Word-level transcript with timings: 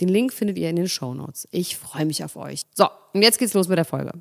Den 0.00 0.08
Link 0.08 0.32
findet 0.32 0.58
ihr 0.58 0.70
in 0.70 0.76
den 0.76 0.88
Show 0.88 1.12
Notes. 1.14 1.46
Ich 1.50 1.76
freue 1.76 2.06
mich 2.06 2.24
auf 2.24 2.36
euch. 2.36 2.62
So, 2.74 2.88
und 3.12 3.22
jetzt 3.22 3.38
geht's 3.38 3.54
los 3.54 3.68
mit 3.68 3.76
der 3.76 3.84
Folge. 3.84 4.12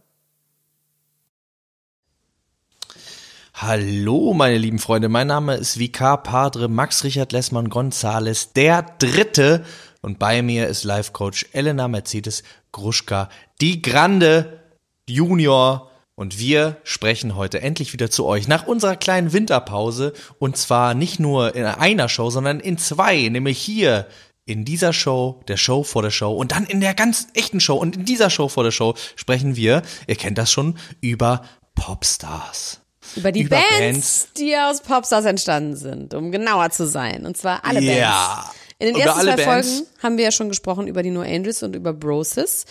Hallo, 3.54 4.34
meine 4.34 4.58
lieben 4.58 4.80
Freunde. 4.80 5.10
Mein 5.10 5.28
Name 5.28 5.56
ist 5.56 5.80
Vikar 5.80 6.24
Padre 6.24 6.70
Max 6.70 7.04
Richard 7.04 7.32
Lessmann 7.32 7.70
Gonzales, 7.70 8.54
der 8.54 8.84
Dritte. 9.00 9.66
Und 10.02 10.18
bei 10.18 10.42
mir 10.42 10.68
ist 10.68 10.86
Life 10.86 11.12
Coach 11.12 11.46
Elena 11.52 11.88
Mercedes 11.88 12.44
Gruschka, 12.72 13.30
die 13.60 13.82
Grande 13.82 14.64
Junior. 15.10 15.92
Und 16.16 16.40
wir 16.40 16.78
sprechen 16.84 17.36
heute 17.36 17.62
endlich 17.62 17.94
wieder 17.94 18.10
zu 18.10 18.26
euch 18.26 18.48
nach 18.48 18.68
unserer 18.68 18.96
kleinen 18.96 19.34
Winterpause. 19.34 20.14
Und 20.38 20.58
zwar 20.58 20.94
nicht 20.94 21.20
nur 21.20 21.56
in 21.56 21.66
einer 21.66 22.10
Show, 22.10 22.30
sondern 22.30 22.60
in 22.60 22.78
zwei, 22.78 23.28
nämlich 23.30 23.58
hier 23.58 24.08
in 24.50 24.66
dieser 24.66 24.94
Show, 24.94 25.42
der 25.48 25.58
Show 25.58 25.84
vor 25.84 26.02
der 26.02 26.10
Show 26.10 26.32
und 26.32 26.52
dann 26.54 26.66
in 26.66 26.82
der 26.82 26.96
ganz 26.96 27.28
echten 27.36 27.60
Show 27.60 27.76
und 27.76 27.96
in 27.96 28.06
dieser 28.06 28.30
Show 28.30 28.50
vor 28.50 28.64
der 28.64 28.72
Show 28.72 28.96
sprechen 29.16 29.56
wir, 29.56 29.84
ihr 30.08 30.16
kennt 30.16 30.38
das 30.38 30.52
schon, 30.52 30.78
über 31.02 31.44
Popstars. 31.76 32.82
Über 33.16 33.32
die 33.32 33.44
über 33.44 33.58
Bands, 33.58 33.80
Bands, 33.80 34.28
die 34.38 34.56
aus 34.58 34.82
Popstars 34.82 35.26
entstanden 35.26 35.76
sind, 35.76 36.14
um 36.14 36.32
genauer 36.32 36.72
zu 36.72 36.88
sein. 36.88 37.26
Und 37.26 37.38
zwar 37.38 37.64
alle 37.64 37.80
Bands. 37.80 37.98
Ja. 37.98 38.52
In 38.80 38.88
den 38.94 39.02
ersten 39.02 39.22
zwei 39.22 39.36
Bands. 39.36 39.46
Folgen 39.46 39.88
haben 40.02 40.18
wir 40.18 40.26
ja 40.26 40.32
schon 40.32 40.50
gesprochen 40.50 40.88
über 40.88 41.04
die 41.04 41.12
No 41.12 41.22
Angels 41.22 41.64
und 41.64 41.76
über 41.76 41.94
Brosis. 41.94 42.66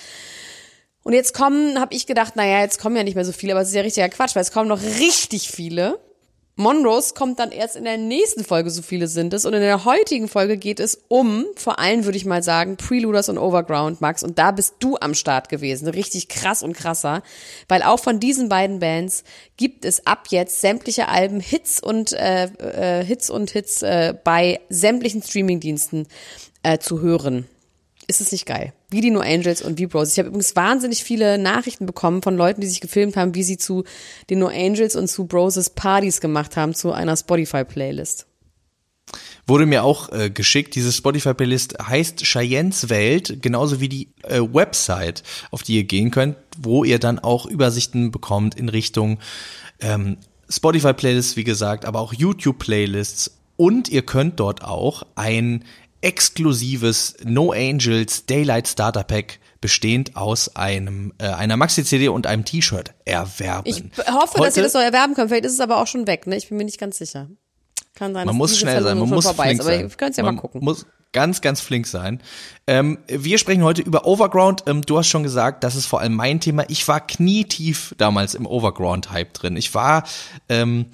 Und 1.02 1.12
jetzt 1.12 1.32
kommen, 1.32 1.80
habe 1.80 1.94
ich 1.94 2.06
gedacht, 2.06 2.36
naja, 2.36 2.60
jetzt 2.60 2.80
kommen 2.80 2.96
ja 2.96 3.04
nicht 3.04 3.14
mehr 3.14 3.24
so 3.24 3.32
viele, 3.32 3.52
aber 3.52 3.62
es 3.62 3.68
ist 3.68 3.74
ja 3.74 3.82
richtiger 3.82 4.08
Quatsch, 4.08 4.34
weil 4.34 4.42
es 4.42 4.52
kommen 4.52 4.68
noch 4.68 4.82
richtig 4.82 5.50
viele. 5.50 5.98
Monrose 6.58 7.14
kommt 7.14 7.38
dann 7.38 7.52
erst 7.52 7.76
in 7.76 7.84
der 7.84 7.98
nächsten 7.98 8.42
Folge, 8.42 8.70
so 8.70 8.82
viele 8.82 9.06
sind 9.06 9.32
es. 9.32 9.44
Und 9.44 9.54
in 9.54 9.60
der 9.60 9.84
heutigen 9.84 10.26
Folge 10.26 10.56
geht 10.56 10.80
es 10.80 11.00
um, 11.06 11.46
vor 11.54 11.78
allem 11.78 12.04
würde 12.04 12.18
ich 12.18 12.24
mal 12.24 12.42
sagen, 12.42 12.76
Preluders 12.76 13.28
und 13.28 13.38
Overground, 13.38 14.00
Max. 14.00 14.24
Und 14.24 14.40
da 14.40 14.50
bist 14.50 14.74
du 14.80 14.96
am 15.00 15.14
Start 15.14 15.50
gewesen. 15.50 15.86
Richtig 15.86 16.26
krass 16.26 16.64
und 16.64 16.72
krasser. 16.72 17.22
Weil 17.68 17.84
auch 17.84 18.00
von 18.00 18.18
diesen 18.18 18.48
beiden 18.48 18.80
Bands 18.80 19.22
gibt 19.56 19.84
es 19.84 20.04
ab 20.04 20.26
jetzt 20.30 20.60
sämtliche 20.60 21.06
Alben, 21.06 21.38
Hits 21.38 21.80
und 21.80 22.12
äh, 22.12 22.46
äh, 22.46 23.04
Hits 23.04 23.30
und 23.30 23.52
Hits 23.52 23.82
äh, 23.82 24.14
bei 24.24 24.58
sämtlichen 24.68 25.22
Streamingdiensten 25.22 26.08
äh, 26.64 26.78
zu 26.78 27.00
hören. 27.00 27.46
Ist 28.10 28.22
es 28.22 28.32
nicht 28.32 28.46
geil? 28.46 28.72
Wie 28.88 29.02
die 29.02 29.10
No 29.10 29.20
Angels 29.20 29.60
und 29.60 29.78
wie 29.78 29.86
Bros. 29.86 30.12
Ich 30.12 30.18
habe 30.18 30.28
übrigens 30.28 30.56
wahnsinnig 30.56 31.04
viele 31.04 31.36
Nachrichten 31.36 31.84
bekommen 31.84 32.22
von 32.22 32.38
Leuten, 32.38 32.62
die 32.62 32.66
sich 32.66 32.80
gefilmt 32.80 33.16
haben, 33.16 33.34
wie 33.34 33.42
sie 33.42 33.58
zu 33.58 33.84
den 34.30 34.38
No 34.38 34.46
Angels 34.46 34.96
und 34.96 35.08
zu 35.08 35.26
Broses 35.26 35.68
Partys 35.68 36.22
gemacht 36.22 36.56
haben, 36.56 36.74
zu 36.74 36.90
einer 36.90 37.18
Spotify-Playlist. 37.18 38.26
Wurde 39.46 39.66
mir 39.66 39.84
auch 39.84 40.10
äh, 40.10 40.30
geschickt. 40.30 40.74
Diese 40.74 40.90
Spotify-Playlist 40.90 41.76
heißt 41.86 42.24
Cheyennes 42.24 42.88
Welt, 42.88 43.42
genauso 43.42 43.78
wie 43.78 43.90
die 43.90 44.08
äh, 44.22 44.40
Website, 44.40 45.22
auf 45.50 45.62
die 45.62 45.76
ihr 45.76 45.84
gehen 45.84 46.10
könnt, 46.10 46.36
wo 46.58 46.84
ihr 46.84 46.98
dann 46.98 47.18
auch 47.18 47.44
Übersichten 47.44 48.10
bekommt 48.10 48.54
in 48.54 48.70
Richtung 48.70 49.18
ähm, 49.80 50.16
Spotify-Playlists, 50.48 51.36
wie 51.36 51.44
gesagt, 51.44 51.84
aber 51.84 52.00
auch 52.00 52.14
YouTube-Playlists. 52.14 53.32
Und 53.56 53.90
ihr 53.90 54.02
könnt 54.02 54.40
dort 54.40 54.64
auch 54.64 55.02
ein 55.14 55.64
exklusives 56.00 57.16
No 57.24 57.52
Angels 57.52 58.26
Daylight 58.26 58.68
Starter 58.68 59.04
Pack 59.04 59.40
bestehend 59.60 60.16
aus 60.16 60.54
einem 60.54 61.12
äh, 61.18 61.26
einer 61.26 61.56
Maxi-CD 61.56 62.08
und 62.08 62.26
einem 62.26 62.44
T-Shirt 62.44 62.94
erwerben. 63.04 63.68
Ich 63.68 63.82
hoffe, 64.06 64.38
Heute, 64.38 64.44
dass 64.44 64.56
ihr 64.56 64.62
das 64.62 64.74
noch 64.74 64.80
erwerben 64.80 65.14
könnt. 65.14 65.30
Vielleicht 65.30 65.46
ist 65.46 65.54
es 65.54 65.60
aber 65.60 65.78
auch 65.78 65.86
schon 65.86 66.06
weg. 66.06 66.26
Ne? 66.26 66.36
Ich 66.36 66.48
bin 66.48 66.58
mir 66.58 66.64
nicht 66.64 66.78
ganz 66.78 66.98
sicher. 66.98 67.28
Kann 67.94 68.14
sein, 68.14 68.26
man 68.26 68.36
muss 68.36 68.56
schnell 68.56 68.80
sein, 68.82 68.96
man 68.96 69.08
muss 69.08 69.28
flink 69.28 69.58
ist, 69.58 69.64
sein. 69.64 69.80
Aber 69.80 69.94
können 69.96 70.10
es 70.12 70.16
ja 70.16 70.22
man 70.22 70.36
mal 70.36 70.40
gucken. 70.40 70.62
Muss 70.62 70.86
ganz, 71.12 71.40
ganz 71.40 71.60
flink 71.60 71.86
sein. 71.86 72.22
Ähm, 72.68 72.98
wir 73.08 73.38
sprechen 73.38 73.64
heute 73.64 73.82
über 73.82 74.06
Overground. 74.06 74.64
Ähm, 74.66 74.82
du 74.82 74.98
hast 74.98 75.08
schon 75.08 75.24
gesagt, 75.24 75.64
das 75.64 75.74
ist 75.74 75.86
vor 75.86 76.00
allem 76.00 76.14
mein 76.14 76.38
Thema. 76.38 76.64
Ich 76.68 76.86
war 76.86 77.04
knietief 77.04 77.96
damals 77.98 78.36
im 78.36 78.46
Overground-Hype 78.46 79.32
drin. 79.34 79.56
Ich 79.56 79.74
war 79.74 80.04
ähm, 80.48 80.86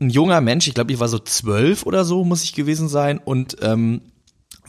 ein 0.00 0.10
junger 0.10 0.40
Mensch, 0.40 0.66
ich 0.66 0.74
glaube, 0.74 0.92
ich 0.92 0.98
war 0.98 1.08
so 1.08 1.20
zwölf 1.20 1.86
oder 1.86 2.04
so, 2.04 2.24
muss 2.24 2.42
ich 2.42 2.54
gewesen 2.54 2.88
sein. 2.88 3.18
Und 3.18 3.58
ähm, 3.62 4.00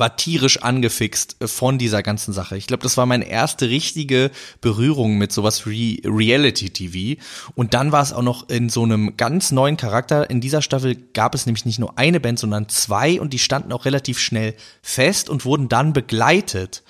war 0.03 0.17
tierisch 0.17 0.61
angefixt 0.61 1.37
äh, 1.39 1.47
von 1.47 1.77
dieser 1.77 2.03
ganzen 2.03 2.33
Sache. 2.33 2.57
Ich 2.57 2.67
glaube, 2.67 2.83
das 2.83 2.97
war 2.97 3.05
meine 3.05 3.25
erste 3.25 3.69
richtige 3.69 4.31
Berührung 4.59 5.17
mit 5.17 5.31
sowas 5.31 5.65
wie 5.65 6.01
Reality 6.03 6.71
TV. 6.71 7.21
Und 7.55 7.73
dann 7.73 7.93
war 7.93 8.03
es 8.03 8.11
auch 8.11 8.21
noch 8.21 8.49
in 8.49 8.67
so 8.67 8.83
einem 8.83 9.15
ganz 9.15 9.53
neuen 9.53 9.77
Charakter. 9.77 10.29
In 10.29 10.41
dieser 10.41 10.61
Staffel 10.61 10.97
gab 11.13 11.33
es 11.35 11.45
nämlich 11.45 11.63
nicht 11.63 11.79
nur 11.79 11.97
eine 11.97 12.19
Band, 12.19 12.37
sondern 12.37 12.67
zwei 12.67 13.21
und 13.21 13.31
die 13.31 13.39
standen 13.39 13.71
auch 13.71 13.85
relativ 13.85 14.19
schnell 14.19 14.55
fest 14.81 15.29
und 15.29 15.45
wurden 15.45 15.69
dann 15.69 15.93
begleitet 15.93 16.83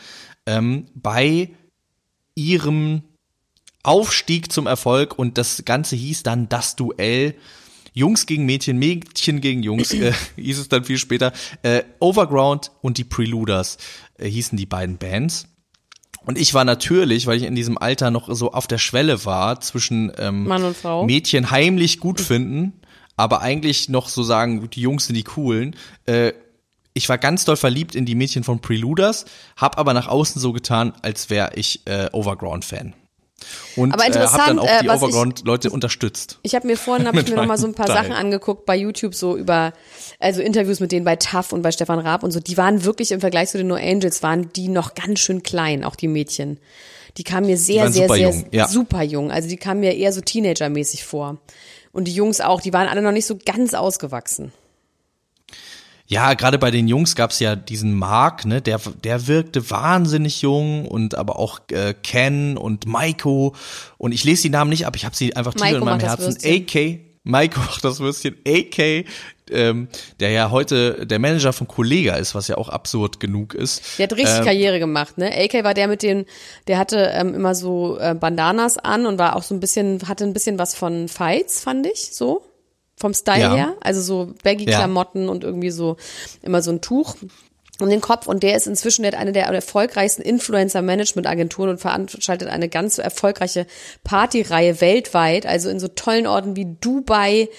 ähm, 0.48 0.88
bei 0.96 1.52
ihrem 2.34 3.04
Aufstieg 3.84 4.52
zum 4.52 4.66
Erfolg 4.66 5.20
und 5.20 5.38
das 5.38 5.66
Ganze 5.66 5.96
hieß 5.96 6.24
dann 6.24 6.50
das 6.50 6.76
Duell 6.76 7.36
Jungs 7.94 8.26
gegen 8.26 8.46
Mädchen, 8.46 8.78
Mädchen 8.78 9.40
gegen 9.40 9.64
Jungs, 9.64 9.94
äh, 9.94 10.14
hieß 10.36 10.60
es 10.60 10.70
dann 10.70 10.84
viel 10.84 10.98
später. 10.98 11.32
Äh, 11.62 11.84
Overground 12.00 12.72
und 12.82 12.98
die 12.98 13.04
Preluders 13.04 13.78
äh, 14.18 14.28
hießen 14.28 14.58
die 14.58 14.66
beiden 14.66 14.98
Bands. 14.98 15.48
Und 16.26 16.38
ich 16.38 16.54
war 16.54 16.64
natürlich, 16.64 17.28
weil 17.28 17.38
ich 17.38 17.44
in 17.44 17.56
diesem 17.56 17.78
Alter 17.78 18.10
noch 18.10 18.34
so 18.34 18.52
auf 18.52 18.68
der 18.68 18.78
Schwelle 18.78 19.26
war, 19.26 19.60
zwischen 19.60 20.12
ähm. 20.18 20.48
Mädchen 21.06 21.52
heimlich 21.52 22.00
gut 22.00 22.22
finden, 22.22 22.74
aber 23.18 23.42
eigentlich 23.42 23.90
noch 23.90 24.08
so 24.08 24.24
sagen, 24.24 24.70
die 24.70 24.82
Jungs 24.82 25.08
sind 25.08 25.16
die 25.16 25.24
coolen. 25.24 25.76
Äh, 26.06 26.34
ich 26.94 27.10
war 27.10 27.18
ganz 27.18 27.44
doll 27.46 27.58
verliebt 27.58 27.96
in 27.96 28.06
die 28.06 28.16
Mädchen 28.16 28.44
von 28.44 28.60
Preluders, 28.60 29.26
hab 29.58 29.78
aber 29.78 29.94
nach 29.94 30.08
außen 30.08 30.40
so 30.40 30.54
getan, 30.54 30.94
als 31.02 31.30
wäre 31.30 31.52
ich 31.56 31.82
äh, 31.86 32.10
Overground-Fan. 32.12 32.94
Und 33.76 33.94
Aber 33.94 34.06
interessant, 34.06 34.36
äh, 34.36 34.42
hab 34.42 34.48
dann 34.48 34.60
auch 34.60 34.80
die 34.82 34.88
äh, 34.88 34.92
Overground-Leute 34.92 35.70
unterstützt. 35.70 36.40
Ich 36.44 36.56
habe 36.56 36.68
mir 36.68 36.78
vorhin 36.78 37.08
hab 37.08 37.16
ich 37.20 37.30
mir 37.30 37.36
noch 37.36 37.46
mal 37.46 37.58
so 37.58 37.68
ein 37.68 37.74
paar 37.74 37.88
Teil. 37.88 37.96
Sachen 37.96 38.12
angeguckt 38.12 38.66
bei 38.66 38.76
YouTube 38.76 39.16
so 39.16 39.36
über 39.38 39.74
also 40.20 40.42
Interviews 40.42 40.80
mit 40.80 40.92
denen 40.92 41.06
bei 41.06 41.16
Tuff 41.16 41.54
und 41.54 41.62
bei 41.62 41.72
Stefan 41.72 42.00
Raab 42.00 42.24
und 42.24 42.32
so. 42.32 42.40
Die 42.40 42.58
waren 42.58 42.84
wirklich 42.84 43.12
im 43.12 43.20
Vergleich 43.20 43.50
zu 43.50 43.58
den 43.58 43.68
No 43.68 43.76
Angels 43.76 44.24
waren 44.24 44.52
die 44.54 44.68
noch 44.68 44.96
ganz 44.96 45.20
schön 45.20 45.44
klein, 45.44 45.84
auch 45.84 45.96
die 45.96 46.08
Mädchen. 46.08 46.60
Die 47.18 47.24
kamen 47.24 47.46
mir 47.46 47.58
sehr 47.58 47.92
sehr 47.92 48.08
sehr 48.08 48.18
jung. 48.18 48.46
Ja. 48.52 48.68
super 48.68 49.04
jung. 49.04 49.32
Also 49.32 49.48
die 49.48 49.58
kamen 49.58 49.82
mir 49.82 49.96
eher 49.96 50.14
so 50.14 50.22
Teenager-mäßig 50.22 51.04
vor. 51.04 51.38
Und 51.92 52.06
die 52.06 52.14
Jungs 52.14 52.42
auch, 52.42 52.60
die 52.60 52.74
waren 52.74 52.88
alle 52.88 53.02
noch 53.02 53.12
nicht 53.12 53.28
so 53.28 53.38
ganz 53.46 53.76
ausgewachsen. 53.76 54.52
Ja, 56.06 56.34
gerade 56.34 56.60
bei 56.60 56.70
den 56.70 56.88
Jungs 56.88 57.16
gab's 57.16 57.40
ja 57.40 57.56
diesen 57.56 57.94
Mark, 57.94 58.46
ne, 58.46 58.62
der, 58.62 58.80
der 59.04 59.28
wirkte 59.28 59.70
wahnsinnig 59.70 60.42
jung 60.42 60.86
und 60.86 61.16
aber 61.16 61.40
auch 61.40 61.62
äh, 61.72 61.94
Ken 61.94 62.58
und 62.58 62.86
Maiko 62.86 63.56
und 63.98 64.12
ich 64.12 64.24
lese 64.26 64.44
die 64.44 64.50
Namen 64.50 64.70
nicht 64.70 64.86
ab, 64.86 64.96
ich 64.96 65.06
habe 65.06 65.16
sie 65.16 65.36
einfach 65.36 65.54
tief 65.54 65.72
in 65.72 65.84
meinem 65.84 66.02
Herzen. 66.02 66.38
AK, 66.44 67.00
Maiko 67.24 67.62
macht 67.62 67.86
das 67.86 68.02
Würstchen, 68.02 68.36
AK, 68.46 69.06
ähm, 69.50 69.88
der 70.20 70.32
ja 70.32 70.52
heute 70.52 71.06
der 71.06 71.20
Manager 71.20 71.54
von 71.54 71.68
Kollega 71.68 72.16
ist, 72.16 72.36
was 72.36 72.50
ja 72.50 72.58
auch 72.58 72.68
absurd 72.68 73.22
genug 73.22 73.54
ist. 73.54 73.98
Der 73.98 74.04
hat 74.04 74.14
richtig 74.14 74.40
ähm, 74.40 74.46
Karriere 74.46 74.80
gemacht, 74.80 75.18
ne? 75.18 75.32
AK 75.34 75.64
war 75.64 75.74
der 75.74 75.88
mit 75.88 76.04
den, 76.04 76.26
der 76.68 76.78
hatte 76.78 77.12
ähm, 77.14 77.34
immer 77.34 77.56
so 77.56 77.98
äh, 77.98 78.14
Bandanas 78.14 78.78
an 78.78 79.06
und 79.06 79.18
war 79.18 79.38
auch 79.38 79.44
so 79.44 79.56
ein 79.56 79.62
bisschen, 79.62 80.06
hatte 80.08 80.26
ein 80.26 80.34
bisschen 80.34 80.60
was 80.60 80.76
von 80.76 81.08
Fights, 81.08 81.62
fand 81.62 81.88
ich, 81.88 82.14
so. 82.14 82.44
Vom 83.04 83.14
Style 83.14 83.42
ja. 83.42 83.54
her. 83.54 83.76
Also 83.82 84.00
so 84.00 84.34
Baggy-Klamotten 84.46 85.26
ja. 85.26 85.30
und 85.30 85.44
irgendwie 85.44 85.72
so 85.72 85.98
immer 86.42 86.62
so 86.62 86.72
ein 86.72 86.80
Tuch 86.80 87.18
um 87.82 87.90
den 87.90 88.00
Kopf 88.00 88.28
und 88.28 88.44
der 88.44 88.56
ist 88.56 88.66
inzwischen 88.66 89.04
eine 89.04 89.34
der 89.34 89.48
erfolgreichsten 89.48 90.22
Influencer-Management-Agenturen 90.22 91.68
und 91.72 91.82
veranstaltet 91.82 92.48
eine 92.48 92.70
ganz 92.70 93.00
erfolgreiche 93.00 93.68
Partyreihe 94.06 94.80
weltweit, 94.80 95.46
also 95.46 95.70
in 95.70 95.82
so 95.82 95.90
tollen 95.90 96.28
Orten 96.28 96.56
wie 96.56 96.78
Dubai, 96.80 97.50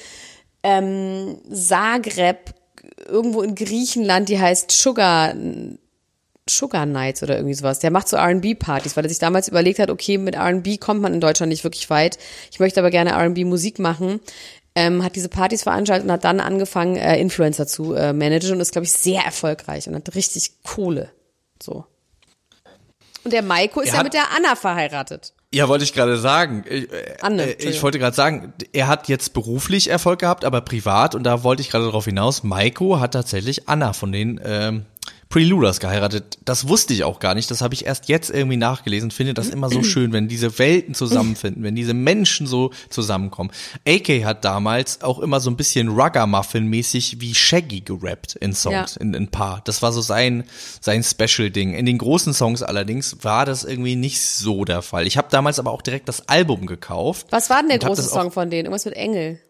ähm, 0.63 1.37
Zagreb, 1.53 2.55
irgendwo 3.07 3.43
in 3.43 3.55
Griechenland, 3.55 4.31
die 4.31 4.41
heißt 4.41 4.71
Sugar 4.71 5.35
Sugar 6.49 6.87
Nights 6.87 7.23
oder 7.23 7.37
irgendwie 7.37 7.55
sowas. 7.55 7.81
Der 7.81 7.91
macht 7.91 8.09
so 8.09 8.17
R&B-Partys, 8.17 8.97
weil 8.97 9.05
er 9.05 9.11
sich 9.11 9.19
damals 9.19 9.49
überlegt 9.49 9.79
hat, 9.79 9.91
okay, 9.91 10.17
mit 10.17 10.37
R&B 10.37 10.79
kommt 10.79 11.03
man 11.03 11.13
in 11.13 11.21
Deutschland 11.21 11.51
nicht 11.51 11.65
wirklich 11.65 11.91
weit. 11.91 12.19
Ich 12.51 12.61
möchte 12.61 12.81
aber 12.81 12.91
gerne 12.91 13.11
R&B-Musik 13.11 13.79
machen. 13.79 14.21
Ähm, 14.77 15.05
hat 15.05 15.15
diese 15.15 15.29
Partys 15.29 15.63
veranstaltet 15.63 16.07
und 16.07 16.13
hat 16.13 16.25
dann 16.25 16.41
angefangen, 16.41 16.97
äh, 16.97 17.21
Influencer 17.21 17.67
zu 17.67 17.95
äh, 17.95 18.13
managen 18.13 18.53
und 18.53 18.61
ist, 18.61 18.73
glaube 18.73 18.87
ich, 18.87 18.93
sehr 18.93 19.23
erfolgreich 19.23 19.87
und 19.89 19.95
hat 19.95 20.15
richtig 20.15 20.63
Kohle. 20.65 21.11
So. 21.63 21.85
Und 23.23 23.33
der 23.33 23.43
Maiko 23.43 23.81
ist 23.81 23.95
ja 23.95 24.03
mit 24.03 24.15
der 24.15 24.33
Anna 24.37 24.57
verheiratet. 24.57 25.33
Ja, 25.55 25.69
wollte 25.69 25.85
ich 25.85 25.93
gerade 25.93 26.19
sagen. 26.19 26.65
Ich, 26.69 26.93
äh, 26.93 27.17
Anne, 27.21 27.45
äh, 27.45 27.71
ich 27.71 27.83
wollte 27.83 27.99
gerade 28.01 28.17
sagen, 28.17 28.53
er 28.73 28.89
hat 28.89 29.09
jetzt 29.09 29.33
beruflich 29.33 29.89
Erfolg 29.89 30.19
gehabt, 30.19 30.45
aber 30.45 30.61
privat, 30.61 31.15
und 31.15 31.23
da 31.23 31.45
wollte 31.45 31.63
ich 31.63 31.71
gerade 31.71 31.85
darauf 31.85 32.05
hinaus, 32.07 32.43
Maiko 32.43 32.99
hat 32.99 33.13
tatsächlich 33.13 33.69
Anna 33.69 33.93
von 33.93 34.11
den 34.11 34.41
ähm, 34.45 34.87
Preluders 35.35 35.81
geheiratet. 35.81 36.39
Das 36.45 36.69
wusste 36.69 36.95
ich 36.95 37.03
auch 37.03 37.19
gar 37.19 37.35
nicht. 37.35 37.51
Das 37.51 37.61
habe 37.61 37.75
ich 37.75 37.87
erst 37.87 38.09
jetzt 38.09 38.31
irgendwie 38.31 38.57
nachgelesen. 38.57 39.11
Finde 39.11 39.35
das 39.35 39.49
immer 39.49 39.69
so 39.69 39.83
schön, 39.83 40.13
wenn 40.13 40.29
diese 40.29 40.61
Welten 40.61 40.95
zusammenfinden, 40.95 41.65
wenn 41.65 41.75
diese 41.75 41.93
Menschen 41.93 42.47
so 42.47 42.71
zusammenkommen. 42.89 43.51
AK 43.85 44.25
hat 44.25 44.45
damals 44.45 45.03
auch 45.03 45.19
immer 45.19 45.41
so 45.41 45.51
ein 45.51 45.57
bisschen 45.57 45.89
Rugger-Muffin-mäßig 45.89 47.21
wie 47.21 47.35
Shaggy 47.35 47.81
gerappt 47.81 48.37
in 48.37 48.55
Songs, 48.55 48.95
ja. 48.95 49.01
in 49.01 49.17
ein 49.17 49.27
paar. 49.27 49.61
Das 49.65 49.83
war 49.83 49.91
so 49.91 50.03
sein, 50.03 50.45
sein 50.81 51.03
Special-Ding. 51.03 51.75
In 51.75 51.85
den 51.85 51.99
großen 51.99 52.33
Songs 52.33 52.63
allerdings 52.63 53.25
war 53.25 53.45
das 53.45 53.65
irgendwie 53.65 53.97
nicht 53.97 54.25
so 54.25 54.65
der 54.65 54.83
Fall. 54.83 55.05
Ich 55.09 55.19
habe 55.19 55.27
damals 55.33 55.59
aber 55.59 55.73
auch 55.73 55.83
direkt 55.83 56.09
das 56.09 56.29
Album 56.29 56.67
gekauft. 56.67 57.27
Was 57.31 57.51
war 57.51 57.59
denn 57.59 57.71
der 57.71 57.81
große 57.81 58.03
Song 58.03 58.31
von 58.31 58.51
denen? 58.51 58.67
Irgendwas 58.67 58.85
mit 58.85 58.95
Engel? 58.95 59.41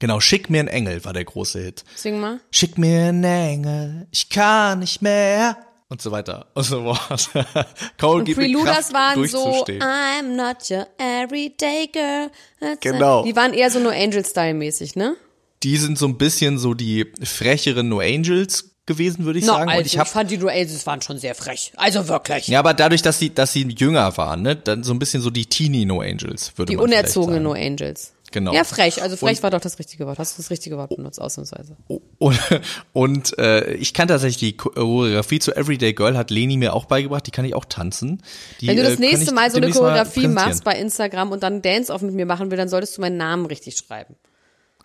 Genau, 0.00 0.20
Schick 0.20 0.48
mir 0.48 0.60
einen 0.60 0.68
Engel 0.68 1.04
war 1.04 1.12
der 1.12 1.24
große 1.24 1.60
Hit. 1.60 1.84
Sing 1.96 2.20
mal. 2.20 2.40
Schick 2.50 2.78
mir 2.78 3.08
einen 3.08 3.24
Engel, 3.24 4.06
ich 4.12 4.28
kann 4.28 4.78
nicht 4.80 5.02
mehr. 5.02 5.56
Und 5.90 6.02
so 6.02 6.10
weiter 6.10 6.46
und 6.54 6.64
so 6.64 6.94
fort. 6.94 7.30
Cole 7.98 8.22
und 8.22 8.34
Preluders 8.34 8.92
waren 8.92 9.26
so, 9.26 9.64
I'm 9.64 10.36
not 10.36 10.70
your 10.70 10.86
everyday 10.98 11.88
girl. 11.90 12.30
That's 12.60 12.80
genau. 12.80 13.24
Die 13.24 13.34
waren 13.34 13.54
eher 13.54 13.70
so 13.70 13.80
No 13.80 13.88
Angel-Style 13.88 14.52
mäßig, 14.52 14.96
ne? 14.96 15.16
Die 15.62 15.78
sind 15.78 15.98
so 15.98 16.06
ein 16.06 16.18
bisschen 16.18 16.58
so 16.58 16.74
die 16.74 17.10
frecheren 17.22 17.88
No 17.88 18.00
Angels 18.00 18.76
gewesen, 18.84 19.24
würde 19.24 19.38
ich 19.38 19.46
no, 19.46 19.54
sagen. 19.54 19.70
Also, 19.70 19.80
und 19.80 19.86
ich, 19.86 19.98
hab, 19.98 20.06
ich 20.06 20.12
fand 20.12 20.30
die 20.30 20.38
No 20.38 20.48
Angels 20.48 20.86
waren 20.86 21.00
schon 21.00 21.18
sehr 21.18 21.34
frech. 21.34 21.72
Also 21.76 22.06
wirklich. 22.06 22.48
Ja, 22.48 22.58
aber 22.58 22.74
dadurch, 22.74 23.00
dass 23.00 23.18
sie, 23.18 23.32
dass 23.32 23.52
sie 23.52 23.62
jünger 23.62 24.16
waren, 24.18 24.42
ne, 24.42 24.56
dann 24.56 24.84
so 24.84 24.92
ein 24.92 24.98
bisschen 24.98 25.22
so 25.22 25.30
die 25.30 25.46
Teenie 25.46 25.86
No 25.86 26.00
Angels, 26.00 26.52
würde 26.56 26.70
die 26.70 26.76
man 26.76 26.86
Die 26.86 26.96
unerzogenen 26.96 27.42
No 27.42 27.52
Angels. 27.52 28.12
Genau. 28.30 28.52
Ja, 28.52 28.64
frech. 28.64 29.02
Also 29.02 29.16
frech 29.16 29.38
und, 29.38 29.42
war 29.42 29.50
doch 29.50 29.60
das 29.60 29.78
richtige 29.78 30.06
Wort. 30.06 30.18
Hast 30.18 30.36
du 30.36 30.42
das 30.42 30.50
richtige 30.50 30.76
Wort 30.76 30.94
benutzt, 30.94 31.20
ausnahmsweise. 31.20 31.76
Und, 32.18 32.38
und 32.92 33.38
äh, 33.38 33.72
ich 33.74 33.94
kann 33.94 34.08
tatsächlich 34.08 34.38
die 34.38 34.56
Choreografie 34.56 35.38
zu 35.38 35.56
Everyday 35.56 35.92
Girl, 35.92 36.16
hat 36.16 36.30
Leni 36.30 36.56
mir 36.56 36.74
auch 36.74 36.84
beigebracht, 36.84 37.26
die 37.26 37.30
kann 37.30 37.44
ich 37.44 37.54
auch 37.54 37.64
tanzen. 37.64 38.22
Die, 38.60 38.68
Wenn 38.68 38.76
du 38.76 38.82
das 38.82 38.96
äh, 38.96 39.00
nächste 39.00 39.32
Mal 39.32 39.50
so 39.50 39.56
eine 39.56 39.70
Choreografie 39.70 40.28
machst 40.28 40.64
bei 40.64 40.78
Instagram 40.78 41.32
und 41.32 41.42
dann 41.42 41.62
Dance-Off 41.62 42.02
mit 42.02 42.14
mir 42.14 42.26
machen 42.26 42.50
will, 42.50 42.58
dann 42.58 42.68
solltest 42.68 42.96
du 42.96 43.00
meinen 43.00 43.16
Namen 43.16 43.46
richtig 43.46 43.76
schreiben. 43.76 44.16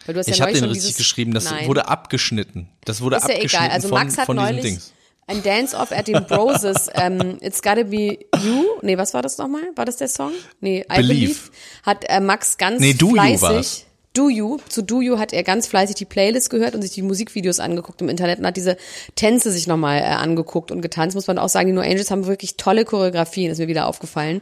Weil 0.06 0.14
du 0.14 0.20
hast 0.20 0.28
ich 0.28 0.38
ja 0.38 0.46
habe 0.46 0.54
den 0.54 0.66
richtig 0.66 0.96
geschrieben, 0.96 1.34
das 1.34 1.46
Nein. 1.46 1.68
wurde 1.68 1.88
abgeschnitten. 1.88 2.70
Das 2.86 3.02
wurde 3.02 3.18
ist 3.18 3.24
abgeschnitten 3.24 3.56
ja 3.56 3.66
egal. 3.66 3.70
Also 3.74 3.90
Max 3.90 4.18
hat 4.18 4.26
von 4.26 4.36
neulich 4.36 4.62
Dings 4.62 4.94
ein 5.28 5.42
Dance-Off 5.44 5.92
at 5.92 6.08
den 6.08 6.26
Broses, 6.26 6.90
ähm, 6.96 7.38
It's 7.42 7.62
Gotta 7.62 7.84
Be 7.84 8.20
You, 8.44 8.66
nee, 8.82 8.98
was 8.98 9.14
war 9.14 9.22
das 9.22 9.38
nochmal? 9.38 9.64
War 9.76 9.86
das 9.86 9.98
der 9.98 10.08
Song? 10.08 10.32
Nee, 10.60 10.82
I 10.82 10.98
Believe, 10.98 11.08
Believe 11.08 11.40
hat 11.84 12.06
äh, 12.08 12.20
Max 12.20 12.58
ganz 12.58 12.80
nee, 12.80 12.94
Do 12.94 13.12
fleißig, 13.12 13.80
You 13.80 13.94
Do 14.14 14.30
You, 14.30 14.58
zu 14.70 14.84
Do 14.84 15.02
You 15.02 15.18
hat 15.18 15.34
er 15.34 15.44
ganz 15.44 15.66
fleißig 15.66 15.96
die 15.96 16.06
Playlist 16.06 16.52
gehört 16.52 16.76
und 16.76 16.84
sich 16.84 16.92
die 16.92 17.02
Musikvideos 17.02 17.60
angeguckt 17.60 18.00
im 18.02 18.10
Internet 18.10 18.40
und 18.40 18.46
hat 18.46 18.58
diese 18.58 18.78
Tänze 19.16 19.52
sich 19.52 19.66
nochmal 19.66 20.00
äh, 20.00 20.04
angeguckt 20.04 20.72
und 20.72 20.82
getanzt. 20.82 21.16
Muss 21.16 21.28
man 21.28 21.40
auch 21.40 21.50
sagen, 21.50 21.68
die 21.68 21.74
No 21.74 21.82
Angels 21.82 22.12
haben 22.12 22.28
wirklich 22.28 22.56
tolle 22.56 22.86
Choreografien, 22.86 23.52
ist 23.52 23.58
mir 23.58 23.68
wieder 23.68 23.88
aufgefallen. 23.88 24.42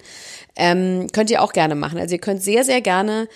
Ähm, 0.57 1.07
könnt 1.13 1.29
ihr 1.29 1.41
auch 1.41 1.53
gerne 1.53 1.75
machen. 1.75 1.99
Also 1.99 2.15
ihr 2.15 2.21
könnt 2.21 2.43
sehr, 2.43 2.65
sehr 2.65 2.81
gerne 2.81 3.29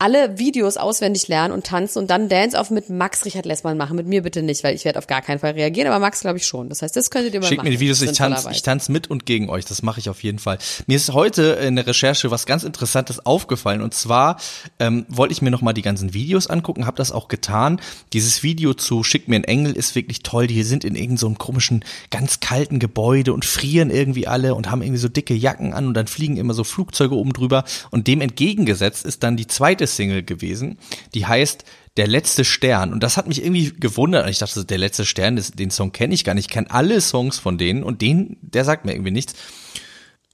alle 0.00 0.38
Videos 0.38 0.76
auswendig 0.76 1.26
lernen 1.26 1.52
und 1.52 1.66
tanzen 1.66 1.98
und 1.98 2.08
dann 2.08 2.28
Dance-Off 2.28 2.70
mit 2.70 2.88
Max 2.88 3.24
Richard 3.24 3.46
Lessmann 3.46 3.76
machen. 3.76 3.96
Mit 3.96 4.06
mir 4.06 4.22
bitte 4.22 4.42
nicht, 4.42 4.62
weil 4.62 4.76
ich 4.76 4.84
werde 4.84 4.96
auf 4.96 5.08
gar 5.08 5.22
keinen 5.22 5.40
Fall 5.40 5.52
reagieren, 5.52 5.88
aber 5.88 5.98
Max 5.98 6.20
glaube 6.20 6.38
ich 6.38 6.46
schon. 6.46 6.68
Das 6.68 6.82
heißt, 6.82 6.94
das 6.94 7.10
könntet 7.10 7.34
ihr 7.34 7.40
mal 7.40 7.46
Schick 7.46 7.58
machen. 7.58 7.66
mir 7.66 7.72
die 7.72 7.80
Videos, 7.80 8.00
ich 8.02 8.12
tanze 8.12 8.48
ich 8.52 8.62
tanz 8.62 8.88
mit 8.88 9.10
und 9.10 9.26
gegen 9.26 9.50
euch. 9.50 9.64
Das 9.64 9.82
mache 9.82 9.98
ich 9.98 10.08
auf 10.08 10.22
jeden 10.22 10.38
Fall. 10.38 10.58
Mir 10.86 10.96
ist 10.96 11.12
heute 11.12 11.42
in 11.42 11.74
der 11.74 11.84
Recherche 11.84 12.30
was 12.30 12.46
ganz 12.46 12.62
Interessantes 12.62 13.26
aufgefallen 13.26 13.82
und 13.82 13.92
zwar 13.92 14.38
ähm, 14.78 15.04
wollte 15.08 15.32
ich 15.32 15.42
mir 15.42 15.50
noch 15.50 15.62
mal 15.62 15.72
die 15.72 15.82
ganzen 15.82 16.14
Videos 16.14 16.46
angucken, 16.46 16.86
habe 16.86 16.96
das 16.96 17.10
auch 17.10 17.26
getan. 17.26 17.80
Dieses 18.12 18.44
Video 18.44 18.74
zu 18.74 19.02
Schick 19.02 19.26
mir 19.26 19.34
einen 19.34 19.44
Engel 19.44 19.72
ist 19.72 19.96
wirklich 19.96 20.22
toll. 20.22 20.46
Die 20.46 20.62
sind 20.62 20.84
in 20.84 20.94
irgendeinem 20.94 21.18
so 21.18 21.30
komischen, 21.30 21.84
ganz 22.12 22.38
kalten 22.38 22.78
Gebäude 22.78 23.32
und 23.32 23.44
frieren 23.44 23.90
irgendwie 23.90 24.28
alle 24.28 24.54
und 24.54 24.70
haben 24.70 24.82
irgendwie 24.82 25.00
so 25.00 25.08
dicke 25.08 25.34
Jacken 25.34 25.72
an 25.72 25.88
und 25.88 25.94
dann 25.94 26.06
fliegen 26.06 26.36
immer 26.36 26.54
so 26.54 26.62
Flugzeuge 26.62 27.16
oben 27.16 27.32
drüber 27.32 27.64
und 27.90 28.06
dem 28.06 28.20
entgegengesetzt 28.20 29.04
ist 29.04 29.24
dann 29.24 29.36
die 29.36 29.48
zweite 29.48 29.87
Single 29.96 30.22
gewesen 30.22 30.78
die 31.14 31.26
heißt 31.26 31.64
Der 31.96 32.06
letzte 32.06 32.44
Stern. 32.44 32.92
Und 32.92 33.02
das 33.02 33.16
hat 33.16 33.26
mich 33.26 33.42
irgendwie 33.42 33.72
gewundert. 33.72 34.28
Ich 34.28 34.38
dachte, 34.38 34.64
der 34.64 34.78
letzte 34.78 35.04
Stern, 35.04 35.42
den 35.54 35.70
Song 35.70 35.90
kenne 35.90 36.14
ich 36.14 36.24
gar 36.24 36.34
nicht. 36.34 36.46
Ich 36.46 36.52
kenne 36.52 36.70
alle 36.70 37.00
Songs 37.00 37.38
von 37.38 37.58
denen 37.58 37.82
und 37.82 38.02
den, 38.02 38.36
der 38.40 38.64
sagt 38.64 38.84
mir 38.84 38.92
irgendwie 38.92 39.10
nichts. 39.10 39.34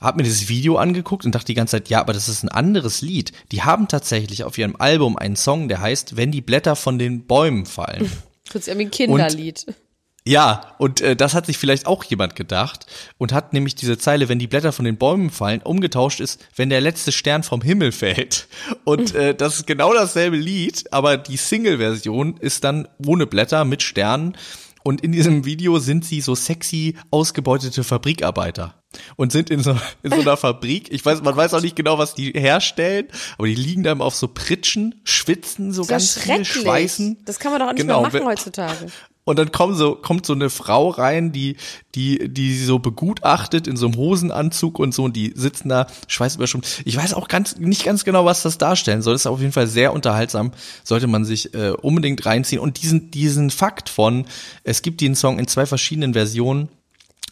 Hab 0.01 0.17
mir 0.17 0.25
dieses 0.25 0.51
Video 0.51 0.77
angeguckt 0.77 1.25
und 1.25 1.35
dachte 1.35 1.47
die 1.47 1.55
ganze 1.55 1.73
Zeit, 1.73 1.89
ja, 1.89 2.01
aber 2.01 2.13
das 2.13 2.29
ist 2.29 2.43
ein 2.43 2.51
anderes 2.51 3.01
Lied. 3.01 3.33
Die 3.51 3.63
haben 3.63 3.89
tatsächlich 3.89 4.45
auf 4.45 4.59
ihrem 4.59 4.77
Album 4.77 5.17
einen 5.17 5.37
Song, 5.37 5.69
der 5.69 5.81
heißt 5.81 6.17
Wenn 6.17 6.31
die 6.31 6.43
Blätter 6.43 6.77
von 6.77 6.99
den 6.99 7.27
Bäumen 7.27 7.67
fallen. 7.67 8.11
Das 8.53 8.57
ist 8.57 8.69
irgendwie 8.69 8.89
ein 8.89 8.91
Kinderlied. 8.91 9.65
Und 9.67 9.75
ja, 10.27 10.75
und 10.79 11.03
äh, 11.03 11.15
das 11.15 11.35
hat 11.35 11.45
sich 11.45 11.59
vielleicht 11.59 11.87
auch 11.87 12.03
jemand 12.05 12.35
gedacht 12.35 12.87
und 13.19 13.35
hat 13.35 13.53
nämlich 13.53 13.75
diese 13.75 13.99
Zeile, 13.99 14.31
wenn 14.31 14.39
die 14.39 14.47
Blätter 14.47 14.73
von 14.73 14.87
den 14.87 14.97
Bäumen 14.97 15.29
fallen, 15.29 15.61
umgetauscht 15.61 16.21
ist, 16.21 16.43
wenn 16.57 16.71
der 16.71 16.81
letzte 16.81 17.13
Stern 17.13 17.43
vom 17.43 17.61
Himmel 17.61 17.93
fällt. 17.93 18.49
Und 18.85 19.15
äh, 19.15 19.35
das 19.35 19.57
ist 19.57 19.67
genau 19.67 19.93
dasselbe 19.93 20.37
Lied, 20.37 20.91
aber 20.93 21.19
die 21.19 21.37
Single-Version 21.37 22.39
ist 22.39 22.65
dann 22.65 22.89
ohne 23.07 23.27
Blätter 23.27 23.67
mit 23.67 23.83
Sternen. 23.83 24.35
Und 24.83 25.03
in 25.03 25.13
diesem 25.13 25.45
Video 25.47 25.79
sind 25.79 26.05
sie 26.05 26.21
so 26.21 26.35
sexy 26.35 26.97
ausgebeutete 27.11 27.85
Fabrikarbeiter 27.85 28.83
und 29.17 29.33
sind 29.33 29.51
in 29.51 29.63
so, 29.63 29.77
in 30.03 30.11
so 30.11 30.21
einer 30.21 30.37
Fabrik. 30.39 30.93
Ich 30.93 31.05
weiß, 31.05 31.23
man 31.23 31.37
weiß 31.37 31.55
auch 31.55 31.63
nicht 31.63 31.77
genau, 31.77 31.99
was 31.99 32.15
die 32.15 32.33
herstellen, 32.33 33.09
aber 33.39 33.47
die 33.47 33.55
liegen 33.55 33.83
dann 33.83 34.01
auf 34.01 34.15
so 34.15 34.29
Pritschen, 34.29 35.01
schwitzen 35.05 35.73
so 35.73 35.85
ganz 35.85 36.19
viel, 36.19 36.45
schweißen. 36.45 37.19
Das 37.25 37.39
kann 37.39 37.53
man 37.53 37.61
doch 37.61 37.69
auch 37.69 37.73
nicht 37.73 37.81
genau. 37.81 38.03
mehr 38.03 38.11
machen 38.11 38.27
heutzutage. 38.27 38.87
Und 39.27 39.39
dann 39.39 39.53
kommt 39.53 39.77
so, 39.77 39.95
kommt 39.95 40.27
so 40.27 40.35
eine 40.35 40.51
Frau 40.51 40.91
rein, 40.91 41.33
die, 41.33 41.57
die, 41.95 42.29
die 42.29 42.57
so 42.59 42.79
begutachtet 42.79 43.67
in 43.67 43.77
so 43.77 43.87
einem 43.87 43.97
Hosenanzug 43.97 44.79
und 44.79 44.93
so, 44.93 45.05
und 45.05 45.17
die 45.17 45.33
sitzen 45.35 45.71
da, 45.71 45.87
schweißüberschwommen. 46.09 46.67
Ich 46.85 46.97
weiß 46.97 47.15
auch 47.15 47.29
ganz, 47.29 47.57
nicht 47.57 47.85
ganz 47.85 48.05
genau, 48.05 48.27
was 48.27 48.43
das 48.43 48.59
darstellen 48.59 49.01
soll. 49.01 49.15
Das 49.15 49.23
ist 49.23 49.27
auf 49.27 49.41
jeden 49.41 49.53
Fall 49.53 49.67
sehr 49.67 49.95
unterhaltsam. 49.95 50.53
Sollte 50.83 51.07
man 51.07 51.25
sich 51.25 51.55
äh, 51.55 51.71
unbedingt 51.71 52.27
reinziehen. 52.27 52.61
Und 52.61 52.83
diesen, 52.83 53.11
diesen 53.11 53.51
Fakt 53.51 53.89
von, 53.89 54.27
es 54.63 54.83
gibt 54.83 55.01
den 55.01 55.15
Song 55.15 55.39
in 55.39 55.49
zwei 55.49 55.65
verschiedenen 55.65 56.13
Versionen, 56.13 56.69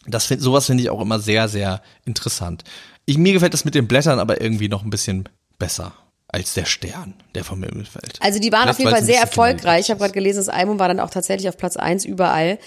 das 0.07 0.27
find, 0.27 0.41
sowas 0.41 0.67
finde 0.67 0.83
ich 0.83 0.91
auch 0.91 1.01
immer 1.01 1.19
sehr, 1.19 1.49
sehr 1.49 1.83
interessant. 2.07 2.65
Ich, 3.05 3.19
mir 3.19 3.35
gefällt 3.35 3.55
das 3.55 3.65
mit 3.65 3.75
den 3.75 3.87
Blättern 3.87 4.19
aber 4.19 4.41
irgendwie 4.41 4.69
noch 4.69 4.83
ein 4.83 4.91
bisschen 4.91 5.29
besser 5.59 5.93
als 6.33 6.55
der 6.55 6.65
Stern, 6.65 7.15
der 7.35 7.45
vom 7.45 7.63
Himmel 7.63 7.85
fällt. 7.85 8.19
Also 8.21 8.41
die 8.41 8.51
waren 8.51 8.63
Vielleicht, 8.63 8.75
auf 8.75 8.79
jeden 8.79 8.91
Fall 8.91 9.05
sehr 9.05 9.21
erfolgreich. 9.21 9.83
Ich 9.83 9.91
habe 9.91 10.01
gerade 10.01 10.15
gelesen, 10.15 10.39
das 10.39 10.49
Album 10.49 10.79
war 10.79 10.89
dann 10.89 10.99
auch 10.99 11.11
tatsächlich 11.11 11.49
auf 11.49 11.59
Platz 11.59 11.77
eins 11.77 12.07
überall. 12.07 12.59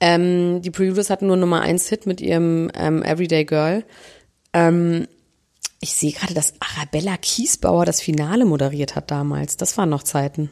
Ähm, 0.00 0.60
die 0.60 0.70
Preluders 0.70 1.08
hatten 1.08 1.26
nur 1.26 1.38
Nummer 1.38 1.62
eins 1.62 1.88
Hit 1.88 2.06
mit 2.06 2.20
ihrem 2.20 2.70
ähm, 2.74 3.02
Everyday 3.02 3.46
Girl. 3.46 3.84
Ähm, 4.52 5.08
ich 5.80 5.94
sehe 5.94 6.12
gerade, 6.12 6.34
dass 6.34 6.54
Arabella 6.60 7.16
Kiesbauer 7.16 7.86
das 7.86 8.02
Finale 8.02 8.44
moderiert 8.44 8.94
hat 8.94 9.10
damals. 9.10 9.56
Das 9.56 9.78
waren 9.78 9.88
noch 9.88 10.02
Zeiten. 10.02 10.50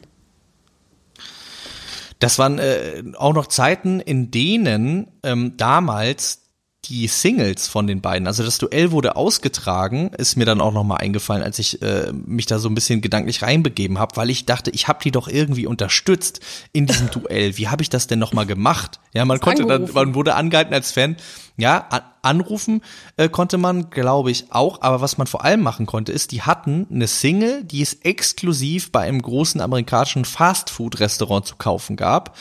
Das 2.19 2.39
waren 2.39 2.57
äh, 2.57 3.03
auch 3.15 3.33
noch 3.33 3.47
Zeiten, 3.47 3.99
in 3.99 4.31
denen 4.31 5.11
ähm, 5.21 5.57
damals 5.57 6.44
die 6.89 7.07
Singles 7.07 7.67
von 7.67 7.87
den 7.87 8.01
beiden, 8.01 8.27
also 8.27 8.43
das 8.43 8.57
Duell 8.57 8.91
wurde 8.91 9.15
ausgetragen, 9.15 10.11
ist 10.17 10.35
mir 10.35 10.45
dann 10.45 10.61
auch 10.61 10.73
nochmal 10.73 10.99
eingefallen, 10.99 11.43
als 11.43 11.59
ich 11.59 11.81
äh, 11.81 12.11
mich 12.13 12.45
da 12.45 12.59
so 12.59 12.69
ein 12.69 12.75
bisschen 12.75 13.01
gedanklich 13.01 13.41
reinbegeben 13.41 13.99
habe, 13.99 14.15
weil 14.15 14.29
ich 14.29 14.45
dachte, 14.45 14.71
ich 14.71 14.87
habe 14.87 14.99
die 15.03 15.11
doch 15.11 15.27
irgendwie 15.27 15.67
unterstützt 15.67 16.39
in 16.71 16.85
diesem 16.85 17.09
Duell. 17.11 17.57
Wie 17.57 17.67
habe 17.67 17.81
ich 17.81 17.89
das 17.89 18.07
denn 18.07 18.19
nochmal 18.19 18.45
gemacht? 18.45 18.99
Ja, 19.13 19.25
man 19.25 19.39
konnte 19.39 19.65
dann, 19.65 19.89
man 19.93 20.15
wurde 20.15 20.35
angehalten 20.35 20.73
als 20.73 20.91
Fan, 20.91 21.17
ja, 21.57 21.87
anrufen 22.21 22.81
äh, 23.15 23.29
konnte 23.29 23.57
man, 23.57 23.89
glaube 23.89 24.29
ich, 24.29 24.51
auch, 24.51 24.81
aber 24.81 24.99
was 24.99 25.17
man 25.17 25.27
vor 25.27 25.45
allem 25.45 25.61
machen 25.61 25.85
konnte, 25.85 26.11
ist, 26.11 26.31
die 26.31 26.41
hatten 26.41 26.87
eine 26.91 27.07
Single, 27.07 27.63
die 27.63 27.81
es 27.81 27.93
exklusiv 27.93 28.91
bei 28.91 29.01
einem 29.01 29.21
großen 29.21 29.61
amerikanischen 29.61 30.25
Fastfood-Restaurant 30.25 31.45
zu 31.45 31.55
kaufen 31.55 31.95
gab. 31.95 32.35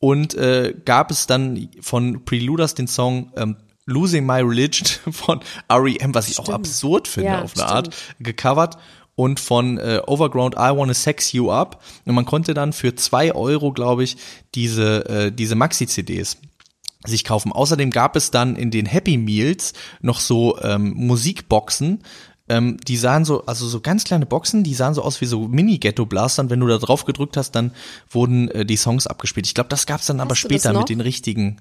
Und 0.00 0.34
äh, 0.34 0.74
gab 0.84 1.10
es 1.10 1.26
dann 1.26 1.70
von 1.80 2.24
Preluders 2.24 2.74
den 2.74 2.86
Song 2.86 3.32
ähm, 3.36 3.56
Losing 3.88 4.26
My 4.26 4.40
Religion 4.40 4.86
von 5.12 5.40
R.E.M., 5.68 6.14
was 6.14 6.28
ich 6.28 6.34
stimmt. 6.34 6.48
auch 6.48 6.54
absurd 6.54 7.08
finde 7.08 7.30
ja, 7.30 7.42
auf 7.42 7.56
eine 7.56 7.64
stimmt. 7.64 7.70
Art, 7.70 7.96
gecovert 8.20 8.78
und 9.14 9.40
von 9.40 9.78
äh, 9.78 10.00
Overground 10.06 10.54
I 10.54 10.70
Wanna 10.76 10.94
Sex 10.94 11.32
You 11.32 11.50
Up. 11.50 11.82
Und 12.04 12.14
man 12.14 12.24
konnte 12.24 12.54
dann 12.54 12.72
für 12.72 12.94
zwei 12.94 13.34
Euro, 13.34 13.72
glaube 13.72 14.04
ich, 14.04 14.16
diese, 14.54 15.08
äh, 15.08 15.32
diese 15.32 15.56
Maxi-CDs 15.56 16.36
sich 17.04 17.24
kaufen. 17.24 17.52
Außerdem 17.52 17.90
gab 17.90 18.16
es 18.16 18.30
dann 18.30 18.56
in 18.56 18.70
den 18.70 18.86
Happy 18.86 19.16
Meals 19.16 19.72
noch 20.00 20.20
so 20.20 20.58
ähm, 20.60 20.92
Musikboxen, 20.94 22.02
ähm, 22.48 22.78
die 22.86 22.96
sahen 22.96 23.24
so, 23.24 23.44
also 23.46 23.66
so 23.66 23.80
ganz 23.80 24.04
kleine 24.04 24.26
Boxen, 24.26 24.64
die 24.64 24.74
sahen 24.74 24.94
so 24.94 25.02
aus 25.02 25.20
wie 25.20 25.26
so 25.26 25.48
Mini-Ghetto-Blastern. 25.48 26.50
Wenn 26.50 26.60
du 26.60 26.66
da 26.66 26.78
drauf 26.78 27.04
gedrückt 27.04 27.36
hast, 27.36 27.52
dann 27.52 27.72
wurden 28.10 28.48
äh, 28.50 28.64
die 28.64 28.76
Songs 28.76 29.06
abgespielt. 29.06 29.46
Ich 29.46 29.54
glaube, 29.54 29.68
das 29.68 29.86
gab's 29.86 30.06
dann 30.06 30.18
Hast 30.18 30.26
aber 30.26 30.36
später 30.36 30.72
mit 30.72 30.88
den 30.88 31.00
richtigen 31.00 31.60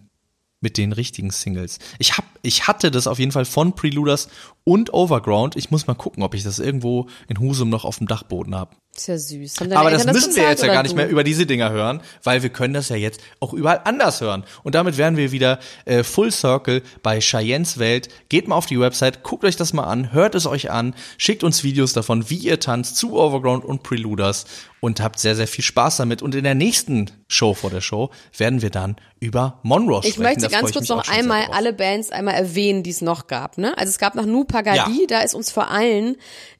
mit 0.61 0.77
den 0.77 0.91
richtigen 0.91 1.31
Singles. 1.31 1.79
Ich 1.99 2.17
hab, 2.17 2.25
ich 2.41 2.67
hatte 2.67 2.91
das 2.91 3.07
auf 3.07 3.19
jeden 3.19 3.31
Fall 3.31 3.45
von 3.45 3.75
Preluders 3.75 4.29
und 4.67 4.93
Overground. 4.93 5.55
Ich 5.55 5.71
muss 5.71 5.87
mal 5.87 5.93
gucken, 5.93 6.23
ob 6.23 6.33
ich 6.33 6.43
das 6.43 6.59
irgendwo 6.59 7.07
in 7.29 7.39
Husum 7.39 7.69
noch 7.69 7.85
auf 7.85 7.99
dem 7.99 8.07
Dachboden 8.07 8.53
habe. 8.53 8.75
Ist 8.97 9.07
ja 9.07 9.17
süß. 9.17 9.61
Aber 9.71 9.91
das 9.91 10.05
müssen 10.05 10.35
wir 10.35 10.49
jetzt 10.49 10.61
ja 10.61 10.73
gar 10.73 10.83
nicht 10.83 10.95
mehr 10.95 11.07
über 11.07 11.23
diese 11.23 11.45
Dinger 11.45 11.69
hören, 11.69 12.01
weil 12.23 12.43
wir 12.43 12.49
können 12.49 12.73
das 12.73 12.89
ja 12.89 12.97
jetzt 12.97 13.21
auch 13.39 13.53
überall 13.53 13.79
anders 13.85 14.19
hören. 14.19 14.43
Und 14.63 14.75
damit 14.75 14.97
wären 14.97 15.15
wir 15.15 15.31
wieder 15.31 15.59
äh, 15.85 16.03
Full 16.03 16.31
Circle 16.31 16.81
bei 17.01 17.19
Cheyennes 17.19 17.77
Welt. 17.77 18.09
Geht 18.27 18.49
mal 18.49 18.55
auf 18.55 18.65
die 18.65 18.79
Website, 18.79 19.23
guckt 19.23 19.45
euch 19.45 19.55
das 19.55 19.71
mal 19.71 19.85
an, 19.85 20.11
hört 20.11 20.35
es 20.35 20.47
euch 20.47 20.69
an, 20.69 20.95
schickt 21.17 21.45
uns 21.45 21.63
Videos 21.63 21.93
davon, 21.93 22.29
wie 22.29 22.37
ihr 22.37 22.59
tanzt 22.59 22.97
zu 22.97 23.13
Overground 23.13 23.63
und 23.63 23.83
Preluders 23.83 24.45
und 24.79 24.99
habt 25.01 25.19
sehr, 25.19 25.35
sehr 25.35 25.47
viel 25.47 25.63
Spaß 25.63 25.97
damit. 25.97 26.21
Und 26.21 26.35
in 26.35 26.43
der 26.43 26.55
nächsten 26.55 27.11
Show 27.27 27.53
vor 27.53 27.69
der 27.69 27.81
Show 27.81 28.09
werden 28.35 28.61
wir 28.61 28.69
dann 28.69 28.95
über 29.19 29.59
Monroe 29.63 30.01
sprechen. 30.01 30.13
Ich 30.13 30.17
möchte 30.19 30.41
das 30.41 30.51
ganz 30.51 30.71
kurz 30.71 30.89
noch 30.89 31.07
einmal 31.07 31.45
alle 31.51 31.73
Bands 31.73 32.11
einmal 32.11 32.35
erwähnen, 32.35 32.83
die 32.83 32.91
es 32.91 33.01
noch 33.01 33.27
gab. 33.27 33.57
Ne? 33.57 33.77
Also 33.77 33.89
es 33.89 33.97
gab 33.97 34.15
noch 34.15 34.25
Nu 34.25 34.43
Pagadi, 34.63 35.01
ja. 35.01 35.07
da 35.07 35.21
ist 35.21 35.35
uns 35.35 35.51
vor 35.51 35.69
allem 35.69 36.15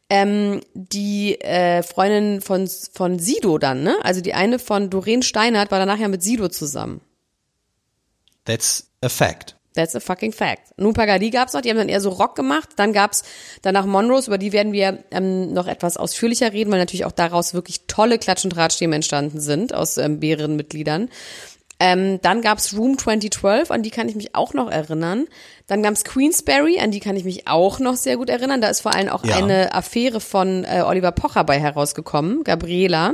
ähm, 0.10 0.62
die 0.74 1.40
äh, 1.42 1.84
Freundin 1.84 2.42
von, 2.42 2.70
von 2.94 3.20
Sido 3.20 3.58
dann, 3.58 3.84
ne? 3.84 3.98
Also 4.04 4.22
die 4.22 4.34
eine 4.34 4.60
von 4.60 4.90
Doreen 4.90 5.22
Steinert 5.22 5.72
war 5.72 5.80
danach 5.80 6.00
ja 6.00 6.08
mit 6.08 6.24
Sido 6.24 6.48
zusammen. 6.50 7.02
That's 8.46 8.90
a 9.02 9.10
fact. 9.10 9.56
That's 9.74 9.96
a 9.96 10.00
fucking 10.00 10.32
fact. 10.32 10.74
Nun 10.78 10.94
Pagadi 10.94 11.30
gab's 11.30 11.54
noch, 11.54 11.62
die 11.62 11.70
haben 11.70 11.78
dann 11.78 11.90
eher 11.90 12.02
so 12.02 12.10
Rock 12.10 12.36
gemacht. 12.36 12.70
Dann 12.78 12.94
gab's 12.94 13.24
danach 13.62 13.86
Monrose, 13.86 14.28
über 14.28 14.38
die 14.38 14.52
werden 14.52 14.74
wir 14.74 15.04
ähm, 15.12 15.54
noch 15.54 15.68
etwas 15.68 15.98
ausführlicher 15.98 16.54
reden, 16.54 16.72
weil 16.72 16.80
natürlich 16.80 17.06
auch 17.06 17.12
daraus 17.12 17.54
wirklich 17.54 17.82
tolle 17.86 18.18
Klatsch- 18.18 18.46
und 18.46 18.56
Drahtstäbe 18.56 18.96
entstanden 18.96 19.40
sind 19.40 19.74
aus 19.74 19.98
ähm, 19.98 20.20
mehreren 20.20 20.56
Mitgliedern. 20.56 21.10
Ähm, 21.80 22.20
dann 22.22 22.42
gab's 22.42 22.76
Room 22.76 22.98
2012, 22.98 23.70
an 23.70 23.84
die 23.84 23.92
kann 23.92 24.10
ich 24.10 24.16
mich 24.16 24.36
auch 24.36 24.54
noch 24.54 24.70
erinnern. 24.70 25.28
Dann 25.68 25.84
gab's 25.84 26.04
Queensberry, 26.04 26.80
an 26.80 26.92
die 26.92 27.00
kann 27.00 27.16
ich 27.16 27.24
mich 27.24 27.48
auch 27.48 27.80
noch 27.80 27.96
sehr 27.96 28.18
gut 28.18 28.30
erinnern. 28.30 28.62
Da 28.62 28.70
ist 28.70 28.82
vor 28.82 28.96
allem 28.96 29.10
auch 29.10 29.24
ja. 29.24 29.36
eine 29.36 29.74
Affäre 29.74 30.20
von 30.20 30.64
äh, 30.64 30.84
Oliver 30.86 31.12
Pocher 31.12 31.44
bei 31.44 31.60
herausgekommen, 31.60 32.44
Gabriela. 32.44 33.14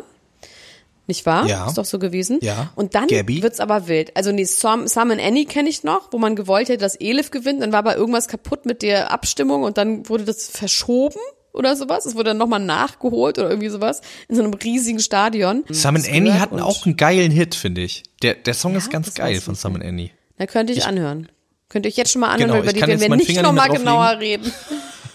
Nicht 1.06 1.26
wahr? 1.26 1.46
Ja. 1.48 1.68
Ist 1.68 1.78
doch 1.78 1.84
so 1.84 2.00
gewesen. 2.00 2.40
Ja. 2.42 2.72
Und 2.76 2.96
dann 2.96 3.08
Gabby. 3.08 3.44
wird's 3.44 3.60
aber 3.60 3.90
wild. 3.90 4.16
Also 4.16 4.32
nee, 4.32 4.46
Sam, 4.46 4.88
Sam 4.88 5.12
and 5.12 5.22
Annie 5.22 5.46
kenne 5.46 5.68
ich 5.68 5.84
noch, 5.84 6.14
wo 6.14 6.18
man 6.18 6.38
gewollt 6.38 6.70
hätte, 6.70 6.80
dass 6.80 6.96
Elif 6.96 7.30
gewinnt. 7.30 7.62
Dann 7.62 7.74
war 7.74 7.80
aber 7.80 7.98
irgendwas 7.98 8.30
kaputt 8.30 8.66
mit 8.66 8.82
der 8.82 9.12
Abstimmung 9.12 9.64
und 9.64 9.78
dann 9.78 10.08
wurde 10.08 10.24
das 10.24 10.48
verschoben 10.48 11.20
oder 11.54 11.76
sowas. 11.76 12.06
Es 12.06 12.16
wurde 12.16 12.32
dann 12.32 12.38
nochmal 12.38 12.60
nachgeholt 12.60 13.40
oder 13.40 13.50
irgendwie 13.50 13.70
sowas 13.70 14.02
in 14.28 14.36
so 14.36 14.44
einem 14.44 14.54
riesigen 14.54 15.00
Stadion. 15.00 15.64
Sam 15.70 15.96
and 15.96 16.10
Annie 16.10 16.40
hatten 16.40 16.60
auch 16.60 16.86
einen 16.86 16.98
geilen 16.98 17.32
Hit, 17.32 17.56
finde 17.56 17.82
ich. 17.82 18.04
Der, 18.22 18.34
der 18.34 18.54
Song 18.54 18.74
ja, 18.74 18.80
ist 18.80 18.90
ganz 18.90 19.14
geil 19.14 19.40
von 19.40 19.56
Sam 19.56 19.76
and 19.76 19.86
Annie. 19.86 20.12
Da 20.38 20.48
könnte 20.48 20.74
ich, 20.74 20.80
ich, 20.80 20.86
anhören. 20.86 21.30
Könnt 21.70 21.86
ihr 21.86 21.90
euch 21.90 21.98
jetzt 21.98 22.12
schon 22.12 22.22
mal 22.22 22.30
anhören, 22.30 22.52
genau, 22.52 22.64
über 22.64 22.74
die 22.74 22.82
werden 22.82 23.00
wir 23.00 23.16
nicht 23.16 23.42
nochmal 23.42 23.70
genauer 23.70 24.20
reden. 24.20 24.52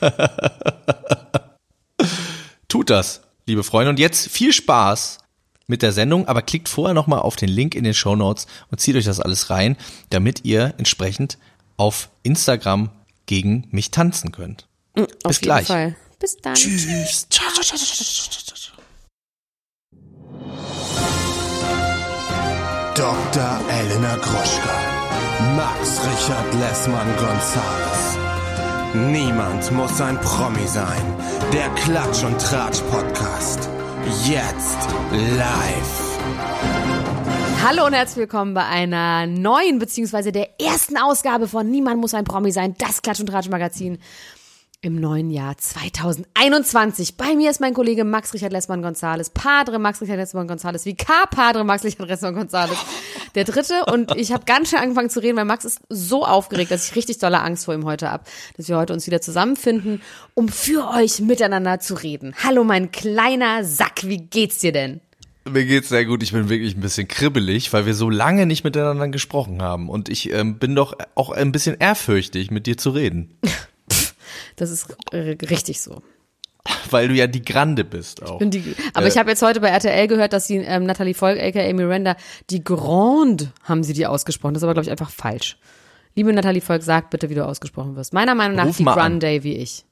Tut 2.68 2.90
das, 2.90 3.22
liebe 3.46 3.64
Freunde. 3.64 3.90
Und 3.90 3.98
jetzt 3.98 4.28
viel 4.28 4.52
Spaß 4.52 5.18
mit 5.66 5.82
der 5.82 5.92
Sendung, 5.92 6.26
aber 6.26 6.42
klickt 6.42 6.68
vorher 6.68 6.94
nochmal 6.94 7.20
auf 7.20 7.36
den 7.36 7.48
Link 7.48 7.74
in 7.74 7.84
den 7.84 7.94
Show 7.94 8.16
Notes 8.16 8.46
und 8.70 8.80
zieht 8.80 8.96
euch 8.96 9.04
das 9.04 9.20
alles 9.20 9.50
rein, 9.50 9.76
damit 10.10 10.44
ihr 10.44 10.74
entsprechend 10.78 11.38
auf 11.76 12.08
Instagram 12.22 12.90
gegen 13.26 13.68
mich 13.70 13.90
tanzen 13.90 14.32
könnt. 14.32 14.66
Bis 14.94 15.06
auf 15.24 15.40
gleich. 15.40 15.66
Fall. 15.66 15.96
Bis 16.20 16.36
dann. 16.38 16.54
Tschüss. 16.54 17.28
Dr. 22.96 23.60
Elena 23.70 24.16
Gruschka. 24.16 24.78
Max 25.54 26.00
Richard 26.02 26.54
Lessmann 26.54 27.06
Gonzales. 27.16 28.18
Niemand 29.12 29.70
muss 29.70 30.00
ein 30.00 30.20
Promi 30.20 30.66
sein. 30.66 31.02
Der 31.52 31.68
Klatsch 31.76 32.24
und 32.24 32.40
Tratsch 32.40 32.80
Podcast. 32.90 33.68
Jetzt 34.24 34.88
live. 35.12 36.18
Hallo 37.64 37.86
und 37.86 37.92
herzlich 37.92 38.16
willkommen 38.16 38.54
bei 38.54 38.64
einer 38.64 39.28
neuen 39.28 39.78
beziehungsweise 39.78 40.32
der 40.32 40.60
ersten 40.60 40.96
Ausgabe 40.96 41.46
von 41.46 41.70
Niemand 41.70 42.00
muss 42.00 42.14
ein 42.14 42.24
Promi 42.24 42.50
sein, 42.50 42.74
das 42.78 43.02
Klatsch 43.02 43.20
und 43.20 43.26
Tratsch 43.26 43.48
Magazin 43.48 43.98
im 44.80 45.00
neuen 45.00 45.30
Jahr 45.30 45.58
2021. 45.58 47.16
Bei 47.16 47.34
mir 47.34 47.50
ist 47.50 47.60
mein 47.60 47.74
Kollege 47.74 48.04
Max 48.04 48.32
Richard 48.32 48.52
Lessmann 48.52 48.80
Gonzales, 48.80 49.30
Padre 49.30 49.80
Max 49.80 50.00
Richard 50.00 50.18
Lessmann 50.18 50.46
Gonzales, 50.46 50.86
Vikar 50.86 51.26
Padre 51.28 51.64
Max 51.64 51.82
Richard 51.82 52.08
Lessmann 52.08 52.34
Gonzales, 52.34 52.78
der 53.34 53.42
dritte. 53.42 53.86
Und 53.86 54.14
ich 54.16 54.32
habe 54.32 54.44
ganz 54.44 54.70
schön 54.70 54.78
angefangen 54.78 55.10
zu 55.10 55.20
reden, 55.20 55.36
weil 55.36 55.46
Max 55.46 55.64
ist 55.64 55.80
so 55.88 56.24
aufgeregt, 56.24 56.70
dass 56.70 56.88
ich 56.88 56.94
richtig 56.94 57.18
dolle 57.18 57.40
Angst 57.40 57.64
vor 57.64 57.74
ihm 57.74 57.86
heute 57.86 58.08
ab, 58.08 58.28
dass 58.56 58.68
wir 58.68 58.76
heute 58.76 58.92
uns 58.92 59.08
wieder 59.08 59.20
zusammenfinden, 59.20 60.00
um 60.34 60.48
für 60.48 60.88
euch 60.90 61.18
miteinander 61.20 61.80
zu 61.80 61.94
reden. 61.94 62.34
Hallo 62.44 62.62
mein 62.62 62.92
kleiner 62.92 63.64
Sack, 63.64 64.04
wie 64.04 64.18
geht's 64.18 64.60
dir 64.60 64.70
denn? 64.70 65.00
Mir 65.50 65.64
geht's 65.64 65.88
sehr 65.88 66.04
gut. 66.04 66.22
Ich 66.22 66.32
bin 66.32 66.50
wirklich 66.50 66.76
ein 66.76 66.80
bisschen 66.80 67.08
kribbelig, 67.08 67.72
weil 67.72 67.84
wir 67.84 67.94
so 67.94 68.10
lange 68.10 68.46
nicht 68.46 68.62
miteinander 68.62 69.08
gesprochen 69.08 69.60
haben. 69.60 69.88
Und 69.88 70.08
ich 70.08 70.32
ähm, 70.32 70.58
bin 70.58 70.76
doch 70.76 70.96
auch 71.16 71.30
ein 71.30 71.50
bisschen 71.50 71.76
ehrfürchtig, 71.80 72.52
mit 72.52 72.66
dir 72.66 72.76
zu 72.76 72.90
reden. 72.90 73.34
Das 74.58 74.70
ist 74.70 74.96
äh, 75.12 75.36
richtig 75.48 75.80
so. 75.80 76.02
Weil 76.90 77.08
du 77.08 77.14
ja 77.14 77.26
die 77.26 77.42
Grande 77.42 77.84
bist 77.84 78.22
auch. 78.22 78.40
Ich 78.40 78.50
die, 78.50 78.74
aber 78.92 79.06
äh, 79.06 79.08
ich 79.08 79.16
habe 79.16 79.30
jetzt 79.30 79.42
heute 79.42 79.60
bei 79.60 79.68
RTL 79.68 80.06
gehört, 80.06 80.32
dass 80.32 80.46
sie 80.46 80.56
ähm, 80.56 80.84
Natalie 80.84 81.14
Volk, 81.14 81.40
aka 81.40 81.72
Miranda, 81.72 82.16
die 82.50 82.62
Grande 82.62 83.52
haben 83.62 83.82
sie 83.82 83.94
die 83.94 84.06
ausgesprochen. 84.06 84.54
Das 84.54 84.60
ist 84.60 84.64
aber, 84.64 84.74
glaube 84.74 84.84
ich, 84.84 84.90
einfach 84.90 85.10
falsch. 85.10 85.56
Liebe 86.14 86.32
Natalie 86.32 86.60
Volk, 86.60 86.82
sag 86.82 87.10
bitte, 87.10 87.30
wie 87.30 87.34
du 87.34 87.46
ausgesprochen 87.46 87.96
wirst. 87.96 88.12
Meiner 88.12 88.34
Meinung 88.34 88.56
nach 88.56 88.74
die 88.74 88.84
Grande 88.84 89.44
wie 89.44 89.56
ich. 89.56 89.84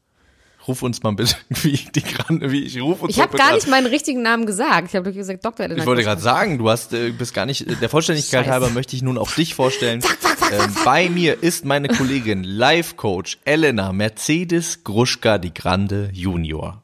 Ruf 0.66 0.82
uns 0.82 1.02
mal 1.02 1.12
bitte, 1.12 1.36
wie 1.48 1.78
die 1.94 2.02
Grande, 2.02 2.50
wie 2.50 2.64
ich 2.64 2.80
ruf 2.80 3.00
uns 3.02 3.14
Ich 3.14 3.22
habe 3.22 3.36
gar 3.38 3.54
nicht 3.54 3.68
meinen 3.68 3.86
richtigen 3.86 4.22
Namen 4.22 4.46
gesagt. 4.46 4.88
Ich 4.88 4.96
habe 4.96 5.12
gesagt 5.12 5.44
Dr. 5.44 5.64
Elena. 5.64 5.80
Ich 5.80 5.86
wollte 5.86 6.02
gerade 6.02 6.20
sagen, 6.20 6.58
du 6.58 6.68
hast 6.68 6.92
äh, 6.92 7.10
bist 7.10 7.32
gar 7.34 7.46
nicht 7.46 7.80
der 7.80 7.88
Vollständigkeit 7.88 8.48
halber 8.48 8.70
möchte 8.70 8.96
ich 8.96 9.02
nun 9.02 9.16
auch 9.18 9.30
dich 9.30 9.54
vorstellen. 9.54 10.02
Fuck, 10.46 10.60
fuck, 10.60 10.70
fuck, 10.70 10.76
ähm, 10.76 10.76
bei 10.84 11.08
mir 11.08 11.42
ist 11.42 11.64
meine 11.64 11.88
Kollegin 11.88 12.44
Life 12.44 12.96
Coach 12.96 13.38
Elena 13.44 13.92
Mercedes 13.92 14.84
Gruschka 14.84 15.38
die 15.38 15.52
Grande 15.52 16.10
Junior. 16.12 16.82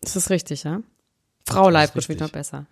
Das 0.00 0.16
ist 0.16 0.30
richtig, 0.30 0.64
ja? 0.64 0.80
Frau 1.46 1.70
Life 1.70 1.92
Coach 1.92 2.08
wird 2.08 2.20
noch 2.20 2.30
besser. 2.30 2.66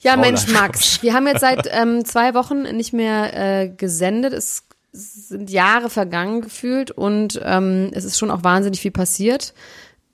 Ja, 0.00 0.14
Frau 0.14 0.20
Mensch, 0.20 0.48
Max, 0.48 1.02
wir 1.02 1.14
haben 1.14 1.26
jetzt 1.26 1.40
seit 1.40 1.66
ähm, 1.70 2.04
zwei 2.04 2.34
Wochen 2.34 2.62
nicht 2.62 2.92
mehr 2.92 3.34
äh, 3.34 3.68
gesendet. 3.68 4.32
Es 4.32 4.64
sind 4.92 5.50
Jahre 5.50 5.90
vergangen 5.90 6.40
gefühlt 6.40 6.90
und 6.90 7.40
ähm, 7.44 7.90
es 7.92 8.04
ist 8.04 8.18
schon 8.18 8.30
auch 8.30 8.42
wahnsinnig 8.42 8.80
viel 8.80 8.90
passiert. 8.90 9.54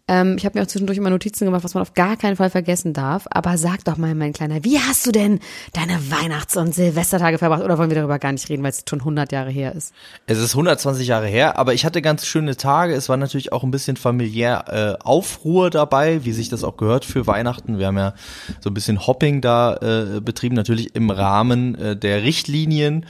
Ähm, 0.09 0.37
ich 0.39 0.45
habe 0.45 0.57
mir 0.57 0.63
auch 0.63 0.69
zwischendurch 0.69 0.99
immer 0.99 1.11
Notizen 1.11 1.47
gemacht, 1.47 1.65
was 1.65 1.75
man 1.75 1.83
auf 1.83 1.95
gar 1.95 2.17
keinen 2.17 2.37
Fall 2.37 2.51
vergessen 2.51 2.93
darf. 2.93 3.27
Aber 3.31 3.59
sag 3.59 3.85
doch 3.85 3.97
mal, 3.97 4.15
mein 4.15 4.33
Kleiner, 4.33 4.63
wie 4.63 4.79
hast 4.79 5.07
du 5.07 5.11
denn 5.11 5.41
deine 5.73 5.95
Weihnachts- 6.11 6.57
und 6.57 6.75
Silvestertage 6.75 7.39
verbracht? 7.39 7.63
Oder 7.63 7.77
wollen 7.77 7.91
wir 7.91 7.97
darüber 7.97 8.19
gar 8.21 8.31
nicht 8.31 8.49
reden, 8.49 8.63
weil 8.63 8.71
es 8.71 8.85
schon 8.89 9.01
100 9.01 9.33
Jahre 9.33 9.51
her 9.51 9.75
ist? 9.75 9.93
Es 10.27 10.39
ist 10.39 10.53
120 10.53 11.09
Jahre 11.09 11.27
her, 11.27 11.59
aber 11.59 11.75
ich 11.75 11.85
hatte 11.85 12.03
ganz 12.03 12.25
schöne 12.25 12.57
Tage. 12.57 12.95
Es 12.95 13.09
war 13.09 13.17
natürlich 13.17 13.53
auch 13.53 13.65
ein 13.65 13.73
bisschen 13.73 13.97
familiär 13.97 14.99
äh, 15.01 15.05
Aufruhr 15.05 15.71
dabei, 15.71 16.25
wie 16.25 16.33
sich 16.33 16.49
das 16.49 16.63
auch 16.63 16.77
gehört 16.77 17.05
für 17.05 17.27
Weihnachten. 17.27 17.79
Wir 17.79 17.89
haben 17.89 17.99
ja 17.99 18.15
so 18.61 18.71
ein 18.71 18.75
bisschen 18.75 19.07
Hopping 19.07 19.41
da 19.41 19.75
äh, 19.75 20.21
betrieben, 20.21 20.55
natürlich 20.55 20.95
im 20.95 21.11
Rahmen 21.11 21.75
äh, 21.75 21.97
der 21.97 22.23
Richtlinien. 22.23 23.07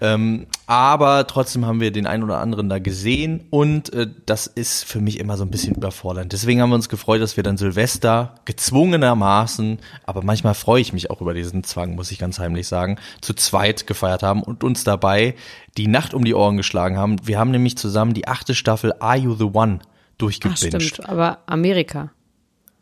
Ähm, 0.00 0.46
aber 0.66 1.26
trotzdem 1.26 1.66
haben 1.66 1.80
wir 1.80 1.90
den 1.90 2.06
einen 2.06 2.22
oder 2.22 2.38
anderen 2.38 2.68
da 2.68 2.78
gesehen 2.78 3.46
und 3.50 3.92
äh, 3.92 4.06
das 4.24 4.46
ist 4.46 4.84
für 4.84 5.00
mich 5.00 5.18
immer 5.20 5.36
so 5.36 5.44
ein 5.44 5.50
bisschen 5.50 5.74
überfordernd. 5.74 6.32
Deswegen 6.32 6.62
haben 6.62 6.70
wir 6.70 6.76
uns 6.76 6.88
gefreut, 6.88 7.20
dass 7.20 7.36
wir 7.36 7.44
dann 7.44 7.56
Silvester 7.56 8.36
gezwungenermaßen, 8.46 9.78
aber 10.04 10.22
manchmal 10.22 10.54
freue 10.54 10.80
ich 10.80 10.92
mich 10.92 11.10
auch 11.10 11.20
über 11.20 11.34
diesen 11.34 11.64
Zwang, 11.64 11.96
muss 11.96 12.10
ich 12.10 12.18
ganz 12.18 12.38
heimlich 12.38 12.66
sagen, 12.66 12.96
zu 13.20 13.34
zweit 13.34 13.86
gefeiert 13.86 14.22
haben 14.22 14.42
und 14.42 14.64
uns 14.64 14.84
dabei 14.84 15.34
die 15.76 15.88
Nacht 15.88 16.14
um 16.14 16.24
die 16.24 16.34
Ohren 16.34 16.56
geschlagen 16.56 16.96
haben. 16.96 17.16
Wir 17.24 17.38
haben 17.38 17.50
nämlich 17.50 17.76
zusammen 17.76 18.14
die 18.14 18.26
achte 18.26 18.54
Staffel 18.54 18.94
Are 19.00 19.18
You 19.18 19.34
the 19.34 19.50
One 19.52 19.80
durchgebinged. 20.16 20.74
Ach, 20.74 20.80
stimmt, 20.80 21.08
aber 21.08 21.38
Amerika. 21.46 22.10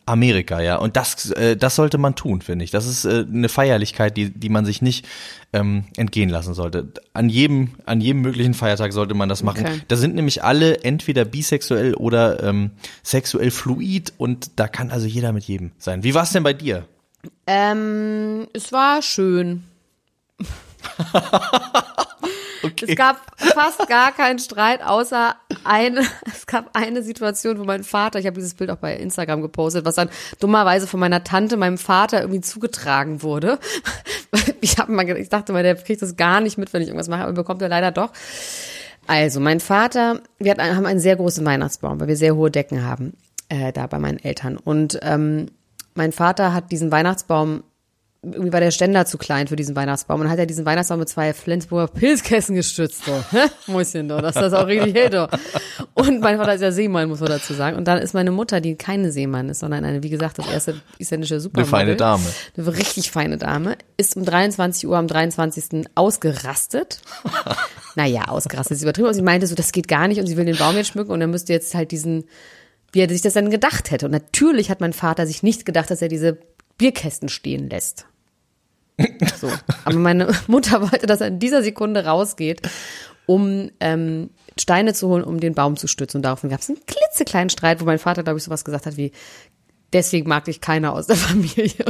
Amerika, 0.08 0.60
ja. 0.60 0.76
Und 0.76 0.96
das, 0.96 1.30
äh, 1.32 1.56
das 1.56 1.76
sollte 1.76 1.98
man 1.98 2.14
tun, 2.14 2.42
finde 2.42 2.64
ich. 2.64 2.70
Das 2.70 2.86
ist 2.86 3.04
äh, 3.04 3.24
eine 3.32 3.48
Feierlichkeit, 3.48 4.16
die, 4.16 4.30
die 4.30 4.48
man 4.48 4.64
sich 4.64 4.82
nicht 4.82 5.06
ähm, 5.52 5.84
entgehen 5.96 6.28
lassen 6.28 6.54
sollte. 6.54 6.92
An 7.12 7.28
jedem, 7.28 7.70
an 7.86 8.00
jedem 8.00 8.22
möglichen 8.22 8.54
Feiertag 8.54 8.92
sollte 8.92 9.14
man 9.14 9.28
das 9.28 9.42
machen. 9.42 9.66
Okay. 9.66 9.80
Da 9.88 9.96
sind 9.96 10.14
nämlich 10.14 10.44
alle 10.44 10.82
entweder 10.84 11.24
bisexuell 11.24 11.94
oder 11.94 12.42
ähm, 12.42 12.70
sexuell 13.02 13.50
fluid 13.50 14.12
und 14.18 14.58
da 14.58 14.68
kann 14.68 14.90
also 14.90 15.06
jeder 15.06 15.32
mit 15.32 15.44
jedem 15.44 15.72
sein. 15.78 16.02
Wie 16.02 16.14
war 16.14 16.24
es 16.24 16.32
denn 16.32 16.42
bei 16.42 16.52
dir? 16.52 16.86
Ähm, 17.46 18.46
es 18.52 18.72
war 18.72 19.02
schön. 19.02 19.64
Okay. 22.62 22.86
Es 22.88 22.96
gab 22.96 23.20
fast 23.36 23.88
gar 23.88 24.12
keinen 24.12 24.38
Streit, 24.38 24.82
außer 24.82 25.36
eine, 25.64 26.00
es 26.26 26.46
gab 26.46 26.76
eine 26.76 27.02
Situation, 27.02 27.58
wo 27.58 27.64
mein 27.64 27.84
Vater, 27.84 28.18
ich 28.18 28.26
habe 28.26 28.36
dieses 28.36 28.54
Bild 28.54 28.70
auch 28.70 28.76
bei 28.76 28.96
Instagram 28.96 29.42
gepostet, 29.42 29.84
was 29.84 29.94
dann 29.94 30.10
dummerweise 30.40 30.86
von 30.86 31.00
meiner 31.00 31.24
Tante 31.24 31.56
meinem 31.56 31.78
Vater 31.78 32.20
irgendwie 32.20 32.40
zugetragen 32.40 33.22
wurde. 33.22 33.58
Ich 34.60 34.78
habe 34.78 34.92
mal, 34.92 35.08
ich 35.16 35.28
dachte 35.28 35.52
mal, 35.52 35.62
der 35.62 35.76
kriegt 35.76 36.02
das 36.02 36.16
gar 36.16 36.40
nicht 36.40 36.58
mit, 36.58 36.72
wenn 36.72 36.82
ich 36.82 36.88
irgendwas 36.88 37.08
mache, 37.08 37.22
aber 37.22 37.32
bekommt 37.32 37.62
er 37.62 37.68
leider 37.68 37.92
doch. 37.92 38.12
Also, 39.06 39.40
mein 39.40 39.60
Vater, 39.60 40.20
wir 40.38 40.54
haben 40.56 40.84
einen 40.84 41.00
sehr 41.00 41.16
großen 41.16 41.44
Weihnachtsbaum, 41.46 41.98
weil 42.00 42.08
wir 42.08 42.16
sehr 42.16 42.36
hohe 42.36 42.50
Decken 42.50 42.84
haben, 42.84 43.14
äh, 43.48 43.72
da 43.72 43.86
bei 43.86 43.98
meinen 43.98 44.18
Eltern. 44.18 44.58
Und 44.58 44.98
ähm, 45.02 45.46
mein 45.94 46.12
Vater 46.12 46.52
hat 46.52 46.70
diesen 46.72 46.92
Weihnachtsbaum 46.92 47.62
irgendwie 48.32 48.52
war 48.52 48.61
der 48.61 48.70
Ständer 48.70 49.06
zu 49.06 49.18
klein 49.18 49.49
für 49.49 49.56
diesen 49.56 49.76
Weihnachtsbaum 49.76 50.20
und 50.20 50.30
hat 50.30 50.38
er 50.38 50.47
diesen 50.47 50.64
Weihnachtsbaum 50.64 51.00
mit 51.00 51.08
zwei 51.08 51.32
Flensburger 51.32 51.88
Pilzkästen 51.88 52.54
gestützt, 52.54 53.04
so. 53.04 53.25
Mäuschen, 53.73 54.08
doch, 54.08 54.20
dass 54.20 54.35
das 54.35 54.52
auch 54.52 54.66
richtig 54.66 54.94
hält, 54.94 55.14
doch. 55.14 55.28
Und 55.94 56.20
mein 56.20 56.38
Vater 56.38 56.54
ist 56.54 56.61
ja 56.61 56.70
Seemann, 56.70 57.08
muss 57.08 57.20
man 57.20 57.30
dazu 57.30 57.54
sagen. 57.54 57.76
Und 57.76 57.88
dann 57.88 57.99
ist 57.99 58.14
meine 58.14 58.30
Mutter, 58.30 58.61
die 58.61 58.76
keine 58.76 59.11
Seemann 59.12 59.49
ist, 59.49 59.61
sondern 59.61 59.85
eine, 59.85 60.02
wie 60.02 60.11
gesagt, 60.11 60.38
das 60.38 60.49
erste 60.49 60.80
isländische 60.99 61.40
Supermodel. 61.40 61.75
Eine 61.75 61.87
feine 61.87 61.97
Dame. 61.97 62.25
Eine 62.56 62.76
richtig 62.76 63.11
feine 63.11 63.38
Dame. 63.38 63.76
Ist 63.97 64.16
um 64.16 64.25
23 64.25 64.88
Uhr 64.88 64.97
am 64.97 65.08
23. 65.08 65.87
ausgerastet. 65.94 67.00
naja, 67.97 68.28
ausgerastet 68.28 68.76
ist 68.76 68.82
übertrieben. 68.82 69.08
Und 69.08 69.14
sie 69.14 69.23
meinte 69.23 69.47
so, 69.47 69.54
das 69.54 69.73
geht 69.73 69.88
gar 69.88 70.08
nicht 70.08 70.20
und 70.20 70.26
sie 70.26 70.37
will 70.37 70.44
den 70.44 70.56
Baum 70.56 70.76
jetzt 70.76 70.88
schmücken 70.88 71.11
und 71.11 71.20
dann 71.20 71.30
müsste 71.30 71.52
jetzt 71.52 71.75
halt 71.75 71.90
diesen, 71.90 72.25
wie 72.92 73.00
er 73.00 73.08
sich 73.08 73.23
das 73.23 73.35
dann 73.35 73.50
gedacht 73.50 73.90
hätte. 73.90 74.06
Und 74.06 74.12
natürlich 74.12 74.70
hat 74.70 74.80
mein 74.80 74.92
Vater 74.92 75.26
sich 75.26 75.42
nicht 75.42 75.64
gedacht, 75.64 75.90
dass 75.90 76.02
er 76.02 76.08
diese 76.08 76.38
Bierkästen 76.78 77.28
stehen 77.28 77.68
lässt. 77.68 78.06
So. 79.37 79.50
Aber 79.85 79.97
meine 79.97 80.35
Mutter 80.47 80.83
wollte, 80.83 81.07
dass 81.07 81.21
er 81.21 81.28
in 81.28 81.38
dieser 81.38 81.62
Sekunde 81.62 82.05
rausgeht, 82.05 82.62
um 83.26 83.71
ähm, 83.81 84.31
Steine 84.59 84.95
zu 84.95 85.09
holen, 85.09 85.25
um 85.25 85.40
den 85.40 85.55
Baum 85.55 85.76
zu 85.76 85.87
stützen. 85.87 86.19
Und 86.19 86.23
daraufhin 86.23 86.50
gab 86.50 86.61
es 86.61 86.69
einen 86.69 86.85
klitzekleinen 86.87 87.50
Streit, 87.50 87.81
wo 87.81 87.85
mein 87.85 87.99
Vater, 87.99 88.23
glaube 88.23 88.38
ich, 88.38 88.45
sowas 88.45 88.64
gesagt 88.64 88.87
hat 88.87 88.97
wie, 88.97 89.12
deswegen 89.93 90.28
mag 90.28 90.45
dich 90.45 90.61
keiner 90.61 90.93
aus 90.93 91.07
der 91.07 91.17
Familie. 91.17 91.85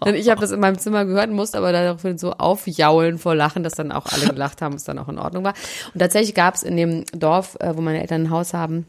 Und 0.00 0.14
ich 0.14 0.30
habe 0.30 0.40
das 0.40 0.50
in 0.50 0.60
meinem 0.60 0.78
Zimmer 0.78 1.04
gehört, 1.04 1.30
musste 1.30 1.58
aber 1.58 1.72
daraufhin 1.72 2.18
so 2.18 2.32
aufjaulen 2.32 3.18
vor 3.18 3.34
Lachen, 3.34 3.62
dass 3.62 3.74
dann 3.74 3.92
auch 3.92 4.06
alle 4.06 4.28
gelacht 4.28 4.62
haben, 4.62 4.74
was 4.74 4.84
dann 4.84 4.98
auch 4.98 5.08
in 5.08 5.18
Ordnung 5.18 5.44
war. 5.44 5.54
Und 5.92 6.00
tatsächlich 6.00 6.34
gab 6.34 6.54
es 6.54 6.62
in 6.62 6.76
dem 6.76 7.04
Dorf, 7.12 7.56
äh, 7.60 7.76
wo 7.76 7.80
meine 7.80 8.00
Eltern 8.00 8.24
ein 8.24 8.30
Haus 8.30 8.54
haben, 8.54 8.86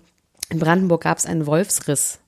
in 0.49 0.59
Brandenburg 0.59 1.03
gab 1.03 1.17
es 1.17 1.25
einen 1.25 1.45
Wolfsriss 1.45 2.19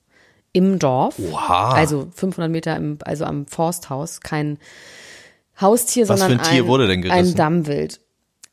im 0.52 0.78
Dorf. 0.78 1.18
Oha. 1.18 1.72
Also 1.72 2.08
500 2.14 2.50
Meter 2.50 2.76
im, 2.76 2.98
also 3.04 3.24
am 3.24 3.46
Forsthaus. 3.46 4.20
Kein 4.20 4.58
Haustier, 5.60 6.08
Was 6.08 6.20
sondern 6.20 6.40
ein 6.40 6.64
ein, 6.64 7.10
ein 7.10 7.34
Dammwild. 7.34 8.00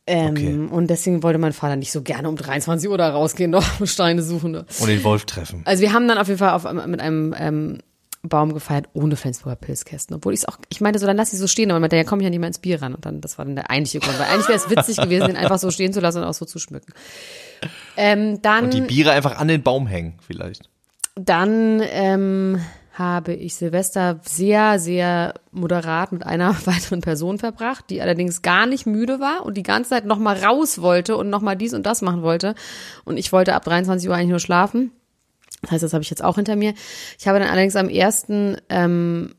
Ähm, 0.05 0.31
Okay. 0.31 0.67
Und 0.71 0.87
deswegen 0.89 1.21
wollte 1.23 1.37
mein 1.39 1.53
Vater 1.53 1.75
nicht 1.75 1.91
so 1.91 2.01
gerne 2.01 2.29
um 2.29 2.35
23 2.37 2.89
Uhr 2.89 2.97
da 2.97 3.09
rausgehen, 3.09 3.51
noch 3.51 3.85
Steine 3.85 4.21
suchen. 4.21 4.51
ne? 4.51 4.65
Und 4.79 4.87
den 4.87 5.03
Wolf 5.03 5.25
treffen. 5.25 5.61
Also 5.65 5.81
wir 5.81 5.93
haben 5.93 6.07
dann 6.07 6.17
auf 6.17 6.27
jeden 6.27 6.39
Fall 6.39 6.51
auf, 6.51 6.63
mit 6.85 6.99
einem 7.01 7.35
ähm, 7.37 7.79
Baum 8.23 8.53
gefeiert 8.53 8.89
ohne 8.93 9.15
Flensburger 9.15 9.55
Pilzkästen. 9.55 10.15
Obwohl 10.15 10.33
ich 10.33 10.41
es 10.41 10.47
auch, 10.47 10.57
ich 10.69 10.81
meinte 10.81 10.99
so, 10.99 11.05
dann 11.05 11.17
lass 11.17 11.33
ich 11.33 11.39
so 11.39 11.47
stehen, 11.47 11.71
aber 11.71 11.79
mit 11.79 11.91
der 11.91 12.05
komme 12.05 12.21
ich 12.21 12.25
ja 12.25 12.29
nicht 12.29 12.39
mehr 12.39 12.47
ins 12.47 12.59
Bier 12.59 12.81
ran. 12.81 12.95
Und 12.95 13.05
dann, 13.05 13.21
das 13.21 13.37
war 13.37 13.45
dann 13.45 13.55
der 13.55 13.69
eigentliche 13.69 13.99
Grund. 13.99 14.17
Weil 14.19 14.27
eigentlich 14.27 14.47
wäre 14.47 14.57
es 14.57 14.69
witzig 14.69 14.97
gewesen, 14.97 15.27
den 15.27 15.37
einfach 15.37 15.59
so 15.59 15.71
stehen 15.71 15.93
zu 15.93 15.99
lassen 15.99 16.19
und 16.19 16.23
auch 16.25 16.33
so 16.33 16.45
zu 16.45 16.59
schmücken. 16.59 16.93
Ähm, 17.95 18.41
dann 18.41 18.65
Und 18.65 18.73
die 18.73 18.81
Biere 18.81 19.11
einfach 19.11 19.37
an 19.37 19.47
den 19.47 19.61
Baum 19.63 19.87
hängen, 19.87 20.17
vielleicht. 20.25 20.69
Dann 21.19 21.81
ähm, 21.83 22.61
habe 22.93 23.33
ich 23.33 23.55
Silvester 23.55 24.19
sehr, 24.23 24.79
sehr 24.79 25.35
moderat 25.51 26.11
mit 26.11 26.25
einer 26.25 26.55
weiteren 26.65 27.01
Person 27.01 27.39
verbracht, 27.39 27.85
die 27.89 28.01
allerdings 28.01 28.41
gar 28.41 28.65
nicht 28.65 28.85
müde 28.85 29.19
war 29.19 29.45
und 29.45 29.55
die 29.57 29.63
ganze 29.63 29.91
Zeit 29.91 30.05
noch 30.05 30.19
mal 30.19 30.37
raus 30.37 30.81
wollte 30.81 31.17
und 31.17 31.29
noch 31.29 31.41
mal 31.41 31.55
dies 31.55 31.73
und 31.73 31.85
das 31.85 32.01
machen 32.01 32.23
wollte. 32.23 32.55
Und 33.05 33.17
ich 33.17 33.31
wollte 33.31 33.53
ab 33.53 33.63
23 33.63 34.09
Uhr 34.09 34.15
eigentlich 34.15 34.29
nur 34.29 34.39
schlafen. 34.39 34.91
Das 35.61 35.71
heißt, 35.71 35.83
das 35.83 35.93
habe 35.93 36.03
ich 36.03 36.09
jetzt 36.09 36.23
auch 36.23 36.35
hinter 36.35 36.55
mir. 36.55 36.73
Ich 37.19 37.27
habe 37.27 37.39
dann 37.39 37.49
allerdings 37.49 37.75
am 37.75 37.89
ersten 37.89 38.57
ähm, 38.69 39.33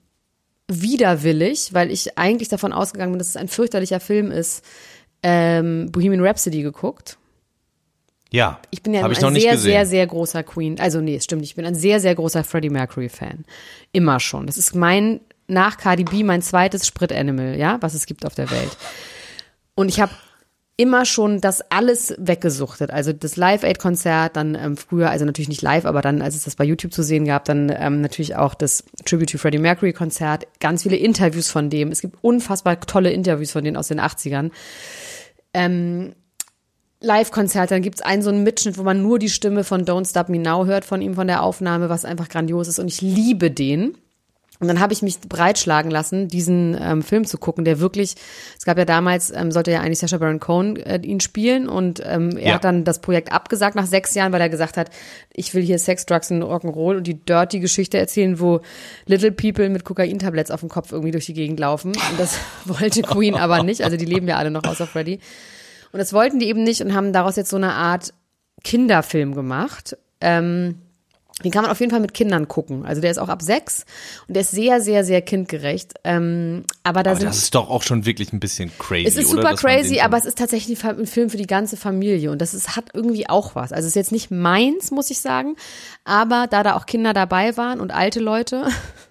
widerwillig, 0.68 1.74
weil 1.74 1.90
ich 1.90 2.18
eigentlich 2.18 2.48
davon 2.48 2.72
ausgegangen 2.72 3.12
bin, 3.12 3.18
dass 3.18 3.28
es 3.28 3.36
ein 3.36 3.48
fürchterlicher 3.48 4.00
Film 4.00 4.30
ist, 4.30 4.64
ähm, 5.22 5.90
Bohemian 5.90 6.24
Rhapsody 6.24 6.62
geguckt. 6.62 7.17
Ja. 8.30 8.60
Ich 8.70 8.82
bin 8.82 8.94
ja 8.94 9.04
ein 9.04 9.10
ich 9.10 9.20
nicht 9.20 9.42
sehr, 9.42 9.58
sehr, 9.58 9.86
sehr 9.86 10.06
großer 10.06 10.42
Queen. 10.42 10.78
Also 10.78 11.00
nee, 11.00 11.16
es 11.16 11.24
stimmt. 11.24 11.42
Ich 11.42 11.54
bin 11.54 11.64
ein 11.64 11.74
sehr, 11.74 12.00
sehr 12.00 12.14
großer 12.14 12.44
Freddie 12.44 12.70
Mercury 12.70 13.08
Fan. 13.08 13.44
Immer 13.92 14.20
schon. 14.20 14.46
Das 14.46 14.58
ist 14.58 14.74
mein, 14.74 15.20
nach 15.46 15.78
Cardi 15.78 16.04
B, 16.04 16.22
mein 16.24 16.42
zweites 16.42 16.86
Sprit-Animal, 16.86 17.56
ja, 17.56 17.78
was 17.80 17.94
es 17.94 18.06
gibt 18.06 18.26
auf 18.26 18.34
der 18.34 18.50
Welt. 18.50 18.76
Und 19.74 19.88
ich 19.88 20.00
habe 20.00 20.12
immer 20.76 21.04
schon 21.04 21.40
das 21.40 21.60
alles 21.72 22.14
weggesuchtet. 22.18 22.92
Also 22.92 23.12
das 23.12 23.36
Live-Aid-Konzert, 23.36 24.36
dann 24.36 24.54
ähm, 24.54 24.76
früher, 24.76 25.10
also 25.10 25.24
natürlich 25.24 25.48
nicht 25.48 25.60
live, 25.60 25.86
aber 25.86 26.02
dann, 26.02 26.22
als 26.22 26.36
es 26.36 26.44
das 26.44 26.54
bei 26.54 26.64
YouTube 26.64 26.92
zu 26.92 27.02
sehen 27.02 27.24
gab, 27.24 27.46
dann 27.46 27.74
ähm, 27.76 28.00
natürlich 28.00 28.36
auch 28.36 28.54
das 28.54 28.84
Tribute 29.04 29.30
to 29.30 29.38
Freddie 29.38 29.58
Mercury-Konzert, 29.58 30.46
ganz 30.60 30.84
viele 30.84 30.96
Interviews 30.96 31.50
von 31.50 31.68
dem. 31.68 31.90
Es 31.90 32.00
gibt 32.00 32.18
unfassbar 32.22 32.78
tolle 32.80 33.10
Interviews 33.10 33.50
von 33.50 33.64
denen 33.64 33.76
aus 33.76 33.88
den 33.88 34.00
80ern. 34.00 34.52
Ähm, 35.52 36.14
Live-Konzert, 37.00 37.70
dann 37.70 37.82
gibt's 37.82 38.02
einen 38.02 38.22
so 38.22 38.30
einen 38.30 38.42
Mitschnitt, 38.42 38.76
wo 38.78 38.82
man 38.82 39.02
nur 39.02 39.18
die 39.18 39.28
Stimme 39.28 39.62
von 39.64 39.84
Don't 39.84 40.08
Stop 40.08 40.28
Me 40.28 40.38
Now 40.38 40.66
hört 40.66 40.84
von 40.84 41.00
ihm, 41.00 41.14
von 41.14 41.26
der 41.28 41.42
Aufnahme, 41.42 41.88
was 41.88 42.04
einfach 42.04 42.28
grandios 42.28 42.66
ist. 42.68 42.78
Und 42.80 42.88
ich 42.88 43.00
liebe 43.00 43.50
den. 43.50 43.96
Und 44.60 44.66
dann 44.66 44.80
habe 44.80 44.92
ich 44.92 45.02
mich 45.02 45.20
breitschlagen 45.20 45.88
lassen, 45.88 46.26
diesen 46.26 46.76
ähm, 46.80 47.02
Film 47.02 47.24
zu 47.24 47.38
gucken, 47.38 47.64
der 47.64 47.78
wirklich, 47.78 48.16
es 48.58 48.64
gab 48.64 48.76
ja 48.76 48.84
damals, 48.84 49.30
ähm, 49.30 49.52
sollte 49.52 49.70
ja 49.70 49.82
eigentlich 49.82 50.00
Sacha 50.00 50.18
Baron 50.18 50.40
Cohen 50.40 50.74
äh, 50.74 50.98
ihn 51.00 51.20
spielen 51.20 51.68
und 51.68 52.02
ähm, 52.04 52.36
er 52.36 52.44
Ja. 52.48 52.54
hat 52.54 52.64
dann 52.64 52.82
das 52.82 53.00
Projekt 53.00 53.30
abgesagt 53.30 53.76
nach 53.76 53.86
sechs 53.86 54.16
Jahren, 54.16 54.32
weil 54.32 54.40
er 54.40 54.48
gesagt 54.48 54.76
hat, 54.76 54.90
ich 55.32 55.54
will 55.54 55.62
hier 55.62 55.78
Sex, 55.78 56.06
Drugs 56.06 56.32
und 56.32 56.42
Rock'n'Roll 56.42 56.96
und 56.96 57.06
die 57.06 57.24
dirty 57.24 57.60
Geschichte 57.60 57.98
erzählen, 57.98 58.40
wo 58.40 58.60
Little 59.06 59.30
People 59.30 59.68
mit 59.68 59.84
Kokain-Tabletts 59.84 60.50
auf 60.50 60.58
dem 60.58 60.68
Kopf 60.68 60.90
irgendwie 60.90 61.12
durch 61.12 61.26
die 61.26 61.34
Gegend 61.34 61.60
laufen. 61.60 61.90
Und 61.92 62.18
das 62.18 62.36
wollte 62.64 63.02
Queen 63.02 63.36
aber 63.36 63.62
nicht, 63.62 63.82
also 63.84 63.96
die 63.96 64.06
leben 64.06 64.26
ja 64.26 64.38
alle 64.38 64.50
noch 64.50 64.64
außer 64.64 64.88
Freddie. 64.88 65.20
Und 65.92 65.98
das 65.98 66.12
wollten 66.12 66.38
die 66.38 66.48
eben 66.48 66.62
nicht 66.62 66.80
und 66.82 66.94
haben 66.94 67.12
daraus 67.12 67.36
jetzt 67.36 67.50
so 67.50 67.56
eine 67.56 67.72
Art 67.74 68.12
Kinderfilm 68.64 69.34
gemacht. 69.34 69.96
Ähm, 70.20 70.76
den 71.44 71.52
kann 71.52 71.62
man 71.62 71.70
auf 71.70 71.78
jeden 71.78 71.92
Fall 71.92 72.00
mit 72.00 72.14
Kindern 72.14 72.48
gucken. 72.48 72.84
Also 72.84 73.00
der 73.00 73.12
ist 73.12 73.18
auch 73.18 73.28
ab 73.28 73.42
sechs 73.42 73.84
und 74.26 74.34
der 74.34 74.40
ist 74.40 74.50
sehr, 74.50 74.80
sehr, 74.80 75.04
sehr 75.04 75.22
kindgerecht. 75.22 75.94
Ähm, 76.02 76.64
aber 76.82 77.04
da 77.04 77.10
Aber 77.10 77.20
sind 77.20 77.28
das 77.28 77.38
ist 77.38 77.54
doch 77.54 77.70
auch 77.70 77.82
schon 77.84 78.06
wirklich 78.06 78.32
ein 78.32 78.40
bisschen 78.40 78.72
crazy. 78.76 79.06
es 79.06 79.16
ist 79.16 79.30
super 79.30 79.54
crazy, 79.54 80.00
aber 80.00 80.16
es 80.16 80.24
ist 80.24 80.36
tatsächlich 80.36 80.82
ein 80.84 81.06
Film 81.06 81.30
für 81.30 81.36
die 81.36 81.46
ganze 81.46 81.76
Familie 81.76 82.32
und 82.32 82.42
das 82.42 82.54
ist, 82.54 82.74
hat 82.74 82.86
irgendwie 82.92 83.28
auch 83.28 83.54
was. 83.54 83.72
Also 83.72 83.84
es 83.84 83.90
ist 83.92 83.96
jetzt 83.96 84.12
nicht 84.12 84.32
meins, 84.32 84.90
muss 84.90 85.10
ich 85.10 85.20
sagen, 85.20 85.54
aber 86.04 86.48
da 86.50 86.64
da 86.64 86.74
auch 86.74 86.86
Kinder 86.86 87.12
dabei 87.12 87.56
waren 87.56 87.78
und 87.78 87.92
alte 87.94 88.18
Leute, 88.18 88.66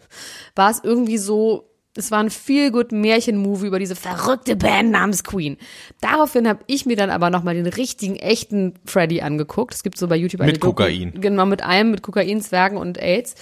war 0.55 0.69
es 0.69 0.81
irgendwie 0.83 1.17
so, 1.17 1.69
es 1.97 2.11
war 2.11 2.19
ein 2.19 2.29
feel 2.29 2.71
good 2.71 2.91
Märchen-Movie 2.91 3.67
über 3.67 3.79
diese 3.79 3.95
verrückte 3.95 4.55
Band 4.55 4.91
namens 4.91 5.23
Queen. 5.23 5.57
Daraufhin 6.01 6.47
habe 6.47 6.59
ich 6.67 6.85
mir 6.85 6.95
dann 6.95 7.09
aber 7.09 7.29
nochmal 7.29 7.55
den 7.55 7.67
richtigen, 7.67 8.15
echten 8.15 8.75
Freddy 8.85 9.21
angeguckt. 9.21 9.73
Es 9.73 9.83
gibt 9.83 9.97
so 9.97 10.07
bei 10.07 10.15
YouTube 10.15 10.41
eine 10.41 10.51
Mit 10.51 10.61
Doku- 10.61 10.67
Kokain. 10.75 11.13
Genau, 11.19 11.45
mit 11.45 11.63
allem, 11.63 11.91
mit 11.91 12.01
Kokain, 12.01 12.41
Zwergen 12.41 12.77
und 12.77 13.01
AIDS. 13.01 13.35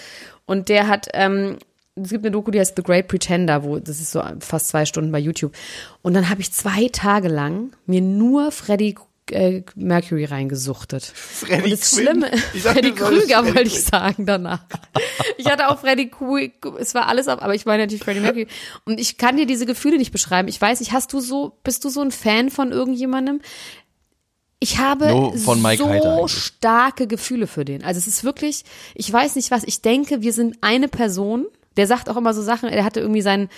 Und 0.45 0.69
der 0.69 0.87
hat, 0.87 1.07
ähm, 1.13 1.57
es 1.95 2.09
gibt 2.09 2.25
eine 2.25 2.31
Doku, 2.31 2.51
die 2.51 2.59
heißt 2.59 2.75
The 2.75 2.83
Great 2.83 3.07
Pretender, 3.07 3.63
wo 3.63 3.79
das 3.79 3.99
ist 3.99 4.11
so 4.11 4.21
fast 4.39 4.67
zwei 4.67 4.85
Stunden 4.85 5.11
bei 5.11 5.19
YouTube. 5.19 5.53
Und 6.01 6.13
dann 6.13 6.29
habe 6.29 6.41
ich 6.41 6.51
zwei 6.51 6.89
Tage 6.91 7.27
lang 7.27 7.71
mir 7.85 8.01
nur 8.01 8.51
Freddie 8.51 8.95
äh, 9.31 9.63
Mercury 9.75 10.25
reingesuchtet. 10.25 11.03
Freddie 11.03 11.63
und 11.63 11.71
das 11.73 11.91
Quinn? 11.91 12.03
Schlimme, 12.03 12.31
solltest 12.55 12.95
Krüger 12.95 13.45
wollte 13.45 13.63
ich 13.63 13.83
sagen 13.83 14.25
danach. 14.25 14.65
Ich 15.37 15.47
hatte 15.47 15.69
auch 15.69 15.79
Freddie 15.79 16.09
Quinn, 16.09 16.51
es 16.79 16.93
war 16.93 17.07
alles 17.07 17.27
ab, 17.27 17.41
aber 17.41 17.55
ich 17.55 17.65
meine 17.65 17.83
natürlich 17.83 18.03
Freddie 18.03 18.19
Mercury. 18.19 18.47
Und 18.85 18.99
ich 18.99 19.17
kann 19.17 19.37
dir 19.37 19.45
diese 19.45 19.65
Gefühle 19.65 19.97
nicht 19.97 20.11
beschreiben. 20.11 20.47
Ich 20.47 20.59
weiß 20.59 20.79
nicht, 20.79 20.91
hast 20.91 21.13
du 21.13 21.19
so, 21.19 21.57
bist 21.63 21.83
du 21.85 21.89
so 21.89 22.01
ein 22.01 22.11
Fan 22.11 22.49
von 22.49 22.71
irgendjemandem? 22.71 23.41
Ich 24.59 24.79
habe 24.79 25.31
so 25.35 26.27
starke 26.27 27.07
Gefühle 27.07 27.47
für 27.47 27.65
den. 27.65 27.83
Also 27.83 27.97
es 27.99 28.07
ist 28.07 28.23
wirklich, 28.23 28.63
ich 28.95 29.11
weiß 29.11 29.35
nicht 29.35 29.51
was, 29.51 29.63
ich 29.63 29.81
denke, 29.81 30.21
wir 30.21 30.33
sind 30.33 30.57
eine 30.61 30.87
Person. 30.87 31.45
Der 31.77 31.87
sagt 31.87 32.09
auch 32.09 32.17
immer 32.17 32.33
so 32.33 32.41
Sachen, 32.41 32.69
er 32.69 32.83
hatte 32.83 32.99
irgendwie 32.99 33.21
seinen, 33.21 33.49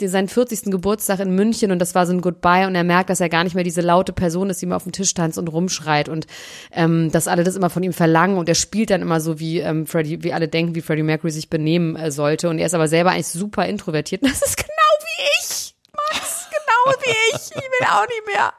seinen 0.00 0.28
40. 0.28 0.70
Geburtstag 0.70 1.20
in 1.20 1.34
München 1.34 1.70
und 1.72 1.78
das 1.78 1.94
war 1.94 2.06
so 2.06 2.12
ein 2.12 2.20
Goodbye 2.20 2.66
und 2.66 2.74
er 2.74 2.84
merkt, 2.84 3.10
dass 3.10 3.20
er 3.20 3.28
gar 3.28 3.44
nicht 3.44 3.54
mehr 3.54 3.64
diese 3.64 3.80
laute 3.80 4.12
Person 4.12 4.50
ist, 4.50 4.60
die 4.60 4.66
immer 4.66 4.76
auf 4.76 4.84
dem 4.84 4.92
Tisch 4.92 5.14
tanzt 5.14 5.38
und 5.38 5.48
rumschreit 5.48 6.08
und 6.08 6.26
ähm, 6.72 7.10
dass 7.10 7.28
alle 7.28 7.44
das 7.44 7.56
immer 7.56 7.70
von 7.70 7.82
ihm 7.82 7.92
verlangen 7.92 8.38
und 8.38 8.48
er 8.48 8.54
spielt 8.54 8.90
dann 8.90 9.02
immer 9.02 9.20
so, 9.20 9.40
wie 9.40 9.58
ähm, 9.58 9.86
Freddie, 9.86 10.22
wie 10.22 10.32
alle 10.32 10.48
denken, 10.48 10.74
wie 10.74 10.82
Freddie 10.82 11.02
Mercury 11.02 11.30
sich 11.30 11.50
benehmen 11.50 11.96
äh, 11.96 12.10
sollte 12.10 12.48
und 12.48 12.58
er 12.58 12.66
ist 12.66 12.74
aber 12.74 12.88
selber 12.88 13.10
eigentlich 13.10 13.28
super 13.28 13.66
introvertiert 13.66 14.22
und 14.22 14.30
das 14.30 14.42
ist 14.42 14.56
genau 14.56 14.72
wie 15.00 15.24
ich, 15.40 15.74
Max, 15.92 16.48
genau 16.50 16.96
wie 17.02 17.36
ich, 17.36 17.50
ich 17.50 17.56
will 17.56 17.86
auch 17.88 18.06
nicht 18.06 18.26
mehr. 18.26 18.52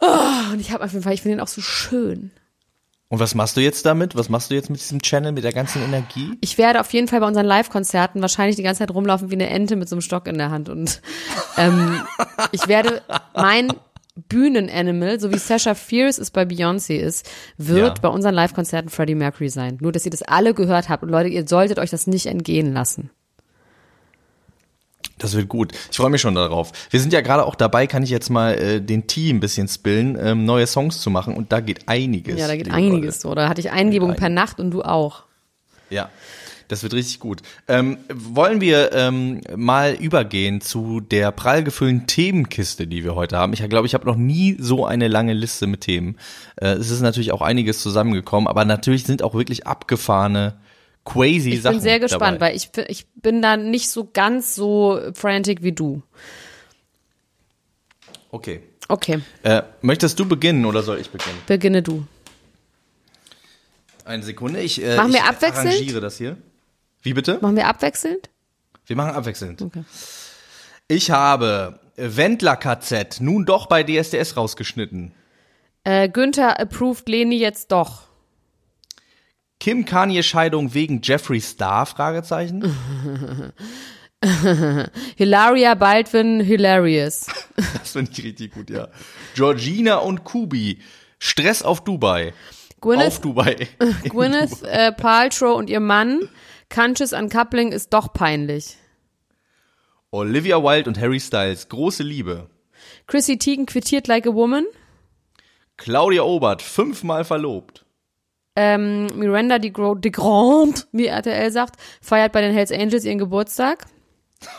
Oh, 0.00 0.52
und 0.52 0.60
ich 0.60 0.70
habe 0.70 0.84
auf 0.84 0.92
jeden 0.92 1.02
Fall, 1.02 1.14
ich 1.14 1.22
finde 1.22 1.38
ihn 1.38 1.40
auch 1.40 1.48
so 1.48 1.60
schön. 1.60 2.30
Und 3.14 3.20
was 3.20 3.36
machst 3.36 3.56
du 3.56 3.60
jetzt 3.60 3.86
damit? 3.86 4.16
Was 4.16 4.28
machst 4.28 4.50
du 4.50 4.56
jetzt 4.56 4.70
mit 4.70 4.80
diesem 4.80 5.00
Channel, 5.00 5.30
mit 5.30 5.44
der 5.44 5.52
ganzen 5.52 5.80
Energie? 5.80 6.36
Ich 6.40 6.58
werde 6.58 6.80
auf 6.80 6.92
jeden 6.92 7.06
Fall 7.06 7.20
bei 7.20 7.28
unseren 7.28 7.46
Live-Konzerten 7.46 8.20
wahrscheinlich 8.20 8.56
die 8.56 8.64
ganze 8.64 8.80
Zeit 8.80 8.92
rumlaufen 8.92 9.30
wie 9.30 9.34
eine 9.34 9.48
Ente 9.50 9.76
mit 9.76 9.88
so 9.88 9.94
einem 9.94 10.00
Stock 10.00 10.26
in 10.26 10.36
der 10.36 10.50
Hand. 10.50 10.68
Und 10.68 11.00
ähm, 11.56 12.00
ich 12.50 12.66
werde 12.66 13.02
mein 13.36 13.72
Bühnenanimal, 14.28 15.20
so 15.20 15.30
wie 15.32 15.38
Sasha 15.38 15.76
Fierce 15.76 16.18
es 16.18 16.32
bei 16.32 16.42
Beyoncé 16.42 16.96
ist, 16.96 17.30
wird 17.56 17.98
ja. 17.98 18.02
bei 18.02 18.08
unseren 18.08 18.34
Live-Konzerten 18.34 18.88
Freddie 18.88 19.14
Mercury 19.14 19.48
sein. 19.48 19.78
Nur, 19.80 19.92
dass 19.92 20.04
ihr 20.04 20.10
das 20.10 20.22
alle 20.22 20.52
gehört 20.52 20.88
habt. 20.88 21.04
Und 21.04 21.10
Leute, 21.10 21.28
ihr 21.28 21.46
solltet 21.46 21.78
euch 21.78 21.90
das 21.90 22.08
nicht 22.08 22.26
entgehen 22.26 22.72
lassen. 22.72 23.10
Das 25.18 25.34
wird 25.36 25.48
gut. 25.48 25.72
Ich 25.90 25.96
freue 25.96 26.10
mich 26.10 26.20
schon 26.20 26.34
darauf. 26.34 26.72
Wir 26.90 27.00
sind 27.00 27.12
ja 27.12 27.20
gerade 27.20 27.44
auch 27.44 27.54
dabei, 27.54 27.86
kann 27.86 28.02
ich 28.02 28.10
jetzt 28.10 28.30
mal 28.30 28.54
äh, 28.54 28.80
den 28.80 29.06
Tee 29.06 29.30
ein 29.30 29.40
bisschen 29.40 29.68
spillen, 29.68 30.18
ähm, 30.20 30.44
neue 30.44 30.66
Songs 30.66 31.00
zu 31.00 31.10
machen 31.10 31.34
und 31.34 31.52
da 31.52 31.60
geht 31.60 31.88
einiges. 31.88 32.38
Ja, 32.38 32.48
da 32.48 32.56
geht 32.56 32.70
einiges 32.70 33.20
so. 33.20 33.34
Da 33.34 33.48
hatte 33.48 33.60
ich 33.60 33.70
Eingebung 33.70 34.16
per 34.16 34.28
Nacht 34.28 34.58
und 34.58 34.70
du 34.70 34.82
auch. 34.82 35.24
Ja. 35.90 36.10
Das 36.68 36.82
wird 36.82 36.94
richtig 36.94 37.20
gut. 37.20 37.42
Ähm, 37.68 37.98
wollen 38.12 38.60
wir 38.60 38.92
ähm, 38.92 39.42
mal 39.54 39.92
übergehen 39.94 40.60
zu 40.60 41.00
der 41.00 41.30
prall 41.30 41.62
gefüllten 41.62 42.06
Themenkiste, 42.06 42.86
die 42.86 43.04
wir 43.04 43.14
heute 43.14 43.36
haben? 43.36 43.52
Ich 43.52 43.68
glaube, 43.68 43.86
ich 43.86 43.94
habe 43.94 44.06
noch 44.06 44.16
nie 44.16 44.56
so 44.58 44.86
eine 44.86 45.08
lange 45.08 45.34
Liste 45.34 45.66
mit 45.66 45.82
Themen. 45.82 46.16
Äh, 46.56 46.68
es 46.68 46.90
ist 46.90 47.00
natürlich 47.00 47.32
auch 47.32 47.42
einiges 47.42 47.82
zusammengekommen, 47.82 48.48
aber 48.48 48.64
natürlich 48.64 49.04
sind 49.04 49.22
auch 49.22 49.34
wirklich 49.34 49.66
abgefahrene 49.66 50.54
crazy 51.04 51.50
ich 51.50 51.62
Sachen. 51.62 51.76
Ich 51.76 51.78
bin 51.78 51.82
sehr 51.82 52.00
gespannt, 52.00 52.40
dabei. 52.40 52.50
weil 52.50 52.56
ich, 52.56 52.70
ich 52.88 53.06
bin 53.14 53.42
da 53.42 53.56
nicht 53.56 53.88
so 53.90 54.08
ganz 54.12 54.54
so 54.54 55.00
frantic 55.14 55.62
wie 55.62 55.72
du. 55.72 56.02
Okay. 58.30 58.62
Okay. 58.88 59.20
Äh, 59.42 59.62
möchtest 59.80 60.18
du 60.18 60.26
beginnen 60.26 60.64
oder 60.66 60.82
soll 60.82 60.98
ich 60.98 61.10
beginnen? 61.10 61.38
Beginne 61.46 61.82
du. 61.82 62.06
Eine 64.04 64.22
Sekunde, 64.22 64.60
ich, 64.60 64.82
äh, 64.82 64.96
machen 64.96 65.12
wir 65.12 65.20
ich 65.20 65.24
abwechselnd? 65.24 65.68
arrangiere 65.68 66.00
das 66.00 66.18
hier. 66.18 66.36
Wie 67.00 67.14
bitte? 67.14 67.38
Machen 67.40 67.56
wir 67.56 67.66
abwechselnd? 67.66 68.28
Wir 68.86 68.96
machen 68.96 69.12
abwechselnd. 69.12 69.62
Okay. 69.62 69.84
Ich 70.88 71.10
habe 71.10 71.78
Wendler 71.96 72.56
KZ 72.56 73.20
nun 73.20 73.46
doch 73.46 73.66
bei 73.66 73.82
DSDS 73.82 74.36
rausgeschnitten. 74.36 75.12
Äh, 75.84 76.08
Günther 76.08 76.60
approved 76.60 77.08
Leni 77.08 77.38
jetzt 77.38 77.72
doch. 77.72 78.02
Kim 79.64 79.86
Kanye 79.86 80.22
Scheidung 80.22 80.74
wegen 80.74 81.00
Jeffree 81.02 81.40
Star? 81.40 81.86
Fragezeichen. 81.86 82.70
Hilaria 85.16 85.74
Baldwin 85.74 86.40
hilarious. 86.40 87.28
das 87.56 87.92
finde 87.92 88.10
ich 88.12 88.22
richtig 88.22 88.52
gut, 88.52 88.68
ja. 88.68 88.88
Georgina 89.34 89.96
und 89.96 90.22
Kubi. 90.22 90.80
Stress 91.18 91.62
auf 91.62 91.82
Dubai. 91.82 92.34
Gwyneth, 92.82 93.06
auf 93.06 93.20
Dubai. 93.22 93.68
Gwyneth 94.04 94.64
äh, 94.64 94.92
Paltrow 94.92 95.56
und 95.56 95.70
ihr 95.70 95.80
Mann. 95.80 96.28
Conscious 96.68 97.14
Uncoupling 97.14 97.72
ist 97.72 97.94
doch 97.94 98.12
peinlich. 98.12 98.76
Olivia 100.10 100.62
Wilde 100.62 100.90
und 100.90 101.00
Harry 101.00 101.20
Styles. 101.20 101.70
Große 101.70 102.02
Liebe. 102.02 102.50
Chrissy 103.06 103.38
Teigen 103.38 103.64
quittiert 103.64 104.08
like 104.08 104.26
a 104.26 104.34
woman. 104.34 104.66
Claudia 105.78 106.20
Obert. 106.20 106.60
Fünfmal 106.60 107.24
verlobt. 107.24 107.83
Ähm, 108.56 109.06
Miranda 109.14 109.58
de, 109.58 109.70
Gro 109.70 109.96
de 109.96 110.10
Grand, 110.10 110.86
wie 110.92 111.06
RTL 111.06 111.50
sagt, 111.50 111.76
feiert 112.00 112.32
bei 112.32 112.40
den 112.40 112.52
Hells 112.52 112.70
Angels 112.70 113.04
ihren 113.04 113.18
Geburtstag. 113.18 113.86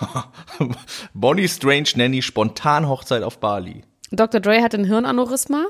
Bonnie 1.14 1.48
Strange 1.48 1.90
Nanny 1.96 2.22
spontan 2.22 2.90
Hochzeit 2.90 3.24
auf 3.24 3.40
Bali. 3.40 3.84
Dr. 4.12 4.42
Dre 4.42 4.62
hat 4.62 4.74
ein 4.74 4.86
Hirnaneurysma. 4.86 5.66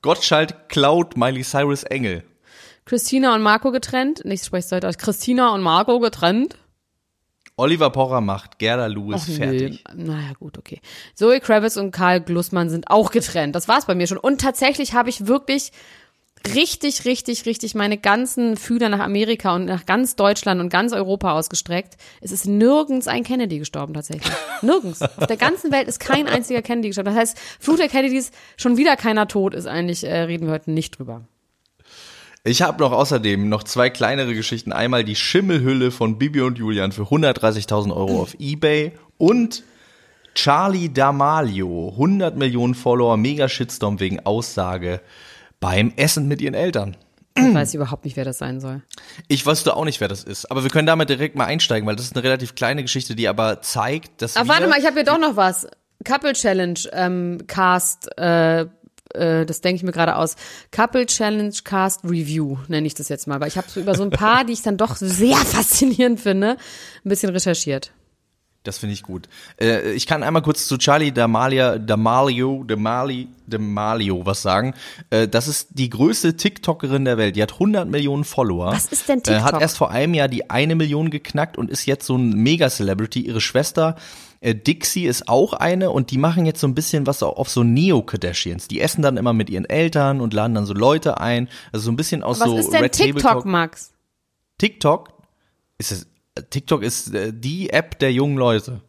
Gottschalk 0.00 0.68
klaut 0.68 1.16
Miley 1.16 1.42
Cyrus 1.42 1.84
Engel. 1.84 2.24
Christina 2.84 3.34
und 3.34 3.42
Marco 3.42 3.70
getrennt. 3.70 4.24
Nicht 4.24 4.44
spreche 4.44 4.74
heute 4.74 4.88
aus. 4.88 4.98
Christina 4.98 5.54
und 5.54 5.62
Marco 5.62 6.00
getrennt. 6.00 6.56
Oliver 7.56 7.90
Pocher 7.90 8.20
macht 8.20 8.58
Gerda 8.58 8.86
Lewis 8.86 9.26
Ach, 9.28 9.36
fertig. 9.36 9.84
Nee. 9.94 10.04
Naja, 10.04 10.32
gut, 10.38 10.58
okay. 10.58 10.80
Zoe 11.14 11.38
Kravitz 11.38 11.76
und 11.76 11.92
Karl 11.92 12.20
Glussmann 12.20 12.70
sind 12.70 12.90
auch 12.90 13.10
getrennt. 13.10 13.54
Das 13.54 13.68
war's 13.68 13.86
bei 13.86 13.94
mir 13.94 14.06
schon. 14.06 14.18
Und 14.18 14.40
tatsächlich 14.40 14.94
habe 14.94 15.10
ich 15.10 15.26
wirklich 15.26 15.70
richtig, 16.54 17.04
richtig, 17.04 17.46
richtig 17.46 17.74
meine 17.74 17.98
ganzen 17.98 18.56
Fühler 18.56 18.88
nach 18.88 19.00
Amerika 19.00 19.54
und 19.54 19.64
nach 19.66 19.86
ganz 19.86 20.16
Deutschland 20.16 20.60
und 20.60 20.68
ganz 20.68 20.92
Europa 20.92 21.32
ausgestreckt. 21.32 21.96
Es 22.20 22.32
ist 22.32 22.46
nirgends 22.46 23.08
ein 23.08 23.24
Kennedy 23.24 23.58
gestorben 23.58 23.94
tatsächlich. 23.94 24.32
Nirgends. 24.62 25.02
Auf 25.02 25.26
der 25.26 25.36
ganzen 25.36 25.72
Welt 25.72 25.88
ist 25.88 26.00
kein 26.00 26.28
einziger 26.28 26.62
Kennedy 26.62 26.88
gestorben. 26.88 27.10
Das 27.10 27.18
heißt, 27.18 27.38
Fluch 27.60 27.76
der 27.76 27.88
Kennedys, 27.88 28.30
schon 28.56 28.76
wieder 28.76 28.96
keiner 28.96 29.28
tot 29.28 29.54
ist 29.54 29.66
eigentlich, 29.66 30.04
äh, 30.04 30.22
reden 30.22 30.46
wir 30.46 30.52
heute 30.52 30.70
nicht 30.70 30.98
drüber. 30.98 31.22
Ich 32.44 32.60
habe 32.62 32.82
noch 32.82 32.90
außerdem 32.90 33.48
noch 33.48 33.62
zwei 33.62 33.88
kleinere 33.88 34.34
Geschichten. 34.34 34.72
Einmal 34.72 35.04
die 35.04 35.14
Schimmelhülle 35.14 35.92
von 35.92 36.18
Bibi 36.18 36.40
und 36.40 36.58
Julian 36.58 36.90
für 36.90 37.02
130.000 37.02 37.94
Euro 37.94 38.20
auf 38.20 38.34
Ebay 38.40 38.92
und 39.16 39.62
Charlie 40.34 40.88
D'Amalio, 40.88 41.92
100 41.92 42.36
Millionen 42.36 42.74
Follower, 42.74 43.16
mega 43.16 43.48
Shitstorm 43.48 44.00
wegen 44.00 44.20
Aussage 44.20 45.00
beim 45.62 45.94
Essen 45.96 46.28
mit 46.28 46.42
ihren 46.42 46.52
Eltern. 46.52 46.96
Ich 47.34 47.54
weiß 47.54 47.72
überhaupt 47.72 48.04
nicht, 48.04 48.18
wer 48.18 48.26
das 48.26 48.36
sein 48.36 48.60
soll. 48.60 48.82
Ich 49.28 49.46
wusste 49.46 49.74
auch 49.74 49.86
nicht, 49.86 50.02
wer 50.02 50.08
das 50.08 50.22
ist. 50.22 50.50
Aber 50.50 50.64
wir 50.64 50.70
können 50.70 50.86
damit 50.86 51.08
direkt 51.08 51.34
mal 51.34 51.46
einsteigen, 51.46 51.88
weil 51.88 51.96
das 51.96 52.04
ist 52.04 52.14
eine 52.14 52.22
relativ 52.22 52.54
kleine 52.54 52.82
Geschichte, 52.82 53.14
die 53.14 53.26
aber 53.26 53.62
zeigt, 53.62 54.20
dass. 54.20 54.36
Aber 54.36 54.48
warte 54.50 54.66
mal, 54.66 54.78
ich 54.78 54.84
habe 54.84 54.96
hier 54.96 55.04
doch 55.04 55.18
noch 55.18 55.36
was. 55.36 55.66
Couple 56.04 56.34
Challenge 56.34 56.78
ähm, 56.92 57.38
Cast, 57.46 58.10
äh, 58.18 58.62
äh, 59.14 59.46
das 59.46 59.60
denke 59.60 59.76
ich 59.76 59.82
mir 59.82 59.92
gerade 59.92 60.16
aus. 60.16 60.36
Couple 60.72 61.06
Challenge 61.06 61.54
Cast 61.64 62.04
Review 62.04 62.58
nenne 62.68 62.86
ich 62.86 62.94
das 62.94 63.08
jetzt 63.08 63.26
mal, 63.26 63.40
weil 63.40 63.48
ich 63.48 63.56
habe 63.56 63.68
so 63.70 63.80
über 63.80 63.94
so 63.94 64.02
ein 64.02 64.10
paar, 64.10 64.44
die 64.44 64.52
ich 64.52 64.62
dann 64.62 64.76
doch 64.76 64.96
sehr 64.96 65.36
faszinierend 65.36 66.20
finde, 66.20 66.56
ein 67.04 67.08
bisschen 67.08 67.30
recherchiert. 67.30 67.92
Das 68.64 68.78
finde 68.78 68.94
ich 68.94 69.02
gut. 69.02 69.28
Äh, 69.60 69.92
ich 69.92 70.06
kann 70.06 70.22
einmal 70.22 70.42
kurz 70.42 70.66
zu 70.68 70.78
Charlie 70.78 71.10
D'Amalia, 71.10 71.76
D'Amalio, 71.78 72.64
D'Amali, 72.64 73.26
D'Amalio 73.48 74.24
was 74.24 74.42
sagen. 74.42 74.74
Äh, 75.10 75.26
das 75.26 75.48
ist 75.48 75.70
die 75.70 75.90
größte 75.90 76.36
TikTokerin 76.36 77.04
der 77.04 77.18
Welt. 77.18 77.34
Die 77.34 77.42
hat 77.42 77.54
100 77.54 77.88
Millionen 77.88 78.24
Follower. 78.24 78.72
Was 78.72 78.86
ist 78.86 79.08
denn 79.08 79.22
TikTok? 79.22 79.42
Äh, 79.42 79.44
hat 79.44 79.60
erst 79.60 79.78
vor 79.78 79.90
einem 79.90 80.14
Jahr 80.14 80.28
die 80.28 80.50
eine 80.50 80.76
Million 80.76 81.10
geknackt 81.10 81.58
und 81.58 81.70
ist 81.70 81.86
jetzt 81.86 82.06
so 82.06 82.16
ein 82.16 82.30
Mega-Celebrity. 82.30 83.20
Ihre 83.20 83.40
Schwester 83.40 83.96
äh, 84.42 84.54
Dixie 84.54 85.06
ist 85.06 85.28
auch 85.28 85.54
eine 85.54 85.90
und 85.90 86.10
die 86.10 86.18
machen 86.18 86.46
jetzt 86.46 86.60
so 86.60 86.66
ein 86.66 86.74
bisschen 86.74 87.06
was 87.06 87.22
auf 87.22 87.48
so 87.48 87.62
Neo-Kardashians. 87.62 88.68
Die 88.68 88.80
essen 88.80 89.02
dann 89.02 89.16
immer 89.16 89.32
mit 89.32 89.50
ihren 89.50 89.64
Eltern 89.64 90.20
und 90.20 90.34
laden 90.34 90.54
dann 90.54 90.66
so 90.66 90.74
Leute 90.74 91.20
ein. 91.20 91.48
Also 91.72 91.86
so 91.86 91.92
ein 91.92 91.96
bisschen 91.96 92.22
aus 92.22 92.40
was 92.40 92.48
so 92.48 92.56
Was 92.56 92.64
ist 92.66 92.72
denn 92.72 92.82
Red 92.82 92.92
TikTok, 92.92 93.44
Max? 93.44 93.92
TikTok? 94.58 95.10
Ist 95.78 95.92
es, 95.92 96.06
TikTok 96.50 96.82
ist 96.82 97.14
äh, 97.14 97.32
die 97.34 97.70
App 97.70 97.98
der 97.98 98.12
jungen 98.12 98.36
Leute. 98.36 98.80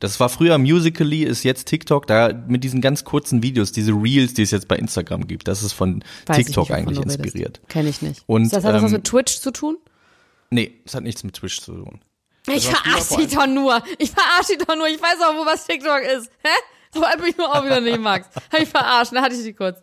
Das 0.00 0.20
war 0.20 0.28
früher 0.28 0.58
Musically, 0.58 1.24
ist 1.24 1.42
jetzt 1.42 1.66
TikTok, 1.66 2.06
da 2.06 2.32
mit 2.32 2.62
diesen 2.62 2.80
ganz 2.80 3.04
kurzen 3.04 3.42
Videos, 3.42 3.72
diese 3.72 3.92
Reels, 3.92 4.34
die 4.34 4.42
es 4.42 4.52
jetzt 4.52 4.68
bei 4.68 4.76
Instagram 4.76 5.26
gibt. 5.26 5.48
Das 5.48 5.62
ist 5.62 5.72
von 5.72 6.04
Weiß 6.26 6.36
TikTok 6.36 6.68
nicht, 6.68 6.78
eigentlich 6.78 7.00
inspiriert. 7.00 7.60
Kenne 7.68 7.88
ich 7.88 8.00
nicht. 8.00 8.22
Und, 8.26 8.52
das 8.52 8.64
hat 8.64 8.74
das 8.74 8.80
ähm, 8.80 8.84
was 8.84 8.92
mit 8.92 9.04
Twitch 9.04 9.40
zu 9.40 9.50
tun? 9.50 9.76
Nee, 10.50 10.80
es 10.84 10.94
hat 10.94 11.02
nichts 11.02 11.24
mit 11.24 11.34
Twitch 11.34 11.60
zu 11.60 11.72
tun. 11.72 12.00
Ich 12.46 12.68
verarsche 12.68 13.16
dich 13.16 13.34
doch 13.34 13.46
nur. 13.46 13.82
Ich 13.98 14.10
verarsche 14.12 14.56
dich 14.56 14.66
doch 14.66 14.76
nur. 14.76 14.86
Ich 14.88 15.02
weiß 15.02 15.20
auch, 15.20 15.34
wo 15.34 15.44
was 15.44 15.66
TikTok 15.66 16.00
ist. 16.16 16.30
Hä? 16.42 16.48
So 16.94 17.02
alt 17.02 17.18
bin 17.18 17.28
ich 17.28 17.36
nur 17.36 17.54
auch 17.54 17.64
wieder 17.64 17.80
nicht, 17.80 18.00
Max. 18.00 18.28
Hab 18.34 18.60
ich 18.60 18.68
verarscht, 18.68 19.12
da 19.12 19.20
hatte 19.20 19.34
ich 19.34 19.42
dich 19.42 19.56
kurz. 19.56 19.82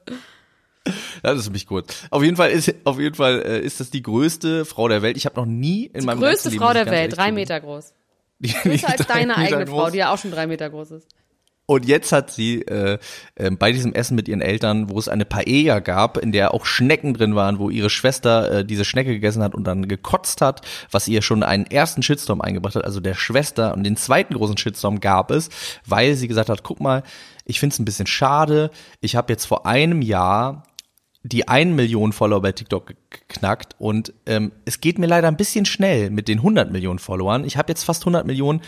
Das 1.25 1.39
ist 1.39 1.51
mich 1.51 1.65
kurz. 1.65 2.03
Auf 2.11 2.23
jeden 2.23 2.37
Fall 2.37 2.51
ist, 2.51 2.73
auf 2.83 2.99
jeden 2.99 3.15
Fall 3.15 3.41
äh, 3.41 3.59
ist 3.59 3.79
das 3.79 3.89
die 3.89 4.01
größte 4.03 4.65
Frau 4.65 4.87
der 4.87 5.01
Welt. 5.01 5.17
Ich 5.17 5.25
habe 5.25 5.35
noch 5.39 5.45
nie 5.45 5.85
in 5.87 6.01
die 6.01 6.05
meinem 6.05 6.19
größte 6.19 6.49
Leben 6.49 6.61
Frau 6.61 6.73
der 6.73 6.85
Welt, 6.85 7.17
drei 7.17 7.31
Meter 7.31 7.59
groß. 7.59 7.93
Die, 8.39 8.51
Größer 8.51 8.89
als 8.89 9.07
deine 9.07 9.37
eigene 9.37 9.63
groß. 9.63 9.79
Frau, 9.79 9.89
die 9.89 9.99
ja 9.99 10.13
auch 10.13 10.17
schon 10.17 10.29
drei 10.29 10.45
Meter 10.45 10.69
groß 10.69 10.91
ist. 10.91 11.07
Und 11.67 11.85
jetzt 11.85 12.11
hat 12.11 12.29
sie 12.31 12.61
äh, 12.63 12.99
äh, 13.35 13.49
bei 13.49 13.71
diesem 13.71 13.93
Essen 13.93 14.15
mit 14.15 14.27
ihren 14.27 14.41
Eltern, 14.41 14.89
wo 14.89 14.99
es 14.99 15.09
eine 15.09 15.25
Paella 15.25 15.79
gab, 15.79 16.17
in 16.17 16.31
der 16.31 16.53
auch 16.53 16.65
Schnecken 16.65 17.13
drin 17.13 17.35
waren, 17.35 17.57
wo 17.57 17.69
ihre 17.69 17.89
Schwester 17.89 18.51
äh, 18.59 18.65
diese 18.65 18.85
Schnecke 18.85 19.13
gegessen 19.13 19.41
hat 19.41 19.55
und 19.55 19.63
dann 19.63 19.87
gekotzt 19.87 20.41
hat, 20.41 20.61
was 20.91 21.07
ihr 21.07 21.23
schon 21.23 21.41
einen 21.41 21.65
ersten 21.65 22.03
Shitstorm 22.03 22.41
eingebracht 22.41 22.75
hat, 22.75 22.85
also 22.85 22.99
der 22.99 23.15
Schwester. 23.15 23.73
Und 23.73 23.83
den 23.83 23.97
zweiten 23.97 24.35
großen 24.35 24.57
Shitstorm 24.57 24.99
gab 24.99 25.31
es, 25.31 25.49
weil 25.85 26.15
sie 26.15 26.27
gesagt 26.27 26.49
hat, 26.49 26.61
guck 26.61 26.81
mal, 26.81 27.01
ich 27.45 27.59
find's 27.59 27.79
ein 27.79 27.85
bisschen 27.85 28.07
schade. 28.07 28.69
Ich 29.01 29.15
habe 29.15 29.33
jetzt 29.33 29.45
vor 29.45 29.65
einem 29.65 30.03
Jahr 30.03 30.63
die 31.25 31.47
1 31.47 31.75
Million 31.75 32.13
Follower 32.13 32.39
bei 32.39 32.51
TikTok 32.51 32.93
geknackt 33.09 33.75
und 33.79 34.13
ähm, 34.27 34.51
es 34.65 34.79
geht 34.79 34.99
mir 34.99 35.07
leider 35.07 35.27
ein 35.27 35.37
bisschen 35.37 35.65
schnell 35.65 36.11
mit 36.11 36.27
den 36.27 36.37
100 36.37 36.71
Millionen 36.71 36.99
Followern. 36.99 37.45
Ich 37.45 37.57
habe 37.57 37.71
jetzt 37.71 37.83
fast 37.83 38.03
100 38.03 38.27
Millionen. 38.27 38.61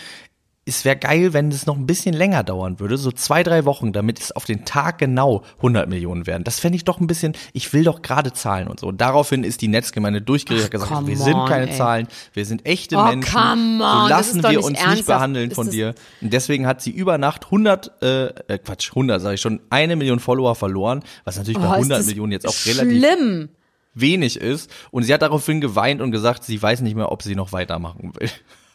Es 0.68 0.84
wäre 0.84 0.98
geil, 0.98 1.34
wenn 1.34 1.50
es 1.50 1.66
noch 1.66 1.78
ein 1.78 1.88
bisschen 1.88 2.14
länger 2.14 2.44
dauern 2.44 2.80
würde, 2.80 2.98
so 2.98 3.12
zwei, 3.12 3.44
drei 3.44 3.66
Wochen, 3.66 3.94
damit 3.94 4.20
es 4.20 4.32
auf 4.34 4.46
den 4.46 4.66
Tag 4.66 4.98
genau 4.98 5.44
100 5.58 5.88
Millionen 5.88 6.28
werden. 6.28 6.44
Das 6.44 6.60
fände 6.60 6.76
ich 6.76 6.84
doch 6.84 7.00
ein 7.00 7.08
bisschen, 7.08 7.34
ich 7.54 7.72
will 7.72 7.86
doch 7.86 8.02
gerade 8.02 8.34
Zahlen 8.34 8.68
und 8.68 8.80
so. 8.80 8.88
Und 8.88 9.00
daraufhin 9.00 9.44
ist 9.44 9.62
die 9.62 9.70
Netzgemeinde 9.70 10.22
durchgeregt, 10.22 10.66
hat 10.66 10.72
gesagt, 10.72 11.08
wir 11.08 11.18
sind 11.18 11.46
keine 11.48 11.70
ey. 11.70 11.78
Zahlen, 11.78 12.08
wir 12.34 12.46
sind 12.46 12.66
echte 12.66 12.98
oh, 12.98 13.04
Menschen, 13.06 13.80
so 13.80 14.08
lassen 14.08 14.44
wir 14.44 14.60
uns 14.60 14.78
ernsthaft. 14.78 14.96
nicht 14.96 15.06
behandeln 15.08 15.52
von 15.52 15.70
dir. 15.70 15.96
Und 16.22 16.34
deswegen 16.34 16.68
hat 16.68 16.82
sie 16.82 16.92
über 16.92 17.18
Nacht 17.18 17.46
100, 17.46 18.02
äh, 18.02 18.26
äh 18.26 18.58
Quatsch, 18.60 18.90
100 18.90 19.22
sage 19.22 19.36
ich 19.36 19.42
schon, 19.42 19.62
eine 19.70 19.96
Million 19.96 20.20
Follower 20.20 20.56
verloren, 20.56 21.04
was 21.24 21.38
natürlich 21.38 21.60
oh, 21.60 21.62
bei 21.62 21.76
100 21.76 22.06
Millionen 22.06 22.34
jetzt 22.34 22.48
auch 22.48 22.66
relativ 22.66 22.98
schlimm. 22.98 23.50
wenig 23.94 24.38
ist. 24.38 24.70
Und 24.92 25.04
sie 25.04 25.14
hat 25.14 25.22
daraufhin 25.22 25.62
geweint 25.62 26.02
und 26.02 26.12
gesagt, 26.12 26.44
sie 26.44 26.62
weiß 26.62 26.82
nicht 26.82 26.96
mehr, 26.96 27.12
ob 27.12 27.24
sie 27.24 27.36
noch 27.36 27.54
weitermachen 27.54 28.12
will. 28.20 28.30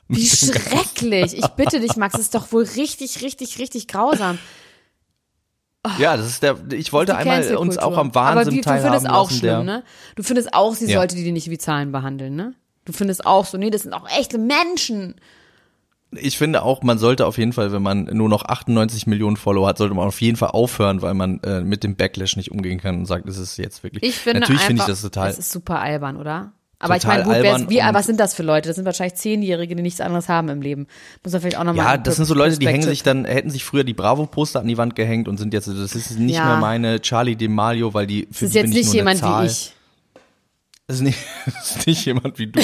Wie 0.09 0.27
schrecklich. 0.27 1.37
Ich 1.37 1.47
bitte 1.49 1.81
dich, 1.81 1.97
Max, 1.97 2.13
das 2.13 2.23
ist 2.23 2.35
doch 2.35 2.53
wohl 2.53 2.65
richtig, 2.65 3.23
richtig, 3.23 3.59
richtig 3.59 3.89
grausam. 3.89 4.39
Oh, 5.85 5.91
ja, 5.99 6.17
das 6.17 6.27
ist 6.27 6.43
der, 6.43 6.57
ich 6.73 6.93
wollte 6.93 7.17
einmal 7.17 7.57
uns 7.57 7.77
auch 7.77 7.97
am 7.97 8.15
Wahnsinn 8.15 8.39
Aber 8.39 8.51
die, 8.51 8.61
du 8.61 8.71
findest 8.71 9.09
auch 9.09 9.31
lassen, 9.31 9.39
schlimm, 9.39 9.65
ne? 9.65 9.83
Du 10.15 10.23
findest 10.23 10.55
auch, 10.55 10.75
sie 10.75 10.87
ja. 10.87 10.99
sollte 10.99 11.17
die 11.17 11.33
nicht 11.33 11.51
wie 11.51 11.59
Zahlen 11.59 11.91
behandeln, 11.91 12.37
ne? 12.37 12.55
Du 12.85 12.93
findest 12.93 13.27
auch 13.27 13.47
so, 13.47 13.59
nee, 13.59 13.71
das 13.71 13.83
sind 13.83 13.93
auch 13.93 14.09
echte 14.09 14.39
Menschen. 14.39 15.17
Ich 16.13 16.37
finde 16.37 16.63
auch, 16.63 16.83
man 16.83 16.99
sollte 16.99 17.27
auf 17.27 17.39
jeden 17.39 17.53
Fall, 17.53 17.73
wenn 17.73 17.83
man 17.83 18.05
nur 18.05 18.29
noch 18.29 18.45
98 18.45 19.07
Millionen 19.07 19.37
Follower 19.37 19.67
hat, 19.67 19.79
sollte 19.79 19.95
man 19.95 20.07
auf 20.07 20.21
jeden 20.21 20.37
Fall 20.37 20.51
aufhören, 20.51 21.01
weil 21.03 21.15
man 21.15 21.41
äh, 21.41 21.63
mit 21.63 21.83
dem 21.85 21.97
Backlash 21.97 22.37
nicht 22.37 22.53
umgehen 22.53 22.79
kann 22.79 22.99
und 22.99 23.07
sagt, 23.07 23.27
es 23.29 23.39
ist 23.39 23.57
jetzt 23.57 23.83
wirklich. 23.83 24.03
Ich 24.03 24.17
finde 24.17 24.41
Natürlich 24.41 24.63
finde 24.63 24.83
ich 24.83 24.87
das 24.87 25.01
total. 25.01 25.29
Das 25.29 25.39
ist 25.39 25.51
super 25.51 25.81
albern, 25.81 26.17
oder? 26.17 26.53
Aber 26.83 26.97
ich 26.97 27.07
meine, 27.07 27.23
gut, 27.23 27.71
wie, 27.71 27.79
was 27.79 28.07
sind 28.07 28.19
das 28.19 28.35
für 28.35 28.43
Leute? 28.43 28.69
Das 28.69 28.77
sind 28.77 28.85
wahrscheinlich 28.85 29.15
Zehnjährige, 29.15 29.77
die 29.77 29.83
nichts 29.83 30.01
anderes 30.01 30.29
haben 30.29 30.49
im 30.49 30.61
Leben. 30.61 30.89
Muss 31.23 31.33
man 31.33 31.41
vielleicht 31.41 31.57
auch 31.57 31.65
nochmal. 31.65 31.85
Ja, 31.85 31.97
das 31.97 32.17
sind 32.17 32.25
so 32.25 32.35
Leute, 32.35 32.59
die 32.59 32.67
hängen 32.67 32.83
sich 32.83 33.03
dann, 33.03 33.25
hätten 33.25 33.51
sich 33.51 33.65
früher 33.65 33.85
die 33.85 33.95
Bravo-Poster 33.95 34.61
an 34.61 34.67
die 34.67 34.77
Wand 34.77 34.97
gehängt 34.97 35.29
und 35.29 35.39
sind 35.39 35.55
jetzt, 35.55 35.69
das 35.69 35.95
ist 35.95 36.19
nicht 36.19 36.37
ja. 36.37 36.45
mehr 36.45 36.57
meine 36.57 37.01
Charlie 37.01 37.37
DeMaio, 37.37 37.95
weil 37.95 38.07
die 38.07 38.27
für 38.33 38.45
das 38.47 38.51
ist 38.51 38.55
jetzt 38.55 38.75
nicht 38.75 38.93
jemand 38.93 39.23
wie 39.23 39.47
ich. 39.47 39.73
Das 40.89 40.97
ist, 40.97 41.03
nicht, 41.03 41.19
das 41.47 41.77
ist 41.77 41.87
nicht 41.87 42.05
jemand 42.05 42.39
wie 42.39 42.49
du. 42.49 42.61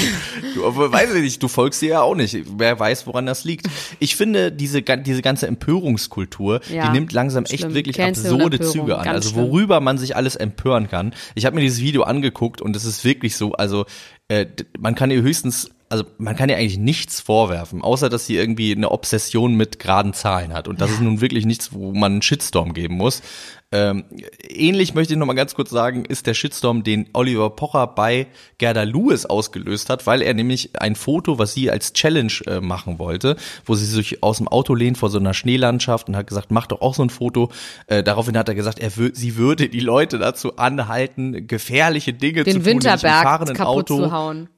Du 0.54 0.66
aber 0.66 0.92
weiß 0.92 1.14
ich 1.14 1.22
nicht, 1.22 1.42
du 1.42 1.48
folgst 1.48 1.80
dir 1.80 1.88
ja 1.88 2.00
auch 2.02 2.14
nicht. 2.14 2.36
Wer 2.56 2.78
weiß, 2.78 3.06
woran 3.06 3.26
das 3.26 3.44
liegt. 3.44 3.68
Ich 4.00 4.16
finde, 4.16 4.50
diese, 4.50 4.82
diese 4.82 5.22
ganze 5.22 5.46
Empörungskultur, 5.46 6.60
ja, 6.68 6.86
die 6.86 6.92
nimmt 6.92 7.12
langsam 7.12 7.46
schlimm. 7.46 7.68
echt 7.68 7.74
wirklich 7.74 7.96
Cancel 7.96 8.32
absurde 8.32 8.60
Züge 8.60 8.98
an. 8.98 9.08
Also 9.08 9.34
worüber 9.36 9.80
man 9.80 9.98
sich 9.98 10.16
alles 10.16 10.36
empören 10.36 10.88
kann. 10.88 11.14
Ich 11.36 11.46
habe 11.46 11.54
mir 11.54 11.62
dieses 11.62 11.80
Video 11.80 12.02
angeguckt 12.02 12.60
und 12.60 12.74
es 12.74 12.84
ist 12.84 13.04
wirklich 13.04 13.36
so, 13.36 13.52
also 13.52 13.86
äh, 14.26 14.46
man 14.78 14.94
kann 14.94 15.10
ihr 15.10 15.22
höchstens 15.22 15.70
also 15.88 16.04
man 16.18 16.36
kann 16.36 16.48
ihr 16.48 16.56
eigentlich 16.56 16.78
nichts 16.78 17.20
vorwerfen, 17.20 17.82
außer 17.82 18.08
dass 18.08 18.26
sie 18.26 18.36
irgendwie 18.36 18.74
eine 18.74 18.90
Obsession 18.90 19.54
mit 19.54 19.78
geraden 19.78 20.12
Zahlen 20.12 20.52
hat. 20.52 20.68
Und 20.68 20.80
das 20.80 20.90
ja. 20.90 20.96
ist 20.96 21.02
nun 21.02 21.20
wirklich 21.20 21.46
nichts, 21.46 21.72
wo 21.72 21.92
man 21.92 22.12
einen 22.12 22.22
Shitstorm 22.22 22.74
geben 22.74 22.96
muss. 22.96 23.22
Ähm, 23.70 24.04
ähnlich 24.48 24.94
möchte 24.94 25.12
ich 25.12 25.18
noch 25.18 25.26
mal 25.26 25.34
ganz 25.34 25.54
kurz 25.54 25.68
sagen, 25.68 26.06
ist 26.06 26.26
der 26.26 26.32
Shitstorm, 26.32 26.84
den 26.84 27.10
Oliver 27.12 27.50
Pocher 27.50 27.86
bei 27.86 28.26
Gerda 28.56 28.84
Lewis 28.84 29.26
ausgelöst 29.26 29.90
hat, 29.90 30.06
weil 30.06 30.22
er 30.22 30.32
nämlich 30.32 30.80
ein 30.80 30.94
Foto, 30.94 31.38
was 31.38 31.52
sie 31.52 31.70
als 31.70 31.92
Challenge 31.92 32.32
äh, 32.46 32.60
machen 32.60 32.98
wollte, 32.98 33.36
wo 33.66 33.74
sie 33.74 33.84
sich 33.84 34.22
aus 34.22 34.38
dem 34.38 34.48
Auto 34.48 34.74
lehnt 34.74 34.96
vor 34.96 35.10
so 35.10 35.18
einer 35.18 35.34
Schneelandschaft 35.34 36.08
und 36.08 36.16
hat 36.16 36.26
gesagt, 36.26 36.50
mach 36.50 36.66
doch 36.66 36.80
auch 36.80 36.94
so 36.94 37.02
ein 37.02 37.10
Foto. 37.10 37.50
Äh, 37.88 38.02
daraufhin 38.02 38.38
hat 38.38 38.48
er 38.48 38.54
gesagt, 38.54 38.78
er 38.78 38.90
sie 38.90 39.36
würde 39.36 39.68
die 39.68 39.80
Leute 39.80 40.18
dazu 40.18 40.56
anhalten, 40.56 41.46
gefährliche 41.46 42.14
Dinge 42.14 42.44
Den 42.44 42.54
zu 42.54 42.58
tun, 42.60 42.66
Winterberg 42.66 43.54
kaputt 43.54 43.60
Auto. 43.60 43.96
zu 43.96 44.12
hauen. 44.12 44.48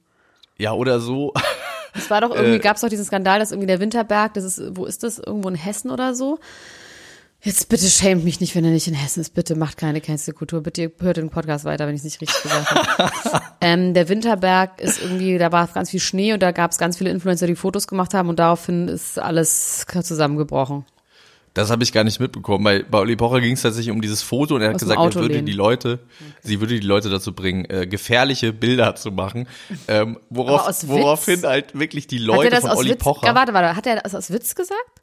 Ja, 0.57 0.73
oder 0.73 0.99
so. 0.99 1.33
Es 1.93 2.09
war 2.09 2.21
doch 2.21 2.33
irgendwie, 2.33 2.55
äh, 2.55 2.59
gab 2.59 2.75
es 2.75 2.81
doch 2.81 2.89
diesen 2.89 3.05
Skandal, 3.05 3.39
dass 3.39 3.51
irgendwie 3.51 3.67
der 3.67 3.79
Winterberg, 3.79 4.33
das 4.33 4.43
ist, 4.43 4.61
wo 4.77 4.85
ist 4.85 5.03
das? 5.03 5.19
Irgendwo 5.19 5.49
in 5.49 5.55
Hessen 5.55 5.91
oder 5.91 6.15
so? 6.15 6.39
Jetzt 7.43 7.69
bitte 7.69 7.87
schämt 7.87 8.23
mich 8.23 8.39
nicht, 8.39 8.55
wenn 8.55 8.63
er 8.63 8.69
nicht 8.69 8.87
in 8.87 8.93
Hessen 8.93 9.19
ist. 9.19 9.33
Bitte 9.33 9.55
macht 9.55 9.75
keine 9.75 9.99
Cancel-Kultur. 9.99 10.61
Bitte 10.61 10.91
hört 10.99 11.17
den 11.17 11.31
Podcast 11.31 11.65
weiter, 11.65 11.87
wenn 11.87 11.95
ich 11.95 12.01
es 12.01 12.05
nicht 12.05 12.21
richtig 12.21 12.43
gesagt 12.43 12.69
habe. 12.69 13.41
ähm, 13.61 13.95
der 13.95 14.09
Winterberg 14.09 14.79
ist 14.79 15.01
irgendwie, 15.01 15.39
da 15.39 15.51
war 15.51 15.67
ganz 15.67 15.89
viel 15.89 15.99
Schnee 15.99 16.33
und 16.33 16.43
da 16.43 16.51
gab 16.51 16.69
es 16.69 16.77
ganz 16.77 16.97
viele 16.97 17.09
Influencer, 17.09 17.47
die 17.47 17.55
Fotos 17.55 17.87
gemacht 17.87 18.13
haben 18.13 18.29
und 18.29 18.37
daraufhin 18.37 18.87
ist 18.87 19.17
alles 19.17 19.85
zusammengebrochen. 20.03 20.85
Das 21.53 21.69
habe 21.69 21.83
ich 21.83 21.91
gar 21.91 22.03
nicht 22.05 22.19
mitbekommen. 22.19 22.63
Bei, 22.63 22.83
bei 22.83 22.99
Olli 22.99 23.15
Pocher 23.17 23.41
ging 23.41 23.53
es 23.53 23.61
tatsächlich 23.61 23.93
um 23.93 24.01
dieses 24.01 24.21
Foto 24.21 24.55
und 24.55 24.61
er 24.61 24.69
hat 24.69 24.75
Aus 24.75 24.81
gesagt, 24.81 24.99
er 25.01 25.15
würde 25.15 25.43
die 25.43 25.51
Leute, 25.51 25.99
okay. 26.03 26.31
sie 26.43 26.59
würde 26.61 26.79
die 26.79 26.85
Leute 26.85 27.09
dazu 27.09 27.33
bringen, 27.33 27.65
äh, 27.69 27.87
gefährliche 27.87 28.53
Bilder 28.53 28.95
zu 28.95 29.11
machen. 29.11 29.47
Ähm, 29.87 30.17
worauf, 30.29 30.87
woraufhin 30.87 31.43
halt 31.43 31.77
wirklich 31.77 32.07
die 32.07 32.19
Leute 32.19 32.55
von 32.61 32.69
Olli 32.71 32.91
Witz, 32.91 33.03
Pocher. 33.03 33.35
Warte, 33.35 33.53
warte, 33.53 33.75
hat 33.75 33.85
er 33.85 33.97
das 33.97 34.15
aus 34.15 34.31
Witz 34.31 34.55
gesagt? 34.55 35.01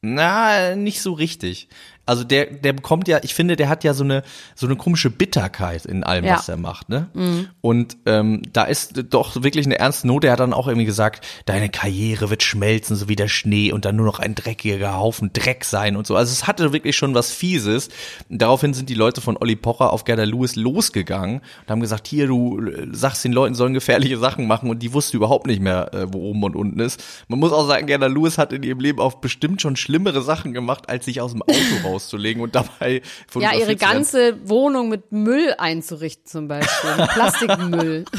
Na, 0.00 0.76
nicht 0.76 1.02
so 1.02 1.12
richtig. 1.12 1.68
Also 2.08 2.24
der, 2.24 2.46
der 2.46 2.72
bekommt 2.72 3.06
ja, 3.06 3.20
ich 3.22 3.34
finde, 3.34 3.54
der 3.54 3.68
hat 3.68 3.84
ja 3.84 3.92
so 3.92 4.02
eine 4.02 4.22
so 4.54 4.66
eine 4.66 4.76
komische 4.76 5.10
Bitterkeit 5.10 5.84
in 5.84 6.04
allem, 6.04 6.24
ja. 6.24 6.38
was 6.38 6.48
er 6.48 6.56
macht, 6.56 6.88
ne? 6.88 7.08
Mhm. 7.12 7.48
Und 7.60 7.98
ähm, 8.06 8.40
da 8.54 8.64
ist 8.64 9.04
doch 9.10 9.42
wirklich 9.42 9.66
eine 9.66 9.78
ernste 9.78 10.06
Note. 10.06 10.28
Er 10.28 10.32
hat 10.32 10.40
dann 10.40 10.54
auch 10.54 10.68
irgendwie 10.68 10.86
gesagt, 10.86 11.26
deine 11.44 11.68
Karriere 11.68 12.30
wird 12.30 12.42
schmelzen, 12.42 12.96
so 12.96 13.10
wie 13.10 13.16
der 13.16 13.28
Schnee 13.28 13.72
und 13.72 13.84
dann 13.84 13.96
nur 13.96 14.06
noch 14.06 14.20
ein 14.20 14.34
dreckiger 14.34 14.96
Haufen 14.96 15.34
Dreck 15.34 15.66
sein 15.66 15.96
und 15.96 16.06
so. 16.06 16.16
Also 16.16 16.32
es 16.32 16.46
hatte 16.46 16.72
wirklich 16.72 16.96
schon 16.96 17.14
was 17.14 17.30
Fieses. 17.30 17.90
Daraufhin 18.30 18.72
sind 18.72 18.88
die 18.88 18.94
Leute 18.94 19.20
von 19.20 19.36
Olli 19.36 19.56
Pocher 19.56 19.92
auf 19.92 20.04
Gerda 20.04 20.24
Lewis 20.24 20.56
losgegangen 20.56 21.40
und 21.40 21.70
haben 21.70 21.80
gesagt, 21.80 22.08
hier, 22.08 22.26
du 22.26 22.58
sagst 22.90 23.22
den 23.22 23.34
Leuten 23.34 23.54
sollen 23.54 23.74
gefährliche 23.74 24.16
Sachen 24.16 24.46
machen 24.46 24.70
und 24.70 24.78
die 24.82 24.94
wusste 24.94 25.18
überhaupt 25.18 25.46
nicht 25.46 25.60
mehr, 25.60 25.92
äh, 25.92 26.06
wo 26.10 26.30
oben 26.30 26.42
und 26.42 26.56
unten 26.56 26.80
ist. 26.80 27.04
Man 27.28 27.38
muss 27.38 27.52
auch 27.52 27.66
sagen, 27.68 27.86
Gerda 27.86 28.06
Lewis 28.06 28.38
hat 28.38 28.54
in 28.54 28.62
ihrem 28.62 28.80
Leben 28.80 28.98
auch 28.98 29.16
bestimmt 29.16 29.60
schon 29.60 29.76
schlimmere 29.76 30.22
Sachen 30.22 30.54
gemacht, 30.54 30.88
als 30.88 31.04
sich 31.04 31.20
aus 31.20 31.32
dem 31.32 31.42
Auto 31.42 31.86
raus 31.86 31.97
auszulegen 31.98 32.42
und 32.42 32.54
dabei 32.54 33.02
von 33.28 33.42
Ja, 33.42 33.54
ihre 33.54 33.76
ganze 33.76 34.36
Wohnung 34.48 34.88
mit 34.88 35.10
Müll 35.10 35.54
einzurichten 35.58 36.26
zum 36.26 36.48
Beispiel. 36.48 36.90
Plastikmüll. 37.12 38.04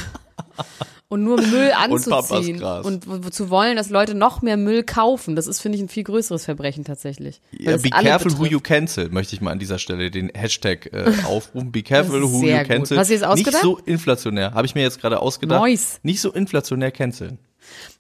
und 1.10 1.24
nur 1.24 1.42
Müll 1.42 1.72
anzuziehen 1.76 2.62
und, 2.62 3.08
und 3.08 3.34
zu 3.34 3.50
wollen, 3.50 3.76
dass 3.76 3.90
Leute 3.90 4.14
noch 4.14 4.44
mehr 4.44 4.58
Müll 4.58 4.84
kaufen, 4.84 5.36
das 5.36 5.48
ist, 5.48 5.60
finde 5.60 5.78
ich, 5.78 5.84
ein 5.84 5.90
viel 5.90 6.04
größeres 6.04 6.46
Verbrechen 6.46 6.84
tatsächlich. 6.84 7.42
Ja, 7.52 7.78
be 7.78 7.90
careful 7.90 8.38
who 8.38 8.46
you 8.46 8.60
cancel, 8.60 9.10
möchte 9.10 9.36
ich 9.36 9.42
mal 9.42 9.52
an 9.52 9.60
dieser 9.60 9.80
Stelle 9.80 10.12
den 10.12 10.30
Hashtag 10.36 10.94
äh, 10.94 11.12
aufrufen. 11.26 11.72
Be 11.72 11.82
careful 11.82 12.22
who 12.22 12.44
you 12.44 12.64
cancel. 12.64 12.96
Gut. 12.96 12.98
Hast 12.98 13.10
du 13.10 13.14
jetzt 13.14 13.26
ausgedacht? 13.26 13.54
Nicht 13.54 13.62
so 13.64 13.78
inflationär, 13.80 14.54
habe 14.54 14.68
ich 14.68 14.76
mir 14.76 14.84
jetzt 14.84 15.02
gerade 15.02 15.20
ausgedacht. 15.20 15.64
Nice. 15.64 16.00
Nicht 16.04 16.22
so 16.22 16.32
inflationär 16.32 16.92
canceln. 16.92 17.40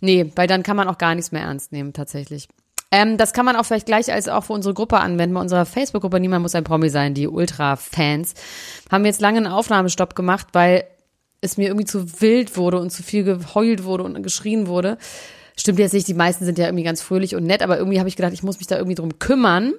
Nee, 0.02 0.32
weil 0.36 0.48
dann 0.48 0.63
kann 0.63 0.78
man 0.78 0.88
auch 0.88 0.98
gar 0.98 1.15
nichts 1.15 1.32
mehr 1.32 1.42
ernst 1.42 1.72
nehmen, 1.72 1.94
tatsächlich. 1.94 2.48
Ähm, 2.91 3.17
das 3.17 3.34
kann 3.34 3.45
man 3.45 3.56
auch 3.56 3.63
vielleicht 3.63 3.86
gleich 3.86 4.12
als 4.12 4.28
auch 4.28 4.45
für 4.45 4.54
unsere 4.54 4.73
Gruppe 4.73 4.99
anwenden. 4.99 5.36
Bei 5.36 5.41
unserer 5.41 5.65
Facebook-Gruppe 5.65 6.19
Niemand 6.19 6.41
muss 6.41 6.56
ein 6.56 6.63
Promi 6.63 6.89
sein, 6.89 7.13
die 7.13 7.28
Ultra-Fans, 7.28 8.34
haben 8.91 9.06
jetzt 9.06 9.21
lange 9.21 9.38
einen 9.38 9.47
Aufnahmestopp 9.47 10.15
gemacht, 10.15 10.47
weil 10.54 10.86
es 11.41 11.58
mir 11.58 11.67
irgendwie 11.67 11.86
zu 11.86 12.21
wild 12.21 12.58
wurde 12.58 12.80
und 12.80 12.89
zu 12.89 13.04
viel 13.04 13.23
geheult 13.23 13.84
wurde 13.84 14.04
und 14.04 14.21
geschrien 14.23 14.67
wurde. 14.67 14.97
Stimmt 15.56 15.80
jetzt 15.80 15.93
nicht, 15.93 16.08
die 16.08 16.13
meisten 16.13 16.45
sind 16.45 16.58
ja 16.58 16.65
irgendwie 16.65 16.84
ganz 16.84 17.02
fröhlich 17.02 17.36
und 17.36 17.45
nett, 17.45 17.62
aber 17.62 17.78
irgendwie 17.78 17.99
habe 17.99 18.10
ich 18.10 18.15
gedacht, 18.15 18.34
ich 18.34 18.43
muss 18.43 18.58
mich 18.58 18.67
da 18.67 18.78
irgendwie 18.78 18.95
drum 18.95 19.19
kümmern. 19.19 19.73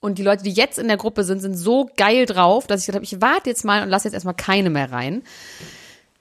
Und 0.00 0.18
die 0.18 0.22
Leute, 0.22 0.42
die 0.42 0.50
jetzt 0.50 0.78
in 0.78 0.88
der 0.88 0.96
Gruppe 0.96 1.22
sind, 1.24 1.40
sind 1.40 1.54
so 1.54 1.88
geil 1.96 2.26
drauf, 2.26 2.66
dass 2.66 2.80
ich 2.80 2.86
gedacht 2.86 2.98
habe, 2.98 3.04
ich 3.04 3.20
warte 3.20 3.48
jetzt 3.48 3.64
mal 3.64 3.82
und 3.82 3.88
lasse 3.88 4.08
jetzt 4.08 4.14
erstmal 4.14 4.34
keine 4.34 4.68
mehr 4.68 4.90
rein. 4.90 5.22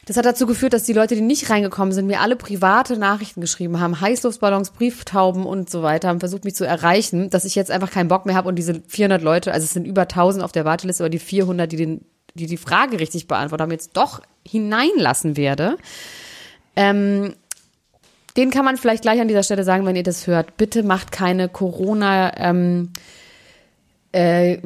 Das 0.06 0.18
hat 0.18 0.26
dazu 0.26 0.48
geführt, 0.48 0.74
dass 0.74 0.84
die 0.84 0.94
Leute, 0.94 1.14
die 1.14 1.22
nicht 1.22 1.50
reingekommen 1.52 1.94
sind, 1.94 2.08
mir 2.08 2.22
alle 2.22 2.36
private 2.36 2.98
Nachrichten 2.98 3.40
geschrieben 3.40 3.80
haben, 3.80 4.02
Heißluftballons, 4.02 4.72
Brieftauben 4.72 5.46
und 5.46 5.70
so 5.70 5.84
weiter, 5.84 6.08
haben 6.08 6.20
versucht, 6.20 6.44
mich 6.44 6.56
zu 6.56 6.66
erreichen, 6.66 7.30
dass 7.30 7.46
ich 7.46 7.54
jetzt 7.54 7.70
einfach 7.70 7.92
keinen 7.92 8.08
Bock 8.08 8.26
mehr 8.26 8.34
habe 8.36 8.50
und 8.50 8.56
diese 8.56 8.82
400 8.88 9.22
Leute, 9.22 9.54
also 9.54 9.64
es 9.64 9.74
sind 9.74 9.86
über 9.86 10.02
1000 10.02 10.44
auf 10.44 10.52
der 10.52 10.66
Warteliste, 10.66 11.04
aber 11.04 11.12
die 11.12 11.20
400, 11.20 11.72
die 11.72 11.76
den, 11.76 12.06
die 12.34 12.48
die 12.48 12.58
Frage 12.58 13.00
richtig 13.00 13.28
beantwortet 13.28 13.62
haben, 13.64 13.72
jetzt 13.72 13.92
doch 13.96 14.22
hineinlassen 14.44 15.38
werde. 15.38 15.78
Ähm, 16.76 17.36
den 18.38 18.50
kann 18.50 18.66
man 18.66 18.78
vielleicht 18.78 19.04
gleich 19.04 19.20
an 19.22 19.28
dieser 19.28 19.44
Stelle 19.44 19.64
sagen, 19.64 19.86
wenn 19.86 19.96
ihr 19.96 20.04
das 20.04 20.26
hört. 20.26 20.58
Bitte 20.58 20.82
macht 20.82 21.12
keine 21.12 21.48
Corona, 21.48 22.32
ähm, 22.38 22.92
äh, 24.14 24.58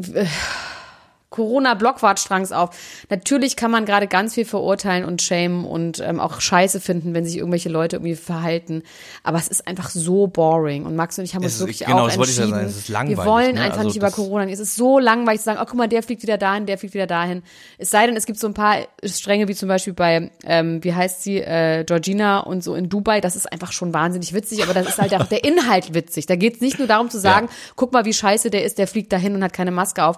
Corona-Blockwartstrangs 1.35 2.51
auf. 2.51 2.69
Natürlich 3.09 3.55
kann 3.55 3.71
man 3.71 3.85
gerade 3.85 4.07
ganz 4.07 4.33
viel 4.33 4.45
verurteilen 4.45 5.05
und 5.05 5.21
schämen 5.21 5.65
und 5.65 5.99
ähm, 5.99 6.19
auch 6.19 6.39
scheiße 6.39 6.79
finden, 6.79 7.13
wenn 7.13 7.25
sich 7.25 7.37
irgendwelche 7.37 7.69
Leute 7.69 7.97
irgendwie 7.97 8.15
verhalten. 8.15 8.83
Aber 9.23 9.37
es 9.37 9.47
ist 9.47 9.67
einfach 9.67 9.89
so 9.89 10.27
boring. 10.27 10.85
Und 10.85 10.95
Max 10.95 11.19
und 11.19 11.25
ich 11.25 11.35
haben 11.35 11.43
uns 11.43 11.59
wirklich 11.59 11.79
genau, 11.79 12.05
auch 12.05 12.09
entschieden. 12.09 12.49
Sagen, 12.51 12.65
es 12.65 12.77
ist 12.77 12.89
langweilig, 12.89 13.17
wir 13.17 13.25
wollen 13.25 13.55
ne? 13.55 13.61
einfach 13.61 13.77
also 13.79 13.89
nicht 13.89 13.97
über 13.97 14.11
Corona. 14.11 14.45
Es 14.49 14.59
ist 14.59 14.75
so 14.75 14.99
langweilig 14.99 15.41
zu 15.41 15.45
sagen, 15.45 15.59
oh 15.61 15.65
guck 15.65 15.75
mal, 15.75 15.87
der 15.87 16.03
fliegt 16.03 16.23
wieder 16.23 16.37
dahin, 16.37 16.65
der 16.65 16.77
fliegt 16.77 16.93
wieder 16.93 17.07
dahin. 17.07 17.43
Es 17.77 17.89
sei 17.89 18.05
denn, 18.05 18.15
es 18.15 18.25
gibt 18.25 18.39
so 18.39 18.47
ein 18.47 18.53
paar 18.53 18.77
Stränge, 19.03 19.47
wie 19.47 19.55
zum 19.55 19.67
Beispiel 19.67 19.93
bei, 19.93 20.31
ähm, 20.45 20.83
wie 20.83 20.93
heißt 20.93 21.23
sie, 21.23 21.39
äh, 21.39 21.83
Georgina 21.83 22.39
und 22.39 22.63
so 22.63 22.75
in 22.75 22.89
Dubai. 22.89 23.21
Das 23.21 23.35
ist 23.35 23.51
einfach 23.51 23.71
schon 23.71 23.93
wahnsinnig 23.93 24.33
witzig, 24.33 24.63
aber 24.63 24.73
das 24.73 24.87
ist 24.87 24.97
halt 24.97 25.13
auch 25.15 25.27
der 25.27 25.43
Inhalt 25.43 25.93
witzig. 25.93 26.25
Da 26.25 26.35
geht 26.35 26.55
es 26.55 26.61
nicht 26.61 26.79
nur 26.79 26.87
darum 26.87 27.09
zu 27.09 27.19
sagen, 27.19 27.47
ja. 27.47 27.53
guck 27.75 27.91
mal, 27.91 28.05
wie 28.05 28.13
scheiße 28.13 28.49
der 28.49 28.63
ist, 28.63 28.77
der 28.77 28.87
fliegt 28.87 29.11
dahin 29.11 29.35
und 29.35 29.43
hat 29.43 29.53
keine 29.53 29.71
Maske 29.71 30.05
auf. 30.05 30.17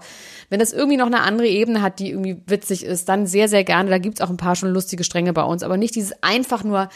Wenn 0.50 0.60
das 0.60 0.72
irgendwie 0.72 0.98
noch 0.98 1.07
eine 1.08 1.22
andere 1.22 1.48
Ebene 1.48 1.82
hat, 1.82 2.00
die 2.00 2.12
irgendwie 2.12 2.42
witzig 2.46 2.84
ist, 2.84 3.10
dann 3.10 3.28
sehr, 3.28 3.50
sehr 3.50 3.64
gerne. 3.64 3.90
Da 3.90 3.98
gibt's 3.98 4.22
auch 4.22 4.30
ein 4.30 4.38
paar 4.38 4.56
schon 4.56 4.70
lustige 4.70 5.04
Stränge 5.04 5.34
bei 5.34 5.44
uns, 5.44 5.64
aber 5.64 5.78
nicht 5.78 5.96
dieses 5.96 6.22
einfach 6.22 6.64
nur 6.64 6.90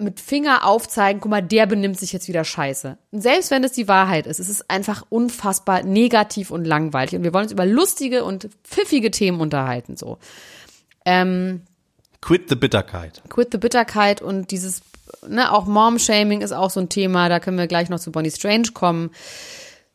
mit 0.00 0.18
Finger 0.18 0.66
aufzeigen, 0.66 1.20
guck 1.20 1.30
mal, 1.30 1.42
der 1.42 1.66
benimmt 1.66 1.98
sich 1.98 2.12
jetzt 2.12 2.26
wieder 2.26 2.42
scheiße. 2.42 2.96
Und 3.10 3.20
selbst 3.20 3.50
wenn 3.50 3.62
es 3.62 3.72
die 3.72 3.86
Wahrheit 3.86 4.26
ist, 4.26 4.40
es 4.40 4.48
ist 4.48 4.70
einfach 4.70 5.04
unfassbar 5.10 5.82
negativ 5.82 6.50
und 6.50 6.64
langweilig. 6.64 7.14
Und 7.14 7.22
wir 7.22 7.34
wollen 7.34 7.44
uns 7.44 7.52
über 7.52 7.66
lustige 7.66 8.24
und 8.24 8.48
pfiffige 8.64 9.10
Themen 9.10 9.40
unterhalten, 9.40 9.96
so. 9.96 10.18
Ähm, 11.04 11.62
Quit 12.20 12.48
the 12.48 12.56
Bitterkeit. 12.56 13.22
Quit 13.28 13.48
the 13.52 13.58
Bitterkeit 13.58 14.20
und 14.22 14.50
dieses, 14.50 14.82
ne, 15.26 15.52
auch 15.52 15.66
Mom-Shaming 15.66 16.40
ist 16.40 16.52
auch 16.52 16.70
so 16.70 16.80
ein 16.80 16.88
Thema, 16.88 17.28
da 17.28 17.40
können 17.40 17.58
wir 17.58 17.66
gleich 17.66 17.88
noch 17.88 18.00
zu 18.00 18.10
Bonnie 18.10 18.30
Strange 18.30 18.68
kommen. 18.72 19.10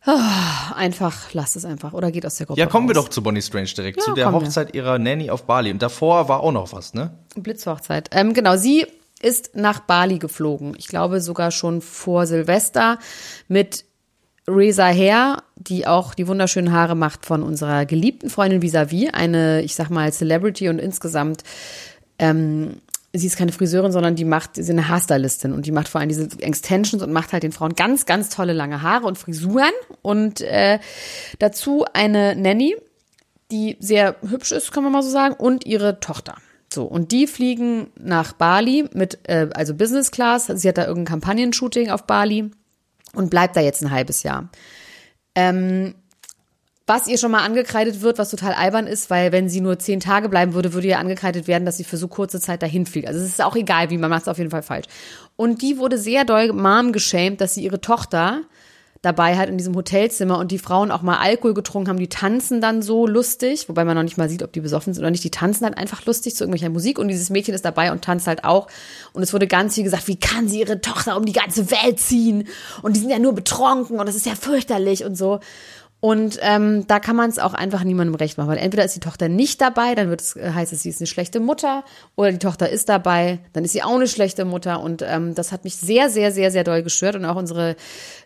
Oh, 0.07 0.73
einfach, 0.75 1.33
lasst 1.33 1.55
es 1.55 1.65
einfach. 1.65 1.93
Oder 1.93 2.11
geht 2.11 2.25
aus 2.25 2.35
der 2.35 2.45
Gruppe. 2.45 2.59
Ja, 2.59 2.67
kommen 2.67 2.87
raus. 2.87 2.95
wir 2.95 3.01
doch 3.01 3.09
zu 3.09 3.23
Bonnie 3.23 3.41
Strange 3.41 3.69
direkt, 3.75 3.97
ja, 3.97 4.03
zu 4.03 4.13
der 4.13 4.31
Hochzeit 4.31 4.73
wir. 4.73 4.83
ihrer 4.83 4.99
Nanny 4.99 5.29
auf 5.29 5.43
Bali. 5.43 5.71
Und 5.71 5.81
davor 5.81 6.29
war 6.29 6.41
auch 6.41 6.51
noch 6.51 6.73
was, 6.73 6.93
ne? 6.93 7.11
Blitzhochzeit. 7.35 8.09
Ähm, 8.11 8.33
genau, 8.33 8.55
sie 8.55 8.85
ist 9.21 9.55
nach 9.55 9.79
Bali 9.79 10.19
geflogen. 10.19 10.75
Ich 10.77 10.87
glaube 10.87 11.21
sogar 11.21 11.51
schon 11.51 11.81
vor 11.81 12.27
Silvester 12.27 12.99
mit 13.47 13.85
Reza 14.47 14.85
Hair, 14.85 15.41
die 15.55 15.87
auch 15.87 16.13
die 16.13 16.27
wunderschönen 16.27 16.71
Haare 16.71 16.95
macht 16.95 17.25
von 17.25 17.41
unserer 17.41 17.85
geliebten 17.85 18.29
Freundin 18.29 18.61
Visavi, 18.61 19.09
eine, 19.09 19.63
ich 19.63 19.73
sag 19.75 19.89
mal, 19.89 20.11
Celebrity 20.13 20.69
und 20.69 20.77
insgesamt 20.77 21.43
ähm, 22.19 22.81
sie 23.17 23.27
ist 23.27 23.37
keine 23.37 23.51
Friseurin, 23.51 23.91
sondern 23.91 24.15
die 24.15 24.25
macht, 24.25 24.55
sie 24.55 24.61
ist 24.61 24.69
eine 24.69 24.87
Haarstylistin 24.87 25.53
und 25.53 25.65
die 25.65 25.71
macht 25.71 25.87
vor 25.87 25.99
allem 25.99 26.09
diese 26.09 26.27
Extensions 26.39 27.01
und 27.01 27.11
macht 27.11 27.33
halt 27.33 27.43
den 27.43 27.51
Frauen 27.51 27.75
ganz, 27.75 28.05
ganz 28.05 28.29
tolle 28.29 28.53
lange 28.53 28.81
Haare 28.81 29.05
und 29.05 29.17
Frisuren 29.17 29.71
und 30.01 30.41
äh, 30.41 30.79
dazu 31.39 31.85
eine 31.93 32.35
Nanny, 32.35 32.75
die 33.51 33.77
sehr 33.79 34.15
hübsch 34.27 34.51
ist, 34.51 34.71
kann 34.71 34.83
man 34.83 34.91
mal 34.91 35.03
so 35.03 35.09
sagen, 35.09 35.35
und 35.35 35.65
ihre 35.65 35.99
Tochter. 35.99 36.35
So, 36.73 36.83
und 36.83 37.11
die 37.11 37.27
fliegen 37.27 37.87
nach 37.97 38.33
Bali 38.33 38.89
mit, 38.93 39.19
äh, 39.29 39.47
also 39.53 39.75
Business 39.75 40.11
Class. 40.11 40.47
Sie 40.47 40.67
hat 40.67 40.77
da 40.77 40.85
irgendein 40.85 41.21
Kampagnenshooting 41.21 41.89
auf 41.89 42.03
Bali 42.03 42.51
und 43.13 43.29
bleibt 43.29 43.55
da 43.55 43.61
jetzt 43.61 43.81
ein 43.81 43.91
halbes 43.91 44.23
Jahr. 44.23 44.49
Ähm, 45.35 45.95
was 46.87 47.07
ihr 47.07 47.17
schon 47.17 47.31
mal 47.31 47.43
angekreidet 47.43 48.01
wird, 48.01 48.19
was 48.19 48.29
total 48.29 48.53
albern 48.53 48.85
ist, 48.85 49.09
weil 49.09 49.31
wenn 49.31 49.49
sie 49.49 49.61
nur 49.61 49.79
zehn 49.79 49.99
Tage 49.99 50.29
bleiben 50.29 50.53
würde, 50.53 50.73
würde 50.73 50.87
ihr 50.87 50.99
angekreidet 50.99 51.47
werden, 51.47 51.65
dass 51.65 51.77
sie 51.77 51.83
für 51.83 51.97
so 51.97 52.07
kurze 52.07 52.39
Zeit 52.39 52.61
dahin 52.61 52.85
fliegt. 52.85 53.07
Also 53.07 53.19
es 53.19 53.27
ist 53.27 53.43
auch 53.43 53.55
egal, 53.55 53.89
wie 53.89 53.97
man 53.97 54.09
macht 54.09 54.23
es 54.23 54.27
auf 54.27 54.37
jeden 54.37 54.51
Fall 54.51 54.61
falsch. 54.61 54.85
Und 55.35 55.61
die 55.63 55.79
wurde 55.79 55.97
sehr 55.97 56.25
doll 56.25 56.53
Mom 56.53 56.91
geschämt, 56.91 57.41
dass 57.41 57.55
sie 57.55 57.63
ihre 57.63 57.81
Tochter 57.81 58.41
dabei 59.05 59.37
hat 59.37 59.49
in 59.49 59.57
diesem 59.57 59.75
Hotelzimmer 59.75 60.39
und 60.39 60.51
die 60.51 60.57
Frauen 60.57 60.89
auch 60.89 61.03
mal 61.03 61.17
Alkohol 61.17 61.53
getrunken 61.53 61.89
haben, 61.89 61.99
die 61.99 62.09
tanzen 62.09 62.59
dann 62.59 62.81
so 62.81 63.05
lustig, 63.05 63.69
wobei 63.69 63.85
man 63.85 63.95
noch 63.95 64.03
nicht 64.03 64.17
mal 64.17 64.27
sieht, 64.27 64.41
ob 64.41 64.51
die 64.51 64.61
besoffen 64.61 64.93
sind 64.93 65.03
oder 65.03 65.11
nicht. 65.11 65.23
Die 65.23 65.29
tanzen 65.29 65.65
halt 65.65 65.77
einfach 65.77 66.05
lustig 66.05 66.35
zu 66.35 66.43
irgendwelcher 66.43 66.69
Musik 66.71 66.97
und 66.97 67.07
dieses 67.07 67.29
Mädchen 67.29 67.53
ist 67.53 67.65
dabei 67.65 67.91
und 67.91 68.03
tanzt 68.03 68.25
halt 68.25 68.43
auch. 68.43 68.67
Und 69.13 69.21
es 69.21 69.31
wurde 69.31 69.47
ganz 69.47 69.75
viel 69.75 69.83
gesagt, 69.83 70.07
wie 70.07 70.19
kann 70.19 70.47
sie 70.47 70.59
ihre 70.59 70.81
Tochter 70.81 71.17
um 71.17 71.25
die 71.25 71.33
ganze 71.33 71.69
Welt 71.69 71.99
ziehen? 71.99 72.47
Und 72.81 72.95
die 72.95 72.99
sind 72.99 73.11
ja 73.11 73.19
nur 73.19 73.33
betrunken 73.33 73.99
und 73.99 74.07
das 74.07 74.15
ist 74.15 74.25
ja 74.25 74.33
fürchterlich 74.33 75.05
und 75.05 75.15
so. 75.15 75.39
Und 76.05 76.37
ähm, 76.43 76.85
da 76.85 76.99
kann 76.99 77.15
man 77.15 77.31
es 77.31 77.39
auch 77.39 77.55
einfach 77.55 77.83
niemandem 77.83 78.13
recht 78.13 78.37
machen, 78.37 78.49
weil 78.49 78.59
entweder 78.59 78.85
ist 78.85 78.95
die 78.95 78.99
Tochter 78.99 79.27
nicht 79.27 79.59
dabei, 79.59 79.95
dann 79.95 80.07
wird 80.11 80.21
es, 80.21 80.35
äh, 80.35 80.51
heißt 80.51 80.71
es, 80.71 80.83
sie 80.83 80.89
ist 80.89 81.01
eine 81.01 81.07
schlechte 81.07 81.39
Mutter, 81.39 81.83
oder 82.15 82.31
die 82.31 82.37
Tochter 82.37 82.69
ist 82.69 82.89
dabei, 82.89 83.39
dann 83.53 83.65
ist 83.65 83.71
sie 83.71 83.81
auch 83.81 83.95
eine 83.95 84.07
schlechte 84.07 84.45
Mutter. 84.45 84.81
Und 84.81 85.01
ähm, 85.01 85.33
das 85.33 85.51
hat 85.51 85.63
mich 85.63 85.77
sehr, 85.77 86.11
sehr, 86.11 86.31
sehr, 86.31 86.51
sehr 86.51 86.63
doll 86.63 86.83
gestört. 86.83 87.15
Und 87.15 87.25
auch 87.25 87.37
unsere 87.37 87.75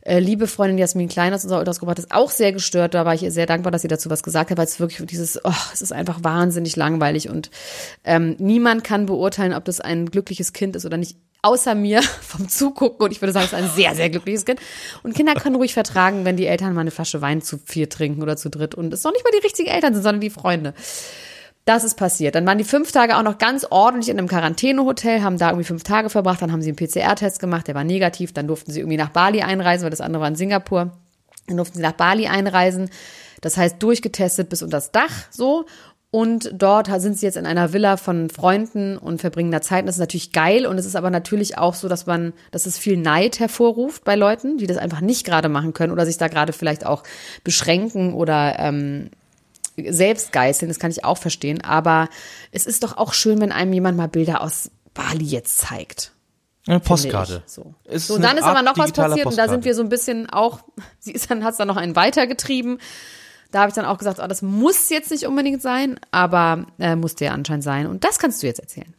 äh, 0.01 0.19
liebe 0.19 0.47
Freundin 0.47 0.77
Jasmin 0.77 1.07
Klein 1.07 1.33
aus 1.33 1.45
unserer 1.45 1.59
Ultrasgruppe 1.59 1.91
hat 1.91 1.99
es 1.99 2.11
auch 2.11 2.31
sehr 2.31 2.51
gestört. 2.51 2.95
Da 2.95 3.05
war 3.05 3.13
ich 3.13 3.23
ihr 3.23 3.31
sehr 3.31 3.45
dankbar, 3.45 3.71
dass 3.71 3.81
sie 3.81 3.87
dazu 3.87 4.09
was 4.09 4.23
gesagt 4.23 4.51
hat, 4.51 4.57
weil 4.57 4.65
es 4.65 4.81
wirklich 4.81 5.07
dieses, 5.07 5.39
oh, 5.45 5.53
es 5.71 5.81
ist 5.81 5.93
einfach 5.93 6.21
wahnsinnig 6.21 6.75
langweilig 6.75 7.29
und 7.29 7.49
ähm, 8.03 8.35
niemand 8.39 8.83
kann 8.83 9.05
beurteilen, 9.05 9.53
ob 9.53 9.63
das 9.63 9.79
ein 9.79 10.07
glückliches 10.07 10.51
Kind 10.51 10.75
ist 10.75 10.85
oder 10.85 10.97
nicht 10.97 11.15
außer 11.41 11.75
mir 11.75 12.01
vom 12.21 12.49
Zugucken 12.49 13.05
und 13.05 13.11
ich 13.11 13.21
würde 13.21 13.33
sagen, 13.33 13.45
es 13.45 13.53
ist 13.53 13.57
ein 13.57 13.69
sehr, 13.69 13.95
sehr 13.95 14.09
glückliches 14.09 14.45
Kind. 14.45 14.59
Und 15.03 15.15
Kinder 15.15 15.35
können 15.35 15.55
ruhig 15.55 15.73
vertragen, 15.73 16.25
wenn 16.25 16.37
die 16.37 16.47
Eltern 16.47 16.73
mal 16.73 16.81
eine 16.81 16.91
Flasche 16.91 17.21
Wein 17.21 17.41
zu 17.41 17.57
vier 17.57 17.89
trinken 17.89 18.21
oder 18.21 18.37
zu 18.37 18.49
dritt 18.49 18.75
und 18.75 18.93
es 18.93 19.03
noch 19.03 19.11
nicht 19.11 19.23
mal 19.23 19.31
die 19.31 19.43
richtigen 19.43 19.69
Eltern 19.69 19.93
sind, 19.93 20.03
sondern 20.03 20.21
die 20.21 20.29
Freunde. 20.29 20.73
Das 21.65 21.83
ist 21.83 21.95
passiert. 21.95 22.33
Dann 22.35 22.47
waren 22.47 22.57
die 22.57 22.63
fünf 22.63 22.91
Tage 22.91 23.15
auch 23.15 23.21
noch 23.21 23.37
ganz 23.37 23.65
ordentlich 23.69 24.09
in 24.09 24.17
einem 24.17 24.27
Quarantänehotel, 24.27 25.21
haben 25.21 25.37
da 25.37 25.49
irgendwie 25.49 25.67
fünf 25.67 25.83
Tage 25.83 26.09
verbracht, 26.09 26.41
dann 26.41 26.51
haben 26.51 26.61
sie 26.61 26.69
einen 26.69 26.77
PCR-Test 26.77 27.39
gemacht, 27.39 27.67
der 27.67 27.75
war 27.75 27.83
negativ, 27.83 28.33
dann 28.33 28.47
durften 28.47 28.71
sie 28.71 28.79
irgendwie 28.79 28.97
nach 28.97 29.09
Bali 29.09 29.41
einreisen, 29.41 29.83
weil 29.83 29.91
das 29.91 30.01
andere 30.01 30.21
war 30.21 30.27
in 30.29 30.35
Singapur. 30.35 30.91
Dann 31.47 31.57
durften 31.57 31.77
sie 31.77 31.83
nach 31.83 31.93
Bali 31.93 32.27
einreisen. 32.27 32.89
Das 33.41 33.55
heißt, 33.57 33.81
durchgetestet 33.81 34.49
bis 34.49 34.61
unter 34.61 34.77
das 34.77 34.91
Dach, 34.91 35.11
so. 35.29 35.65
Und 36.11 36.49
dort 36.53 36.87
sind 37.01 37.19
sie 37.19 37.27
jetzt 37.27 37.37
in 37.37 37.45
einer 37.45 37.71
Villa 37.71 37.95
von 37.95 38.31
Freunden 38.31 38.97
und 38.97 39.21
verbringen 39.21 39.51
da 39.51 39.61
Zeit. 39.61 39.81
Und 39.81 39.85
das 39.87 39.95
ist 39.95 39.99
natürlich 39.99 40.31
geil. 40.31 40.65
Und 40.65 40.79
es 40.79 40.87
ist 40.87 40.95
aber 40.95 41.11
natürlich 41.11 41.59
auch 41.59 41.75
so, 41.75 41.87
dass 41.87 42.07
man, 42.07 42.33
dass 42.49 42.65
es 42.65 42.79
viel 42.79 42.97
Neid 42.97 43.39
hervorruft 43.39 44.05
bei 44.05 44.15
Leuten, 44.15 44.57
die 44.57 44.65
das 44.65 44.77
einfach 44.77 45.01
nicht 45.01 45.23
gerade 45.23 45.49
machen 45.49 45.73
können 45.73 45.93
oder 45.93 46.07
sich 46.07 46.17
da 46.17 46.27
gerade 46.27 46.51
vielleicht 46.51 46.83
auch 46.83 47.03
beschränken 47.43 48.15
oder 48.15 48.57
ähm, 48.57 49.11
selbst 49.87 50.31
geißeln. 50.31 50.67
Das 50.67 50.79
kann 50.79 50.89
ich 50.89 51.05
auch 51.05 51.19
verstehen. 51.19 51.63
Aber 51.63 52.09
es 52.51 52.65
ist 52.65 52.81
doch 52.81 52.97
auch 52.97 53.13
schön, 53.13 53.39
wenn 53.39 53.51
einem 53.51 53.73
jemand 53.73 53.95
mal 53.95 54.07
Bilder 54.07 54.41
aus 54.41 54.71
Bali 54.95 55.25
jetzt 55.25 55.59
zeigt. 55.59 56.13
Eine 56.65 56.79
Postkarte. 56.79 57.43
So. 57.45 57.75
Ist 57.85 58.07
so, 58.07 58.17
dann 58.17 58.37
ist 58.37 58.43
Art 58.43 58.57
aber 58.57 58.63
noch 58.63 58.77
was 58.77 58.91
passiert 58.91 59.25
Postkarte. 59.25 59.29
und 59.29 59.37
da 59.37 59.47
sind 59.47 59.63
wir 59.63 59.75
so 59.75 59.83
ein 59.83 59.89
bisschen 59.89 60.27
auch, 60.29 60.61
sie 60.99 61.11
ist 61.11 61.29
dann, 61.29 61.43
hat 61.43 61.51
es 61.51 61.57
dann 61.57 61.67
noch 61.67 61.77
einen 61.77 61.95
weitergetrieben. 61.95 62.79
Da 63.51 63.61
habe 63.61 63.69
ich 63.69 63.75
dann 63.75 63.85
auch 63.85 63.97
gesagt, 63.97 64.19
oh, 64.23 64.27
das 64.27 64.41
muss 64.41 64.89
jetzt 64.89 65.11
nicht 65.11 65.25
unbedingt 65.25 65.61
sein, 65.61 65.99
aber 66.11 66.67
äh, 66.77 66.95
musste 66.95 67.25
ja 67.25 67.31
anscheinend 67.31 67.63
sein. 67.63 67.87
Und 67.87 68.03
das 68.03 68.19
kannst 68.19 68.43
du 68.43 68.47
jetzt 68.47 68.59
erzählen. 68.59 68.93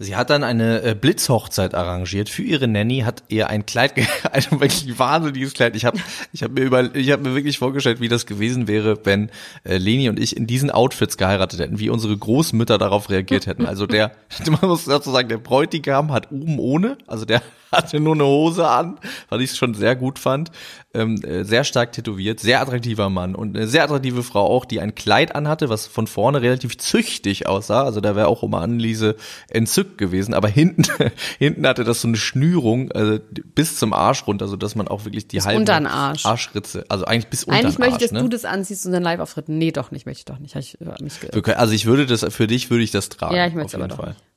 Sie 0.00 0.16
hat 0.16 0.30
dann 0.30 0.42
eine 0.42 0.82
äh, 0.82 0.94
Blitzhochzeit 0.96 1.72
arrangiert 1.72 2.28
für 2.28 2.42
ihre 2.42 2.66
Nanny, 2.66 3.00
hat 3.00 3.22
ihr 3.28 3.48
ein 3.48 3.64
Kleid, 3.64 3.92
ein 4.32 4.60
wirklich 4.60 4.98
wahnsinniges 4.98 5.54
Kleid. 5.54 5.76
Ich 5.76 5.84
habe 5.84 5.98
ich 6.32 6.42
hab 6.42 6.50
mir 6.50 6.62
über, 6.62 6.94
ich 6.96 7.12
habe 7.12 7.22
mir 7.22 7.36
wirklich 7.36 7.58
vorgestellt, 7.58 8.00
wie 8.00 8.08
das 8.08 8.26
gewesen 8.26 8.66
wäre, 8.66 8.98
wenn 9.04 9.30
äh, 9.62 9.76
Leni 9.76 10.08
und 10.08 10.18
ich 10.18 10.36
in 10.36 10.48
diesen 10.48 10.72
Outfits 10.72 11.16
geheiratet 11.16 11.60
hätten, 11.60 11.78
wie 11.78 11.90
unsere 11.90 12.16
Großmütter 12.16 12.76
darauf 12.76 13.08
reagiert 13.08 13.46
hätten. 13.46 13.66
Also 13.66 13.86
der, 13.86 14.12
man 14.46 14.68
muss 14.68 14.84
dazu 14.84 15.12
sagen, 15.12 15.28
der 15.28 15.38
Bräutigam 15.38 16.10
hat 16.10 16.32
oben 16.32 16.58
ohne, 16.58 16.98
also 17.06 17.24
der 17.24 17.42
hatte 17.76 18.00
nur 18.00 18.14
eine 18.14 18.24
Hose 18.24 18.68
an, 18.68 18.98
was 19.28 19.40
ich 19.40 19.54
schon 19.54 19.74
sehr 19.74 19.96
gut 19.96 20.18
fand. 20.18 20.50
Ähm, 20.96 21.20
äh, 21.24 21.42
sehr 21.42 21.64
stark 21.64 21.90
tätowiert, 21.90 22.38
sehr 22.38 22.60
attraktiver 22.60 23.10
Mann 23.10 23.34
und 23.34 23.56
eine 23.56 23.66
sehr 23.66 23.82
attraktive 23.82 24.22
Frau 24.22 24.46
auch, 24.46 24.64
die 24.64 24.78
ein 24.78 24.94
Kleid 24.94 25.34
anhatte, 25.34 25.68
was 25.68 25.88
von 25.88 26.06
vorne 26.06 26.40
relativ 26.40 26.78
züchtig 26.78 27.48
aussah. 27.48 27.82
Also 27.82 28.00
da 28.00 28.14
wäre 28.14 28.28
auch 28.28 28.44
immer 28.44 28.60
Anneliese 28.60 29.16
entzückt 29.48 29.98
gewesen, 29.98 30.34
aber 30.34 30.46
hinten, 30.46 30.84
hinten 31.38 31.66
hatte 31.66 31.82
das 31.82 32.00
so 32.00 32.06
eine 32.06 32.16
Schnürung 32.16 32.92
also 32.92 33.18
bis 33.56 33.76
zum 33.76 33.92
Arsch 33.92 34.24
runter, 34.28 34.46
so 34.46 34.54
dass 34.54 34.76
man 34.76 34.86
auch 34.86 35.04
wirklich 35.04 35.26
die 35.26 35.38
bis 35.38 35.46
halbe 35.46 35.90
Arsch. 35.90 36.24
Arschritze, 36.24 36.84
also 36.88 37.06
eigentlich 37.06 37.26
bis 37.26 37.42
unter 37.42 37.58
Eigentlich 37.58 37.78
möchte 37.78 37.96
ich, 37.96 38.02
dass 38.02 38.12
ne? 38.12 38.20
du 38.20 38.28
das 38.28 38.44
anziehst 38.44 38.86
und 38.86 38.92
dann 38.92 39.02
Live-Auftritt. 39.02 39.48
Nee, 39.48 39.72
doch 39.72 39.90
nicht, 39.90 40.06
möchte 40.06 40.20
ich 40.20 40.24
doch 40.26 40.38
nicht. 40.38 40.54
Ich, 40.54 40.78
mich 41.00 41.58
also 41.58 41.72
ich 41.72 41.86
würde 41.86 42.06
das, 42.06 42.24
für 42.32 42.46
dich 42.46 42.70
würde 42.70 42.84
ich 42.84 42.92
das 42.92 43.08
tragen. 43.08 43.34
Ja, 43.34 43.48
ich 43.48 43.54
möchte 43.54 43.76
aber 43.82 43.92
Fall. 43.94 44.10
Nicht. 44.10 44.33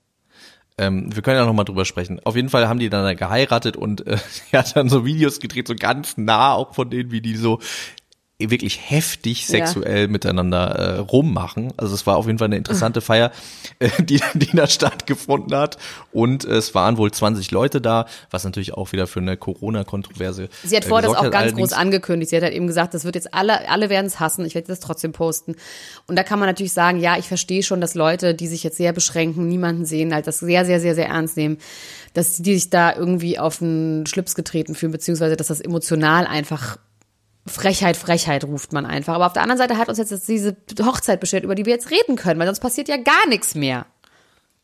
Ähm, 0.78 1.14
wir 1.14 1.24
können 1.24 1.38
ja 1.38 1.46
noch 1.46 1.54
mal 1.54 1.64
drüber 1.64 1.86
sprechen. 1.86 2.20
Auf 2.24 2.36
jeden 2.36 2.50
Fall 2.50 2.68
haben 2.68 2.80
die 2.80 2.90
dann 2.90 3.16
geheiratet 3.16 3.76
und 3.78 4.06
äh, 4.06 4.18
er 4.52 4.60
hat 4.60 4.76
dann 4.76 4.90
so 4.90 5.06
Videos 5.06 5.40
gedreht, 5.40 5.68
so 5.68 5.76
ganz 5.76 6.18
nah 6.18 6.54
auch 6.54 6.76
von 6.76 6.90
denen, 6.90 7.12
wie 7.12 7.22
die 7.22 7.36
so 7.36 7.60
wirklich 8.40 8.80
heftig 8.92 9.48
sexuell 9.48 10.02
ja. 10.02 10.08
miteinander 10.08 10.68
äh, 10.68 11.00
rummachen. 11.00 11.74
Also 11.76 11.96
es 11.96 12.06
war 12.06 12.18
auf 12.18 12.28
jeden 12.28 12.38
Fall 12.38 12.46
eine 12.46 12.58
interessante 12.58 13.02
Feier, 13.02 13.32
äh, 13.80 13.90
die, 14.00 14.22
die 14.36 14.56
da 14.56 14.68
stattgefunden 14.68 15.58
hat. 15.58 15.78
Und 16.12 16.46
es 16.46 16.76
waren 16.76 16.98
wohl 16.98 17.10
20 17.10 17.50
Leute 17.50 17.82
da, 17.82 18.06
was 18.30 18.44
natürlich 18.44 18.76
auch 18.76 18.92
wieder 18.92 19.08
für 19.08 19.22
eine 19.22 19.38
Corona-Kontroverse. 19.38 20.50
Sie 20.64 20.76
hat 20.76 20.86
äh, 20.86 20.88
vorher 20.88 21.10
das 21.10 21.18
auch 21.18 21.24
ganz 21.24 21.36
Allerdings, 21.36 21.70
groß 21.70 21.74
angekündigt. 21.74 22.30
Sie 22.30 22.36
hat 22.36 22.44
halt 22.44 22.54
eben 22.54 22.68
gesagt, 22.68 22.94
das 22.94 23.06
wird 23.06 23.16
jetzt 23.16 23.34
alle, 23.34 23.68
alle 23.70 23.90
werden 23.90 24.06
es 24.06 24.20
hassen. 24.20 24.46
Ich 24.46 24.54
werde 24.54 24.68
das 24.68 24.82
trotzdem 24.82 25.14
posten. 25.14 25.56
Und 26.06 26.16
da 26.16 26.22
kann 26.22 26.38
man 26.38 26.48
natürlich 26.48 26.74
sagen, 26.74 27.00
ja, 27.00 27.18
ich 27.18 27.28
verstehe 27.28 27.64
schon, 27.64 27.82
dass 27.82 27.96
Leute, 27.96 28.36
die 28.36 28.48
sich 28.48 28.64
jetzt 28.64 28.78
sehr 28.78 28.94
beschränken, 28.94 29.48
niemanden 29.48 29.86
sehen, 29.86 30.14
halt 30.14 30.28
das 30.28 30.38
sehr, 30.38 30.64
sehr, 30.64 30.80
sehr, 30.80 30.94
sehr 30.94 31.08
ernst 31.08 31.38
nehmen, 31.38 31.58
dass 32.14 32.38
die 32.38 32.54
sich 32.54 32.70
da 32.70 32.96
irgendwie 32.96 33.40
auf 33.40 33.58
den 33.58 34.06
Schlips 34.06 34.36
getreten 34.36 34.76
fühlen, 34.76 34.92
beziehungsweise 34.92 35.36
dass 35.36 35.48
das 35.48 35.60
emotional 35.60 36.28
einfach 36.28 36.78
Frechheit, 37.48 37.98
Frechheit 37.98 38.44
ruft 38.44 38.74
man 38.74 38.86
einfach. 38.86 39.16
Aber 39.16 39.26
auf 39.26 39.34
der 39.34 39.42
anderen 39.44 39.58
Seite 39.58 39.78
hat 39.78 39.90
uns 39.90 39.98
jetzt 39.98 40.28
diese 40.28 40.56
Hochzeit 40.82 41.20
bestellt, 41.20 41.44
über 41.44 41.56
die 41.56 41.66
wir 41.66 41.74
jetzt 41.74 41.92
reden 41.92 42.16
können, 42.16 42.40
weil 42.40 42.48
sonst 42.48 42.60
passiert 42.60 42.88
ja 42.88 42.98
gar 42.98 43.28
nichts 43.28 43.56
mehr. 43.56 43.86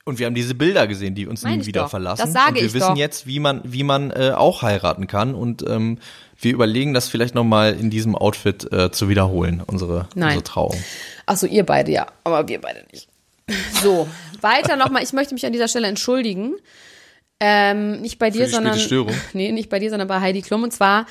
Und 0.05 0.19
wir 0.19 0.25
haben 0.25 0.35
diese 0.35 0.53
Bilder 0.53 0.85
gesehen, 0.85 1.15
die 1.15 1.27
uns 1.27 1.43
Mein 1.43 1.59
nie 1.59 1.65
wieder 1.65 1.83
doch. 1.83 1.89
verlassen. 1.89 2.21
Das 2.21 2.33
sage 2.33 2.49
und 2.49 2.55
wir 2.55 2.65
ich 2.65 2.73
wissen 2.73 2.89
doch. 2.89 2.97
jetzt, 2.97 3.25
wie 3.25 3.39
man, 3.39 3.61
wie 3.63 3.83
man 3.83 4.11
äh, 4.11 4.31
auch 4.35 4.61
heiraten 4.61 5.07
kann. 5.07 5.33
Und 5.33 5.63
ähm, 5.67 5.97
wir 6.37 6.51
überlegen, 6.51 6.93
das 6.93 7.07
vielleicht 7.07 7.35
nochmal 7.35 7.73
in 7.73 7.89
diesem 7.89 8.15
Outfit 8.15 8.71
äh, 8.73 8.91
zu 8.91 9.07
wiederholen, 9.07 9.63
unsere, 9.65 10.09
Nein. 10.13 10.29
unsere 10.29 10.43
Trauung. 10.43 10.75
Ach 11.25 11.37
so, 11.37 11.47
ihr 11.47 11.65
beide 11.65 11.91
ja, 11.91 12.07
aber 12.25 12.47
wir 12.49 12.59
beide 12.59 12.83
nicht. 12.91 13.07
So, 13.81 14.07
weiter 14.41 14.75
nochmal. 14.75 15.03
Ich 15.03 15.13
möchte 15.13 15.33
mich 15.33 15.45
an 15.45 15.53
dieser 15.53 15.69
Stelle 15.69 15.87
entschuldigen. 15.87 16.55
Ähm, 17.39 18.01
nicht 18.01 18.19
bei 18.19 18.29
dir, 18.29 18.47
sondern 18.47 18.77
Störung? 18.77 19.13
nee, 19.33 19.51
nicht 19.51 19.69
bei 19.69 19.79
dir, 19.79 19.89
sondern 19.89 20.07
bei 20.07 20.19
Heidi 20.19 20.41
Klum. 20.41 20.63
Und 20.63 20.71
zwar 20.71 21.05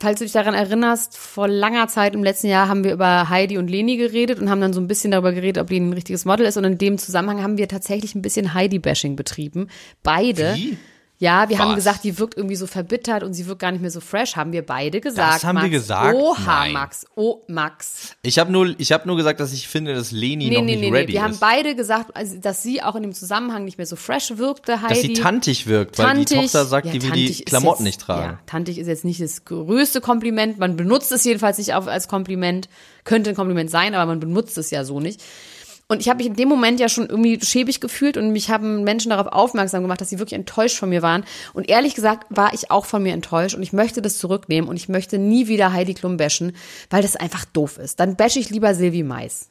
falls 0.00 0.18
du 0.18 0.24
dich 0.24 0.32
daran 0.32 0.54
erinnerst, 0.54 1.16
vor 1.16 1.46
langer 1.46 1.86
Zeit 1.88 2.14
im 2.14 2.24
letzten 2.24 2.48
Jahr 2.48 2.68
haben 2.68 2.84
wir 2.84 2.92
über 2.92 3.28
Heidi 3.28 3.58
und 3.58 3.68
Leni 3.68 3.96
geredet 3.96 4.40
und 4.40 4.50
haben 4.50 4.60
dann 4.60 4.72
so 4.72 4.80
ein 4.80 4.88
bisschen 4.88 5.10
darüber 5.10 5.32
geredet, 5.32 5.62
ob 5.62 5.70
Leni 5.70 5.88
ein 5.88 5.92
richtiges 5.92 6.24
Model 6.24 6.46
ist. 6.46 6.56
Und 6.56 6.64
in 6.64 6.78
dem 6.78 6.98
Zusammenhang 6.98 7.42
haben 7.42 7.58
wir 7.58 7.68
tatsächlich 7.68 8.14
ein 8.14 8.22
bisschen 8.22 8.54
Heidi-Bashing 8.54 9.14
betrieben. 9.16 9.68
Beide. 10.02 10.54
Wie? 10.56 10.78
Ja, 11.20 11.50
wir 11.50 11.58
Was? 11.58 11.66
haben 11.66 11.74
gesagt, 11.74 12.02
die 12.02 12.18
wirkt 12.18 12.38
irgendwie 12.38 12.56
so 12.56 12.66
verbittert 12.66 13.22
und 13.22 13.34
sie 13.34 13.46
wirkt 13.46 13.60
gar 13.60 13.70
nicht 13.72 13.82
mehr 13.82 13.90
so 13.90 14.00
fresh. 14.00 14.36
Haben 14.36 14.52
wir 14.52 14.64
beide 14.64 15.02
gesagt. 15.02 15.34
Das 15.34 15.44
haben 15.44 15.56
Max. 15.56 15.64
wir 15.66 15.70
gesagt. 15.70 16.16
Oha, 16.16 16.40
Nein. 16.46 16.72
Max. 16.72 17.06
Oh, 17.14 17.42
Max. 17.46 18.16
Ich 18.22 18.38
habe 18.38 18.50
nur, 18.50 18.74
ich 18.78 18.90
habe 18.90 19.06
nur 19.06 19.18
gesagt, 19.18 19.38
dass 19.38 19.52
ich 19.52 19.68
finde, 19.68 19.94
dass 19.94 20.12
Leni 20.12 20.48
nee, 20.48 20.54
noch 20.54 20.62
nee, 20.62 20.76
nicht 20.76 20.80
nee, 20.80 20.90
ready 20.90 21.06
nee. 21.08 21.12
Wir 21.12 21.20
ist. 21.20 21.26
haben 21.26 21.36
beide 21.38 21.76
gesagt, 21.76 22.16
also, 22.16 22.38
dass 22.38 22.62
sie 22.62 22.82
auch 22.82 22.96
in 22.96 23.02
dem 23.02 23.12
Zusammenhang 23.12 23.66
nicht 23.66 23.76
mehr 23.76 23.86
so 23.86 23.96
fresh 23.96 24.38
wirkte, 24.38 24.80
Heidi. 24.80 24.94
Dass 24.94 25.02
sie 25.02 25.12
tantig 25.12 25.66
wirkt, 25.66 25.96
tantig, 25.96 26.16
weil 26.16 26.24
die 26.24 26.46
Tochter 26.46 26.64
sagt, 26.64 26.86
ja, 26.86 26.92
die 26.92 27.02
will 27.02 27.10
die 27.10 27.44
Klamotten 27.44 27.84
jetzt, 27.84 27.98
nicht 27.98 28.00
tragen. 28.00 28.32
Ja, 28.32 28.38
tantig 28.46 28.78
ist 28.78 28.86
jetzt 28.86 29.04
nicht 29.04 29.20
das 29.20 29.44
größte 29.44 30.00
Kompliment. 30.00 30.58
Man 30.58 30.76
benutzt 30.76 31.12
es 31.12 31.22
jedenfalls 31.24 31.58
nicht 31.58 31.74
als 31.74 32.08
Kompliment. 32.08 32.70
Könnte 33.04 33.28
ein 33.28 33.36
Kompliment 33.36 33.70
sein, 33.70 33.94
aber 33.94 34.06
man 34.06 34.20
benutzt 34.20 34.56
es 34.56 34.70
ja 34.70 34.84
so 34.84 35.00
nicht. 35.00 35.22
Und 35.90 36.00
ich 36.00 36.08
habe 36.08 36.18
mich 36.18 36.28
in 36.28 36.34
dem 36.34 36.48
Moment 36.48 36.78
ja 36.78 36.88
schon 36.88 37.08
irgendwie 37.08 37.40
schäbig 37.44 37.80
gefühlt 37.80 38.16
und 38.16 38.30
mich 38.30 38.48
haben 38.48 38.84
Menschen 38.84 39.10
darauf 39.10 39.26
aufmerksam 39.26 39.82
gemacht, 39.82 40.00
dass 40.00 40.08
sie 40.08 40.20
wirklich 40.20 40.38
enttäuscht 40.38 40.78
von 40.78 40.88
mir 40.88 41.02
waren. 41.02 41.24
Und 41.52 41.68
ehrlich 41.68 41.96
gesagt 41.96 42.26
war 42.30 42.54
ich 42.54 42.70
auch 42.70 42.86
von 42.86 43.02
mir 43.02 43.12
enttäuscht 43.12 43.56
und 43.56 43.62
ich 43.64 43.72
möchte 43.72 44.00
das 44.00 44.18
zurücknehmen 44.18 44.70
und 44.70 44.76
ich 44.76 44.88
möchte 44.88 45.18
nie 45.18 45.48
wieder 45.48 45.72
Heidi 45.72 45.94
Klum 45.94 46.16
bashen, 46.16 46.52
weil 46.90 47.02
das 47.02 47.16
einfach 47.16 47.44
doof 47.44 47.76
ist. 47.76 47.98
Dann 47.98 48.14
bashe 48.14 48.38
ich 48.38 48.50
lieber 48.50 48.72
Silvi 48.72 49.02
Mais. 49.02 49.50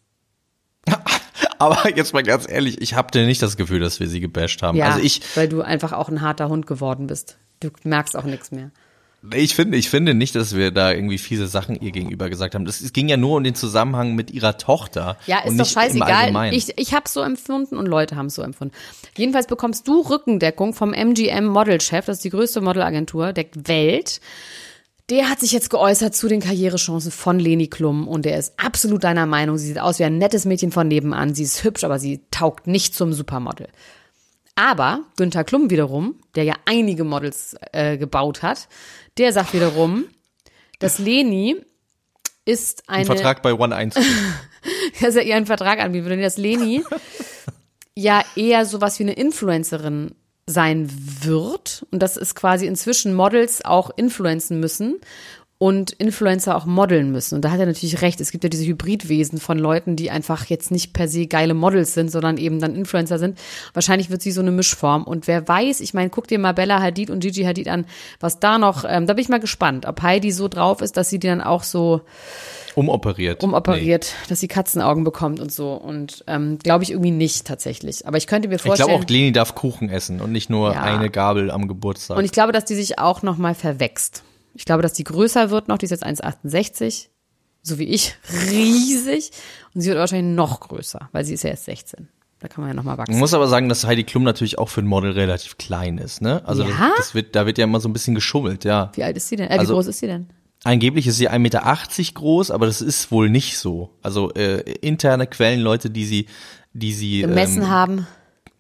Aber 1.59 1.93
jetzt 1.93 2.13
mal 2.13 2.23
ganz 2.23 2.49
ehrlich, 2.49 2.81
ich 2.81 2.93
habe 2.93 3.25
nicht 3.25 3.41
das 3.41 3.57
Gefühl, 3.57 3.81
dass 3.81 3.99
wir 3.99 4.07
sie 4.07 4.21
gebasht 4.21 4.61
haben. 4.61 4.77
Ja, 4.77 4.91
also 4.91 5.01
ich, 5.01 5.21
weil 5.35 5.49
du 5.49 5.61
einfach 5.61 5.91
auch 5.91 6.07
ein 6.07 6.21
harter 6.21 6.47
Hund 6.47 6.67
geworden 6.67 7.07
bist. 7.07 7.37
Du 7.59 7.69
merkst 7.83 8.15
auch 8.15 8.23
nichts 8.23 8.51
mehr. 8.51 8.71
Ich 9.33 9.53
finde, 9.53 9.77
ich 9.77 9.89
finde 9.89 10.13
nicht, 10.13 10.33
dass 10.35 10.55
wir 10.55 10.71
da 10.71 10.93
irgendwie 10.93 11.17
fiese 11.17 11.47
Sachen 11.47 11.79
ihr 11.79 11.91
gegenüber 11.91 12.29
gesagt 12.29 12.55
haben. 12.55 12.63
Das, 12.63 12.79
es 12.79 12.93
ging 12.93 13.09
ja 13.09 13.17
nur 13.17 13.35
um 13.37 13.43
den 13.43 13.53
Zusammenhang 13.53 14.15
mit 14.15 14.31
ihrer 14.31 14.57
Tochter. 14.57 15.17
Ja, 15.27 15.39
ist 15.39 15.59
doch 15.59 15.65
scheißegal. 15.65 16.53
Ich, 16.53 16.77
ich 16.77 16.93
habe 16.93 17.09
so 17.09 17.21
empfunden 17.21 17.77
und 17.77 17.85
Leute 17.85 18.15
haben 18.15 18.27
es 18.27 18.35
so 18.35 18.41
empfunden. 18.41 18.73
Jedenfalls 19.17 19.47
bekommst 19.47 19.87
du 19.87 20.01
Rückendeckung 20.01 20.73
vom 20.73 20.93
MGM 20.93 21.47
Modelchef, 21.47 22.05
das 22.05 22.17
ist 22.17 22.23
die 22.23 22.29
größte 22.29 22.61
Modelagentur 22.61 23.33
der 23.33 23.47
Welt. 23.55 24.21
Der 25.09 25.29
hat 25.29 25.39
sich 25.39 25.51
jetzt 25.51 25.69
geäußert 25.71 26.15
zu 26.15 26.27
den 26.27 26.39
Karrierechancen 26.39 27.11
von 27.11 27.39
Leni 27.39 27.67
Klum 27.67 28.07
und 28.07 28.25
der 28.25 28.37
ist 28.37 28.53
absolut 28.57 29.03
deiner 29.03 29.25
Meinung. 29.25 29.57
Sie 29.57 29.65
sieht 29.65 29.79
aus 29.79 29.99
wie 29.99 30.03
ein 30.03 30.19
nettes 30.19 30.45
Mädchen 30.45 30.71
von 30.71 30.87
nebenan. 30.87 31.33
Sie 31.33 31.43
ist 31.43 31.63
hübsch, 31.63 31.83
aber 31.83 31.97
sie 31.97 32.21
taugt 32.31 32.67
nicht 32.67 32.93
zum 32.93 33.11
Supermodel. 33.11 33.67
Aber 34.59 35.05
Günther 35.15 35.45
Klum 35.45 35.69
wiederum, 35.69 36.15
der 36.35 36.43
ja 36.43 36.55
einige 36.65 37.05
Models 37.05 37.55
äh, 37.71 37.97
gebaut 37.97 38.43
hat, 38.43 38.67
der 39.17 39.31
sagt 39.31 39.53
wiederum, 39.53 40.03
dass 40.79 40.99
Leni 40.99 41.55
ist 42.43 42.89
eine. 42.89 42.99
Ein 42.99 43.05
Vertrag 43.05 43.41
bei 43.41 43.53
One 43.53 43.73
1. 43.73 43.95
dass 45.01 45.15
er 45.15 45.23
ihr 45.23 45.37
einen 45.37 45.45
Vertrag 45.45 45.79
anbieten 45.79 46.07
würde. 46.07 46.21
Dass 46.21 46.35
Leni 46.35 46.83
ja 47.95 48.21
eher 48.35 48.65
sowas 48.65 48.99
wie 48.99 49.03
eine 49.03 49.13
Influencerin 49.13 50.13
sein 50.45 50.89
wird. 51.21 51.85
Und 51.91 52.03
dass 52.03 52.17
es 52.17 52.35
quasi 52.35 52.67
inzwischen 52.67 53.13
Models 53.13 53.63
auch 53.63 53.91
influenzen 53.95 54.59
müssen 54.59 54.99
und 55.61 55.91
Influencer 55.91 56.55
auch 56.55 56.65
modeln 56.65 57.11
müssen. 57.11 57.35
Und 57.35 57.41
da 57.43 57.51
hat 57.51 57.59
er 57.59 57.65
natürlich 57.65 58.01
recht. 58.01 58.21
Es 58.21 58.31
gibt 58.31 58.45
ja 58.45 58.49
diese 58.49 58.65
Hybridwesen 58.65 59.39
von 59.39 59.59
Leuten, 59.59 59.97
die 59.97 60.09
einfach 60.09 60.45
jetzt 60.45 60.71
nicht 60.71 60.93
per 60.93 61.09
se 61.09 61.27
geile 61.27 61.53
Models 61.53 61.93
sind, 61.93 62.09
sondern 62.09 62.37
eben 62.37 62.61
dann 62.61 62.75
Influencer 62.75 63.19
sind. 63.19 63.37
Wahrscheinlich 63.73 64.09
wird 64.09 64.21
sie 64.21 64.31
so 64.31 64.39
eine 64.39 64.51
Mischform. 64.51 65.03
Und 65.03 65.27
wer 65.27 65.45
weiß, 65.45 65.81
ich 65.81 65.93
meine, 65.93 66.09
guck 66.09 66.27
dir 66.27 66.39
mal 66.39 66.53
Bella 66.53 66.81
Hadid 66.81 67.09
und 67.09 67.19
Gigi 67.19 67.43
Hadid 67.43 67.67
an, 67.67 67.85
was 68.21 68.39
da 68.39 68.57
noch, 68.57 68.85
ähm, 68.87 69.05
da 69.05 69.13
bin 69.13 69.21
ich 69.21 69.27
mal 69.27 69.41
gespannt, 69.41 69.85
ob 69.85 70.01
Heidi 70.01 70.31
so 70.31 70.47
drauf 70.47 70.81
ist, 70.81 70.95
dass 70.95 71.09
sie 71.09 71.19
die 71.19 71.27
dann 71.27 71.41
auch 71.41 71.63
so 71.63 72.01
umoperiert. 72.75 73.43
Umoperiert, 73.43 74.13
nee. 74.21 74.29
dass 74.29 74.39
sie 74.39 74.47
Katzenaugen 74.47 75.03
bekommt 75.03 75.41
und 75.41 75.51
so. 75.51 75.73
Und 75.73 76.23
ähm, 76.27 76.57
glaube 76.59 76.85
ich 76.85 76.91
irgendwie 76.91 77.11
nicht 77.11 77.45
tatsächlich. 77.45 78.07
Aber 78.07 78.15
ich 78.15 78.27
könnte 78.27 78.47
mir 78.47 78.59
vorstellen. 78.59 78.87
Ich 78.87 78.95
glaube 78.95 79.03
auch, 79.03 79.09
Leni 79.09 79.33
darf 79.33 79.55
Kuchen 79.55 79.89
essen 79.89 80.21
und 80.21 80.31
nicht 80.31 80.49
nur 80.49 80.71
ja. 80.71 80.83
eine 80.83 81.09
Gabel 81.09 81.51
am 81.51 81.67
Geburtstag. 81.67 82.17
Und 82.17 82.23
ich 82.23 82.31
glaube, 82.31 82.53
dass 82.53 82.63
die 82.63 82.75
sich 82.75 82.97
auch 82.97 83.23
noch 83.23 83.37
mal 83.37 83.55
verwächst. 83.55 84.23
Ich 84.53 84.65
glaube, 84.65 84.81
dass 84.81 84.93
die 84.93 85.03
größer 85.03 85.49
wird 85.51 85.67
noch, 85.67 85.77
die 85.77 85.85
ist 85.85 85.91
jetzt 85.91 86.05
1,68, 86.05 87.07
so 87.61 87.79
wie 87.79 87.85
ich, 87.85 88.15
riesig. 88.51 89.31
Und 89.73 89.81
sie 89.81 89.89
wird 89.89 89.99
wahrscheinlich 89.99 90.35
noch 90.35 90.59
größer, 90.59 91.09
weil 91.11 91.25
sie 91.25 91.33
ist 91.33 91.43
ja 91.43 91.51
erst 91.51 91.65
16. 91.65 92.07
Da 92.39 92.47
kann 92.47 92.61
man 92.61 92.69
ja 92.69 92.73
noch 92.73 92.83
mal 92.83 92.97
wachsen. 92.97 93.11
Man 93.11 93.19
muss 93.19 93.33
aber 93.33 93.47
sagen, 93.47 93.67
dass 93.67 93.85
Heidi 93.85 94.05
Klum 94.05 94.23
natürlich 94.23 94.57
auch 94.57 94.69
für 94.69 94.81
ein 94.81 94.87
Model 94.87 95.11
relativ 95.11 95.57
klein 95.57 95.97
ist, 95.97 96.21
ne? 96.21 96.41
Also 96.45 96.63
ja? 96.63 96.69
das, 96.69 96.97
das, 96.97 97.15
wird, 97.15 97.35
da 97.35 97.45
wird 97.45 97.57
ja 97.57 97.65
immer 97.65 97.81
so 97.81 97.89
ein 97.89 97.93
bisschen 97.93 98.15
geschummelt, 98.15 98.63
ja. 98.63 98.91
Wie 98.95 99.03
alt 99.03 99.17
ist 99.17 99.27
sie 99.27 99.35
denn? 99.35 99.49
Äh, 99.49 99.55
wie 99.55 99.59
also, 99.59 99.73
groß 99.73 99.87
ist 99.87 99.99
sie 99.99 100.07
denn? 100.07 100.27
Angeblich 100.63 101.07
ist 101.07 101.17
sie 101.17 101.29
1,80 101.29 101.39
Meter 101.39 101.61
groß, 102.13 102.51
aber 102.51 102.65
das 102.65 102.81
ist 102.81 103.11
wohl 103.11 103.29
nicht 103.29 103.57
so. 103.57 103.91
Also 104.01 104.33
äh, 104.33 104.61
interne 104.81 105.27
Quellen, 105.27 105.59
Leute, 105.59 105.89
die 105.89 106.05
sie, 106.05 106.27
die 106.73 106.93
sie 106.93 107.21
gemessen 107.21 107.63
ähm, 107.63 107.69
haben, 107.69 108.07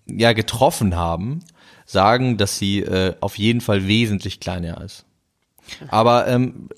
ja 0.07 0.33
getroffen 0.33 0.95
haben, 0.95 1.39
sagen, 1.85 2.37
dass 2.37 2.57
sie 2.57 2.79
äh, 2.79 3.15
auf 3.21 3.37
jeden 3.37 3.61
Fall 3.61 3.87
wesentlich 3.87 4.39
kleiner 4.39 4.81
ist. 4.81 5.05
Aber 5.89 6.27
ähm, 6.27 6.69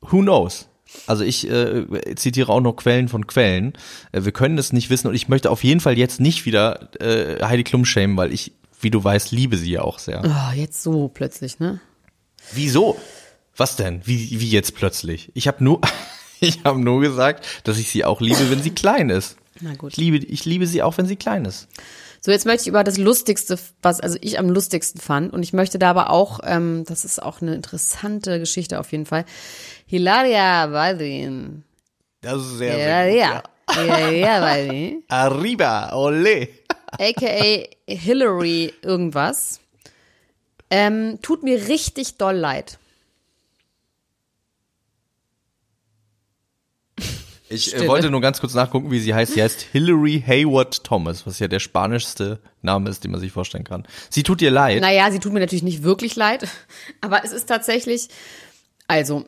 who 0.00 0.20
knows? 0.20 0.68
Also 1.06 1.24
ich 1.24 1.48
äh, 1.50 2.14
zitiere 2.14 2.52
auch 2.52 2.60
noch 2.60 2.74
Quellen 2.74 3.08
von 3.08 3.26
Quellen. 3.26 3.74
Äh, 4.12 4.24
wir 4.24 4.32
können 4.32 4.58
es 4.58 4.72
nicht 4.72 4.90
wissen 4.90 5.08
und 5.08 5.14
ich 5.14 5.28
möchte 5.28 5.50
auf 5.50 5.64
jeden 5.64 5.80
Fall 5.80 5.98
jetzt 5.98 6.20
nicht 6.20 6.46
wieder 6.46 6.88
äh, 7.00 7.42
Heidi 7.44 7.64
Klum 7.64 7.84
schämen, 7.84 8.16
weil 8.16 8.32
ich, 8.32 8.52
wie 8.80 8.90
du 8.90 9.02
weißt, 9.02 9.32
liebe 9.32 9.56
sie 9.56 9.72
ja 9.72 9.82
auch 9.82 9.98
sehr. 9.98 10.22
Oh, 10.24 10.54
jetzt 10.54 10.82
so 10.82 11.08
plötzlich, 11.08 11.58
ne? 11.58 11.80
Wieso? 12.52 12.96
Was 13.56 13.76
denn? 13.76 14.02
Wie, 14.04 14.40
wie 14.40 14.50
jetzt 14.50 14.74
plötzlich? 14.74 15.30
Ich 15.34 15.48
habe 15.48 15.62
nur, 15.64 15.80
ich 16.40 16.60
habe 16.64 16.80
nur 16.80 17.00
gesagt, 17.00 17.44
dass 17.64 17.78
ich 17.78 17.90
sie 17.90 18.04
auch 18.04 18.20
liebe, 18.20 18.50
wenn 18.50 18.62
sie 18.62 18.70
klein 18.70 19.10
ist. 19.10 19.36
Na 19.60 19.74
gut. 19.74 19.92
Ich 19.92 19.98
liebe, 19.98 20.16
ich 20.18 20.44
liebe 20.44 20.66
sie 20.66 20.82
auch, 20.82 20.98
wenn 20.98 21.06
sie 21.06 21.16
klein 21.16 21.44
ist. 21.44 21.68
So, 22.20 22.32
jetzt 22.32 22.46
möchte 22.46 22.62
ich 22.62 22.68
über 22.68 22.82
das 22.82 22.98
Lustigste, 22.98 23.58
was 23.82 24.00
also 24.00 24.18
ich 24.20 24.38
am 24.38 24.48
lustigsten 24.48 25.00
fand, 25.00 25.32
und 25.32 25.42
ich 25.42 25.52
möchte 25.52 25.78
da 25.78 25.90
aber 25.90 26.10
auch, 26.10 26.40
ähm, 26.42 26.84
das 26.86 27.04
ist 27.04 27.22
auch 27.22 27.40
eine 27.40 27.54
interessante 27.54 28.38
Geschichte 28.40 28.80
auf 28.80 28.90
jeden 28.90 29.06
Fall, 29.06 29.24
Hilaria 29.86 30.66
Baldwin. 30.66 31.62
Das 32.22 32.42
ist 32.42 32.58
sehr, 32.58 32.74
Hilaria. 32.76 33.26
sehr 33.28 33.34
gut, 33.36 33.76
ja. 33.76 33.96
Hilaria 33.96 34.40
Baldwin. 34.40 35.04
Arriba, 35.08 35.94
ole. 35.94 36.48
AKA 36.98 37.68
Hillary 37.86 38.72
irgendwas. 38.82 39.60
Ähm, 40.70 41.20
tut 41.22 41.44
mir 41.44 41.68
richtig 41.68 42.16
doll 42.16 42.34
leid. 42.34 42.78
Ich 47.48 47.74
äh, 47.74 47.86
wollte 47.86 48.10
nur 48.10 48.20
ganz 48.20 48.40
kurz 48.40 48.54
nachgucken, 48.54 48.90
wie 48.90 48.98
sie 48.98 49.14
heißt. 49.14 49.34
Sie 49.34 49.42
heißt 49.42 49.60
Hillary 49.72 50.22
Hayward 50.26 50.82
Thomas, 50.82 51.26
was 51.26 51.38
ja 51.38 51.48
der 51.48 51.60
spanischste 51.60 52.40
Name 52.62 52.90
ist, 52.90 53.04
den 53.04 53.12
man 53.12 53.20
sich 53.20 53.32
vorstellen 53.32 53.64
kann. 53.64 53.86
Sie 54.10 54.22
tut 54.22 54.40
dir 54.40 54.50
leid. 54.50 54.80
Naja, 54.80 55.10
sie 55.10 55.20
tut 55.20 55.32
mir 55.32 55.40
natürlich 55.40 55.62
nicht 55.62 55.82
wirklich 55.82 56.16
leid, 56.16 56.48
aber 57.00 57.24
es 57.24 57.32
ist 57.32 57.46
tatsächlich, 57.46 58.08
also, 58.88 59.26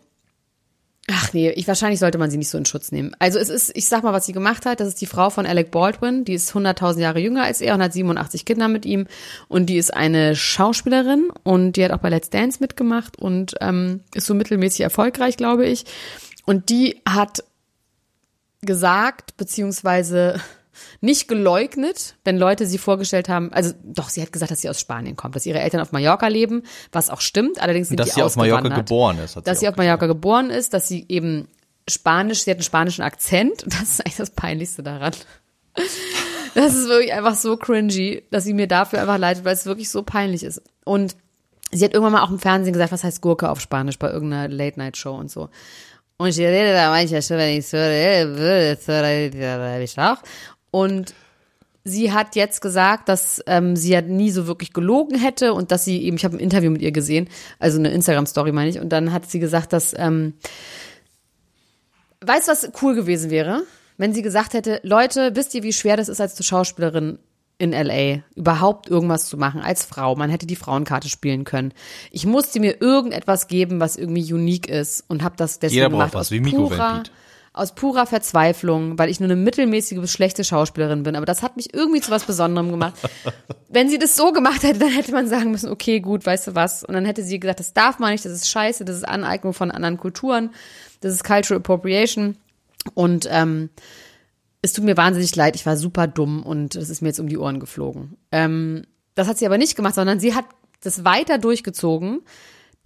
ach 1.08 1.32
nee, 1.32 1.50
ich, 1.50 1.68
wahrscheinlich 1.68 2.00
sollte 2.00 2.18
man 2.18 2.28
sie 2.30 2.38
nicht 2.38 2.50
so 2.50 2.58
in 2.58 2.64
Schutz 2.64 2.90
nehmen. 2.90 3.14
Also 3.20 3.38
es 3.38 3.50
ist, 3.50 3.70
ich 3.76 3.86
sag 3.86 4.02
mal, 4.02 4.12
was 4.12 4.26
sie 4.26 4.32
gemacht 4.32 4.66
hat, 4.66 4.80
das 4.80 4.88
ist 4.88 5.00
die 5.00 5.06
Frau 5.06 5.30
von 5.30 5.46
Alec 5.46 5.70
Baldwin, 5.70 6.24
die 6.24 6.34
ist 6.34 6.52
100.000 6.52 6.98
Jahre 6.98 7.20
jünger 7.20 7.44
als 7.44 7.60
er 7.60 7.74
und 7.74 7.82
hat 7.82 7.92
87 7.92 8.44
Kinder 8.44 8.66
mit 8.66 8.84
ihm 8.84 9.06
und 9.46 9.66
die 9.66 9.76
ist 9.76 9.94
eine 9.94 10.34
Schauspielerin 10.34 11.28
und 11.44 11.76
die 11.76 11.84
hat 11.84 11.92
auch 11.92 11.98
bei 11.98 12.08
Let's 12.08 12.30
Dance 12.30 12.58
mitgemacht 12.60 13.16
und 13.16 13.54
ähm, 13.60 14.00
ist 14.12 14.26
so 14.26 14.34
mittelmäßig 14.34 14.80
erfolgreich, 14.80 15.36
glaube 15.36 15.66
ich. 15.66 15.84
Und 16.44 16.70
die 16.70 17.00
hat 17.06 17.44
gesagt, 18.62 19.36
beziehungsweise 19.36 20.40
nicht 21.00 21.28
geleugnet, 21.28 22.14
wenn 22.24 22.38
Leute 22.38 22.66
sie 22.66 22.78
vorgestellt 22.78 23.28
haben, 23.28 23.52
also 23.52 23.72
doch, 23.82 24.08
sie 24.08 24.22
hat 24.22 24.32
gesagt, 24.32 24.50
dass 24.50 24.60
sie 24.60 24.68
aus 24.68 24.80
Spanien 24.80 25.16
kommt, 25.16 25.36
dass 25.36 25.46
ihre 25.46 25.60
Eltern 25.60 25.80
auf 25.80 25.92
Mallorca 25.92 26.28
leben, 26.28 26.62
was 26.92 27.10
auch 27.10 27.20
stimmt, 27.20 27.60
allerdings 27.60 27.88
sind 27.88 27.98
dass 28.00 28.08
die 28.10 28.14
sie 28.14 28.22
auf 28.22 28.36
Mallorca 28.36 28.68
geboren 28.68 29.18
ist. 29.18 29.36
Hat 29.36 29.46
dass 29.46 29.60
sie, 29.60 29.66
sie 29.66 29.68
auf 29.68 29.76
Mallorca 29.76 30.06
geboren 30.06 30.50
ist, 30.50 30.74
dass 30.74 30.88
sie 30.88 31.04
eben 31.08 31.48
Spanisch, 31.88 32.44
sie 32.44 32.50
hat 32.50 32.58
einen 32.58 32.64
spanischen 32.64 33.02
Akzent, 33.02 33.64
das 33.66 33.82
ist 33.82 34.00
eigentlich 34.00 34.16
das 34.16 34.30
Peinlichste 34.30 34.82
daran. 34.82 35.12
Das 36.54 36.74
ist 36.74 36.88
wirklich 36.88 37.12
einfach 37.12 37.34
so 37.34 37.56
cringy, 37.56 38.24
dass 38.30 38.44
sie 38.44 38.54
mir 38.54 38.66
dafür 38.66 39.00
einfach 39.00 39.18
leidet, 39.18 39.44
weil 39.44 39.54
es 39.54 39.66
wirklich 39.66 39.90
so 39.90 40.02
peinlich 40.02 40.42
ist. 40.42 40.62
Und 40.84 41.16
sie 41.70 41.84
hat 41.84 41.92
irgendwann 41.92 42.14
mal 42.14 42.22
auch 42.22 42.30
im 42.30 42.38
Fernsehen 42.38 42.72
gesagt, 42.72 42.92
was 42.92 43.04
heißt 43.04 43.20
Gurke 43.20 43.48
auf 43.48 43.60
Spanisch 43.60 43.98
bei 43.98 44.10
irgendeiner 44.10 44.48
Late-Night-Show 44.48 45.14
und 45.14 45.30
so. 45.30 45.50
Und 46.20 46.28
ich 46.28 46.38
rede 46.38 46.72
da 46.72 46.90
manchmal 46.90 47.22
schon, 47.22 47.36
wenn 47.38 47.56
ich 47.56 47.66
so 47.68 47.76
auch. 49.98 50.18
Und 50.72 51.14
sie 51.84 52.12
hat 52.12 52.34
jetzt 52.34 52.60
gesagt, 52.60 53.08
dass 53.08 53.40
ähm, 53.46 53.76
sie 53.76 53.90
ja 53.90 54.00
nie 54.00 54.32
so 54.32 54.48
wirklich 54.48 54.72
gelogen 54.72 55.16
hätte 55.16 55.54
und 55.54 55.70
dass 55.70 55.84
sie 55.84 56.02
eben, 56.02 56.16
ich 56.16 56.24
habe 56.24 56.36
ein 56.36 56.40
Interview 56.40 56.72
mit 56.72 56.82
ihr 56.82 56.90
gesehen, 56.90 57.28
also 57.60 57.78
eine 57.78 57.92
Instagram-Story 57.92 58.50
meine 58.50 58.68
ich, 58.68 58.80
und 58.80 58.88
dann 58.88 59.12
hat 59.12 59.30
sie 59.30 59.38
gesagt, 59.38 59.72
dass, 59.72 59.94
ähm, 59.96 60.34
weißt 62.22 62.48
du, 62.48 62.52
was 62.52 62.70
cool 62.82 62.96
gewesen 62.96 63.30
wäre? 63.30 63.62
Wenn 63.96 64.12
sie 64.12 64.22
gesagt 64.22 64.54
hätte, 64.54 64.80
Leute, 64.82 65.36
wisst 65.36 65.54
ihr, 65.54 65.62
wie 65.62 65.72
schwer 65.72 65.96
das 65.96 66.08
ist, 66.08 66.20
als 66.20 66.44
Schauspielerin 66.44 67.20
in 67.58 67.72
LA 67.72 68.22
überhaupt 68.36 68.88
irgendwas 68.88 69.26
zu 69.26 69.36
machen 69.36 69.60
als 69.60 69.84
Frau. 69.84 70.14
Man 70.14 70.30
hätte 70.30 70.46
die 70.46 70.56
Frauenkarte 70.56 71.08
spielen 71.08 71.44
können. 71.44 71.72
Ich 72.12 72.24
musste 72.24 72.60
mir 72.60 72.80
irgendetwas 72.80 73.48
geben, 73.48 73.80
was 73.80 73.96
irgendwie 73.96 74.32
unique 74.32 74.68
ist 74.68 75.04
und 75.08 75.24
habe 75.24 75.36
das 75.36 75.58
deswegen 75.58 75.76
Jeder 75.76 75.90
gemacht 75.90 76.14
was, 76.14 76.30
wie 76.30 76.40
Mikro 76.40 76.70
aus 77.58 77.74
purer 77.74 78.06
Verzweiflung, 78.06 78.98
weil 78.98 79.10
ich 79.10 79.18
nur 79.18 79.26
eine 79.26 79.34
mittelmäßige 79.36 79.98
bis 79.98 80.12
schlechte 80.12 80.44
Schauspielerin 80.44 81.02
bin. 81.02 81.16
Aber 81.16 81.26
das 81.26 81.42
hat 81.42 81.56
mich 81.56 81.74
irgendwie 81.74 82.00
zu 82.00 82.12
was 82.12 82.24
Besonderem 82.24 82.70
gemacht. 82.70 82.94
Wenn 83.68 83.88
sie 83.88 83.98
das 83.98 84.16
so 84.16 84.32
gemacht 84.32 84.62
hätte, 84.62 84.78
dann 84.78 84.90
hätte 84.90 85.12
man 85.12 85.26
sagen 85.26 85.50
müssen, 85.50 85.68
okay, 85.68 85.98
gut, 85.98 86.24
weißt 86.24 86.48
du 86.48 86.54
was? 86.54 86.84
Und 86.84 86.94
dann 86.94 87.04
hätte 87.04 87.24
sie 87.24 87.40
gesagt, 87.40 87.58
das 87.58 87.74
darf 87.74 87.98
man 87.98 88.12
nicht, 88.12 88.24
das 88.24 88.32
ist 88.32 88.48
scheiße, 88.48 88.84
das 88.84 88.96
ist 88.96 89.08
Aneignung 89.08 89.54
von 89.54 89.72
anderen 89.72 89.96
Kulturen, 89.96 90.50
das 91.00 91.12
ist 91.12 91.24
Cultural 91.24 91.58
Appropriation. 91.58 92.36
Und 92.94 93.26
ähm, 93.28 93.70
es 94.62 94.72
tut 94.72 94.84
mir 94.84 94.96
wahnsinnig 94.96 95.34
leid, 95.36 95.56
ich 95.56 95.66
war 95.66 95.76
super 95.76 96.06
dumm 96.06 96.42
und 96.42 96.74
es 96.74 96.90
ist 96.90 97.00
mir 97.00 97.08
jetzt 97.08 97.20
um 97.20 97.28
die 97.28 97.38
Ohren 97.38 97.60
geflogen. 97.60 98.16
Ähm, 98.32 98.84
das 99.14 99.28
hat 99.28 99.38
sie 99.38 99.46
aber 99.46 99.58
nicht 99.58 99.76
gemacht, 99.76 99.94
sondern 99.94 100.20
sie 100.20 100.34
hat 100.34 100.44
das 100.80 101.04
weiter 101.04 101.38
durchgezogen 101.38 102.22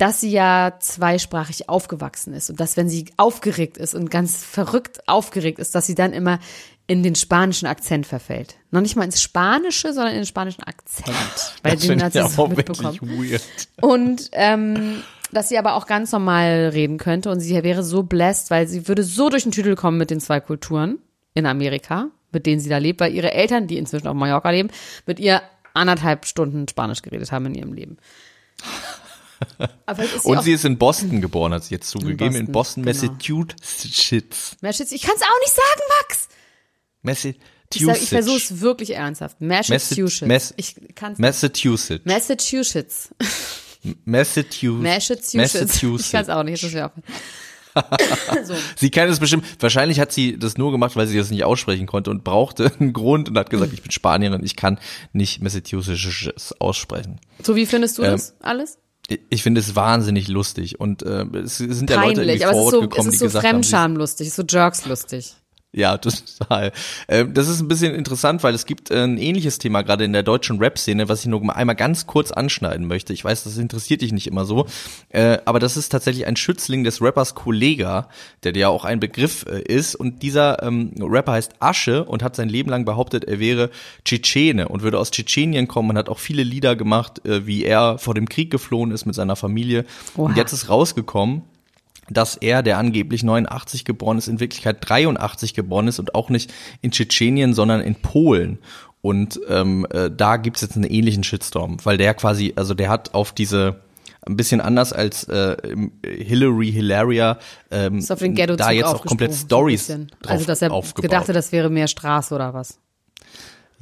dass 0.02 0.20
sie 0.20 0.32
ja 0.32 0.78
zweisprachig 0.80 1.68
aufgewachsen 1.68 2.34
ist 2.34 2.50
und 2.50 2.58
dass, 2.58 2.76
wenn 2.76 2.88
sie 2.88 3.06
aufgeregt 3.16 3.78
ist 3.78 3.94
und 3.94 4.10
ganz 4.10 4.42
verrückt 4.42 5.06
aufgeregt 5.06 5.60
ist, 5.60 5.76
dass 5.76 5.86
sie 5.86 5.94
dann 5.94 6.12
immer 6.12 6.40
in 6.88 7.04
den 7.04 7.14
spanischen 7.14 7.66
Akzent 7.66 8.04
verfällt. 8.04 8.56
Noch 8.72 8.80
nicht 8.80 8.96
mal 8.96 9.04
ins 9.04 9.22
Spanische, 9.22 9.92
sondern 9.92 10.14
in 10.14 10.20
den 10.20 10.26
spanischen 10.26 10.64
Akzent. 10.64 11.16
Weil 11.62 11.76
das 11.76 11.86
den 11.86 12.02
hat 12.02 12.14
sie 12.14 12.18
ja 12.18 12.28
so 12.28 12.48
mitbekommen. 12.48 12.98
Und 13.80 14.28
ähm, 14.32 15.02
dass 15.30 15.48
sie 15.48 15.56
aber 15.56 15.76
auch 15.76 15.86
ganz 15.86 16.10
normal 16.10 16.70
reden 16.72 16.98
könnte 16.98 17.30
und 17.30 17.38
sie 17.38 17.62
wäre 17.62 17.84
so 17.84 18.02
blessed, 18.02 18.50
weil 18.50 18.66
sie 18.66 18.88
würde 18.88 19.04
so 19.04 19.30
durch 19.30 19.44
den 19.44 19.52
Tüdel 19.52 19.76
kommen 19.76 19.98
mit 19.98 20.10
den 20.10 20.20
zwei 20.20 20.40
Kulturen 20.40 20.98
in 21.34 21.46
Amerika, 21.46 22.10
mit 22.32 22.46
denen 22.46 22.60
sie 22.60 22.68
da 22.68 22.78
lebt, 22.78 23.00
weil 23.00 23.14
ihre 23.14 23.32
Eltern, 23.32 23.66
die 23.66 23.78
inzwischen 23.78 24.06
auf 24.06 24.14
Mallorca 24.14 24.50
leben, 24.50 24.70
mit 25.06 25.20
ihr 25.20 25.42
anderthalb 25.74 26.26
Stunden 26.26 26.68
Spanisch 26.68 27.02
geredet 27.02 27.32
haben 27.32 27.46
in 27.46 27.54
ihrem 27.54 27.72
Leben. 27.72 27.96
und 30.24 30.42
sie 30.42 30.52
ist 30.52 30.64
in 30.64 30.78
Boston 30.78 31.20
geboren, 31.20 31.52
hat 31.52 31.64
sie 31.64 31.74
jetzt 31.74 31.90
zugegeben, 31.90 32.36
in 32.36 32.52
Boston, 32.52 32.84
in 32.84 32.86
Boston 32.86 33.08
genau. 33.08 33.44
Massachusetts. 33.48 34.56
Massachusetts. 34.60 34.92
Ich 34.92 35.02
kann 35.02 35.16
es 35.16 35.22
auch 35.22 35.40
nicht 35.40 35.54
sagen, 35.54 35.82
Max. 36.00 36.28
Massachusetts. 37.02 37.96
Ich, 37.96 38.02
ich 38.02 38.08
versuche 38.08 38.36
es 38.36 38.60
wirklich 38.60 38.94
ernsthaft. 38.94 39.40
Massachusetts. 39.40 40.28
Mass 40.28 40.54
ich 40.56 40.76
kann's 40.94 41.18
Massachusetts. 41.18 42.04
Massachusetts. 42.04 43.10
Massachusetts. 44.04 44.82
Massachusetts. 44.82 45.34
Massachusetts. 45.34 45.82
Ich 46.06 46.12
kann 46.12 46.22
es 46.22 46.28
auch 46.28 46.42
nicht, 46.42 46.62
das 46.62 46.72
wäre 46.72 46.92
so. 48.44 48.54
Sie 48.76 48.90
kann 48.90 49.08
es 49.08 49.18
bestimmt. 49.18 49.44
Wahrscheinlich 49.60 50.00
hat 50.00 50.12
sie 50.12 50.38
das 50.38 50.58
nur 50.58 50.72
gemacht, 50.72 50.96
weil 50.96 51.06
sie 51.06 51.16
das 51.16 51.30
nicht 51.30 51.44
aussprechen 51.44 51.86
konnte 51.86 52.10
und 52.10 52.24
brauchte 52.24 52.70
einen 52.78 52.92
Grund 52.92 53.28
und 53.28 53.38
hat 53.38 53.50
gesagt, 53.50 53.72
ich 53.72 53.82
bin 53.82 53.90
Spanierin, 53.90 54.44
ich 54.44 54.56
kann 54.56 54.78
nicht 55.12 55.42
Massachusetts 55.42 56.54
aussprechen. 56.58 57.20
So, 57.42 57.56
wie 57.56 57.66
findest 57.66 57.98
du 57.98 58.02
ähm, 58.02 58.12
das 58.12 58.34
alles? 58.40 58.78
ich 59.28 59.42
finde 59.42 59.60
es 59.60 59.74
wahnsinnig 59.74 60.28
lustig 60.28 60.80
und 60.80 61.02
äh, 61.02 61.24
es 61.38 61.58
sind 61.58 61.90
ja 61.90 62.02
Leute 62.02 62.22
irgendwie 62.22 62.44
vor 62.44 62.54
Ort 62.54 62.80
gekommen, 62.80 63.10
die 63.10 63.18
gesagt 63.18 63.20
haben, 63.20 63.20
es 63.20 63.22
ist 63.22 63.32
so 63.32 63.40
Fremdschamlustig, 63.40 64.32
so 64.32 64.42
Jerks-lustig. 64.48 65.34
Ja, 65.74 65.96
total. 65.98 66.72
Ähm, 67.08 67.32
das 67.32 67.48
ist 67.48 67.60
ein 67.60 67.68
bisschen 67.68 67.94
interessant, 67.94 68.42
weil 68.42 68.54
es 68.54 68.66
gibt 68.66 68.90
äh, 68.90 69.04
ein 69.04 69.16
ähnliches 69.16 69.58
Thema 69.58 69.82
gerade 69.82 70.04
in 70.04 70.12
der 70.12 70.22
deutschen 70.22 70.58
Rap-Szene, 70.58 71.08
was 71.08 71.20
ich 71.20 71.26
nur 71.26 71.56
einmal 71.56 71.76
ganz 71.76 72.06
kurz 72.06 72.30
anschneiden 72.30 72.86
möchte. 72.86 73.14
Ich 73.14 73.24
weiß, 73.24 73.44
das 73.44 73.56
interessiert 73.56 74.02
dich 74.02 74.12
nicht 74.12 74.26
immer 74.26 74.44
so, 74.44 74.66
äh, 75.08 75.38
aber 75.46 75.60
das 75.60 75.78
ist 75.78 75.88
tatsächlich 75.88 76.26
ein 76.26 76.36
Schützling 76.36 76.84
des 76.84 77.00
Rappers 77.00 77.34
Kollega, 77.34 78.08
der 78.44 78.54
ja 78.54 78.68
auch 78.68 78.84
ein 78.84 79.00
Begriff 79.00 79.46
äh, 79.48 79.62
ist. 79.62 79.94
Und 79.94 80.22
dieser 80.22 80.62
ähm, 80.62 80.92
Rapper 81.00 81.32
heißt 81.32 81.54
Asche 81.60 82.04
und 82.04 82.22
hat 82.22 82.36
sein 82.36 82.50
Leben 82.50 82.68
lang 82.68 82.84
behauptet, 82.84 83.24
er 83.24 83.38
wäre 83.38 83.70
Tschetschene 84.04 84.68
und 84.68 84.82
würde 84.82 84.98
aus 84.98 85.10
Tschetschenien 85.10 85.68
kommen 85.68 85.90
und 85.90 85.96
hat 85.96 86.10
auch 86.10 86.18
viele 86.18 86.42
Lieder 86.42 86.76
gemacht, 86.76 87.22
wie 87.24 87.64
er 87.64 87.98
vor 87.98 88.14
dem 88.14 88.28
Krieg 88.28 88.50
geflohen 88.50 88.90
ist 88.90 89.06
mit 89.06 89.14
seiner 89.14 89.36
Familie. 89.36 89.84
Oha. 90.16 90.26
Und 90.26 90.36
jetzt 90.36 90.52
ist 90.52 90.68
rausgekommen, 90.68 91.42
dass 92.12 92.36
er, 92.36 92.62
der 92.62 92.78
angeblich 92.78 93.22
89 93.22 93.84
geboren 93.84 94.18
ist, 94.18 94.28
in 94.28 94.40
Wirklichkeit 94.40 94.78
83 94.80 95.54
geboren 95.54 95.88
ist 95.88 95.98
und 95.98 96.14
auch 96.14 96.30
nicht 96.30 96.52
in 96.80 96.90
Tschetschenien, 96.90 97.54
sondern 97.54 97.80
in 97.80 97.94
Polen. 97.96 98.58
Und 99.00 99.40
ähm, 99.48 99.86
äh, 99.90 100.10
da 100.10 100.36
gibt's 100.36 100.60
jetzt 100.60 100.76
einen 100.76 100.84
ähnlichen 100.84 101.24
Shitstorm, 101.24 101.78
weil 101.84 101.98
der 101.98 102.14
quasi, 102.14 102.52
also 102.56 102.74
der 102.74 102.88
hat 102.88 103.14
auf 103.14 103.32
diese 103.32 103.80
ein 104.24 104.36
bisschen 104.36 104.60
anders 104.60 104.92
als 104.92 105.24
äh, 105.24 105.56
Hillary 106.04 106.70
Hilaria 106.70 107.38
ähm, 107.70 108.04
da 108.56 108.70
jetzt 108.70 108.86
auch 108.86 109.04
komplett 109.04 109.34
Stories 109.34 109.88
drauf 109.88 110.06
Also 110.28 110.44
dass 110.44 110.62
er 110.62 110.70
aufgebaut. 110.70 111.10
gedacht 111.10 111.28
hat, 111.28 111.34
das 111.34 111.50
wäre 111.50 111.70
mehr 111.70 111.88
Straße 111.88 112.32
oder 112.32 112.54
was? 112.54 112.78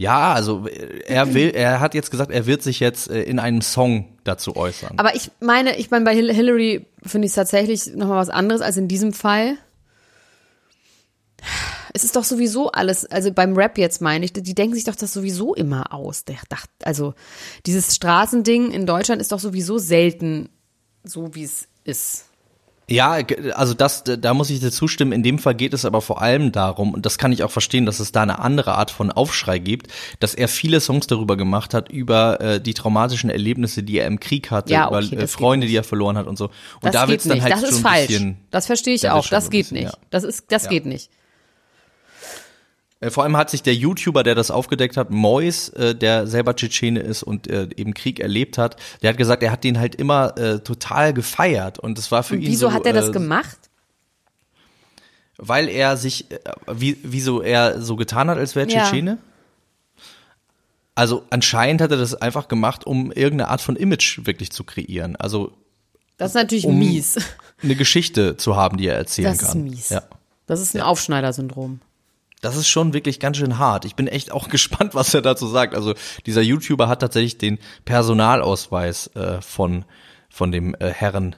Ja, 0.01 0.33
also 0.33 0.67
er 0.67 1.35
will, 1.35 1.51
er 1.51 1.79
hat 1.81 1.93
jetzt 1.93 2.11
gesagt, 2.11 2.31
er 2.31 2.47
wird 2.47 2.63
sich 2.63 2.81
jetzt 2.81 3.11
äh, 3.11 3.21
in 3.21 3.39
einem 3.39 3.61
Song 3.61 4.17
dazu 4.25 4.57
äußern. 4.57 4.99
Aber 4.99 5.15
ich 5.15 5.31
meine, 5.41 5.77
ich 5.77 5.91
meine, 5.91 6.07
bei 6.07 6.15
Hillary 6.15 6.87
finde 7.05 7.27
ich 7.27 7.33
es 7.33 7.35
tatsächlich 7.35 7.95
nochmal 7.95 8.17
was 8.17 8.31
anderes 8.31 8.63
als 8.63 8.79
in 8.79 8.89
diesem 8.89 9.13
Fall. 9.13 9.59
Es 11.93 12.03
ist 12.03 12.17
doch 12.17 12.25
sowieso 12.25 12.73
alles, 12.73 13.05
also 13.05 13.31
beim 13.31 13.55
Rap 13.55 13.77
jetzt 13.77 14.01
meine 14.01 14.25
ich, 14.25 14.33
die 14.33 14.55
denken 14.55 14.75
sich 14.75 14.85
doch 14.85 14.97
das 14.97 15.13
sowieso 15.13 15.55
immer 15.55 15.93
aus. 15.93 16.25
Also 16.83 17.13
dieses 17.67 17.95
Straßending 17.95 18.71
in 18.71 18.87
Deutschland 18.87 19.21
ist 19.21 19.33
doch 19.33 19.41
sowieso 19.41 19.77
selten 19.77 20.49
so, 21.05 21.35
wie 21.35 21.45
es 21.45 21.69
ist. 21.85 22.30
Ja, 22.91 23.19
also 23.55 23.73
das, 23.75 24.03
da 24.05 24.35
muss 24.35 24.51
ich 24.51 24.59
dir 24.59 24.73
zustimmen. 24.73 25.13
In 25.13 25.23
dem 25.23 25.39
Fall 25.39 25.55
geht 25.55 25.73
es 25.75 25.85
aber 25.85 26.01
vor 26.01 26.21
allem 26.21 26.51
darum, 26.51 26.93
und 26.93 27.07
das 27.07 27.19
kann 27.19 27.31
ich 27.31 27.45
auch 27.45 27.51
verstehen, 27.51 27.87
dass 27.87 28.01
es 28.01 28.11
da 28.11 28.23
eine 28.23 28.41
andere 28.41 28.75
Art 28.75 28.91
von 28.91 29.13
Aufschrei 29.13 29.61
gibt, 29.61 29.87
dass 30.19 30.35
er 30.35 30.49
viele 30.49 30.81
Songs 30.81 31.07
darüber 31.07 31.37
gemacht 31.37 31.73
hat, 31.73 31.91
über 31.91 32.41
äh, 32.41 32.61
die 32.61 32.75
traumatischen 32.75 33.31
Erlebnisse, 33.31 33.85
die 33.85 33.99
er 33.99 34.07
im 34.07 34.19
Krieg 34.19 34.51
hatte, 34.51 34.73
ja, 34.73 34.91
okay, 34.91 35.07
über 35.13 35.23
äh, 35.23 35.27
Freunde, 35.29 35.69
die 35.69 35.77
er 35.77 35.85
verloren 35.85 36.19
hat 36.19 36.27
und 36.27 36.37
so. 36.37 36.47
Und 36.47 36.53
das 36.83 36.93
da 36.93 37.09
wird's 37.09 37.25
dann 37.25 37.41
halt 37.41 37.53
das 37.53 37.63
ist 37.63 37.81
falsch. 37.81 38.09
bisschen. 38.09 38.39
Das 38.51 38.67
verstehe 38.67 38.95
ich 38.95 39.09
auch. 39.09 39.29
Das 39.29 39.51
geht 39.51 39.71
nicht. 39.71 39.85
Ja. 39.85 39.93
Das 40.11 40.25
ist, 40.25 40.51
das 40.51 40.65
ja. 40.65 40.71
geht 40.71 40.87
nicht. 40.87 41.11
Äh, 43.01 43.11
vor 43.11 43.25
allem 43.25 43.37
hat 43.37 43.51
sich 43.51 43.63
der 43.63 43.75
YouTuber, 43.75 44.23
der 44.23 44.35
das 44.35 44.51
aufgedeckt 44.51 44.97
hat, 44.97 45.11
Mois, 45.11 45.71
äh, 45.71 45.95
der 45.95 46.27
selber 46.27 46.55
Tschetschene 46.55 47.01
ist 47.01 47.23
und 47.23 47.49
äh, 47.49 47.69
eben 47.77 47.95
Krieg 47.95 48.21
erlebt 48.21 48.59
hat, 48.59 48.77
der 49.03 49.11
hat 49.11 49.17
gesagt, 49.17 49.43
er 49.43 49.51
hat 49.51 49.65
den 49.65 49.81
halt 49.81 49.95
immer 49.95 50.37
äh, 50.39 50.61
total 50.61 51.13
gefeiert 51.13 51.79
und 51.79 51.99
es 51.99 52.13
war 52.13 52.23
für 52.23 52.35
und 52.35 52.43
ihn 52.43 52.49
wieso 52.49 52.69
so. 52.69 52.69
Wieso 52.69 52.79
hat 52.79 52.87
er 52.87 52.93
das 52.93 53.09
äh, 53.09 53.13
gemacht? 53.13 53.59
Weil 55.39 55.69
er 55.69 55.97
sich, 55.97 56.31
äh, 56.31 56.39
wie, 56.71 56.99
wieso 57.03 57.41
er 57.41 57.81
so 57.81 57.97
getan 57.97 58.29
hat, 58.29 58.39
als 58.39 58.55
wäre 58.55 58.67
Tschetschene? 58.67 59.13
Ja. 59.13 59.19
Also 60.95 61.25
anscheinend 61.31 61.81
hat 61.81 61.91
er 61.93 61.97
das 61.97 62.15
einfach 62.15 62.49
gemacht, 62.49 62.87
um 62.87 63.11
irgendeine 63.11 63.49
Art 63.49 63.63
von 63.63 63.77
Image 63.77 64.27
wirklich 64.27 64.53
zu 64.53 64.65
kreieren. 64.65 65.17
Also 65.17 65.53
das 66.19 66.33
ist 66.33 66.35
natürlich 66.35 66.67
um 66.67 66.79
mies. 66.79 67.17
Eine 67.63 67.75
Geschichte 67.75 68.37
zu 68.37 68.57
haben, 68.57 68.77
die 68.77 68.87
er 68.87 68.97
erzählen 68.97 69.29
das 69.29 69.39
kann. 69.39 69.47
Das 69.47 69.55
ist 69.55 69.77
mies. 69.77 69.89
Ja. 69.89 70.03
Das 70.45 70.61
ist 70.61 70.75
ein 70.75 70.79
ja. 70.79 70.85
Aufschneider-Syndrom. 70.85 71.81
Das 72.41 72.57
ist 72.57 72.69
schon 72.69 72.95
wirklich 72.95 73.21
ganz 73.21 73.37
schön 73.37 73.59
hart. 73.59 73.85
Ich 73.85 73.97
bin 73.97 74.07
echt 74.07 74.33
auch 74.33 74.49
gespannt, 74.51 74.95
was 74.95 75.15
er 75.15 75.23
dazu 75.23 75.47
sagt. 75.47 75.75
Also 75.75 75.95
dieser 76.27 76.43
YouTuber 76.43 76.89
hat 76.89 77.01
tatsächlich 77.01 77.39
den 77.39 77.59
Personalausweis 77.85 79.09
äh, 79.09 79.41
von 79.41 79.85
von 80.29 80.53
dem 80.53 80.75
äh, 80.79 80.91
Herrn 80.91 81.37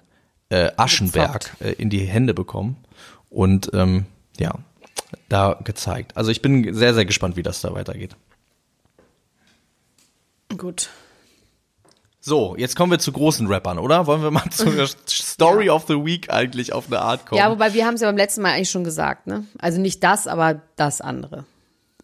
äh, 0.50 0.70
Aschenberg 0.76 1.56
äh, 1.60 1.72
in 1.72 1.88
die 1.88 2.00
Hände 2.00 2.34
bekommen 2.34 2.76
und 3.30 3.70
ähm, 3.72 4.06
ja 4.38 4.58
da 5.28 5.58
gezeigt. 5.64 6.16
Also 6.16 6.30
ich 6.30 6.42
bin 6.42 6.74
sehr 6.74 6.94
sehr 6.94 7.04
gespannt, 7.04 7.36
wie 7.36 7.42
das 7.42 7.60
da 7.62 7.74
weitergeht. 7.74 8.16
Gut. 10.56 10.90
So, 12.24 12.54
jetzt 12.56 12.76
kommen 12.76 12.92
wir 12.92 13.00
zu 13.00 13.10
großen 13.10 13.48
Rappern, 13.48 13.80
oder? 13.80 14.06
Wollen 14.06 14.22
wir 14.22 14.30
mal 14.30 14.48
zur 14.50 14.72
Story 15.08 15.68
of 15.68 15.86
the 15.88 15.94
Week 15.94 16.32
eigentlich 16.32 16.72
auf 16.72 16.86
eine 16.86 17.00
Art 17.00 17.26
kommen? 17.26 17.40
Ja, 17.40 17.50
wobei 17.50 17.74
wir 17.74 17.84
haben 17.84 17.94
es 17.94 18.00
ja 18.00 18.06
beim 18.06 18.16
letzten 18.16 18.42
Mal 18.42 18.52
eigentlich 18.52 18.70
schon 18.70 18.84
gesagt, 18.84 19.26
ne? 19.26 19.44
Also 19.58 19.80
nicht 19.80 20.04
das, 20.04 20.28
aber 20.28 20.62
das 20.76 21.00
andere. 21.00 21.44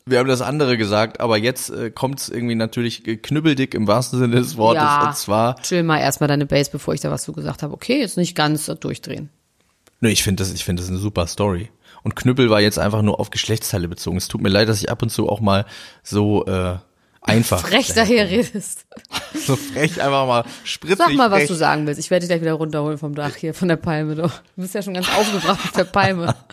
Wir 0.06 0.18
haben 0.18 0.26
das 0.26 0.40
andere 0.40 0.76
gesagt, 0.76 1.20
aber 1.20 1.36
jetzt 1.36 1.70
äh, 1.70 1.92
kommt 1.92 2.18
es 2.18 2.28
irgendwie 2.30 2.56
natürlich 2.56 3.04
knüppeldick 3.04 3.74
im 3.74 3.86
wahrsten 3.86 4.18
Sinne 4.18 4.36
des 4.36 4.56
Wortes. 4.56 4.82
Ja, 4.82 5.06
und 5.06 5.16
zwar. 5.16 5.62
Chill 5.62 5.84
mal 5.84 6.00
erstmal 6.00 6.26
deine 6.26 6.46
Base, 6.46 6.68
bevor 6.72 6.94
ich 6.94 7.00
da 7.00 7.12
was 7.12 7.22
zu 7.22 7.32
gesagt 7.32 7.62
habe. 7.62 7.72
Okay, 7.72 8.00
jetzt 8.00 8.16
nicht 8.16 8.34
ganz 8.34 8.66
durchdrehen. 8.66 9.30
Nö, 10.00 10.08
ich 10.08 10.24
finde 10.24 10.42
das, 10.42 10.52
ich 10.52 10.64
finde 10.64 10.82
das 10.82 10.90
eine 10.90 10.98
super 10.98 11.28
Story. 11.28 11.70
Und 12.02 12.16
Knüppel 12.16 12.50
war 12.50 12.60
jetzt 12.60 12.80
einfach 12.80 13.02
nur 13.02 13.20
auf 13.20 13.30
Geschlechtsteile 13.30 13.86
bezogen. 13.86 14.16
Es 14.16 14.26
tut 14.26 14.40
mir 14.40 14.48
leid, 14.48 14.68
dass 14.68 14.82
ich 14.82 14.90
ab 14.90 15.00
und 15.02 15.10
zu 15.10 15.28
auch 15.28 15.40
mal 15.40 15.64
so 16.02 16.44
äh, 16.46 16.78
einfach. 17.22 17.66
Frech 17.66 17.92
daher 17.94 18.28
redest. 18.28 18.86
So 19.34 19.56
frech 19.56 20.00
einfach 20.00 20.26
mal 20.26 20.44
spritzig. 20.64 20.98
Sag 20.98 21.14
mal, 21.14 21.30
frech. 21.30 21.42
was 21.42 21.48
du 21.48 21.54
sagen 21.54 21.86
willst. 21.86 22.00
Ich 22.00 22.10
werde 22.10 22.20
dich 22.20 22.28
gleich 22.28 22.40
wieder 22.40 22.52
runterholen 22.52 22.98
vom 22.98 23.14
Dach 23.14 23.34
hier, 23.36 23.54
von 23.54 23.68
der 23.68 23.76
Palme. 23.76 24.14
Du 24.14 24.30
bist 24.56 24.74
ja 24.74 24.82
schon 24.82 24.94
ganz 24.94 25.08
aufgebracht 25.08 25.60
auf 25.64 25.72
der 25.72 25.84
Palme. 25.84 26.34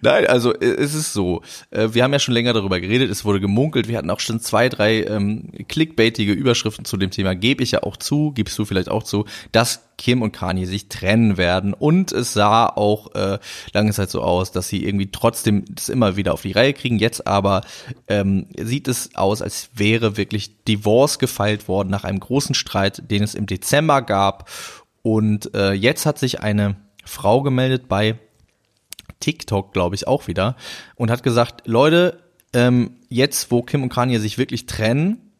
Nein, 0.00 0.26
also 0.26 0.52
äh, 0.54 0.66
es 0.66 0.94
ist 0.94 1.12
so. 1.12 1.42
Äh, 1.70 1.88
wir 1.92 2.04
haben 2.04 2.12
ja 2.12 2.18
schon 2.18 2.34
länger 2.34 2.52
darüber 2.52 2.80
geredet, 2.80 3.10
es 3.10 3.24
wurde 3.24 3.40
gemunkelt, 3.40 3.88
wir 3.88 3.98
hatten 3.98 4.10
auch 4.10 4.20
schon 4.20 4.40
zwei, 4.40 4.68
drei 4.68 5.04
ähm, 5.04 5.50
clickbaitige 5.68 6.32
Überschriften 6.32 6.84
zu 6.84 6.96
dem 6.96 7.10
Thema, 7.10 7.34
gebe 7.34 7.62
ich 7.62 7.72
ja 7.72 7.82
auch 7.82 7.96
zu, 7.96 8.32
gibst 8.32 8.58
du 8.58 8.64
vielleicht 8.64 8.88
auch 8.88 9.02
zu, 9.02 9.24
dass 9.52 9.90
Kim 10.00 10.22
und 10.22 10.32
Kanye 10.32 10.64
sich 10.64 10.88
trennen 10.88 11.36
werden. 11.36 11.74
Und 11.74 12.10
es 12.12 12.32
sah 12.32 12.66
auch 12.66 13.14
äh, 13.14 13.38
lange 13.74 13.92
Zeit 13.92 14.10
so 14.10 14.22
aus, 14.22 14.50
dass 14.50 14.68
sie 14.68 14.84
irgendwie 14.84 15.10
trotzdem 15.10 15.64
das 15.68 15.90
immer 15.90 16.16
wieder 16.16 16.32
auf 16.32 16.42
die 16.42 16.52
Reihe 16.52 16.72
kriegen. 16.72 16.98
Jetzt 16.98 17.26
aber 17.26 17.60
ähm, 18.08 18.46
sieht 18.58 18.88
es 18.88 19.14
aus, 19.14 19.42
als 19.42 19.68
wäre 19.74 20.16
wirklich 20.16 20.64
Divorce 20.64 21.18
gefeilt 21.18 21.68
worden 21.68 21.90
nach 21.90 22.04
einem 22.04 22.20
großen 22.20 22.54
Streit, 22.54 23.10
den 23.10 23.22
es 23.22 23.34
im 23.34 23.46
Dezember 23.46 24.00
gab. 24.00 24.48
Und 25.02 25.54
äh, 25.54 25.72
jetzt 25.72 26.06
hat 26.06 26.18
sich 26.18 26.40
eine 26.40 26.76
Frau 27.04 27.42
gemeldet 27.42 27.88
bei 27.88 28.18
TikTok, 29.20 29.72
glaube 29.72 29.94
ich, 29.94 30.06
auch 30.06 30.26
wieder 30.26 30.56
und 30.96 31.10
hat 31.10 31.22
gesagt, 31.22 31.62
Leute, 31.66 32.20
ähm, 32.52 32.96
jetzt, 33.08 33.50
wo 33.50 33.62
Kim 33.62 33.82
und 33.82 33.92
Kanye 33.92 34.18
sich 34.18 34.38
wirklich 34.38 34.66
trennen, 34.66 35.32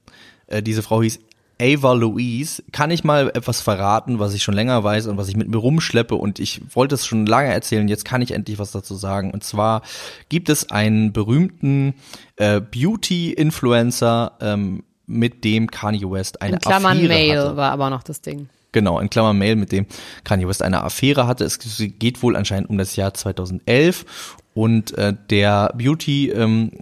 äh, 0.47 0.63
diese 0.63 0.83
Frau 0.83 1.03
hieß 1.03 1.21
Ava 1.61 1.93
Louise, 1.93 2.63
kann 2.73 2.91
ich 2.91 3.05
mal 3.05 3.29
etwas 3.35 3.61
verraten, 3.61 4.19
was 4.19 4.33
ich 4.33 4.43
schon 4.43 4.55
länger 4.55 4.83
weiß 4.83 5.09
und 5.09 5.19
was 5.19 5.29
ich 5.29 5.37
mit 5.37 5.49
mir 5.49 5.59
rumschleppe 5.59 6.15
und 6.15 6.39
ich 6.39 6.63
wollte 6.75 6.95
es 6.95 7.05
schon 7.05 7.27
lange 7.27 7.53
erzählen, 7.53 7.87
jetzt 7.87 8.07
kann 8.07 8.23
ich 8.23 8.31
endlich 8.31 8.59
was 8.59 8.73
dazu 8.73 8.95
sagen. 8.95 9.31
Und 9.31 9.45
zwar 9.45 9.83
gibt 10.31 10.49
es 10.49 10.71
einen 10.71 11.13
berühmten 11.13 11.95
äh, 12.37 12.61
Beauty-Influencer, 12.63 14.33
ähm, 14.41 14.85
mit 15.11 15.45
dem 15.45 15.71
Kanye 15.71 16.09
West 16.11 16.41
eine 16.41 16.55
in 16.55 16.61
Klammern 16.61 16.99
Affäre 16.99 17.09
Mail 17.09 17.39
hatte. 17.39 17.57
war 17.57 17.73
aber 17.73 17.91
noch 17.91 18.03
das 18.03 18.23
Ding. 18.23 18.49
Genau, 18.73 19.01
in 19.01 19.11
Klammern 19.11 19.39
Mail, 19.39 19.57
mit 19.57 19.73
dem 19.73 19.87
Kanye 20.25 20.47
West 20.47 20.63
eine 20.63 20.83
Affäre 20.85 21.27
hatte. 21.27 21.45
Es 21.45 21.59
geht 21.59 22.23
wohl 22.23 22.37
anscheinend 22.37 22.71
um 22.71 22.79
das 22.79 22.97
Jahr 22.97 23.15
2011 23.15 24.37
und 24.55 24.97
äh, 24.97 25.15
der 25.29 25.73
Beauty 25.77 26.31
ähm, 26.31 26.73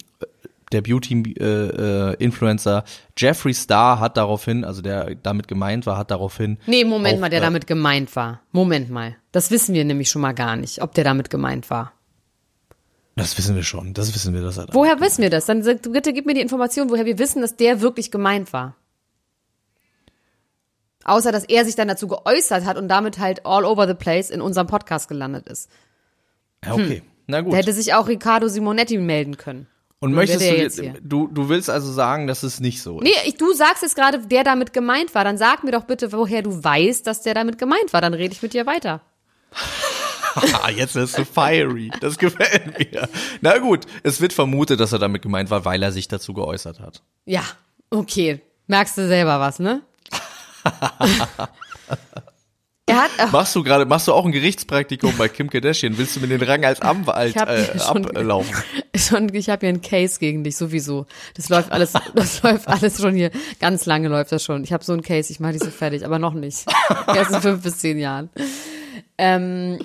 der 0.73 0.83
Beauty-Influencer 0.83 2.79
äh, 2.79 2.83
Jeffree 3.17 3.55
Star 3.55 4.01
hat 4.01 4.17
daraufhin, 4.17 4.65
also 4.65 4.83
der 4.83 5.15
damit 5.15 5.49
gemeint 5.49 5.87
war, 5.87 5.97
hat 5.97 6.11
daraufhin. 6.11 6.59
Nee, 6.67 6.85
Moment 6.85 7.15
auf, 7.15 7.21
mal, 7.21 7.31
der 7.31 7.39
äh, 7.41 7.43
damit 7.43 7.67
gemeint 7.67 8.15
war. 8.17 8.43
Moment 8.53 8.91
mal. 8.91 9.17
Das 9.33 9.51
wissen 9.51 9.75
wir 9.75 9.85
nämlich 9.85 10.11
schon 10.11 10.23
mal 10.23 10.33
gar 10.33 10.57
nicht, 10.57 10.83
ob 10.83 10.93
der 10.95 11.05
damit 11.05 11.31
gemeint 11.31 11.71
war. 11.71 11.93
Das 13.17 13.37
wissen 13.37 13.57
wir 13.57 13.65
schon. 13.65 13.95
Das 13.95 14.15
wissen 14.15 14.33
wir, 14.33 14.43
dass 14.43 14.59
er 14.59 14.69
Woher 14.73 15.01
wissen 15.01 15.23
wir 15.23 15.31
das? 15.31 15.47
Dann 15.47 15.63
bitte 15.63 16.13
gib 16.13 16.27
mir 16.27 16.35
die 16.35 16.41
Information, 16.41 16.89
woher 16.91 17.05
wir 17.05 17.19
wissen, 17.19 17.41
dass 17.41 17.57
der 17.57 17.81
wirklich 17.81 18.11
gemeint 18.13 18.53
war. 18.53 18.77
Außer, 21.09 21.33
dass 21.33 21.45
er 21.45 21.65
sich 21.65 21.75
dann 21.75 21.89
dazu 21.89 22.09
geäußert 22.09 22.65
hat 22.65 22.77
und 22.77 22.89
damit 22.89 23.19
halt 23.19 23.47
all 23.47 23.65
over 23.65 23.87
the 23.87 23.95
place 23.95 24.31
in 24.31 24.41
unserem 24.41 24.67
Podcast 24.67 25.09
gelandet 25.09 25.49
ist. 25.49 25.71
Ja, 26.65 26.75
okay. 26.75 26.99
Hm. 26.99 27.03
Na 27.27 27.41
gut. 27.43 27.53
Da 27.53 27.59
hätte 27.59 27.73
sich 27.73 27.95
auch 27.95 28.09
Riccardo 28.09 28.49
Simonetti 28.49 28.99
melden 28.99 29.37
können. 29.37 29.67
Und 30.01 30.13
möchtest 30.13 30.43
du 30.43 30.57
jetzt, 30.57 30.83
du, 31.03 31.27
du 31.27 31.49
willst 31.49 31.69
also 31.69 31.93
sagen, 31.93 32.29
dass 32.29 32.45
es 32.45 32.61
nicht 32.61 32.83
so 32.83 33.01
ist? 33.01 33.05
Nee, 33.05 33.29
ich, 33.29 33.37
du 33.37 33.53
sagst 33.53 33.83
jetzt 33.83 33.97
gerade, 33.97 34.21
der 34.21 34.45
damit 34.45 34.73
gemeint 34.73 35.15
war. 35.15 35.25
Dann 35.25 35.37
sag 35.37 35.65
mir 35.65 35.73
doch 35.73 35.85
bitte, 35.85 36.13
woher 36.13 36.43
du 36.43 36.63
weißt, 36.63 37.05
dass 37.07 37.23
der 37.23 37.35
damit 37.35 37.59
gemeint 37.59 37.93
war. 37.93 38.01
Dann 38.01 38.15
rede 38.15 38.33
ich 38.33 38.41
mit 38.41 38.55
dir 38.55 38.65
weiter. 38.65 39.01
jetzt 40.77 40.95
ist 40.95 41.19
du 41.19 41.25
fiery. 41.25 41.91
Das 42.01 42.17
gefällt 42.17 42.79
mir. 42.79 43.09
Na 43.41 43.59
gut, 43.59 43.87
es 44.05 44.21
wird 44.21 44.33
vermutet, 44.33 44.79
dass 44.79 44.93
er 44.93 45.01
damit 45.01 45.23
gemeint 45.23 45.51
war, 45.51 45.65
weil 45.65 45.83
er 45.83 45.91
sich 45.91 46.07
dazu 46.07 46.33
geäußert 46.33 46.79
hat. 46.79 47.03
Ja, 47.25 47.43
okay. 47.91 48.41
Merkst 48.69 48.99
du 48.99 49.09
selber 49.09 49.41
was, 49.41 49.59
ne? 49.59 49.83
Machst 53.33 53.55
du 53.55 53.63
gerade, 53.63 53.85
machst 53.85 54.09
du 54.09 54.13
auch 54.13 54.25
ein 54.25 54.33
Gerichtspraktikum 54.33 55.15
bei 55.17 55.29
Kim 55.29 55.51
Kardashian? 55.51 55.99
Willst 55.99 56.17
du 56.17 56.21
mir 56.21 56.29
den 56.29 56.43
Rang 56.43 56.65
als 56.65 56.81
Anwalt 56.81 57.37
äh, 57.37 57.79
schon, 57.79 58.07
ablaufen? 58.07 58.55
Schon, 58.97 59.33
ich 59.35 59.49
habe 59.49 59.61
hier 59.61 59.69
einen 59.69 59.83
Case 59.83 60.19
gegen 60.19 60.43
dich 60.43 60.57
sowieso. 60.57 61.07
Das 61.35 61.49
läuft 61.49 61.71
alles, 61.71 61.93
das 62.15 62.43
läuft 62.43 62.67
alles 62.67 63.01
schon 63.01 63.15
hier. 63.15 63.31
Ganz 63.61 63.87
lange 63.87 64.09
läuft 64.09 64.33
das 64.33 64.43
schon. 64.43 64.65
Ich 64.65 64.73
habe 64.73 64.83
so 64.83 64.93
einen 64.93 65.03
Case, 65.03 65.33
ich 65.33 65.39
mache 65.39 65.53
die 65.53 65.59
so 65.59 65.71
fertig, 65.71 66.05
aber 66.05 66.19
noch 66.19 66.35
nicht. 66.35 66.65
Erst 67.07 67.31
in 67.33 67.41
fünf 67.41 67.63
bis 67.63 67.79
zehn 67.79 67.99
Jahren. 67.99 68.29
Ähm, 69.17 69.79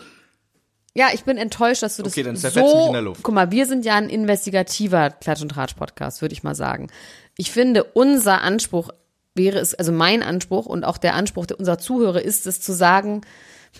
ja, 0.95 1.07
ich 1.13 1.25
bin 1.25 1.37
enttäuscht, 1.37 1.83
dass 1.83 1.97
du 1.97 2.03
das 2.03 2.13
okay, 2.13 2.23
dann 2.23 2.35
so. 2.35 2.47
Mich 2.47 2.87
in 2.87 2.93
der 2.93 3.01
Luft. 3.03 3.21
Guck 3.21 3.35
mal, 3.35 3.51
wir 3.51 3.67
sind 3.67 3.85
ja 3.85 3.95
ein 3.95 4.09
investigativer 4.09 5.11
Klatsch 5.11 5.41
und 5.41 5.49
Tratsch 5.49 5.75
Podcast, 5.75 6.21
würde 6.21 6.33
ich 6.33 6.43
mal 6.43 6.55
sagen. 6.55 6.89
Ich 7.37 7.51
finde, 7.51 7.83
unser 7.83 8.41
Anspruch 8.41 8.89
wäre 9.35 9.59
es, 9.59 9.73
also 9.73 9.91
mein 9.91 10.23
Anspruch 10.23 10.65
und 10.65 10.83
auch 10.83 10.97
der 10.97 11.15
Anspruch 11.15 11.47
unserer 11.57 11.77
Zuhörer 11.77 12.21
ist 12.21 12.45
es 12.45 12.61
zu 12.61 12.73
sagen, 12.73 13.21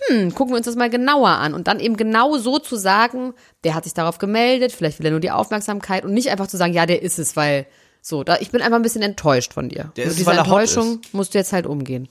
hm, 0.08 0.34
gucken 0.34 0.52
wir 0.52 0.56
uns 0.56 0.66
das 0.66 0.76
mal 0.76 0.90
genauer 0.90 1.28
an 1.28 1.54
und 1.54 1.68
dann 1.68 1.78
eben 1.78 1.96
genau 1.96 2.36
so 2.36 2.58
zu 2.58 2.76
sagen, 2.76 3.32
der 3.62 3.74
hat 3.74 3.84
sich 3.84 3.94
darauf 3.94 4.18
gemeldet, 4.18 4.72
vielleicht 4.72 4.98
will 4.98 5.06
er 5.06 5.12
nur 5.12 5.20
die 5.20 5.30
Aufmerksamkeit 5.30 6.04
und 6.04 6.12
nicht 6.12 6.30
einfach 6.30 6.48
zu 6.48 6.56
sagen, 6.56 6.72
ja, 6.72 6.86
der 6.86 7.02
ist 7.02 7.18
es, 7.18 7.36
weil 7.36 7.66
so, 8.02 8.24
da, 8.24 8.36
ich 8.40 8.50
bin 8.50 8.60
einfach 8.60 8.76
ein 8.76 8.82
bisschen 8.82 9.02
enttäuscht 9.02 9.54
von 9.54 9.68
dir. 9.68 9.92
Der 9.96 10.04
ist, 10.04 10.10
Mit 10.10 10.18
dieser 10.18 10.38
Enttäuschung 10.38 11.00
musst 11.12 11.32
du 11.32 11.38
jetzt 11.38 11.52
halt 11.52 11.66
umgehen. 11.66 12.08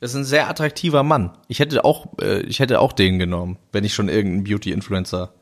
Das 0.00 0.12
ist 0.12 0.16
ein 0.16 0.24
sehr 0.24 0.48
attraktiver 0.48 1.02
Mann. 1.02 1.36
Ich 1.46 1.58
hätte 1.58 1.84
auch, 1.84 2.06
äh, 2.20 2.40
ich 2.40 2.58
hätte 2.58 2.80
auch 2.80 2.92
den 2.92 3.18
genommen, 3.18 3.58
wenn 3.70 3.84
ich 3.84 3.94
schon 3.94 4.08
irgendeinen 4.08 4.44
Beauty-Influencer 4.44 5.32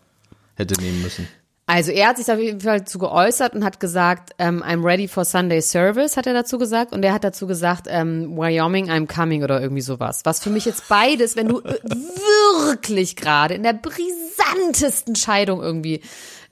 hätte 0.57 0.74
nehmen 0.82 1.01
müssen. 1.01 1.28
Also 1.71 1.93
er 1.93 2.09
hat 2.09 2.16
sich 2.16 2.33
auf 2.33 2.39
jeden 2.39 2.62
Fall 2.62 2.79
dazu 2.79 2.99
geäußert 2.99 3.53
und 3.53 3.62
hat 3.62 3.79
gesagt, 3.79 4.31
ähm, 4.39 4.62
I'm 4.62 4.83
ready 4.83 5.07
for 5.07 5.27
Sunday 5.27 5.61
Service, 5.61 6.16
hat 6.16 6.27
er 6.27 6.33
dazu 6.33 6.57
gesagt. 6.57 6.95
Und 6.95 7.05
er 7.05 7.12
hat 7.12 7.25
dazu 7.25 7.47
gesagt, 7.47 7.89
ähm, 7.91 8.39
Wyoming, 8.39 8.89
I'm 8.89 9.07
coming 9.07 9.45
oder 9.45 9.61
irgendwie 9.61 9.83
sowas. 9.83 10.23
Was 10.25 10.43
für 10.43 10.49
mich 10.49 10.64
jetzt 10.64 10.89
beides, 10.89 11.37
wenn 11.37 11.47
du 11.49 11.62
wirklich 11.62 13.16
gerade 13.16 13.53
in 13.53 13.64
der 13.64 13.75
brisantesten 13.75 15.14
Scheidung 15.14 15.61
irgendwie 15.61 16.01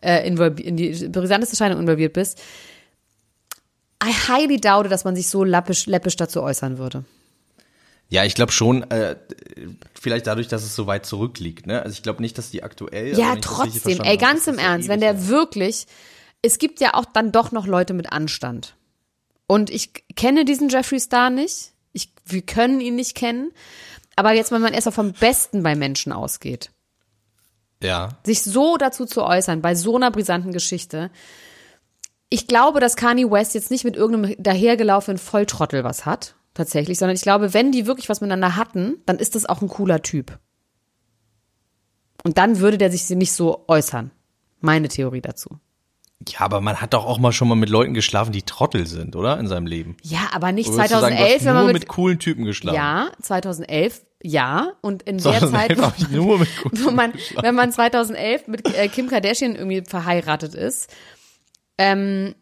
äh, 0.02 0.28
involviert, 0.28 0.68
in 0.68 0.76
die 0.76 1.08
brisanteste 1.08 1.56
Scheidung 1.56 1.80
involviert 1.80 2.12
bist, 2.12 2.38
I 4.04 4.12
highly 4.12 4.60
doubt, 4.60 4.92
dass 4.92 5.04
man 5.04 5.16
sich 5.16 5.30
so 5.30 5.44
lappisch, 5.44 5.86
läppisch 5.86 6.16
dazu 6.16 6.42
äußern 6.42 6.76
würde. 6.76 7.04
Ja, 8.08 8.24
ich 8.24 8.34
glaube 8.34 8.52
schon, 8.52 8.88
äh, 8.90 9.16
vielleicht 10.00 10.26
dadurch, 10.26 10.46
dass 10.48 10.62
es 10.62 10.76
so 10.76 10.86
weit 10.86 11.06
zurückliegt. 11.06 11.66
Ne? 11.66 11.82
Also 11.82 11.94
ich 11.94 12.02
glaube 12.02 12.22
nicht, 12.22 12.38
dass 12.38 12.50
die 12.50 12.62
aktuell. 12.62 13.18
Ja, 13.18 13.34
trotzdem, 13.36 14.00
ey, 14.00 14.16
ganz 14.16 14.46
im 14.46 14.58
Ernst, 14.58 14.88
wenn 14.88 15.00
der 15.00 15.28
wirklich, 15.28 15.86
es 16.42 16.58
gibt 16.58 16.80
ja 16.80 16.94
auch 16.94 17.04
dann 17.04 17.32
doch 17.32 17.50
noch 17.50 17.66
Leute 17.66 17.94
mit 17.94 18.12
Anstand. 18.12 18.76
Und 19.48 19.70
ich 19.70 19.92
kenne 20.14 20.44
diesen 20.44 20.68
Jeffree 20.68 21.00
Star 21.00 21.30
nicht. 21.30 21.72
Ich, 21.92 22.12
wir 22.24 22.42
können 22.42 22.80
ihn 22.80 22.94
nicht 22.94 23.16
kennen. 23.16 23.50
Aber 24.14 24.32
jetzt, 24.32 24.52
wenn 24.52 24.62
man 24.62 24.72
erst 24.72 24.92
vom 24.92 25.12
Besten 25.12 25.62
bei 25.62 25.74
Menschen 25.74 26.12
ausgeht. 26.12 26.70
Ja. 27.82 28.10
Sich 28.24 28.42
so 28.42 28.76
dazu 28.76 29.04
zu 29.04 29.22
äußern, 29.22 29.62
bei 29.62 29.74
so 29.74 29.96
einer 29.96 30.10
brisanten 30.10 30.52
Geschichte. 30.52 31.10
Ich 32.28 32.46
glaube, 32.46 32.80
dass 32.80 32.96
Kanye 32.96 33.30
West 33.30 33.54
jetzt 33.54 33.70
nicht 33.70 33.84
mit 33.84 33.96
irgendeinem 33.96 34.36
dahergelaufenen 34.38 35.18
Volltrottel 35.18 35.84
was 35.84 36.06
hat 36.06 36.36
tatsächlich, 36.56 36.98
sondern 36.98 37.14
ich 37.14 37.22
glaube, 37.22 37.54
wenn 37.54 37.70
die 37.70 37.86
wirklich 37.86 38.08
was 38.08 38.20
miteinander 38.20 38.56
hatten, 38.56 38.96
dann 39.06 39.18
ist 39.18 39.34
das 39.34 39.46
auch 39.46 39.62
ein 39.62 39.68
cooler 39.68 40.02
Typ. 40.02 40.38
Und 42.24 42.38
dann 42.38 42.58
würde 42.58 42.78
der 42.78 42.90
sich 42.90 43.08
nicht 43.10 43.32
so 43.32 43.64
äußern. 43.68 44.10
Meine 44.60 44.88
Theorie 44.88 45.20
dazu. 45.20 45.60
Ja, 46.26 46.40
aber 46.40 46.60
man 46.60 46.80
hat 46.80 46.94
doch 46.94 47.04
auch 47.04 47.18
mal 47.18 47.30
schon 47.30 47.46
mal 47.46 47.54
mit 47.56 47.68
Leuten 47.68 47.94
geschlafen, 47.94 48.32
die 48.32 48.42
Trottel 48.42 48.86
sind, 48.86 49.14
oder? 49.16 49.38
In 49.38 49.46
seinem 49.46 49.66
Leben. 49.66 49.96
Ja, 50.02 50.30
aber 50.32 50.50
nicht 50.50 50.72
2011, 50.72 51.18
sagen, 51.18 51.44
wenn 51.44 51.54
man 51.54 51.64
nur 51.64 51.72
mit, 51.72 51.82
mit, 51.82 51.88
coolen 51.88 52.18
Typen 52.18 52.44
geschlafen. 52.44 52.76
Ja, 52.76 53.10
2011, 53.20 54.02
ja. 54.22 54.72
Und 54.80 55.02
in 55.02 55.18
der 55.18 55.46
Zeit, 55.48 55.76
wo, 55.76 56.16
nur 56.16 56.38
mit 56.38 56.48
wo 56.72 56.90
man, 56.90 57.12
wenn 57.40 57.54
man 57.54 57.70
2011 57.70 58.48
mit 58.48 58.76
äh, 58.76 58.88
Kim 58.88 59.08
Kardashian 59.08 59.54
irgendwie 59.54 59.82
verheiratet 59.82 60.54
ist, 60.54 60.90
ähm, 61.78 62.34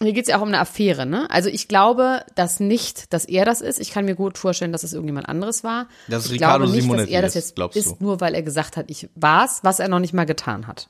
hier 0.00 0.12
geht 0.12 0.24
es 0.24 0.28
ja 0.28 0.38
auch 0.38 0.42
um 0.42 0.48
eine 0.48 0.60
Affäre, 0.60 1.06
ne? 1.06 1.28
Also 1.30 1.48
ich 1.48 1.66
glaube, 1.66 2.22
dass 2.36 2.60
nicht, 2.60 3.12
dass 3.12 3.24
er 3.24 3.44
das 3.44 3.60
ist. 3.60 3.80
Ich 3.80 3.90
kann 3.90 4.04
mir 4.04 4.14
gut 4.14 4.38
vorstellen, 4.38 4.70
dass 4.70 4.84
es 4.84 4.92
irgendjemand 4.92 5.28
anderes 5.28 5.64
war. 5.64 5.88
Das 6.06 6.24
ist 6.24 6.26
ich 6.26 6.34
Ricardo 6.34 6.64
glaube 6.64 6.72
nicht, 6.72 6.82
Simonetti 6.82 7.06
dass 7.06 7.14
er 7.14 7.22
das 7.22 7.34
jetzt 7.34 7.58
ist, 7.58 7.76
ist, 7.76 8.00
nur 8.00 8.20
weil 8.20 8.34
er 8.34 8.42
gesagt 8.42 8.76
hat, 8.76 8.90
ich 8.90 9.08
war's, 9.16 9.60
was 9.64 9.80
er 9.80 9.88
noch 9.88 9.98
nicht 9.98 10.14
mal 10.14 10.26
getan 10.26 10.68
hat. 10.68 10.88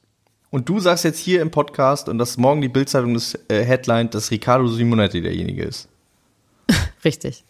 Und 0.50 0.68
du 0.68 0.78
sagst 0.78 1.04
jetzt 1.04 1.18
hier 1.18 1.40
im 1.42 1.50
Podcast 1.50 2.08
und 2.08 2.18
dass 2.18 2.36
morgen 2.36 2.60
die 2.60 2.68
Bildzeitung 2.68 3.14
das 3.14 3.38
äh, 3.48 3.64
Headline, 3.64 4.10
dass 4.10 4.30
Ricardo 4.30 4.66
Simonetti 4.66 5.22
derjenige 5.22 5.64
ist. 5.64 5.88
Richtig. 7.04 7.44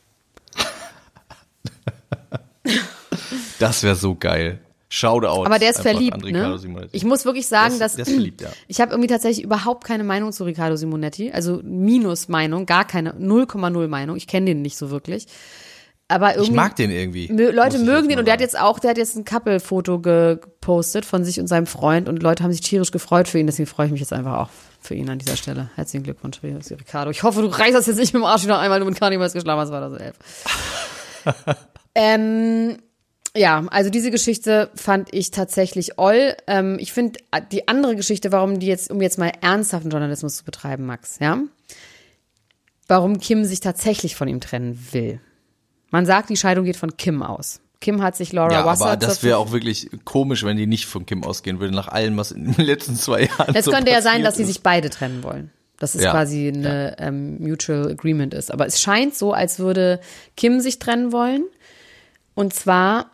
das 3.59 3.83
wäre 3.83 3.97
so 3.97 4.15
geil. 4.15 4.61
Shoutout. 4.91 5.45
Aber 5.45 5.59
der 5.59 5.71
ist 5.71 5.83
verliebt, 5.83 6.25
ne? 6.25 6.59
Ich 6.93 7.05
muss 7.05 7.25
wirklich 7.27 7.47
sagen, 7.47 7.79
dass 7.79 7.95
der 7.97 8.07
ist 8.07 8.13
verliebt, 8.13 8.41
ja. 8.41 8.49
ich 8.69 8.81
habe 8.81 8.93
irgendwie 8.93 9.09
tatsächlich 9.09 9.45
überhaupt 9.45 9.85
keine 9.85 10.05
Meinung 10.05 10.33
zu 10.33 10.45
Riccardo 10.45 10.77
Simonetti, 10.77 11.31
also 11.31 11.61
Minus 11.63 12.29
Meinung, 12.29 12.65
gar 12.65 12.87
keine 12.87 13.13
0,0 13.13 13.89
Meinung. 13.89 14.17
Ich 14.17 14.27
kenne 14.27 14.47
den 14.47 14.63
nicht 14.63 14.79
so 14.79 14.91
wirklich. 14.91 15.27
Aber 16.11 16.31
irgendwie 16.31 16.51
Ich 16.51 16.57
mag 16.57 16.75
den 16.77 16.91
irgendwie. 16.91 17.27
Leute 17.27 17.79
mögen 17.79 18.09
den 18.09 18.19
und 18.19 18.25
der 18.25 18.33
hat 18.33 18.41
jetzt 18.41 18.59
auch, 18.59 18.79
der 18.79 18.91
hat 18.91 18.97
jetzt 18.99 19.15
ein 19.17 19.27
Couple-Foto 19.27 20.01
gepostet 20.01 21.05
von 21.05 21.23
sich 21.23 21.39
und 21.39 21.49
seinem 21.49 21.67
Freund 21.67 22.09
und 22.09 22.23
Leute 22.23 22.43
haben 22.43 22.51
sich 22.51 22.63
tierisch 22.63 22.93
gefreut 22.93 23.29
für 23.29 23.39
ihn, 23.39 23.47
deswegen 23.47 23.67
freue 23.67 23.87
ich 23.87 23.93
mich 23.93 24.01
jetzt 24.01 24.15
einfach 24.15 24.39
auch 24.39 24.49
für 24.81 24.95
ihn 24.95 25.11
an 25.11 25.19
dieser 25.19 25.37
Stelle. 25.37 25.71
Herzlichen 25.75 26.05
Glückwunsch, 26.05 26.41
Ricardo. 26.43 27.11
Ich 27.11 27.23
hoffe, 27.25 27.43
du 27.43 27.49
reißt 27.49 27.75
das 27.75 27.87
jetzt 27.87 27.99
nicht 27.99 28.15
mit 28.15 28.23
dem 28.23 28.27
Arsch 28.27 28.45
wieder 28.45 28.59
einmal, 28.59 28.81
du 28.81 28.87
mit 28.87 28.99
Carnivals 28.99 29.35
geschlafen 29.35 29.61
hast, 29.61 29.71
war 29.71 29.91
das 29.91 30.01
elf. 30.01 30.17
ähm, 31.95 32.79
ja, 33.39 33.65
also 33.71 33.91
diese 33.91 34.11
Geschichte 34.11 34.71
fand 34.75 35.15
ich 35.15 35.31
tatsächlich 35.31 35.99
oll. 35.99 36.35
Ähm, 36.47 36.77
ich 36.81 36.93
finde 36.93 37.21
äh, 37.31 37.41
die 37.51 37.69
andere 37.69 37.97
Geschichte, 37.97 38.33
warum 38.33 38.59
die 38.59 38.67
jetzt, 38.67 38.91
um 38.91 39.01
jetzt 39.01 39.19
mal 39.19 39.33
ernsthaften 39.41 39.91
Journalismus 39.91 40.37
zu 40.37 40.45
betreiben, 40.45 40.87
Max, 40.87 41.19
ja, 41.21 41.39
warum 42.87 43.21
Kim 43.21 43.45
sich 43.45 43.61
tatsächlich 43.61 44.17
von 44.17 44.29
ihm 44.29 44.41
trennen 44.41 44.79
will. 44.93 45.21
Man 45.91 46.07
sagt, 46.07 46.31
die 46.31 46.37
Scheidung 46.37 46.65
geht 46.65 46.77
von 46.77 46.97
Kim 46.97 47.23
aus. 47.23 47.61
Kim 47.81 48.03
hat 48.03 48.17
sich 48.17 48.33
Laura 48.33 48.53
ja, 48.53 48.67
Wasser. 48.67 48.87
Aber 48.87 48.97
das 48.97 49.23
wäre 49.23 49.39
auch 49.39 49.53
wirklich 49.53 49.89
komisch, 50.05 50.45
wenn 50.45 50.57
die 50.57 50.67
nicht 50.67 50.87
von 50.87 51.07
Kim 51.07 51.23
ausgehen 51.23 51.61
würde, 51.61 51.75
nach 51.75 51.89
allem, 51.89 52.17
was 52.17 52.33
in 52.33 52.53
den 52.53 52.65
letzten 52.65 52.97
zwei 52.97 53.25
Jahren. 53.25 53.55
Es 53.55 53.67
so 53.67 53.71
könnte 53.71 53.93
ja 53.93 54.03
sein, 54.03 54.25
dass 54.25 54.37
sie 54.37 54.45
sich 54.45 54.63
beide 54.63 54.91
trennen 54.91 55.23
wollen. 55.23 55.51
Dass 55.79 55.95
es 55.95 56.03
ja, 56.03 56.11
quasi 56.11 56.49
eine 56.49 56.97
ja. 56.99 57.07
ähm, 57.07 57.41
Mutual 57.41 57.93
Agreement 57.93 58.35
ist. 58.35 58.51
Aber 58.51 58.67
es 58.67 58.81
scheint 58.81 59.15
so, 59.15 59.33
als 59.33 59.61
würde 59.61 60.01
Kim 60.37 60.59
sich 60.59 60.81
trennen 60.81 61.13
wollen. 61.13 61.45
Und 62.35 62.53
zwar 62.53 63.13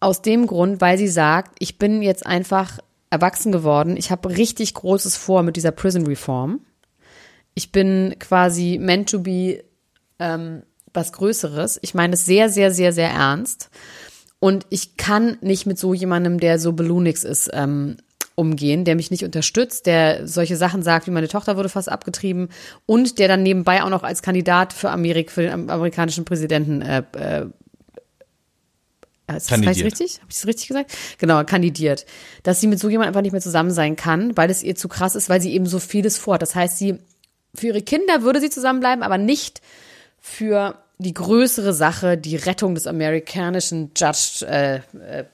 aus 0.00 0.22
dem 0.22 0.46
Grund, 0.46 0.80
weil 0.80 0.98
sie 0.98 1.08
sagt, 1.08 1.56
ich 1.58 1.78
bin 1.78 2.02
jetzt 2.02 2.26
einfach 2.26 2.78
erwachsen 3.10 3.52
geworden. 3.52 3.96
Ich 3.96 4.10
habe 4.10 4.30
richtig 4.36 4.74
Großes 4.74 5.16
vor 5.16 5.42
mit 5.42 5.56
dieser 5.56 5.72
Prison 5.72 6.06
Reform. 6.06 6.60
Ich 7.54 7.72
bin 7.72 8.16
quasi 8.18 8.78
meant 8.80 9.10
to 9.10 9.20
be 9.20 9.62
ähm, 10.18 10.62
was 10.94 11.12
Größeres. 11.12 11.78
Ich 11.82 11.94
meine 11.94 12.14
es 12.14 12.24
sehr, 12.24 12.48
sehr, 12.48 12.70
sehr, 12.70 12.92
sehr 12.92 13.10
ernst. 13.10 13.70
Und 14.38 14.64
ich 14.70 14.96
kann 14.96 15.36
nicht 15.42 15.66
mit 15.66 15.78
so 15.78 15.92
jemandem, 15.92 16.40
der 16.40 16.58
so 16.58 16.72
Balloonix 16.72 17.24
ist, 17.24 17.50
ähm, 17.52 17.98
umgehen, 18.36 18.86
der 18.86 18.96
mich 18.96 19.10
nicht 19.10 19.24
unterstützt, 19.24 19.84
der 19.84 20.26
solche 20.26 20.56
Sachen 20.56 20.82
sagt, 20.82 21.06
wie 21.06 21.10
meine 21.10 21.28
Tochter 21.28 21.58
wurde 21.58 21.68
fast 21.68 21.90
abgetrieben 21.90 22.48
und 22.86 23.18
der 23.18 23.28
dann 23.28 23.42
nebenbei 23.42 23.82
auch 23.82 23.90
noch 23.90 24.02
als 24.02 24.22
Kandidat 24.22 24.72
für 24.72 24.90
Amerika, 24.90 25.30
für 25.30 25.42
den 25.42 25.68
amerikanischen 25.68 26.24
Präsidenten 26.24 26.80
äh, 26.80 27.02
äh, 27.18 27.46
ist 29.36 29.50
das 29.50 29.60
richtig? 29.60 30.16
Habe 30.16 30.26
ich 30.30 30.36
das 30.36 30.46
richtig 30.46 30.68
gesagt? 30.68 30.92
Genau, 31.18 31.42
kandidiert. 31.44 32.06
Dass 32.42 32.60
sie 32.60 32.66
mit 32.66 32.78
so 32.78 32.88
jemandem 32.88 33.08
einfach 33.08 33.22
nicht 33.22 33.32
mehr 33.32 33.40
zusammen 33.40 33.70
sein 33.70 33.96
kann, 33.96 34.36
weil 34.36 34.50
es 34.50 34.62
ihr 34.62 34.76
zu 34.76 34.88
krass 34.88 35.14
ist, 35.14 35.28
weil 35.28 35.40
sie 35.40 35.52
eben 35.54 35.66
so 35.66 35.78
vieles 35.78 36.18
vorhat. 36.18 36.42
Das 36.42 36.54
heißt, 36.54 36.78
sie 36.78 36.98
für 37.54 37.68
ihre 37.68 37.82
Kinder 37.82 38.22
würde 38.22 38.40
sie 38.40 38.50
zusammenbleiben, 38.50 39.02
aber 39.02 39.18
nicht 39.18 39.60
für 40.20 40.76
die 40.98 41.14
größere 41.14 41.72
Sache, 41.72 42.18
die 42.18 42.36
Rettung 42.36 42.74
des 42.74 42.86
amerikanischen 42.86 43.90
Judge 43.96 44.46
äh, 44.46 44.76
äh, 44.76 45.24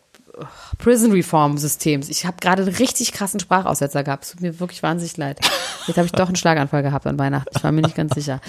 Prison 0.79 1.13
Reform 1.13 1.59
Systems. 1.59 2.09
Ich 2.09 2.27
habe 2.27 2.37
gerade 2.41 2.63
einen 2.63 2.75
richtig 2.77 3.13
krassen 3.13 3.41
Sprachaussetzer 3.41 4.05
gehabt. 4.05 4.25
Es 4.25 4.33
tut 4.33 4.43
mir 4.43 4.61
wirklich 4.61 4.83
wahnsinnig 4.83 5.17
leid. 5.17 5.41
Jetzt 5.87 5.97
habe 5.97 6.07
ich 6.07 6.13
doch 6.13 6.27
einen 6.27 6.37
Schlaganfall 6.37 6.83
gehabt 6.83 7.07
an 7.07 7.19
Weihnachten. 7.19 7.51
Ich 7.57 7.65
war 7.65 7.73
mir 7.73 7.83
nicht 7.83 7.97
ganz 7.97 8.15
sicher. 8.15 8.41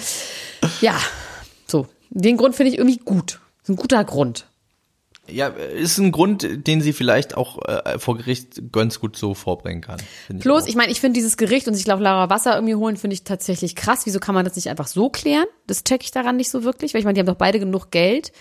Ja, 0.80 0.94
so. 1.66 1.86
Den 2.10 2.36
Grund 2.36 2.56
finde 2.56 2.72
ich 2.72 2.78
irgendwie 2.78 2.98
gut. 2.98 3.40
Das 3.60 3.64
ist 3.64 3.68
ein 3.70 3.76
guter 3.76 4.04
Grund. 4.04 4.46
Ja, 5.30 5.48
ist 5.48 5.98
ein 5.98 6.12
Grund, 6.12 6.66
den 6.66 6.80
sie 6.80 6.92
vielleicht 6.92 7.36
auch 7.36 7.58
äh, 7.66 7.98
vor 7.98 8.16
Gericht 8.16 8.72
ganz 8.72 9.00
gut 9.00 9.16
so 9.16 9.34
vorbringen 9.34 9.82
kann. 9.82 10.00
Plus, 10.40 10.64
ich, 10.64 10.70
ich 10.70 10.76
meine, 10.76 10.90
ich 10.92 11.00
finde 11.00 11.18
dieses 11.18 11.36
Gericht 11.36 11.68
und 11.68 11.74
sich 11.74 11.84
glaube 11.84 12.02
Lara 12.02 12.30
Wasser 12.30 12.54
irgendwie 12.54 12.74
holen, 12.74 12.96
finde 12.96 13.14
ich 13.14 13.24
tatsächlich 13.24 13.76
krass. 13.76 14.06
Wieso 14.06 14.20
kann 14.20 14.34
man 14.34 14.44
das 14.44 14.56
nicht 14.56 14.68
einfach 14.68 14.86
so 14.86 15.10
klären? 15.10 15.46
Das 15.66 15.84
check 15.84 16.02
ich 16.02 16.10
daran 16.10 16.36
nicht 16.36 16.50
so 16.50 16.64
wirklich, 16.64 16.94
weil 16.94 17.00
ich 17.00 17.04
meine, 17.04 17.14
die 17.14 17.20
haben 17.20 17.26
doch 17.26 17.34
beide 17.34 17.58
genug 17.58 17.90
Geld. 17.90 18.32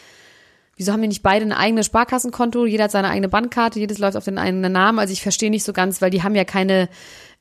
Wieso 0.77 0.93
haben 0.93 1.01
die 1.01 1.07
nicht 1.07 1.23
beide 1.23 1.43
ein 1.43 1.53
eigenes 1.53 1.87
Sparkassenkonto? 1.87 2.65
Jeder 2.65 2.85
hat 2.85 2.91
seine 2.91 3.09
eigene 3.09 3.29
Bankkarte, 3.29 3.79
jedes 3.79 3.97
läuft 3.97 4.15
auf 4.15 4.25
den 4.25 4.37
eigenen 4.37 4.71
Namen. 4.71 4.99
Also 4.99 5.11
ich 5.11 5.23
verstehe 5.23 5.49
nicht 5.49 5.63
so 5.63 5.73
ganz, 5.73 6.01
weil 6.01 6.11
die 6.11 6.21
haben 6.21 6.35
ja 6.35 6.45
keine 6.45 6.87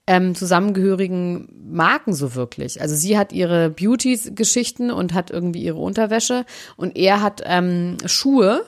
ähm, 0.07 0.35
zusammengehörigen 0.35 1.49
Marken 1.71 2.15
so 2.15 2.35
wirklich. 2.35 2.81
Also 2.81 2.95
sie 2.95 3.19
hat 3.19 3.33
ihre 3.33 3.71
Beauty-Geschichten 3.71 4.91
und 4.91 5.15
hat 5.15 5.31
irgendwie 5.31 5.63
ihre 5.63 5.79
Unterwäsche 5.79 6.47
und 6.77 6.97
er 6.97 7.23
hat 7.23 7.43
ähm, 7.45 7.99
Schuhe 8.07 8.65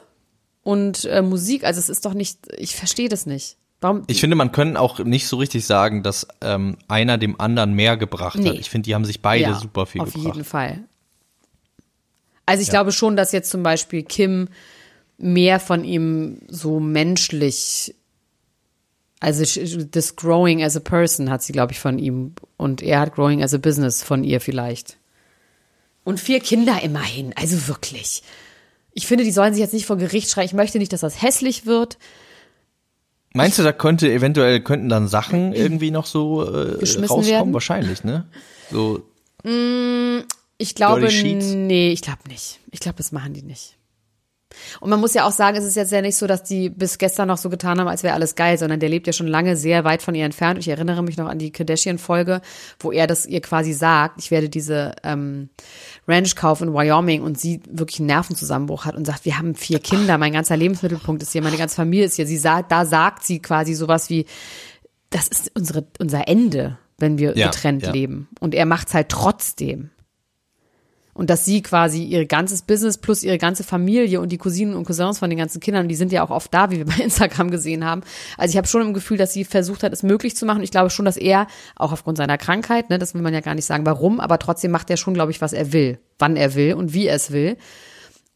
und 0.63 1.05
äh, 1.07 1.23
Musik. 1.23 1.65
Also 1.65 1.79
es 1.81 1.89
ist 1.89 2.05
doch 2.05 2.15
nicht, 2.15 2.41
ich 2.57 2.77
verstehe 2.77 3.09
das 3.09 3.27
nicht. 3.27 3.57
Warum? 3.81 4.03
Ich 4.09 4.21
finde, 4.21 4.37
man 4.37 4.51
können 4.53 4.77
auch 4.77 4.99
nicht 4.99 5.29
so 5.29 5.37
richtig 5.37 5.65
sagen, 5.65 6.03
dass 6.03 6.27
ähm, 6.41 6.77
einer 6.89 7.17
dem 7.17 7.41
anderen 7.41 7.75
mehr 7.75 7.97
gebracht 7.97 8.39
nee. 8.39 8.49
hat. 8.51 8.59
Ich 8.59 8.71
finde, 8.71 8.87
die 8.87 8.95
haben 8.95 9.05
sich 9.05 9.23
beide 9.23 9.45
ja, 9.45 9.55
super 9.55 9.87
viel 9.87 10.01
auf 10.01 10.13
gebracht. 10.13 10.27
Auf 10.31 10.35
jeden 10.35 10.45
Fall. 10.45 10.85
Also 12.45 12.63
ich 12.63 12.69
ja. 12.69 12.73
glaube 12.73 12.93
schon, 12.93 13.15
dass 13.15 13.33
jetzt 13.33 13.51
zum 13.51 13.63
Beispiel 13.63 14.03
Kim 14.03 14.49
mehr 15.19 15.61
von 15.61 15.85
ihm 15.85 16.41
so 16.49 16.81
menschlich, 16.81 17.95
also 19.21 19.45
das 19.85 20.17
Growing 20.17 20.63
as 20.63 20.77
a 20.77 20.81
Person 20.81 21.29
hat 21.29 21.43
sie, 21.43 21.53
glaube 21.53 21.73
ich, 21.73 21.81
von 21.81 21.99
ihm 21.99 22.35
und 22.57 22.83
er 22.83 23.01
hat 23.01 23.15
Growing 23.15 23.43
as 23.43 23.53
a 23.53 23.59
Business 23.59 24.03
von 24.03 24.25
ihr 24.25 24.41
vielleicht. 24.41 24.97
Und 26.05 26.21
vier 26.21 26.41
Kinder 26.41 26.83
immerhin, 26.83 27.35
also 27.37 27.69
wirklich. 27.69 28.23
Ich 28.99 29.07
finde, 29.07 29.23
die 29.23 29.31
sollen 29.31 29.55
sich 29.55 29.61
jetzt 29.61 29.75
nicht 29.75 29.87
vor 29.87 29.97
Gericht 29.97 30.29
schreien. 30.29 30.47
Ich 30.47 30.55
möchte 30.55 30.79
nicht, 30.79 30.93
dass 30.93 31.03
das 31.03 31.23
hässlich 31.23 31.67
wird. 31.67 31.99
Meinst 33.33 33.57
du, 33.57 33.63
da 33.63 33.73
könnte 33.73 34.11
eventuell 34.13 34.61
könnten 34.61 34.89
dann 34.89 35.07
Sachen 35.07 35.53
irgendwie 35.53 35.93
noch 35.93 36.05
so 36.05 36.43
äh, 36.43 36.81
rauskommen? 36.83 37.27
Werden? 37.27 37.55
Wahrscheinlich, 37.55 38.03
ne? 38.03 38.27
So. 38.73 39.05
Mm, 39.45 40.25
ich 40.57 40.75
glaube, 40.75 41.07
nee, 41.07 41.93
ich 41.93 42.03
glaube 42.03 42.23
nicht. 42.29 42.59
Ich 42.73 42.81
glaube, 42.81 42.97
das 42.97 43.13
machen 43.13 43.35
die 43.35 43.43
nicht. 43.43 43.78
Und 44.81 44.91
man 44.91 45.01
muss 45.01 45.15
ja 45.15 45.25
auch 45.25 45.33
sagen, 45.33 45.57
es 45.57 45.65
ist 45.65 45.77
jetzt 45.77 45.93
ja 45.93 46.01
nicht 46.01 46.17
so, 46.17 46.27
dass 46.27 46.43
die 46.43 46.71
bis 46.71 46.99
gestern 46.99 47.29
noch 47.29 47.39
so 47.39 47.51
getan 47.51 47.79
haben, 47.79 47.89
als 47.89 48.03
wäre 48.03 48.15
alles 48.15 48.35
geil, 48.35 48.59
sondern 48.59 48.81
der 48.81 48.89
lebt 48.89 49.07
ja 49.07 49.13
schon 49.13 49.27
lange 49.27 49.57
sehr 49.57 49.85
weit 49.85 50.03
von 50.03 50.15
ihr 50.15 50.25
entfernt. 50.25 50.59
Ich 50.59 50.69
erinnere 50.69 51.03
mich 51.03 51.17
noch 51.17 51.29
an 51.29 51.39
die 51.39 51.51
Kardashian-Folge, 51.51 52.41
wo 52.81 52.93
er 52.93 53.07
das 53.07 53.27
ihr 53.27 53.41
quasi 53.41 53.73
sagt, 53.73 54.21
ich 54.21 54.31
werde 54.31 54.49
diese 54.49 54.95
ähm, 55.03 55.49
Ranch 56.07 56.37
kaufen 56.37 56.69
in 56.69 56.75
Wyoming 56.75 57.23
und 57.23 57.39
sie 57.39 57.61
wirklich 57.69 58.01
einen 58.01 58.07
Nervenzusammenbruch 58.07 58.85
hat 58.85 58.97
und 58.97 59.07
sagt, 59.07 59.25
wir 59.25 59.39
haben 59.39 59.55
vier 59.55 59.79
Kinder, 59.79 60.19
mein 60.19 60.33
ganzer 60.33 60.57
Lebensmittelpunkt 60.57 61.23
ist 61.23 61.33
hier, 61.33 61.43
meine 61.43 61.57
ganze 61.57 61.77
Familie 61.77 62.07
ist 62.07 62.17
hier. 62.17 62.27
Sie 62.27 62.39
sagt, 62.39 62.73
da 62.73 62.85
sagt 62.85 63.25
sie 63.25 63.41
quasi 63.41 63.75
sowas 63.75 64.11
wie, 64.11 64.27
das 65.11 65.29
ist 65.29 65.51
unsere, 65.55 65.87
unser 65.99 66.29
Ende, 66.29 66.79
wenn 66.99 67.19
wir 67.19 67.37
ja, 67.37 67.47
getrennt 67.47 67.83
ja. 67.83 67.93
leben. 67.93 68.29
Und 68.41 68.55
er 68.55 68.67
macht's 68.67 68.95
halt 68.95 69.09
trotzdem 69.09 69.91
und 71.19 71.31
dass 71.31 71.45
sie 71.45 71.63
quasi 71.63 72.05
ihr 72.05 72.27
ganzes 72.27 72.63
Business 72.63 72.97
plus 72.97 73.25
ihre 73.25 73.39
ganze 73.39 73.65
Familie 73.65 74.21
und 74.21 74.31
die 74.31 74.39
Cousinen 74.39 74.77
und 74.77 74.85
Cousins 74.85 75.19
von 75.19 75.29
den 75.29 75.37
ganzen 75.37 75.59
Kindern, 75.59 75.89
die 75.89 75.97
sind 75.97 76.13
ja 76.13 76.23
auch 76.23 76.31
oft 76.31 76.55
da, 76.55 76.71
wie 76.71 76.77
wir 76.77 76.85
bei 76.85 76.95
Instagram 77.03 77.51
gesehen 77.51 77.85
haben. 77.85 78.03
Also 78.37 78.53
ich 78.53 78.57
habe 78.57 78.69
schon 78.69 78.83
im 78.83 78.95
Gefühl, 78.95 79.17
dass 79.17 79.33
sie 79.33 79.45
versucht 79.45 79.83
hat, 79.83 79.93
es 79.93 80.05
möglich 80.05 80.37
zu 80.37 80.47
machen. 80.47 80.63
Ich 80.63 80.71
glaube 80.71 80.91
schon, 80.91 81.05
dass 81.05 81.17
er, 81.17 81.49
auch 81.75 81.91
aufgrund 81.91 82.19
seiner 82.19 82.39
Krankheit, 82.39 82.89
ne, 82.89 83.01
das 83.01 83.15
will 83.15 83.23
man 83.23 83.35
ja 83.35 83.41
gar 83.41 83.57
nicht 83.57 83.65
sagen, 83.65 83.85
warum, 83.85 84.21
aber 84.21 84.39
trotzdem 84.39 84.71
macht 84.71 84.91
er 84.91 84.97
schon, 84.97 85.13
glaube 85.13 85.33
ich, 85.33 85.41
was 85.41 85.53
er 85.53 85.73
will, 85.73 85.99
wann 86.21 86.37
er 86.37 86.55
will 86.55 86.75
und 86.75 86.95
wie 86.95 87.09
er 87.09 87.17
es 87.17 87.33
will. 87.33 87.57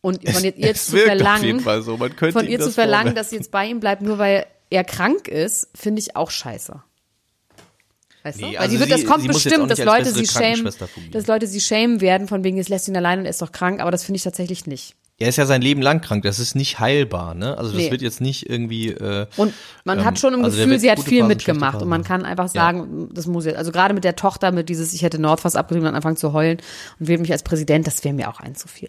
Und 0.01 0.29
von 0.29 0.43
ihr 0.43 0.53
jetzt 0.57 0.87
zu 0.87 0.97
verlangen, 0.97 1.61
so. 1.61 1.97
von 2.33 2.49
ihr 2.49 2.59
zu 2.59 2.73
verlangen, 2.73 3.15
dass 3.15 3.31
sie 3.31 3.37
jetzt 3.37 3.53
bei 3.53 3.65
ihm 3.65 3.79
bleibt, 3.79 4.03
nur 4.03 4.19
weil 4.19 4.47
er 4.71 4.83
krank 4.83 5.29
ist, 5.29 5.69
finde 5.77 6.01
ich 6.01 6.17
auch 6.17 6.33
scheiße. 6.33 6.83
Weißt 8.23 8.41
nee, 8.41 8.43
du? 8.43 8.53
Weil 8.53 8.59
also 8.59 8.75
die 8.75 8.81
wird, 8.81 8.91
das 8.91 9.05
kommt 9.05 9.27
bestimmt, 9.27 9.71
dass 9.71 9.79
Leute 9.79 10.13
sie 10.13 10.27
schämen, 10.27 10.69
dass 11.11 11.27
Leute 11.27 11.47
sie 11.47 11.61
schämen 11.61 12.01
werden, 12.01 12.29
von 12.29 12.45
wegen, 12.45 12.57
jetzt 12.57 12.69
lässt 12.69 12.89
ihn 12.89 12.97
allein 12.97 13.21
und 13.21 13.25
er 13.27 13.31
ist 13.31 13.43
doch 13.43 13.53
krank, 13.53 13.81
aber 13.81 13.91
das 13.91 14.05
finde 14.05 14.17
ich 14.17 14.23
tatsächlich 14.23 14.67
nicht. 14.67 14.95
Er 15.19 15.29
ist 15.29 15.37
ja 15.37 15.47
sein 15.47 15.63
Leben 15.63 15.83
lang 15.83 16.01
krank, 16.01 16.25
das 16.25 16.39
ist 16.41 16.57
nicht 16.57 16.81
heilbar, 16.81 17.35
ne? 17.35 17.57
Also 17.57 17.71
das 17.73 17.83
nee. 17.83 17.91
wird 17.91 18.03
jetzt 18.03 18.21
nicht 18.21 18.49
irgendwie. 18.49 18.89
Äh, 18.89 19.27
und 19.37 19.55
man 19.85 20.01
ähm, 20.01 20.05
hat 20.05 20.19
schon 20.19 20.35
im 20.35 20.45
also 20.45 20.57
Gefühl, 20.57 20.81
sie 20.81 20.91
hat 20.91 20.99
viel 20.99 21.21
Phasen, 21.21 21.29
mitgemacht 21.29 21.81
und 21.81 21.89
man 21.89 22.03
kann 22.03 22.25
einfach 22.25 22.49
sagen, 22.49 23.03
ja. 23.03 23.09
das 23.13 23.27
muss 23.27 23.45
jetzt, 23.45 23.57
also 23.57 23.71
gerade 23.71 23.95
mit 23.95 24.05
der 24.05 24.17
Tochter, 24.17 24.51
mit 24.51 24.69
dieses, 24.69 24.93
ich 24.95 25.03
hätte 25.03 25.21
Nordfass 25.21 25.55
abgetrieben 25.55 25.89
und 25.89 25.95
anfangen 25.95 26.17
zu 26.17 26.33
heulen 26.33 26.59
und 26.99 27.09
wählt 27.09 27.21
mich 27.21 27.31
als 27.31 27.45
Präsident, 27.45 27.87
das 27.87 28.03
wäre 28.03 28.15
mir 28.15 28.31
auch 28.31 28.41
ein 28.41 28.57
zu 28.57 28.67
viel. 28.67 28.89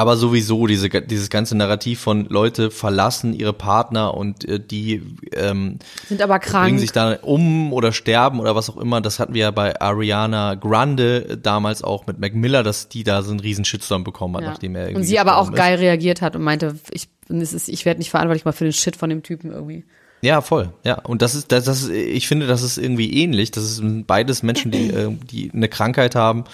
Aber 0.00 0.16
sowieso 0.16 0.66
diese, 0.66 0.88
dieses 0.88 1.28
ganze 1.28 1.54
Narrativ 1.54 2.00
von 2.00 2.24
Leute 2.24 2.70
verlassen 2.70 3.34
ihre 3.34 3.52
Partner 3.52 4.14
und 4.14 4.48
äh, 4.48 4.58
die 4.58 5.02
ähm, 5.34 5.78
sind 6.08 6.22
aber 6.22 6.38
krank, 6.38 6.68
bringen 6.68 6.78
sich 6.78 6.92
dann 6.92 7.18
um 7.18 7.74
oder 7.74 7.92
sterben 7.92 8.40
oder 8.40 8.56
was 8.56 8.70
auch 8.70 8.78
immer. 8.78 9.02
Das 9.02 9.18
hatten 9.18 9.34
wir 9.34 9.42
ja 9.42 9.50
bei 9.50 9.78
Ariana 9.78 10.54
Grande 10.54 11.36
damals 11.36 11.84
auch 11.84 12.06
mit 12.06 12.18
Mac 12.18 12.32
Miller, 12.34 12.62
dass 12.62 12.88
die 12.88 13.04
da 13.04 13.20
so 13.20 13.30
einen 13.30 13.40
riesen 13.40 13.66
Shitstorm 13.66 14.02
bekommen 14.02 14.36
hat, 14.36 14.44
ja. 14.44 14.48
nachdem 14.52 14.74
er 14.74 14.84
irgendwie 14.84 15.00
und 15.00 15.04
sie 15.04 15.18
aber 15.18 15.36
auch 15.36 15.50
ist. 15.50 15.56
geil 15.56 15.76
reagiert 15.76 16.22
hat 16.22 16.34
und 16.34 16.44
meinte, 16.44 16.76
ich 16.92 17.10
ich 17.28 17.84
werde 17.84 17.98
nicht 17.98 18.08
verantwortlich 18.08 18.46
mal 18.46 18.52
für 18.52 18.64
den 18.64 18.72
Shit 18.72 18.96
von 18.96 19.10
dem 19.10 19.22
Typen 19.22 19.52
irgendwie. 19.52 19.84
Ja, 20.22 20.40
voll. 20.40 20.72
Ja, 20.82 20.94
und 21.00 21.20
das 21.20 21.34
ist, 21.34 21.52
das, 21.52 21.64
das 21.64 21.82
ist, 21.82 21.90
ich 21.90 22.26
finde, 22.26 22.46
das 22.46 22.62
ist 22.62 22.78
irgendwie 22.78 23.22
ähnlich. 23.22 23.50
Das 23.50 23.64
ist 23.64 23.82
beides 24.06 24.42
Menschen, 24.42 24.70
die, 24.70 24.88
äh, 24.94 25.14
die 25.30 25.50
eine 25.52 25.68
Krankheit 25.68 26.14
haben 26.14 26.44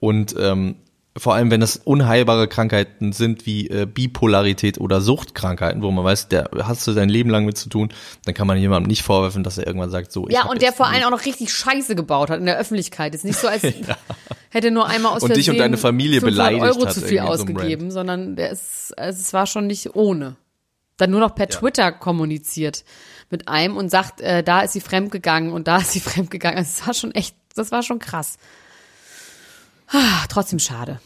und 0.00 0.34
ähm, 0.38 0.76
vor 1.16 1.34
allem 1.34 1.50
wenn 1.50 1.60
es 1.60 1.76
unheilbare 1.76 2.46
Krankheiten 2.46 3.12
sind 3.12 3.44
wie 3.44 3.68
äh, 3.68 3.86
Bipolarität 3.86 4.78
oder 4.78 5.00
Suchtkrankheiten, 5.00 5.82
wo 5.82 5.90
man 5.90 6.04
weiß, 6.04 6.28
der 6.28 6.50
hast 6.62 6.86
du 6.86 6.92
sein 6.92 7.08
Leben 7.08 7.30
lang 7.30 7.44
mit 7.44 7.58
zu 7.58 7.68
tun, 7.68 7.92
dann 8.24 8.34
kann 8.34 8.46
man 8.46 8.58
jemandem 8.58 8.88
nicht 8.88 9.02
vorwerfen, 9.02 9.42
dass 9.42 9.58
er 9.58 9.66
irgendwann 9.66 9.90
sagt, 9.90 10.12
so. 10.12 10.28
Ja, 10.28 10.46
und 10.46 10.62
der 10.62 10.72
vor 10.72 10.86
allem 10.86 11.02
auch 11.04 11.10
noch 11.10 11.24
richtig 11.24 11.52
Scheiße 11.52 11.96
gebaut 11.96 12.30
hat 12.30 12.38
in 12.38 12.46
der 12.46 12.58
Öffentlichkeit. 12.58 13.14
Ist 13.14 13.24
nicht 13.24 13.38
so, 13.38 13.48
als 13.48 13.62
ja. 13.62 13.96
hätte 14.50 14.70
nur 14.70 14.86
einmal 14.86 15.12
aus 15.12 15.24
und 15.24 15.36
dich 15.36 15.50
und 15.50 15.58
deine 15.58 15.76
Familie 15.76 16.20
beleidigt 16.20 16.62
Euro 16.62 16.86
hat 16.86 16.94
zu 16.94 17.00
viel 17.00 17.20
ausgegeben, 17.20 17.90
so 17.90 18.00
sondern 18.00 18.36
der 18.36 18.50
ist, 18.50 18.96
also 18.96 19.20
es 19.20 19.32
war 19.32 19.46
schon 19.46 19.66
nicht 19.66 19.96
ohne. 19.96 20.36
Dann 20.96 21.10
nur 21.10 21.20
noch 21.20 21.34
per 21.34 21.48
ja. 21.50 21.58
Twitter 21.58 21.92
kommuniziert 21.92 22.84
mit 23.30 23.48
einem 23.48 23.76
und 23.76 23.90
sagt, 23.90 24.20
äh, 24.20 24.42
da 24.44 24.60
ist 24.60 24.74
sie 24.74 24.80
fremdgegangen 24.80 25.52
und 25.52 25.66
da 25.66 25.78
ist 25.78 25.92
sie 25.92 26.00
fremdgegangen. 26.00 26.58
Also 26.58 26.70
das 26.78 26.86
war 26.86 26.94
schon 26.94 27.12
echt, 27.12 27.34
das 27.56 27.72
war 27.72 27.82
schon 27.82 27.98
krass. 27.98 28.36
Ah, 29.90 30.24
trotzdem 30.28 30.58
schade. 30.58 31.00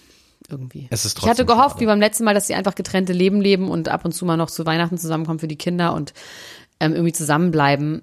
Irgendwie. 0.49 0.89
Es 0.91 1.05
ist 1.05 1.15
trotzdem 1.15 1.27
ich 1.27 1.31
hatte 1.31 1.47
gehofft, 1.47 1.71
schade. 1.71 1.81
wie 1.81 1.87
beim 1.87 2.01
letzten 2.01 2.25
Mal, 2.25 2.35
dass 2.35 2.47
sie 2.47 2.55
einfach 2.55 2.75
getrennte 2.75 3.13
Leben 3.13 3.41
leben 3.41 3.71
und 3.71 3.89
ab 3.89 4.05
und 4.05 4.13
zu 4.13 4.27
mal 4.27 4.37
noch 4.37 4.51
zu 4.51 4.67
Weihnachten 4.67 4.99
zusammenkommen 4.99 5.39
für 5.39 5.49
die 5.49 5.57
Kinder 5.57 5.95
und 5.95 6.13
ähm, 6.81 6.93
irgendwie 6.93 7.13
zusammenbleiben. 7.13 8.03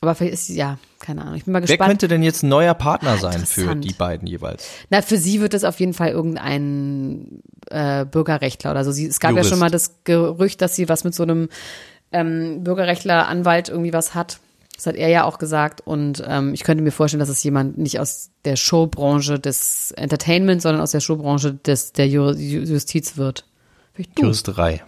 Aber 0.00 0.14
vielleicht 0.14 0.34
ist 0.34 0.46
sie, 0.46 0.56
ja, 0.56 0.78
keine 1.00 1.22
Ahnung. 1.22 1.34
Ich 1.34 1.44
bin 1.44 1.52
mal 1.52 1.60
gespannt. 1.60 1.80
Wer 1.80 1.86
könnte 1.86 2.08
denn 2.08 2.22
jetzt 2.22 2.42
ein 2.42 2.48
neuer 2.48 2.74
Partner 2.74 3.12
ah, 3.12 3.18
sein 3.18 3.44
für 3.44 3.74
die 3.74 3.92
beiden 3.92 4.28
jeweils? 4.28 4.68
Na, 4.90 5.02
für 5.02 5.18
sie 5.18 5.40
wird 5.40 5.54
es 5.54 5.64
auf 5.64 5.80
jeden 5.80 5.92
Fall 5.92 6.10
irgendein 6.10 7.42
äh, 7.68 8.04
Bürgerrechtler 8.04 8.70
oder 8.70 8.84
so. 8.84 8.92
Sie, 8.92 9.06
es 9.06 9.18
gab 9.18 9.32
Jurist. 9.32 9.46
ja 9.46 9.50
schon 9.50 9.60
mal 9.60 9.70
das 9.70 10.04
Gerücht, 10.04 10.62
dass 10.62 10.76
sie 10.76 10.88
was 10.88 11.02
mit 11.02 11.14
so 11.14 11.24
einem 11.24 11.48
ähm, 12.12 12.62
Bürgerrechtler, 12.62 13.26
Anwalt 13.26 13.68
irgendwie 13.68 13.92
was 13.92 14.14
hat. 14.14 14.38
Das 14.78 14.86
hat 14.86 14.94
er 14.94 15.08
ja 15.08 15.24
auch 15.24 15.38
gesagt. 15.38 15.80
Und 15.80 16.22
ähm, 16.24 16.54
ich 16.54 16.62
könnte 16.62 16.84
mir 16.84 16.92
vorstellen, 16.92 17.18
dass 17.18 17.28
es 17.28 17.42
jemand 17.42 17.78
nicht 17.78 17.98
aus 17.98 18.30
der 18.44 18.54
Showbranche 18.54 19.40
des 19.40 19.90
Entertainment, 19.90 20.62
sondern 20.62 20.80
aus 20.80 20.92
der 20.92 21.00
Showbranche 21.00 21.54
des, 21.54 21.92
der 21.94 22.06
Justiz 22.06 23.16
wird. 23.16 23.44
Juristerei. 24.16 24.84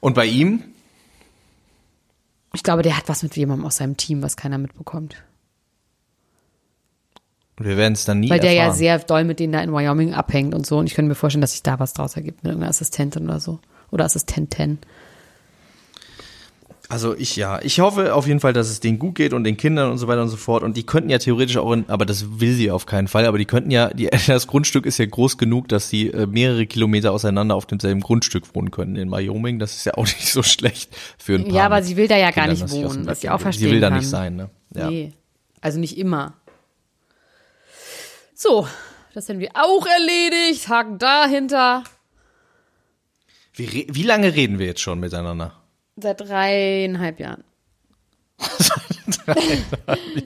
Und 0.00 0.14
bei 0.14 0.26
ihm? 0.26 0.64
Ich 2.52 2.64
glaube, 2.64 2.82
der 2.82 2.96
hat 2.96 3.08
was 3.08 3.22
mit 3.22 3.36
jemandem 3.36 3.64
aus 3.64 3.76
seinem 3.76 3.96
Team, 3.96 4.22
was 4.22 4.36
keiner 4.36 4.58
mitbekommt. 4.58 5.14
Wir 7.56 7.76
werden 7.76 7.92
es 7.92 8.04
dann 8.04 8.18
nie 8.18 8.28
Weil 8.28 8.40
der 8.40 8.56
erfahren. 8.56 8.70
ja 8.72 8.76
sehr 8.76 8.98
doll 8.98 9.22
mit 9.22 9.38
denen 9.38 9.52
da 9.52 9.60
in 9.60 9.72
Wyoming 9.72 10.14
abhängt 10.14 10.52
und 10.52 10.66
so. 10.66 10.78
Und 10.78 10.88
ich 10.88 10.94
könnte 10.94 11.10
mir 11.10 11.14
vorstellen, 11.14 11.42
dass 11.42 11.52
sich 11.52 11.62
da 11.62 11.78
was 11.78 11.92
draus 11.92 12.16
ergibt 12.16 12.42
mit 12.42 12.50
irgendeiner 12.50 12.70
Assistentin 12.70 13.26
oder 13.28 13.38
so. 13.38 13.60
Oder 13.92 14.04
Assistenten. 14.04 14.80
Also 16.88 17.16
ich 17.16 17.36
ja, 17.36 17.60
ich 17.62 17.80
hoffe 17.80 18.14
auf 18.14 18.26
jeden 18.26 18.40
Fall, 18.40 18.52
dass 18.52 18.68
es 18.68 18.78
denen 18.78 18.98
gut 18.98 19.14
geht 19.14 19.32
und 19.32 19.44
den 19.44 19.56
Kindern 19.56 19.90
und 19.90 19.98
so 19.98 20.06
weiter 20.06 20.20
und 20.20 20.28
so 20.28 20.36
fort. 20.36 20.62
Und 20.62 20.76
die 20.76 20.84
könnten 20.84 21.08
ja 21.08 21.18
theoretisch 21.18 21.56
auch, 21.56 21.72
in, 21.72 21.88
aber 21.88 22.04
das 22.04 22.40
will 22.40 22.52
sie 22.52 22.70
auf 22.70 22.84
keinen 22.84 23.08
Fall. 23.08 23.24
Aber 23.24 23.38
die 23.38 23.46
könnten 23.46 23.70
ja, 23.70 23.88
die, 23.88 24.10
das 24.26 24.46
Grundstück 24.46 24.84
ist 24.84 24.98
ja 24.98 25.06
groß 25.06 25.38
genug, 25.38 25.68
dass 25.68 25.88
sie 25.88 26.08
äh, 26.08 26.26
mehrere 26.26 26.66
Kilometer 26.66 27.12
auseinander 27.12 27.54
auf 27.54 27.64
demselben 27.64 28.00
Grundstück 28.00 28.54
wohnen 28.54 28.70
können 28.70 28.96
in 28.96 29.10
Wyoming. 29.10 29.58
Das 29.58 29.76
ist 29.76 29.86
ja 29.86 29.94
auch 29.94 30.04
nicht 30.04 30.28
so 30.28 30.42
schlecht 30.42 30.94
für 31.16 31.36
ein 31.36 31.44
Paar. 31.44 31.54
Ja, 31.54 31.66
aber 31.66 31.82
sie 31.82 31.96
will 31.96 32.06
da 32.06 32.18
ja 32.18 32.30
gar 32.30 32.48
nicht 32.48 32.68
wohnen, 32.70 33.06
was 33.06 33.24
ich 33.24 33.30
auch 33.30 33.40
verstehen 33.40 33.68
Sie 33.68 33.72
will 33.72 33.80
da 33.80 33.88
kann. 33.88 33.98
nicht 33.98 34.08
sein, 34.08 34.36
ne? 34.36 34.50
Ja. 34.74 34.90
Nee, 34.90 35.12
also 35.62 35.80
nicht 35.80 35.96
immer. 35.96 36.34
So, 38.34 38.68
das 39.14 39.28
haben 39.28 39.38
wir 39.38 39.52
auch 39.54 39.86
erledigt. 39.86 40.68
Haken 40.68 40.98
dahinter. 40.98 41.84
Wie, 43.54 43.86
wie 43.88 44.02
lange 44.02 44.34
reden 44.34 44.58
wir 44.58 44.66
jetzt 44.66 44.80
schon 44.80 45.00
miteinander? 45.00 45.63
Seit 45.96 46.20
dreieinhalb 46.20 47.20
Jahren. 47.20 47.44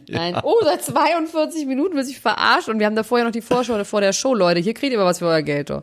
Nein. 0.09 0.41
Oh, 0.43 0.57
seit 0.62 0.83
42 0.83 1.66
Minuten 1.66 1.97
will 1.97 2.05
sich 2.05 2.21
verarscht 2.21 2.69
und 2.69 2.79
wir 2.79 2.87
haben 2.87 2.97
da 2.97 3.03
vorher 3.03 3.27
noch 3.27 3.33
die 3.33 3.43
Vorschau 3.43 3.83
vor 3.85 4.01
der 4.01 4.12
Show, 4.12 4.35
Leute. 4.35 4.61
Hier 4.61 4.75
kriegt 4.75 4.93
ihr 4.93 4.99
mal 4.99 5.05
was 5.05 5.19
für 5.19 5.27
euer 5.27 5.43
Geld. 5.43 5.71
Oh. 5.71 5.83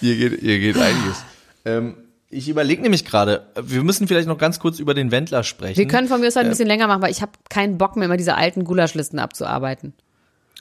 Hier 0.00 0.16
geht, 0.16 0.40
hier 0.40 0.58
geht 0.58 0.76
einiges. 0.80 1.24
Ähm, 1.64 1.96
ich 2.30 2.48
überlege 2.48 2.82
nämlich 2.82 3.04
gerade, 3.04 3.46
wir 3.60 3.82
müssen 3.82 4.06
vielleicht 4.06 4.28
noch 4.28 4.38
ganz 4.38 4.60
kurz 4.60 4.78
über 4.78 4.94
den 4.94 5.10
Wendler 5.10 5.42
sprechen. 5.42 5.78
Wir 5.78 5.88
können 5.88 6.08
von 6.08 6.20
mir 6.20 6.28
aus 6.28 6.36
halt 6.36 6.46
ein 6.46 6.50
bisschen 6.50 6.68
länger 6.68 6.86
machen, 6.86 7.02
weil 7.02 7.10
ich 7.10 7.22
habe 7.22 7.32
keinen 7.48 7.78
Bock 7.78 7.96
mehr, 7.96 8.04
immer 8.06 8.18
diese 8.18 8.36
alten 8.36 8.64
Gulaschlisten 8.64 9.18
abzuarbeiten. 9.18 9.94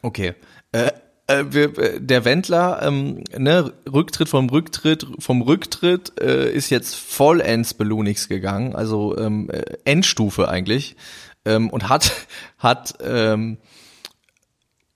Okay. 0.01 0.33
Äh, 0.71 0.91
äh, 1.27 1.45
wir, 1.49 1.77
äh, 1.77 2.01
der 2.01 2.25
Wendler, 2.25 2.81
ähm, 2.81 3.23
ne, 3.37 3.73
Rücktritt 3.91 4.29
vom 4.29 4.49
Rücktritt, 4.49 5.05
vom 5.19 5.41
Rücktritt 5.41 6.13
äh, 6.19 6.51
ist 6.51 6.69
jetzt 6.69 6.95
vollends 6.95 7.73
Belunix 7.73 8.27
gegangen, 8.27 8.75
also 8.75 9.17
ähm, 9.17 9.49
äh, 9.49 9.63
Endstufe 9.85 10.49
eigentlich, 10.49 10.95
ähm, 11.45 11.69
und 11.69 11.89
hat 11.89 12.11
hat 12.57 12.95
ähm, 13.03 13.57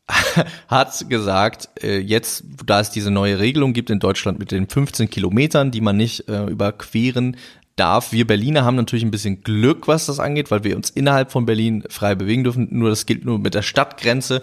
hat 0.67 1.09
gesagt, 1.09 1.69
äh, 1.81 1.99
jetzt, 1.99 2.43
da 2.65 2.79
es 2.79 2.91
diese 2.91 3.11
neue 3.11 3.39
Regelung 3.39 3.73
gibt 3.73 3.89
in 3.89 3.99
Deutschland 3.99 4.39
mit 4.39 4.51
den 4.51 4.67
15 4.67 5.09
Kilometern, 5.09 5.71
die 5.71 5.81
man 5.81 5.97
nicht 5.97 6.27
äh, 6.27 6.45
überqueren 6.45 7.37
darf. 7.75 8.11
Wir 8.11 8.27
Berliner 8.27 8.65
haben 8.65 8.75
natürlich 8.75 9.05
ein 9.05 9.11
bisschen 9.11 9.41
Glück, 9.41 9.87
was 9.87 10.05
das 10.05 10.19
angeht, 10.19 10.51
weil 10.51 10.63
wir 10.63 10.75
uns 10.75 10.89
innerhalb 10.89 11.31
von 11.31 11.45
Berlin 11.45 11.83
frei 11.89 12.15
bewegen 12.15 12.43
dürfen. 12.43 12.67
Nur 12.71 12.89
das 12.89 13.05
gilt 13.05 13.25
nur 13.25 13.39
mit 13.39 13.53
der 13.53 13.61
Stadtgrenze. 13.61 14.41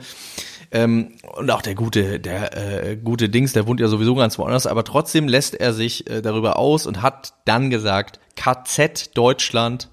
Ähm, 0.71 1.13
und 1.37 1.51
auch 1.51 1.63
der 1.63 1.75
gute, 1.75 2.21
der 2.21 2.91
äh, 2.91 2.97
gute 2.97 3.29
Dings, 3.29 3.53
der 3.53 3.67
wohnt 3.67 3.81
ja 3.81 3.89
sowieso 3.89 4.15
ganz 4.15 4.39
woanders, 4.39 4.67
aber 4.67 4.85
trotzdem 4.85 5.27
lässt 5.27 5.55
er 5.55 5.73
sich 5.73 6.09
äh, 6.11 6.21
darüber 6.21 6.59
aus 6.59 6.87
und 6.87 7.01
hat 7.01 7.33
dann 7.45 7.71
gesagt, 7.71 8.21
KZ 8.37 9.17
Deutschland, 9.17 9.89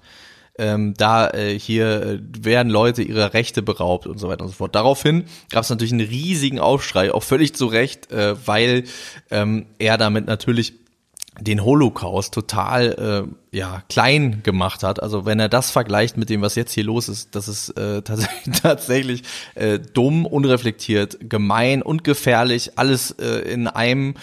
ähm, 0.58 0.94
da 0.96 1.30
äh, 1.30 1.58
hier 1.58 2.02
äh, 2.02 2.18
werden 2.20 2.70
Leute 2.70 3.02
ihrer 3.02 3.34
Rechte 3.34 3.62
beraubt 3.62 4.06
und 4.06 4.18
so 4.18 4.28
weiter 4.28 4.42
und 4.42 4.48
so 4.48 4.54
fort. 4.54 4.74
Daraufhin 4.74 5.24
gab 5.50 5.64
es 5.64 5.70
natürlich 5.70 5.92
einen 5.92 6.06
riesigen 6.06 6.58
Aufschrei, 6.58 7.12
auch 7.12 7.22
völlig 7.22 7.54
zu 7.54 7.66
Recht, 7.66 8.10
äh, 8.10 8.34
weil 8.46 8.84
ähm, 9.30 9.66
er 9.78 9.98
damit 9.98 10.26
natürlich 10.26 10.74
den 11.40 11.64
Holocaust 11.64 12.32
total 12.32 13.26
äh, 13.52 13.56
ja 13.56 13.82
klein 13.88 14.42
gemacht 14.42 14.82
hat. 14.82 15.02
Also 15.02 15.26
wenn 15.26 15.38
er 15.38 15.48
das 15.48 15.70
vergleicht 15.70 16.16
mit 16.16 16.30
dem, 16.30 16.42
was 16.42 16.54
jetzt 16.54 16.72
hier 16.72 16.84
los 16.84 17.08
ist, 17.08 17.34
das 17.34 17.48
ist 17.48 17.70
äh, 17.70 18.02
tatsächlich, 18.02 18.60
tatsächlich 18.60 19.22
äh, 19.54 19.78
dumm, 19.78 20.26
unreflektiert, 20.26 21.18
gemein 21.28 21.82
und 21.82 22.04
gefährlich, 22.04 22.78
alles 22.78 23.12
äh, 23.12 23.40
in 23.52 23.68
einem. 23.68 24.14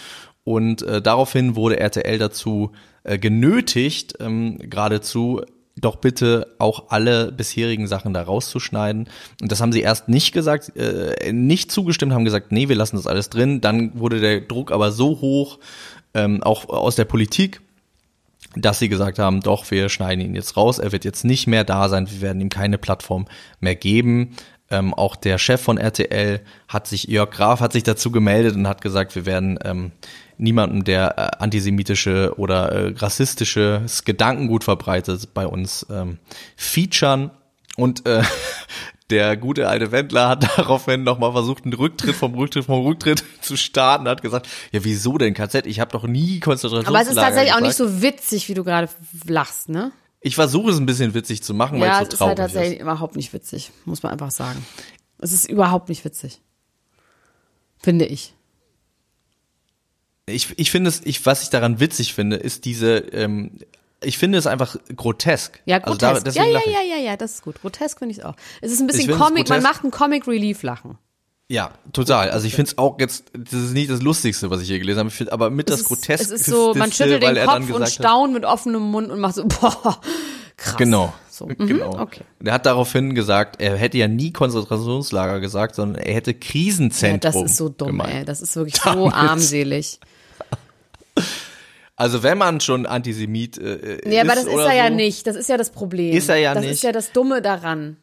Und 0.43 0.81
äh, 0.81 1.01
daraufhin 1.01 1.55
wurde 1.55 1.79
RTL 1.79 2.17
dazu 2.17 2.71
äh, 3.03 3.17
genötigt, 3.17 4.15
ähm, 4.19 4.57
geradezu 4.59 5.41
doch 5.75 5.95
bitte 5.95 6.47
auch 6.59 6.89
alle 6.89 7.31
bisherigen 7.31 7.87
Sachen 7.87 8.13
da 8.13 8.21
rauszuschneiden. 8.21 9.09
Und 9.41 9.51
das 9.51 9.59
haben 9.59 9.71
sie 9.71 9.81
erst 9.81 10.07
nicht 10.07 10.31
gesagt, 10.31 10.75
äh, 10.77 11.33
nicht 11.33 11.71
zugestimmt, 11.71 12.13
haben 12.13 12.25
gesagt, 12.25 12.51
nee, 12.51 12.69
wir 12.69 12.75
lassen 12.75 12.95
das 12.95 13.07
alles 13.07 13.29
drin. 13.29 13.59
Dann 13.59 13.99
wurde 13.99 14.19
der 14.19 14.41
Druck 14.41 14.71
aber 14.71 14.91
so 14.91 15.21
hoch, 15.21 15.59
ähm, 16.13 16.43
auch 16.43 16.69
aus 16.69 16.95
der 16.95 17.05
Politik, 17.05 17.61
dass 18.55 18.79
sie 18.79 18.89
gesagt 18.89 19.19
haben, 19.19 19.41
doch, 19.41 19.69
wir 19.71 19.89
schneiden 19.89 20.23
ihn 20.23 20.35
jetzt 20.35 20.57
raus, 20.57 20.79
er 20.79 20.91
wird 20.91 21.05
jetzt 21.05 21.25
nicht 21.25 21.47
mehr 21.47 21.63
da 21.63 21.89
sein, 21.89 22.09
wir 22.09 22.21
werden 22.21 22.41
ihm 22.41 22.49
keine 22.49 22.77
Plattform 22.77 23.25
mehr 23.59 23.75
geben. 23.75 24.35
Ähm, 24.69 24.93
auch 24.93 25.15
der 25.15 25.37
Chef 25.37 25.61
von 25.61 25.77
RTL 25.77 26.41
hat 26.67 26.87
sich, 26.87 27.05
Jörg 27.05 27.31
Graf 27.31 27.59
hat 27.59 27.73
sich 27.73 27.83
dazu 27.83 28.11
gemeldet 28.11 28.55
und 28.55 28.67
hat 28.67 28.81
gesagt, 28.81 29.15
wir 29.15 29.25
werden 29.25 29.59
ähm, 29.63 29.91
niemandem, 30.37 30.83
der 30.83 31.17
äh, 31.17 31.43
antisemitische 31.43 32.33
oder 32.37 32.71
äh, 32.71 32.93
rassistisches 32.97 34.03
Gedankengut 34.03 34.63
verbreitet, 34.63 35.33
bei 35.33 35.47
uns 35.47 35.85
ähm, 35.89 36.17
featuren. 36.55 37.31
Und 37.75 38.05
äh, 38.05 38.23
der 39.09 39.37
gute 39.37 39.67
alte 39.67 39.91
Wendler 39.91 40.29
hat 40.29 40.43
daraufhin 40.57 41.03
nochmal 41.03 41.31
versucht, 41.31 41.65
einen 41.65 41.73
Rücktritt 41.73 42.15
vom 42.15 42.33
Rücktritt 42.35 42.65
vom 42.65 42.85
Rücktritt 42.85 43.23
zu 43.41 43.57
starten, 43.57 44.07
hat 44.07 44.21
gesagt, 44.21 44.47
ja 44.71 44.83
wieso 44.83 45.17
denn 45.17 45.33
KZ? 45.33 45.65
Ich 45.67 45.79
habe 45.79 45.91
doch 45.91 46.05
nie 46.05 46.39
Konzentrationslager 46.39 46.89
Aber 46.89 47.01
es 47.01 47.09
ist 47.09 47.15
tatsächlich 47.21 47.53
auch 47.53 47.59
nicht 47.61 47.77
gesagt. 47.77 47.91
so 47.91 48.01
witzig, 48.01 48.49
wie 48.49 48.53
du 48.53 48.63
gerade 48.63 48.89
lachst, 49.27 49.69
ne? 49.69 49.91
Ich 50.21 50.35
versuche 50.35 50.71
es 50.71 50.77
ein 50.77 50.85
bisschen 50.85 51.13
witzig 51.13 51.43
zu 51.43 51.53
machen, 51.53 51.79
weil 51.81 51.89
Ja, 51.89 52.01
es 52.01 52.07
es 52.07 52.09
so 52.11 52.13
ist 52.15 52.21
halt 52.21 52.37
traurig 52.37 52.53
tatsächlich 52.53 52.79
überhaupt 52.79 53.15
nicht 53.17 53.33
witzig, 53.33 53.71
muss 53.85 54.03
man 54.03 54.11
einfach 54.13 54.31
sagen. 54.31 54.65
Es 55.19 55.31
ist 55.33 55.49
überhaupt 55.49 55.89
nicht 55.89 56.05
witzig. 56.05 56.39
Finde 57.77 58.05
ich. 58.05 58.33
Ich, 60.25 60.57
ich 60.57 60.71
finde 60.71 60.89
es, 60.89 61.01
ich, 61.03 61.25
was 61.25 61.43
ich 61.43 61.49
daran 61.49 61.81
witzig 61.81 62.13
finde, 62.13 62.37
ist 62.37 62.63
diese, 62.63 62.97
ähm, 62.97 63.59
ich 64.03 64.17
finde 64.17 64.37
es 64.37 64.47
einfach 64.47 64.75
grotesk. 64.95 65.61
Ja, 65.65 65.77
Also 65.77 65.97
grotesk. 65.97 66.13
da, 66.15 66.19
deswegen 66.31 66.45
ja, 66.53 66.59
ja, 66.65 66.81
ja, 66.81 66.95
ja, 66.97 67.01
ja, 67.11 67.17
das 67.17 67.33
ist 67.35 67.43
gut. 67.43 67.61
Grotesk 67.61 67.99
finde 67.99 68.11
ich 68.13 68.19
es 68.19 68.25
auch. 68.25 68.35
Es 68.61 68.71
ist 68.71 68.79
ein 68.81 68.87
bisschen 68.87 69.11
Comic, 69.17 69.49
man 69.49 69.61
macht 69.63 69.83
ein 69.83 69.91
Comic 69.91 70.27
Relief 70.27 70.63
Lachen. 70.63 70.97
Ja, 71.49 71.71
total. 71.91 72.31
Also 72.31 72.47
ich 72.47 72.55
finde 72.55 72.71
es 72.71 72.77
auch 72.77 72.99
jetzt, 72.99 73.25
das 73.37 73.53
ist 73.61 73.73
nicht 73.73 73.89
das 73.91 74.01
Lustigste, 74.01 74.49
was 74.49 74.61
ich 74.61 74.67
hier 74.69 74.79
gelesen 74.79 74.99
habe, 74.99 75.09
ich 75.09 75.15
find, 75.15 75.31
aber 75.31 75.49
mit 75.49 75.69
das 75.69 75.75
es 75.75 75.81
ist, 75.81 75.87
grotesk 75.87 76.23
es 76.23 76.31
ist 76.31 76.45
so, 76.45 76.73
man 76.73 76.91
schüttelt 76.91 77.21
den 77.21 77.45
Kopf 77.45 77.69
und 77.69 77.89
staunt 77.89 78.33
mit 78.33 78.45
offenem 78.45 78.81
Mund 78.81 79.11
und 79.11 79.19
macht 79.19 79.35
so, 79.35 79.45
boah, 79.47 79.99
krass. 80.57 80.77
Genau. 80.77 81.13
So, 81.29 81.45
mhm, 81.57 81.57
Genau. 81.67 81.99
Okay. 81.99 82.21
Der 82.39 82.53
hat 82.53 82.65
daraufhin 82.65 83.13
gesagt, 83.13 83.59
er 83.61 83.75
hätte 83.75 83.97
ja 83.97 84.07
nie 84.07 84.31
Konzentrationslager 84.31 85.41
gesagt, 85.41 85.75
sondern 85.75 86.01
er 86.01 86.13
hätte 86.15 86.31
Ja, 86.31 86.37
Krisenzentrum. 86.39 87.19
das 87.19 87.51
ist 87.51 87.57
so 87.57 87.69
dumm, 87.69 87.87
gemeint. 87.89 88.13
ey. 88.13 88.25
Das 88.25 88.41
ist 88.41 88.55
wirklich 88.55 88.75
so 88.81 88.89
Damit- 88.89 89.13
armselig. 89.13 89.99
Also 91.95 92.23
wenn 92.23 92.37
man 92.37 92.59
schon 92.59 92.85
Antisemit 92.85 93.57
äh, 93.57 93.99
Nee, 94.05 94.19
aber 94.19 94.33
ist 94.33 94.45
das 94.47 94.53
ist 94.53 94.59
er 94.59 94.73
ja 94.75 94.87
so, 94.87 94.93
nicht. 94.95 95.27
Das 95.27 95.35
ist 95.35 95.49
ja 95.49 95.57
das 95.57 95.69
Problem. 95.69 96.15
Ist 96.15 96.29
er 96.29 96.37
ja 96.37 96.53
das 96.53 96.61
nicht. 96.61 96.71
Das 96.71 96.77
ist 96.77 96.83
ja 96.83 96.91
das 96.91 97.11
Dumme 97.11 97.41
daran. 97.41 97.97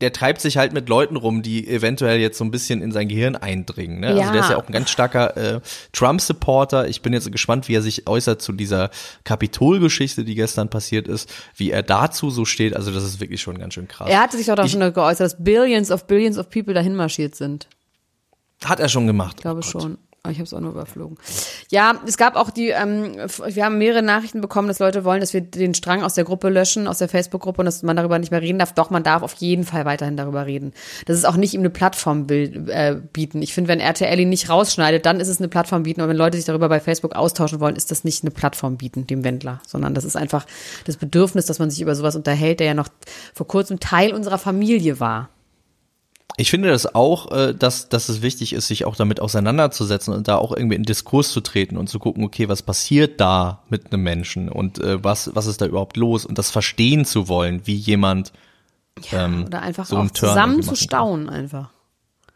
der 0.00 0.12
treibt 0.12 0.40
sich 0.40 0.56
halt 0.56 0.72
mit 0.72 0.88
Leuten 0.88 1.16
rum, 1.16 1.40
die 1.42 1.68
eventuell 1.68 2.18
jetzt 2.20 2.36
so 2.38 2.44
ein 2.44 2.50
bisschen 2.50 2.82
in 2.82 2.90
sein 2.90 3.06
Gehirn 3.08 3.36
eindringen. 3.36 4.00
Ne? 4.00 4.08
Also 4.08 4.20
Ja. 4.20 4.32
der 4.32 4.40
ist 4.40 4.50
ja 4.50 4.56
auch 4.56 4.66
ein 4.66 4.72
ganz 4.72 4.90
starker 4.90 5.36
äh, 5.36 5.60
Trump-Supporter. 5.92 6.88
Ich 6.88 7.00
bin 7.02 7.12
jetzt 7.12 7.30
gespannt, 7.30 7.68
wie 7.68 7.74
er 7.74 7.82
sich 7.82 8.06
äußert 8.08 8.40
zu 8.42 8.52
dieser 8.52 8.90
Kapitol-Geschichte, 9.24 10.24
die 10.24 10.34
gestern 10.34 10.68
passiert 10.70 11.06
ist, 11.08 11.32
wie 11.56 11.70
er 11.70 11.82
dazu 11.82 12.30
so 12.30 12.44
steht. 12.44 12.74
Also 12.74 12.90
das 12.92 13.04
ist 13.04 13.20
wirklich 13.20 13.40
schon 13.42 13.58
ganz 13.58 13.74
schön 13.74 13.88
krass. 13.88 14.08
Er 14.10 14.20
hatte 14.20 14.36
sich 14.36 14.50
auch 14.50 14.56
da 14.56 14.66
schon 14.68 14.80
geäußert, 14.80 15.20
dass 15.20 15.42
Billions 15.42 15.90
of 15.90 16.06
Billions 16.06 16.38
of 16.38 16.48
People 16.50 16.74
dahin 16.74 16.94
marschiert 16.96 17.34
sind. 17.34 17.68
Hat 18.64 18.80
er 18.80 18.88
schon 18.88 19.06
gemacht. 19.06 19.36
Ich 19.38 19.42
glaube 19.42 19.62
schon. 19.62 19.98
Aber 20.24 20.32
ich 20.32 20.38
habe 20.38 20.46
es 20.46 20.54
auch 20.54 20.60
nur 20.60 20.70
überflogen. 20.70 21.18
Ja, 21.70 22.00
es 22.06 22.16
gab 22.16 22.36
auch 22.36 22.48
die, 22.48 22.70
ähm, 22.70 23.14
wir 23.46 23.62
haben 23.62 23.76
mehrere 23.76 24.02
Nachrichten 24.02 24.40
bekommen, 24.40 24.68
dass 24.68 24.78
Leute 24.78 25.04
wollen, 25.04 25.20
dass 25.20 25.34
wir 25.34 25.42
den 25.42 25.74
Strang 25.74 26.02
aus 26.02 26.14
der 26.14 26.24
Gruppe 26.24 26.48
löschen, 26.48 26.88
aus 26.88 26.96
der 26.96 27.10
Facebook-Gruppe 27.10 27.60
und 27.60 27.66
dass 27.66 27.82
man 27.82 27.94
darüber 27.94 28.18
nicht 28.18 28.30
mehr 28.30 28.40
reden 28.40 28.58
darf. 28.58 28.72
Doch, 28.72 28.88
man 28.88 29.02
darf 29.02 29.22
auf 29.22 29.34
jeden 29.34 29.64
Fall 29.64 29.84
weiterhin 29.84 30.16
darüber 30.16 30.46
reden. 30.46 30.72
Das 31.04 31.18
ist 31.18 31.26
auch 31.26 31.36
nicht 31.36 31.52
ihm 31.52 31.60
eine 31.60 31.68
Plattform 31.68 32.26
äh, 32.30 32.96
bieten. 33.12 33.42
Ich 33.42 33.52
finde, 33.52 33.68
wenn 33.68 33.80
RTL 33.80 34.18
ihn 34.18 34.30
nicht 34.30 34.48
rausschneidet, 34.48 35.04
dann 35.04 35.20
ist 35.20 35.28
es 35.28 35.40
eine 35.40 35.48
Plattform 35.48 35.82
bieten. 35.82 36.00
Aber 36.00 36.08
wenn 36.08 36.16
Leute 36.16 36.38
sich 36.38 36.46
darüber 36.46 36.70
bei 36.70 36.80
Facebook 36.80 37.14
austauschen 37.14 37.60
wollen, 37.60 37.76
ist 37.76 37.90
das 37.90 38.02
nicht 38.02 38.24
eine 38.24 38.30
Plattform 38.30 38.78
bieten, 38.78 39.06
dem 39.06 39.24
Wendler, 39.24 39.60
sondern 39.66 39.92
das 39.92 40.04
ist 40.04 40.16
einfach 40.16 40.46
das 40.86 40.96
Bedürfnis, 40.96 41.44
dass 41.44 41.58
man 41.58 41.68
sich 41.68 41.82
über 41.82 41.94
sowas 41.94 42.16
unterhält, 42.16 42.60
der 42.60 42.68
ja 42.68 42.74
noch 42.74 42.88
vor 43.34 43.46
kurzem 43.46 43.78
Teil 43.78 44.14
unserer 44.14 44.38
Familie 44.38 45.00
war. 45.00 45.28
Ich 46.36 46.50
finde 46.50 46.70
das 46.70 46.94
auch, 46.94 47.30
äh, 47.30 47.54
dass, 47.54 47.88
dass 47.88 48.08
es 48.08 48.20
wichtig 48.20 48.54
ist, 48.54 48.66
sich 48.66 48.84
auch 48.86 48.96
damit 48.96 49.20
auseinanderzusetzen 49.20 50.12
und 50.12 50.26
da 50.26 50.36
auch 50.36 50.52
irgendwie 50.52 50.74
in 50.74 50.82
Diskurs 50.82 51.30
zu 51.30 51.40
treten 51.40 51.76
und 51.76 51.88
zu 51.88 52.00
gucken, 52.00 52.24
okay, 52.24 52.48
was 52.48 52.62
passiert 52.62 53.20
da 53.20 53.62
mit 53.68 53.92
einem 53.92 54.02
Menschen 54.02 54.48
und 54.48 54.80
äh, 54.80 55.02
was, 55.02 55.30
was 55.34 55.46
ist 55.46 55.60
da 55.60 55.66
überhaupt 55.66 55.96
los 55.96 56.26
und 56.26 56.36
das 56.38 56.50
verstehen 56.50 57.04
zu 57.04 57.28
wollen, 57.28 57.66
wie 57.66 57.76
jemand 57.76 58.32
ähm, 59.12 59.44
Oder 59.46 59.62
einfach 59.62 59.86
so 59.86 59.96
auch 59.96 60.10
zusammen 60.10 60.62
zu 60.62 60.74
staunen 60.74 61.28
einfach. 61.28 61.70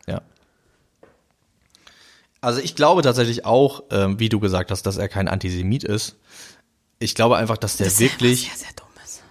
Ja. 0.07 0.23
Also 2.41 2.61
ich 2.61 2.77
glaube 2.77 3.03
tatsächlich 3.03 3.45
auch, 3.45 3.83
ähm, 3.91 4.21
wie 4.21 4.29
du 4.29 4.39
gesagt 4.39 4.71
hast, 4.71 4.85
dass 4.85 4.97
er 4.97 5.09
kein 5.09 5.27
Antisemit 5.27 5.83
ist. 5.83 6.17
Ich 7.01 7.17
glaube 7.17 7.37
einfach, 7.37 7.57
dass 7.57 7.77
der 7.77 7.87
das 7.87 7.99
wirklich, 7.99 8.43
sehr, 8.43 8.57
sehr 8.57 8.73
dumm 8.77 8.89
ist. 9.05 9.23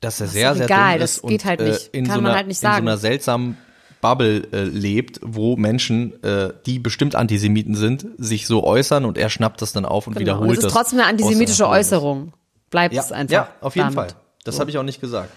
dass 0.00 0.20
er 0.20 0.28
sehr, 0.28 0.54
sehr 0.54 0.66
egal, 0.66 0.92
dumm 0.92 1.00
das 1.00 1.16
ist 1.16 1.22
geht 1.22 1.42
und 1.42 1.44
halt 1.44 1.60
nicht. 1.60 1.94
Äh, 1.94 1.98
in, 1.98 2.06
Kann 2.06 2.14
so 2.14 2.20
man 2.20 2.30
einer, 2.30 2.36
halt 2.36 2.46
nicht 2.46 2.58
in 2.58 2.68
so 2.68 2.72
sagen. 2.72 2.88
einer 2.88 2.98
seltsamen 2.98 3.56
Bubble 4.02 4.46
äh, 4.52 4.64
lebt, 4.64 5.20
wo 5.22 5.56
Menschen, 5.56 6.22
äh, 6.22 6.52
die 6.66 6.78
bestimmt 6.78 7.14
Antisemiten 7.14 7.74
sind, 7.74 8.04
sich 8.18 8.46
so 8.46 8.62
äußern 8.64 9.06
und 9.06 9.16
er 9.16 9.30
schnappt 9.30 9.62
das 9.62 9.72
dann 9.72 9.86
auf 9.86 10.06
und 10.06 10.12
Genau. 10.12 10.20
wiederholt 10.22 10.48
Und 10.48 10.52
es 10.52 10.58
ist 10.58 10.64
das 10.66 10.72
trotzdem 10.74 10.98
eine 11.00 11.08
antisemitische 11.08 11.66
Äußerung. 11.66 12.34
Bleibt 12.68 12.94
Ja, 12.94 13.00
es 13.02 13.12
einfach. 13.12 13.32
ja, 13.32 13.48
auf 13.62 13.74
jeden 13.76 13.94
damit. 13.94 14.12
Fall. 14.12 14.20
Das 14.44 14.60
habe 14.60 14.68
ich 14.68 14.76
auch 14.76 14.82
nicht 14.82 15.00
gesagt. 15.00 15.30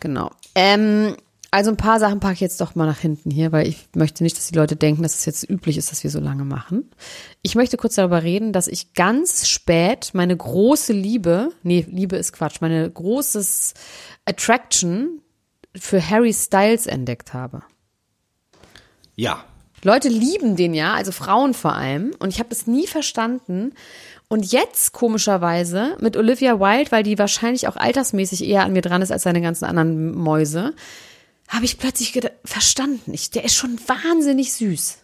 Genau. 0.00 0.30
Ähm, 0.54 1.14
also 1.50 1.70
ein 1.70 1.76
paar 1.76 2.00
Sachen 2.00 2.18
packe 2.18 2.32
ich 2.34 2.40
jetzt 2.40 2.60
doch 2.62 2.74
mal 2.74 2.86
nach 2.86 2.98
hinten 2.98 3.30
hier, 3.30 3.52
weil 3.52 3.68
ich 3.68 3.86
möchte 3.94 4.22
nicht, 4.22 4.38
dass 4.38 4.46
die 4.46 4.56
Leute 4.56 4.74
denken, 4.74 5.02
dass 5.02 5.14
es 5.14 5.26
jetzt 5.26 5.48
üblich 5.48 5.76
ist, 5.76 5.92
dass 5.92 6.02
wir 6.02 6.10
so 6.10 6.18
lange 6.18 6.44
machen. 6.46 6.90
Ich 7.42 7.54
möchte 7.56 7.76
kurz 7.76 7.96
darüber 7.96 8.22
reden, 8.22 8.54
dass 8.54 8.68
ich 8.68 8.94
ganz 8.94 9.46
spät 9.48 10.12
meine 10.14 10.34
große 10.34 10.94
Liebe, 10.94 11.50
nee, 11.62 11.84
Liebe 11.90 12.16
ist 12.16 12.32
Quatsch, 12.32 12.62
meine 12.62 12.90
großes 12.90 13.74
Attraction 14.24 15.20
für 15.76 16.08
Harry 16.08 16.32
Styles 16.32 16.86
entdeckt 16.86 17.34
habe. 17.34 17.62
Ja. 19.22 19.44
Leute 19.84 20.08
lieben 20.08 20.56
den 20.56 20.74
ja, 20.74 20.94
also 20.94 21.12
Frauen 21.12 21.54
vor 21.54 21.74
allem. 21.76 22.12
Und 22.18 22.30
ich 22.30 22.40
habe 22.40 22.48
das 22.48 22.66
nie 22.66 22.88
verstanden. 22.88 23.72
Und 24.26 24.50
jetzt 24.50 24.92
komischerweise 24.92 25.96
mit 26.00 26.16
Olivia 26.16 26.58
Wilde, 26.58 26.90
weil 26.90 27.04
die 27.04 27.20
wahrscheinlich 27.20 27.68
auch 27.68 27.76
altersmäßig 27.76 28.44
eher 28.44 28.64
an 28.64 28.72
mir 28.72 28.82
dran 28.82 29.00
ist 29.00 29.12
als 29.12 29.22
seine 29.22 29.40
ganzen 29.40 29.64
anderen 29.64 30.12
Mäuse, 30.16 30.74
habe 31.46 31.64
ich 31.64 31.78
plötzlich 31.78 32.12
gedacht, 32.12 32.32
verstanden. 32.44 33.14
Ich, 33.14 33.30
der 33.30 33.44
ist 33.44 33.54
schon 33.54 33.78
wahnsinnig 33.86 34.54
süß. 34.54 34.98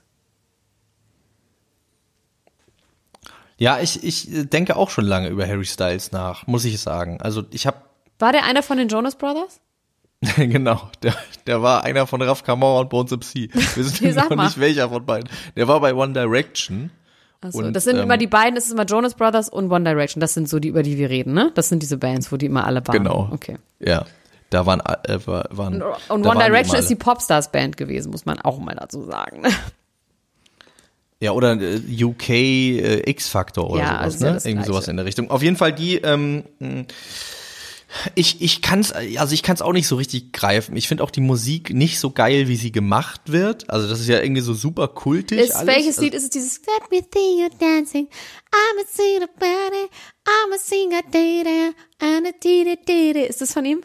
Ja, 3.57 3.79
ich, 3.79 4.03
ich 4.03 4.27
denke 4.49 4.75
auch 4.75 4.91
schon 4.91 5.05
lange 5.05 5.29
über 5.29 5.47
Harry 5.47 5.65
Styles 5.65 6.11
nach, 6.11 6.49
muss 6.49 6.65
ich 6.65 6.81
sagen. 6.81 7.21
Also 7.21 7.45
ich 7.51 7.69
habe 7.69 7.83
War 8.19 8.33
der 8.33 8.45
einer 8.45 8.65
von 8.65 8.79
den 8.79 8.89
Jonas 8.89 9.17
Brothers? 9.17 9.61
genau, 10.37 10.91
der, 11.03 11.15
der 11.47 11.63
war 11.63 11.85
einer 11.85 12.07
von 12.07 12.21
Raf 12.23 12.43
Kamora 12.43 12.81
und 12.81 12.91
Bones 12.91 13.13
MC. 13.13 13.49
Wir 13.55 13.85
sind 13.85 14.01
Nee, 14.01 14.13
noch 14.13 14.31
mal. 14.31 14.45
nicht 14.47 14.59
welcher 14.59 14.89
von 14.89 15.05
beiden. 15.07 15.29
Der 15.57 15.69
war 15.69 15.81
bei 15.81 15.95
One 15.95 16.13
Direction. 16.13 16.91
Also, 17.41 17.59
Und, 17.61 17.73
das 17.73 17.85
sind 17.85 17.97
ähm, 17.97 18.03
immer 18.03 18.17
die 18.17 18.27
beiden, 18.27 18.57
das 18.57 18.65
ist 18.65 18.73
immer 18.73 18.85
Jonas 18.85 19.15
Brothers 19.15 19.49
und 19.49 19.71
One 19.71 19.85
Direction. 19.85 20.21
Das 20.21 20.35
sind 20.35 20.49
so 20.49 20.59
die, 20.59 20.69
über 20.69 20.83
die 20.83 20.99
wir 20.99 21.09
reden, 21.09 21.35
ne? 21.35 21.53
Das 21.55 21.69
sind 21.69 21.83
diese 21.85 21.97
Bands, 21.97 22.33
wo 22.33 22.37
die 22.37 22.47
immer 22.47 22.67
alle 22.67 22.85
waren. 22.87 22.97
Genau. 22.99 23.29
Okay. 23.31 23.59
Ja, 23.79 24.07
da 24.51 24.67
waren, 24.67 24.81
äh, 24.81 25.19
war- 25.25 25.47
waren 25.51 25.81
Und 26.09 26.25
da 26.25 26.31
One 26.31 26.45
Direction 26.45 26.77
ist 26.79 26.89
die 26.91 26.95
alle. 26.95 27.05
Popstars 27.05 27.53
Band 27.53 27.77
gewesen, 27.77 28.11
muss 28.11 28.27
man 28.27 28.41
auch 28.41 28.59
mal 28.59 28.75
dazu 28.75 29.05
sagen. 29.05 29.43
Ne? 29.43 29.51
Ja, 31.21 31.31
oder 31.33 31.61
äh, 31.61 31.81
UK 32.05 32.29
äh, 32.31 33.11
X-Factor 33.11 33.71
oder 33.71 33.83
Ja, 33.83 33.89
sowas, 33.89 34.03
also 34.03 34.25
ja 34.25 34.31
ne? 34.31 34.35
das 34.35 34.45
Irgendwie 34.45 34.55
Gleiche. 34.65 34.73
sowas 34.73 34.89
in 34.89 34.97
der 34.97 35.07
Richtung. 35.07 35.31
Auf 35.31 35.43
jeden 35.43 35.57
Fall 35.57 35.73
die, 35.73 35.97
ähm, 35.99 36.43
ich, 38.15 38.43
ich 38.43 38.63
kann's, 38.63 38.93
also 38.93 39.33
ich 39.35 39.43
kann's 39.43 39.63
auch 39.63 39.73
nicht 39.73 39.87
so 39.87 39.97
richtig 39.97 40.33
greifen. 40.33 40.77
Ich 40.77 40.89
finde 40.89 41.03
auch 41.03 41.11
die 41.11 41.21
Musik 41.21 41.73
nicht 41.73 41.99
so 41.99 42.11
geil, 42.11 42.49
wie 42.49 42.57
sie 42.57 42.71
gemacht 42.71 43.21
wird. 43.27 43.71
Also 43.71 43.89
das 43.89 44.01
ist 44.01 44.09
ja 44.09 44.21
irgendwie 44.21 44.43
so 44.43 44.55
super 44.55 44.89
kultig 44.89 45.39
Ist, 45.39 45.53
alles. 45.53 45.75
welches 45.75 45.99
also, 45.99 46.03
Lied 46.03 46.15
ist 46.15 46.25
es? 46.25 46.31
Dieses 46.31 46.61
Let 46.61 46.91
me 46.91 47.07
see 47.13 47.43
you 47.43 47.49
dancing. 47.59 48.09
I'm 48.53 48.79
a 48.81 48.87
singer 48.87 49.29
body. 49.39 49.89
I'm 50.27 50.55
a 50.55 50.59
singer 50.59 51.03
data. 51.11 51.75
And 52.01 52.27
a 52.27 52.33
dida 52.43 52.77
dida. 52.87 53.21
Ist 53.21 53.41
das 53.41 53.53
von 53.53 53.65
ihm? 53.65 53.83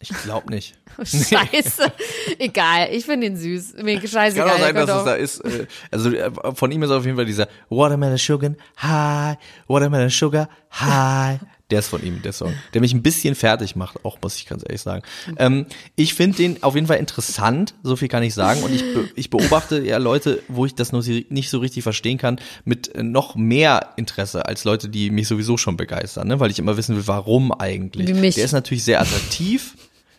Ich 0.00 0.08
glaube 0.22 0.50
nicht. 0.50 0.74
Oh, 0.96 1.04
Scheiße. 1.04 1.92
Egal. 2.38 2.90
Ich 2.92 3.04
finde 3.04 3.26
ihn 3.26 3.36
süß. 3.36 3.82
Mir 3.82 4.00
scheißegal. 4.06 4.46
Kann 4.46 4.56
auch 4.56 4.60
sein, 4.60 4.74
dass 4.76 4.98
es 4.98 5.04
da 5.04 5.14
ist. 5.14 5.40
Äh, 5.40 5.66
also 5.90 6.10
äh, 6.12 6.30
von 6.54 6.70
ihm 6.70 6.84
ist 6.84 6.90
auf 6.90 7.04
jeden 7.04 7.16
Fall 7.16 7.26
dieser 7.26 7.48
Watermelon 7.68 8.16
Sugar 8.16 8.52
High, 8.80 9.36
Watermelon 9.66 10.10
Sugar 10.10 10.48
High. 10.70 11.40
Der 11.74 11.80
ist 11.80 11.88
von 11.88 12.04
ihm, 12.04 12.22
der 12.22 12.32
Song. 12.32 12.54
Der 12.72 12.80
mich 12.80 12.94
ein 12.94 13.02
bisschen 13.02 13.34
fertig 13.34 13.74
macht, 13.74 14.04
auch 14.04 14.18
muss 14.22 14.36
ich 14.36 14.46
ganz 14.46 14.62
ehrlich 14.62 14.80
sagen. 14.80 15.02
Ähm, 15.38 15.66
ich 15.96 16.14
finde 16.14 16.36
den 16.36 16.62
auf 16.62 16.76
jeden 16.76 16.86
Fall 16.86 16.98
interessant, 16.98 17.74
so 17.82 17.96
viel 17.96 18.06
kann 18.06 18.22
ich 18.22 18.32
sagen. 18.32 18.62
Und 18.62 18.72
ich, 18.72 18.82
be 18.94 19.08
ich 19.16 19.28
beobachte 19.28 19.82
ja 19.84 19.98
Leute, 19.98 20.40
wo 20.46 20.66
ich 20.66 20.76
das 20.76 20.92
nur 20.92 21.02
nicht 21.02 21.50
so 21.50 21.58
richtig 21.58 21.82
verstehen 21.82 22.16
kann, 22.16 22.38
mit 22.64 22.94
äh, 22.94 23.02
noch 23.02 23.34
mehr 23.34 23.88
Interesse 23.96 24.46
als 24.46 24.62
Leute, 24.62 24.88
die 24.88 25.10
mich 25.10 25.26
sowieso 25.26 25.56
schon 25.56 25.76
begeistern, 25.76 26.28
ne? 26.28 26.38
weil 26.38 26.52
ich 26.52 26.60
immer 26.60 26.76
wissen 26.76 26.94
will, 26.94 27.08
warum 27.08 27.50
eigentlich. 27.50 28.06
Wie 28.06 28.14
mich. 28.14 28.36
Der 28.36 28.44
ist 28.44 28.52
natürlich 28.52 28.84
sehr 28.84 29.00
attraktiv. 29.00 29.74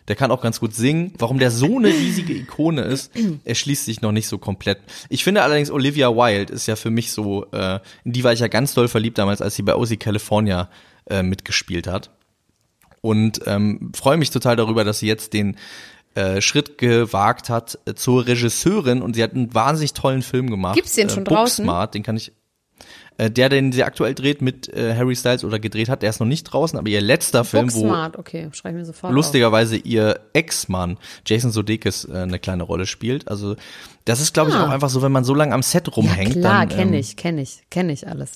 Der 0.08 0.14
kann 0.14 0.30
auch 0.30 0.42
ganz 0.42 0.60
gut 0.60 0.74
singen. 0.74 1.14
Warum 1.16 1.38
der 1.38 1.50
so 1.50 1.78
eine 1.78 1.88
riesige 1.88 2.34
Ikone 2.34 2.82
ist, 2.82 3.12
erschließt 3.44 3.86
sich 3.86 4.02
noch 4.02 4.12
nicht 4.12 4.28
so 4.28 4.36
komplett. 4.36 4.78
Ich 5.08 5.24
finde 5.24 5.42
allerdings 5.42 5.70
Olivia 5.70 6.14
Wilde 6.14 6.52
ist 6.52 6.66
ja 6.66 6.76
für 6.76 6.90
mich 6.90 7.12
so, 7.12 7.46
äh, 7.52 7.80
in 8.04 8.12
die 8.12 8.24
war 8.24 8.34
ich 8.34 8.40
ja 8.40 8.48
ganz 8.48 8.74
doll 8.74 8.88
verliebt 8.88 9.16
damals, 9.16 9.40
als 9.40 9.56
sie 9.56 9.62
bei 9.62 9.74
OC 9.74 9.98
California 9.98 10.68
äh, 11.08 11.22
mitgespielt 11.22 11.86
hat. 11.86 12.10
Und 13.00 13.40
ähm, 13.46 13.92
freue 13.94 14.16
mich 14.16 14.30
total 14.30 14.56
darüber, 14.56 14.84
dass 14.84 14.98
sie 14.98 15.06
jetzt 15.06 15.32
den 15.32 15.56
äh, 16.14 16.40
Schritt 16.40 16.78
gewagt 16.78 17.50
hat 17.50 17.78
äh, 17.86 17.94
zur 17.94 18.26
Regisseurin 18.26 19.02
und 19.02 19.14
sie 19.14 19.22
hat 19.22 19.34
einen 19.34 19.54
wahnsinnig 19.54 19.92
tollen 19.92 20.22
Film 20.22 20.50
gemacht. 20.50 20.74
Gibt's 20.74 20.94
den 20.94 21.08
äh, 21.08 21.10
schon 21.10 21.24
draußen? 21.24 21.64
Booksmart, 21.64 21.94
den 21.94 22.02
kann 22.02 22.16
ich 22.16 22.32
der, 23.18 23.48
den 23.48 23.72
sie 23.72 23.82
aktuell 23.82 24.14
dreht 24.14 24.42
mit 24.42 24.68
äh, 24.68 24.94
Harry 24.94 25.16
Styles 25.16 25.42
oder 25.42 25.58
gedreht 25.58 25.88
hat, 25.88 26.02
der 26.02 26.10
ist 26.10 26.20
noch 26.20 26.26
nicht 26.26 26.44
draußen, 26.44 26.78
aber 26.78 26.88
ihr 26.88 27.00
letzter 27.00 27.44
Film, 27.44 27.72
wo 27.72 27.80
Booksmart. 27.80 28.18
Okay, 28.18 28.50
schreibe 28.52 28.76
ich 28.76 28.80
mir 28.80 28.84
sofort 28.84 29.10
auf. 29.10 29.14
lustigerweise 29.14 29.76
ihr 29.76 30.20
Ex-Mann 30.34 30.98
Jason 31.24 31.50
Sudeikis 31.50 32.04
äh, 32.04 32.14
eine 32.14 32.38
kleine 32.38 32.62
Rolle 32.64 32.84
spielt. 32.84 33.28
Also 33.28 33.56
das 34.04 34.20
ist, 34.20 34.34
glaube 34.34 34.50
ich, 34.50 34.56
Ah. 34.56 34.66
auch 34.66 34.70
einfach 34.70 34.90
so, 34.90 35.00
wenn 35.00 35.12
man 35.12 35.24
so 35.24 35.32
lange 35.34 35.54
am 35.54 35.62
Set 35.62 35.86
Ja, 35.88 35.94
rumhängt, 35.94 36.32
klar, 36.32 36.66
dann 36.66 36.76
kenne 36.76 36.92
ähm, 36.96 37.00
ich, 37.00 37.16
kenne 37.16 37.40
ich, 37.40 37.62
kenne 37.70 37.92
ich 37.94 38.06
alles. 38.06 38.32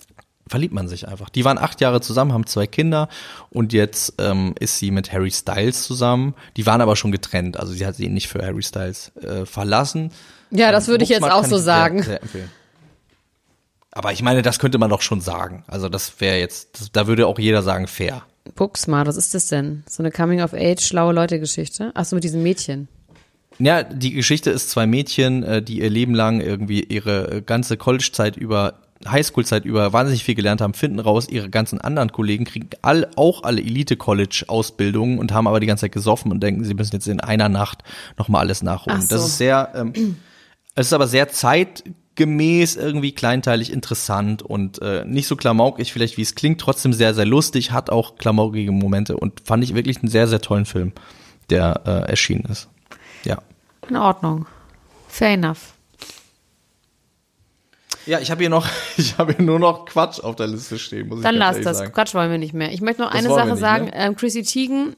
Verliebt 0.50 0.74
man 0.74 0.88
sich 0.88 1.06
einfach. 1.06 1.30
Die 1.30 1.44
waren 1.44 1.58
acht 1.58 1.80
Jahre 1.80 2.00
zusammen, 2.00 2.32
haben 2.32 2.46
zwei 2.46 2.66
Kinder 2.66 3.08
und 3.50 3.72
jetzt 3.72 4.14
ähm, 4.18 4.54
ist 4.58 4.78
sie 4.78 4.90
mit 4.90 5.12
Harry 5.12 5.30
Styles 5.30 5.84
zusammen. 5.84 6.34
Die 6.56 6.66
waren 6.66 6.80
aber 6.80 6.96
schon 6.96 7.12
getrennt, 7.12 7.58
also 7.58 7.72
sie 7.72 7.86
hat 7.86 7.94
sie 7.94 8.08
nicht 8.08 8.28
für 8.28 8.44
Harry 8.44 8.62
Styles 8.62 9.12
äh, 9.22 9.46
verlassen. 9.46 10.10
Ja, 10.50 10.72
das 10.72 10.88
würde 10.88 11.04
ich 11.04 11.10
jetzt 11.10 11.22
auch 11.22 11.44
so 11.44 11.56
sehr, 11.56 11.64
sagen. 11.64 12.02
Sehr 12.02 12.20
empfehlen. 12.20 12.50
Aber 13.92 14.12
ich 14.12 14.22
meine, 14.22 14.42
das 14.42 14.58
könnte 14.58 14.78
man 14.78 14.90
doch 14.90 15.02
schon 15.02 15.20
sagen. 15.20 15.64
Also 15.68 15.88
das 15.88 16.20
wäre 16.20 16.38
jetzt, 16.38 16.80
das, 16.80 16.92
da 16.92 17.06
würde 17.06 17.26
auch 17.26 17.38
jeder 17.38 17.62
sagen, 17.62 17.86
fair. 17.86 18.22
Booksmart, 18.56 19.06
was 19.06 19.16
ist 19.16 19.34
das 19.34 19.46
denn? 19.46 19.84
So 19.88 20.02
eine 20.02 20.10
Coming-of-Age, 20.10 20.80
schlaue 20.80 21.12
Leute-Geschichte? 21.12 21.92
Ach 21.94 22.04
so, 22.04 22.16
mit 22.16 22.24
diesem 22.24 22.42
Mädchen. 22.42 22.88
Ja, 23.58 23.82
die 23.82 24.12
Geschichte 24.12 24.50
ist 24.50 24.70
zwei 24.70 24.86
Mädchen, 24.86 25.42
äh, 25.42 25.62
die 25.62 25.80
ihr 25.80 25.90
Leben 25.90 26.14
lang 26.14 26.40
irgendwie 26.40 26.82
ihre 26.82 27.30
äh, 27.30 27.42
ganze 27.42 27.76
College-Zeit 27.76 28.36
über, 28.38 28.79
Highschool-Zeit 29.06 29.64
über 29.64 29.92
wahnsinnig 29.92 30.24
viel 30.24 30.34
gelernt 30.34 30.60
haben, 30.60 30.74
finden 30.74 30.98
raus, 30.98 31.26
ihre 31.28 31.48
ganzen 31.48 31.80
anderen 31.80 32.12
Kollegen 32.12 32.44
kriegen 32.44 32.68
all, 32.82 33.08
auch 33.16 33.44
alle 33.44 33.60
Elite-College-Ausbildungen 33.62 35.18
und 35.18 35.32
haben 35.32 35.46
aber 35.46 35.60
die 35.60 35.66
ganze 35.66 35.82
Zeit 35.82 35.92
gesoffen 35.92 36.30
und 36.30 36.42
denken, 36.42 36.64
sie 36.64 36.74
müssen 36.74 36.94
jetzt 36.94 37.08
in 37.08 37.20
einer 37.20 37.48
Nacht 37.48 37.82
nochmal 38.18 38.42
alles 38.42 38.62
nachholen. 38.62 38.98
Ach 39.00 39.02
so. 39.02 39.14
Das 39.16 39.26
ist 39.26 39.38
sehr, 39.38 39.72
ähm, 39.74 39.92
es 40.74 40.88
ist 40.88 40.92
aber 40.92 41.06
sehr 41.06 41.28
zeitgemäß, 41.28 42.76
irgendwie 42.76 43.12
kleinteilig 43.12 43.72
interessant 43.72 44.42
und 44.42 44.82
äh, 44.82 45.04
nicht 45.06 45.28
so 45.28 45.36
klamaukig 45.36 45.94
vielleicht, 45.94 46.18
wie 46.18 46.22
es 46.22 46.34
klingt, 46.34 46.60
trotzdem 46.60 46.92
sehr, 46.92 47.14
sehr 47.14 47.26
lustig, 47.26 47.72
hat 47.72 47.88
auch 47.88 48.16
klamaukige 48.16 48.72
Momente 48.72 49.16
und 49.16 49.40
fand 49.40 49.64
ich 49.64 49.74
wirklich 49.74 49.98
einen 50.02 50.10
sehr, 50.10 50.28
sehr 50.28 50.42
tollen 50.42 50.66
Film, 50.66 50.92
der 51.48 51.80
äh, 51.86 52.10
erschienen 52.10 52.44
ist. 52.50 52.68
Ja. 53.24 53.38
In 53.88 53.96
Ordnung. 53.96 54.46
Fair 55.08 55.30
enough. 55.30 55.72
Ja, 58.06 58.18
ich 58.20 58.30
habe 58.30 58.40
hier 58.42 58.50
noch, 58.50 58.66
ich 58.96 59.18
habe 59.18 59.34
hier 59.34 59.44
nur 59.44 59.58
noch 59.58 59.84
Quatsch 59.86 60.20
auf 60.20 60.36
der 60.36 60.46
Liste 60.46 60.78
stehen, 60.78 61.08
muss 61.08 61.22
Dann 61.22 61.34
ich 61.34 61.38
lass 61.40 61.60
das. 61.60 61.78
sagen. 61.78 61.92
Quatsch 61.92 62.14
wollen 62.14 62.30
wir 62.30 62.38
nicht 62.38 62.54
mehr. 62.54 62.72
Ich 62.72 62.80
möchte 62.80 63.02
noch 63.02 63.10
Das 63.10 63.18
eine 63.18 63.28
Sache 63.28 63.56
sagen. 63.56 63.86
ne? 63.86 63.92
Ähm, 63.94 64.16
Chrissy 64.16 64.42
Teigen 64.42 64.96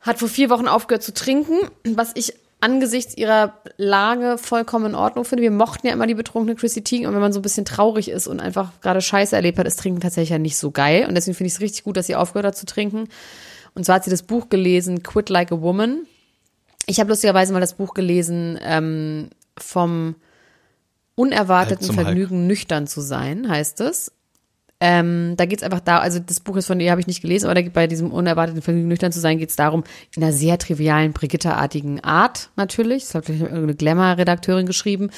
hat 0.00 0.18
vor 0.18 0.28
vier 0.28 0.50
Wochen 0.50 0.66
aufgehört 0.68 1.02
zu 1.02 1.12
trinken, 1.12 1.56
was 1.84 2.12
ich 2.14 2.32
angesichts 2.62 3.16
ihrer 3.16 3.54
Lage 3.78 4.36
vollkommen 4.38 4.86
in 4.86 4.94
Ordnung 4.94 5.24
finde. 5.24 5.42
Wir 5.42 5.50
mochten 5.50 5.86
ja 5.86 5.92
immer 5.94 6.06
die 6.06 6.14
betrunkene 6.14 6.56
Chrissy 6.56 6.84
Teigen 6.84 7.06
und 7.06 7.14
wenn 7.14 7.20
man 7.20 7.32
so 7.32 7.38
ein 7.38 7.42
bisschen 7.42 7.64
traurig 7.64 8.10
ist 8.10 8.26
und 8.26 8.38
einfach 8.40 8.70
gerade 8.82 9.00
Scheiße 9.00 9.34
erlebt 9.34 9.58
hat, 9.58 9.66
ist 9.66 9.78
Trinken 9.80 10.00
tatsächlich 10.00 10.30
ja 10.30 10.38
nicht 10.38 10.56
so 10.58 10.70
geil 10.70 11.06
und 11.08 11.14
deswegen 11.14 11.36
finde 11.36 11.48
ich 11.48 11.54
es 11.54 11.60
richtig 11.60 11.84
gut, 11.84 11.96
dass 11.96 12.06
sie 12.06 12.16
aufgehört 12.16 12.46
hat 12.46 12.56
zu 12.56 12.66
trinken. 12.66 13.08
Und 13.74 13.84
zwar 13.84 13.96
hat 13.96 14.04
sie 14.04 14.10
das 14.10 14.22
Buch 14.22 14.48
gelesen, 14.48 15.02
Quit 15.02 15.28
Like 15.30 15.52
a 15.52 15.60
Woman. 15.60 16.06
Ich 16.86 16.98
habe 17.00 17.08
lustigerweise 17.10 17.52
mal 17.52 17.60
das 17.60 17.74
Buch 17.74 17.94
gelesen 17.94 18.58
ähm, 18.62 19.30
vom 19.56 20.16
unerwarteten 21.14 21.92
Vergnügen, 21.92 22.46
nüchtern 22.46 22.86
zu 22.86 23.00
sein, 23.00 23.48
heißt 23.48 23.80
es. 23.80 24.12
Ähm, 24.82 25.34
da 25.36 25.44
geht's 25.44 25.62
einfach 25.62 25.80
da, 25.80 25.98
also 25.98 26.20
das 26.20 26.40
Buch 26.40 26.56
ist 26.56 26.66
von 26.66 26.80
ihr, 26.80 26.90
habe 26.90 27.02
ich 27.02 27.06
nicht 27.06 27.20
gelesen, 27.20 27.44
aber 27.44 27.54
da 27.54 27.60
geht 27.60 27.74
bei 27.74 27.86
diesem 27.86 28.10
unerwarteten 28.10 28.62
Vergnügen, 28.62 28.88
nüchtern 28.88 29.12
zu 29.12 29.20
sein, 29.20 29.36
geht's 29.36 29.56
darum, 29.56 29.84
in 30.16 30.22
einer 30.22 30.32
sehr 30.32 30.56
trivialen, 30.56 31.12
Brigitte-artigen 31.12 32.00
Art 32.00 32.48
natürlich, 32.56 33.04
das 33.04 33.14
hat 33.14 33.26
vielleicht 33.26 33.42
irgendeine 33.42 33.74
Glamour-Redakteurin 33.74 34.64
geschrieben, 34.64 35.10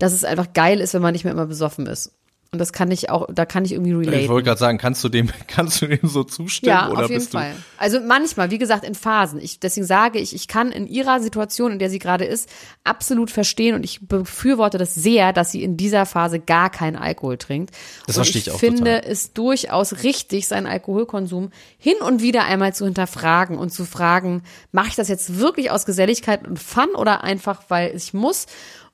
dass 0.00 0.12
es 0.12 0.24
einfach 0.24 0.52
geil 0.54 0.80
ist, 0.80 0.92
wenn 0.92 1.02
man 1.02 1.12
nicht 1.12 1.22
mehr 1.22 1.32
immer 1.32 1.46
besoffen 1.46 1.86
ist. 1.86 2.15
Und 2.52 2.60
das 2.60 2.72
kann 2.72 2.90
ich 2.90 3.10
auch, 3.10 3.26
da 3.32 3.44
kann 3.44 3.64
ich 3.64 3.72
irgendwie 3.72 3.92
relate. 3.92 4.18
Ich 4.18 4.28
wollte 4.28 4.46
gerade 4.46 4.58
sagen, 4.58 4.78
kannst 4.78 5.02
du 5.02 5.08
dem, 5.08 5.30
kannst 5.48 5.82
du 5.82 5.86
dem 5.86 6.08
so 6.08 6.24
zustimmen? 6.24 6.70
Ja, 6.70 6.88
oder 6.88 7.04
auf 7.04 7.10
jeden 7.10 7.20
bist 7.20 7.32
Fall. 7.32 7.54
Also 7.76 8.00
manchmal, 8.00 8.50
wie 8.50 8.58
gesagt, 8.58 8.84
in 8.84 8.94
Phasen. 8.94 9.40
Ich, 9.40 9.58
deswegen 9.60 9.86
sage 9.86 10.18
ich, 10.18 10.34
ich 10.34 10.48
kann 10.48 10.70
in 10.70 10.86
ihrer 10.86 11.20
Situation, 11.20 11.72
in 11.72 11.78
der 11.78 11.90
sie 11.90 11.98
gerade 11.98 12.24
ist, 12.24 12.48
absolut 12.84 13.30
verstehen 13.30 13.74
und 13.74 13.84
ich 13.84 14.06
befürworte 14.06 14.78
das 14.78 14.94
sehr, 14.94 15.32
dass 15.32 15.50
sie 15.50 15.62
in 15.62 15.76
dieser 15.76 16.06
Phase 16.06 16.38
gar 16.38 16.70
keinen 16.70 16.96
Alkohol 16.96 17.36
trinkt. 17.36 17.74
Das 18.06 18.16
verstehe 18.16 18.40
ich, 18.40 18.46
ich 18.46 18.52
auch 18.52 18.58
finde 18.58 18.96
total. 18.96 19.10
es 19.10 19.32
durchaus 19.32 20.04
richtig, 20.04 20.46
seinen 20.46 20.66
Alkoholkonsum 20.66 21.50
hin 21.78 21.96
und 22.00 22.22
wieder 22.22 22.44
einmal 22.44 22.74
zu 22.74 22.84
hinterfragen 22.84 23.58
und 23.58 23.70
zu 23.70 23.84
fragen, 23.84 24.42
mache 24.72 24.88
ich 24.88 24.94
das 24.94 25.08
jetzt 25.08 25.38
wirklich 25.38 25.70
aus 25.70 25.84
Geselligkeit 25.84 26.46
und 26.46 26.58
Fun 26.58 26.94
oder 26.94 27.24
einfach, 27.24 27.62
weil 27.68 27.94
ich 27.94 28.14
muss? 28.14 28.46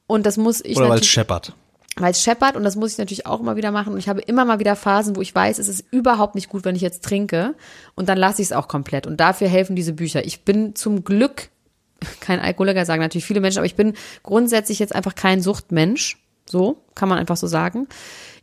Und 0.06 0.26
das 0.26 0.36
muss 0.36 0.62
ich 0.64 0.76
Oder 0.76 0.88
weil 0.88 1.00
es 1.00 1.06
scheppert. 1.06 1.54
Weil 1.96 2.12
es 2.12 2.22
scheppert 2.22 2.56
und 2.56 2.64
das 2.64 2.76
muss 2.76 2.92
ich 2.92 2.98
natürlich 2.98 3.26
auch 3.26 3.40
immer 3.40 3.56
wieder 3.56 3.70
machen. 3.70 3.92
Und 3.92 3.98
ich 3.98 4.08
habe 4.08 4.20
immer 4.22 4.44
mal 4.44 4.58
wieder 4.58 4.76
Phasen, 4.76 5.14
wo 5.16 5.20
ich 5.20 5.34
weiß, 5.34 5.58
es 5.58 5.68
ist 5.68 5.84
überhaupt 5.90 6.34
nicht 6.34 6.48
gut, 6.48 6.64
wenn 6.64 6.74
ich 6.74 6.82
jetzt 6.82 7.04
trinke. 7.04 7.54
Und 7.94 8.08
dann 8.08 8.16
lasse 8.16 8.40
ich 8.40 8.48
es 8.48 8.52
auch 8.52 8.66
komplett. 8.66 9.06
Und 9.06 9.18
dafür 9.18 9.48
helfen 9.48 9.76
diese 9.76 9.92
Bücher. 9.92 10.24
Ich 10.24 10.44
bin 10.44 10.74
zum 10.74 11.04
Glück 11.04 11.50
kein 12.20 12.40
Alkoholiker, 12.40 12.86
sagen 12.86 13.02
natürlich 13.02 13.26
viele 13.26 13.40
Menschen, 13.40 13.58
aber 13.58 13.66
ich 13.66 13.76
bin 13.76 13.94
grundsätzlich 14.22 14.78
jetzt 14.78 14.94
einfach 14.94 15.14
kein 15.14 15.42
Suchtmensch, 15.42 16.18
so 16.46 16.82
kann 16.94 17.08
man 17.08 17.18
einfach 17.18 17.36
so 17.36 17.46
sagen. 17.46 17.88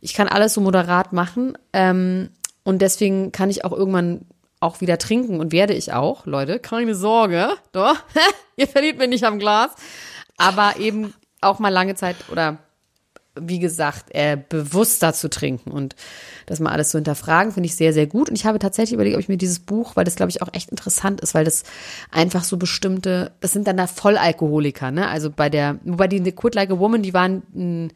Ich 0.00 0.14
kann 0.14 0.28
alles 0.28 0.54
so 0.54 0.60
moderat 0.60 1.12
machen. 1.12 1.58
Ähm, 1.72 2.30
und 2.62 2.82
deswegen 2.82 3.32
kann 3.32 3.50
ich 3.50 3.64
auch 3.64 3.72
irgendwann 3.72 4.26
auch 4.60 4.80
wieder 4.80 4.98
trinken 4.98 5.40
und 5.40 5.52
werde 5.52 5.72
ich 5.72 5.92
auch, 5.92 6.26
Leute, 6.26 6.58
keine 6.58 6.94
Sorge, 6.94 7.48
doch, 7.72 7.96
ihr 8.56 8.68
verliert 8.68 8.98
mich 8.98 9.08
nicht 9.08 9.24
am 9.24 9.38
Glas, 9.38 9.70
aber 10.36 10.74
eben 10.78 11.14
auch 11.40 11.58
mal 11.58 11.70
lange 11.70 11.94
Zeit 11.94 12.16
oder 12.30 12.58
wie 13.38 13.58
gesagt, 13.58 14.06
äh, 14.10 14.36
bewusster 14.48 15.12
zu 15.12 15.30
trinken 15.30 15.70
und 15.70 15.94
das 16.46 16.60
mal 16.60 16.72
alles 16.72 16.90
zu 16.90 16.98
hinterfragen, 16.98 17.52
finde 17.52 17.68
ich 17.68 17.76
sehr, 17.76 17.92
sehr 17.92 18.06
gut. 18.06 18.28
Und 18.28 18.36
ich 18.36 18.44
habe 18.44 18.58
tatsächlich 18.58 18.94
überlegt, 18.94 19.16
ob 19.16 19.20
ich 19.20 19.28
mir 19.28 19.36
dieses 19.36 19.60
Buch, 19.60 19.94
weil 19.94 20.04
das, 20.04 20.16
glaube 20.16 20.30
ich, 20.30 20.42
auch 20.42 20.48
echt 20.52 20.70
interessant 20.70 21.20
ist, 21.20 21.34
weil 21.34 21.44
das 21.44 21.62
einfach 22.10 22.44
so 22.44 22.56
bestimmte, 22.56 23.32
das 23.40 23.52
sind 23.52 23.66
dann 23.66 23.76
da 23.76 23.86
Vollalkoholiker, 23.86 24.90
ne? 24.90 25.08
Also 25.08 25.30
bei 25.30 25.48
der, 25.48 25.78
wobei 25.84 26.08
die 26.08 26.20
Quit 26.32 26.54
Like 26.54 26.70
a 26.70 26.78
Woman, 26.78 27.02
die 27.02 27.14
waren, 27.14 27.42
mh, 27.52 27.88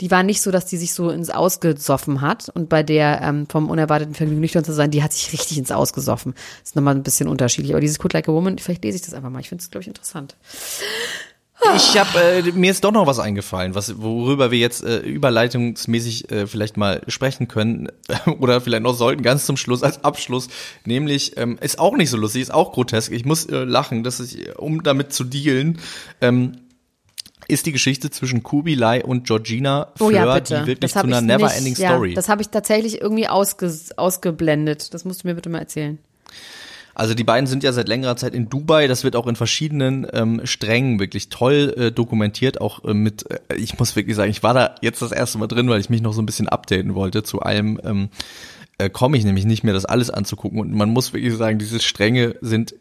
die 0.00 0.10
waren 0.10 0.26
nicht 0.26 0.42
so, 0.42 0.50
dass 0.50 0.66
die 0.66 0.78
sich 0.78 0.94
so 0.94 1.10
ins 1.10 1.30
Ausgesoffen 1.30 2.20
hat. 2.20 2.48
Und 2.48 2.68
bei 2.68 2.82
der 2.82 3.20
ähm, 3.22 3.46
vom 3.48 3.70
unerwarteten 3.70 4.14
Vergnügen 4.14 4.40
nüchtern 4.40 4.64
zu 4.64 4.72
sein, 4.72 4.90
die 4.90 5.02
hat 5.02 5.12
sich 5.12 5.32
richtig 5.32 5.58
ins 5.58 5.70
Ausgesoffen. 5.70 6.34
Das 6.34 6.70
ist 6.70 6.76
nochmal 6.76 6.96
ein 6.96 7.04
bisschen 7.04 7.28
unterschiedlich. 7.28 7.72
Aber 7.72 7.80
dieses 7.80 8.00
Quit 8.00 8.12
Like 8.12 8.28
a 8.28 8.32
Woman, 8.32 8.58
vielleicht 8.58 8.82
lese 8.82 8.96
ich 8.96 9.02
das 9.02 9.14
einfach 9.14 9.30
mal. 9.30 9.38
Ich 9.38 9.48
finde 9.48 9.62
es, 9.62 9.70
glaube 9.70 9.82
ich, 9.82 9.88
interessant. 9.88 10.36
Ich 11.76 11.98
habe 11.98 12.18
äh, 12.20 12.52
mir 12.52 12.70
ist 12.70 12.84
doch 12.84 12.92
noch 12.92 13.06
was 13.06 13.18
eingefallen, 13.18 13.74
was 13.74 14.00
worüber 14.00 14.50
wir 14.50 14.58
jetzt 14.58 14.84
äh, 14.84 14.98
überleitungsmäßig 14.98 16.30
äh, 16.30 16.46
vielleicht 16.46 16.76
mal 16.76 17.02
sprechen 17.08 17.48
können 17.48 17.88
oder 18.40 18.60
vielleicht 18.60 18.82
noch 18.82 18.94
sollten 18.94 19.22
ganz 19.22 19.46
zum 19.46 19.56
Schluss 19.56 19.82
als 19.82 20.04
Abschluss, 20.04 20.48
nämlich 20.84 21.36
ähm, 21.36 21.58
ist 21.60 21.78
auch 21.78 21.96
nicht 21.96 22.10
so 22.10 22.16
lustig, 22.16 22.42
ist 22.42 22.54
auch 22.54 22.72
grotesk. 22.72 23.12
Ich 23.12 23.24
muss 23.24 23.46
äh, 23.46 23.64
lachen, 23.64 24.02
dass 24.02 24.20
ich 24.20 24.58
um 24.58 24.82
damit 24.82 25.12
zu 25.12 25.24
dealen. 25.24 25.78
Ähm, 26.20 26.52
ist 27.48 27.66
die 27.66 27.72
Geschichte 27.72 28.10
zwischen 28.10 28.42
Kubilai 28.42 29.04
und 29.04 29.26
Georgina 29.26 29.92
Oh 29.98 30.10
ja, 30.10 30.22
Fleur, 30.22 30.40
die 30.40 30.66
wirklich 30.66 30.92
zu 30.92 31.00
einer 31.00 31.20
Never-Ending 31.20 31.74
ja, 31.74 31.90
Story. 31.90 32.14
Das 32.14 32.28
habe 32.28 32.40
ich 32.40 32.48
tatsächlich 32.48 33.00
irgendwie 33.00 33.28
ausge, 33.28 33.70
ausgeblendet. 33.96 34.94
Das 34.94 35.04
musst 35.04 35.24
du 35.24 35.28
mir 35.28 35.34
bitte 35.34 35.50
mal 35.50 35.58
erzählen. 35.58 35.98
Also 36.94 37.14
die 37.14 37.24
beiden 37.24 37.46
sind 37.46 37.62
ja 37.62 37.72
seit 37.72 37.88
längerer 37.88 38.16
Zeit 38.16 38.34
in 38.34 38.48
Dubai. 38.48 38.86
Das 38.86 39.04
wird 39.04 39.16
auch 39.16 39.26
in 39.26 39.36
verschiedenen 39.36 40.06
ähm, 40.12 40.40
Strängen 40.44 41.00
wirklich 41.00 41.28
toll 41.28 41.74
äh, 41.76 41.92
dokumentiert. 41.92 42.60
Auch 42.60 42.84
äh, 42.84 42.94
mit, 42.94 43.30
äh, 43.30 43.56
ich 43.56 43.78
muss 43.78 43.96
wirklich 43.96 44.16
sagen, 44.16 44.30
ich 44.30 44.42
war 44.42 44.54
da 44.54 44.74
jetzt 44.82 45.02
das 45.02 45.12
erste 45.12 45.38
Mal 45.38 45.46
drin, 45.46 45.68
weil 45.68 45.80
ich 45.80 45.90
mich 45.90 46.02
noch 46.02 46.12
so 46.12 46.22
ein 46.22 46.26
bisschen 46.26 46.48
updaten 46.48 46.94
wollte. 46.94 47.22
Zu 47.22 47.40
allem 47.40 47.80
ähm, 47.84 48.08
äh, 48.78 48.90
komme 48.90 49.16
ich 49.16 49.24
nämlich 49.24 49.44
nicht 49.44 49.64
mehr, 49.64 49.74
das 49.74 49.84
alles 49.84 50.10
anzugucken. 50.10 50.60
Und 50.60 50.72
man 50.72 50.90
muss 50.90 51.12
wirklich 51.12 51.34
sagen, 51.34 51.58
diese 51.58 51.80
Stränge 51.80 52.36
sind 52.40 52.74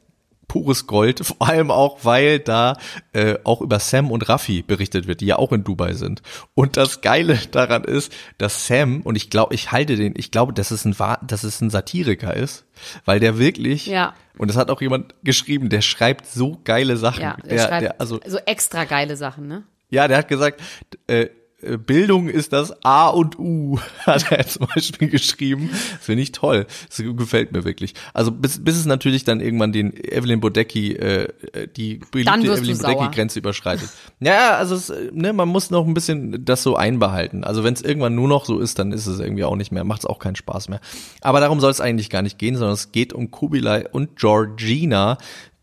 pures 0.52 0.86
Gold, 0.86 1.20
vor 1.26 1.47
allem 1.47 1.72
auch, 1.72 1.99
weil 2.04 2.39
da 2.39 2.78
äh, 3.14 3.36
auch 3.45 3.62
über 3.62 3.80
Sam 3.80 4.12
und 4.12 4.28
Raffi 4.28 4.64
berichtet 4.64 5.08
wird, 5.08 5.22
die 5.22 5.28
ja 5.28 5.38
auch 5.38 5.54
in 5.54 5.64
Dubai 5.64 5.93
sind. 5.93 6.22
Und 6.56 6.76
das 6.76 6.99
Geile 6.99 7.39
daran 7.52 7.86
ist, 7.86 8.12
dass 8.38 8.68
Sam, 8.68 8.99
und 9.02 9.16
ich 9.16 9.30
glaube, 9.30 9.56
ich 9.56 9.72
halte 9.72 9.95
den, 9.95 10.14
ich 10.18 10.30
glaube, 10.30 10.52
dass 10.52 10.72
es 10.72 10.84
ein, 10.84 10.93
dass 11.26 11.45
es 11.45 11.62
ein 11.62 11.70
Satiriker 11.70 12.36
ist, 12.36 12.66
weil 13.06 13.22
der 13.22 13.39
wirklich, 13.39 13.86
Ja. 13.86 14.14
und 14.38 14.49
das 14.49 14.58
hat 14.58 14.70
auch 14.70 14.82
jemand 14.82 15.16
geschrieben, 15.24 15.70
der 15.70 15.80
schreibt 15.80 16.28
so 16.28 16.60
geile 16.66 16.97
Sachen. 16.97 17.22
Ja, 17.22 17.38
der, 17.45 17.60
schreibt 17.60 17.82
der, 17.84 18.02
also, 18.02 18.20
so 18.26 18.38
extra 18.45 18.84
geile 18.84 19.16
Sachen, 19.16 19.47
ne? 19.47 19.64
ja, 19.89 20.10
der 20.10 20.18
hat 20.18 20.28
gesagt, 20.28 20.60
äh, 21.08 21.28
Bildung 21.78 22.28
ist 22.28 22.53
das 22.53 22.84
A 22.84 23.09
und 23.09 23.38
U, 23.39 23.80
hat 24.05 24.32
er 24.32 24.47
zum 24.47 24.68
Beispiel 24.74 25.09
geschrieben. 25.09 25.70
Das 25.72 26.05
finde 26.05 26.24
ich 26.24 26.32
toll. 26.32 26.66
Das 26.88 26.97
gefällt 26.97 27.51
mir 27.51 27.64
wirklich. 27.64 27.93
Also 28.14 28.32
bis, 28.32 28.64
bis 28.64 28.78
es 28.78 28.86
natürlich 28.86 29.24
dann 29.24 29.39
irgendwann 29.39 29.72
den 29.72 29.93
Evelyn 29.93 30.39
Bodecki, 30.39 30.93
äh, 30.93 31.28
äh, 31.53 31.68
die 31.68 31.99
beliebte 32.12 32.39
Evelyn. 32.39 32.78
Bodecki-Grenze 32.78 33.39
überschreitet. 33.39 33.89
Ja, 34.20 34.55
also 34.57 34.76
es, 34.76 34.89
äh, 34.89 35.09
ne, 35.14 35.34
man 35.34 35.49
muss 35.49 35.70
noch 35.70 35.86
ein 35.86 35.93
bisschen 35.93 36.43
das 36.45 36.64
so 36.64 36.76
einbehalten. 36.76 37.43
Also 37.43 37.64
wenn 37.64 37.74
es 37.74 37.82
irgendwann 37.82 38.16
nur 38.16 38.28
noch 38.28 38.45
so 38.45 38.59
ist, 38.59 38.80
dann 38.80 38.91
ist 38.91 39.07
es 39.07 39.20
irgendwie 39.20 39.43
auch 39.43 39.55
nicht 39.55 39.72
mehr, 39.72 39.84
macht 39.84 40.01
es 40.01 40.05
auch 40.05 40.20
keinen 40.20 40.36
Spaß 40.36 40.70
mehr. 40.70 40.82
Aber 41.22 41.39
darum 41.39 41.59
soll 41.59 41.72
es 41.72 41.82
eigentlich 41.82 42.09
gar 42.09 42.22
nicht 42.22 42.38
gehen, 42.38 42.55
sondern 42.55 42.74
es 42.74 42.91
geht 42.91 43.14
um 43.14 43.32
Kubilai 43.32 43.88
und 43.91 44.16
Georgina, 44.16 45.18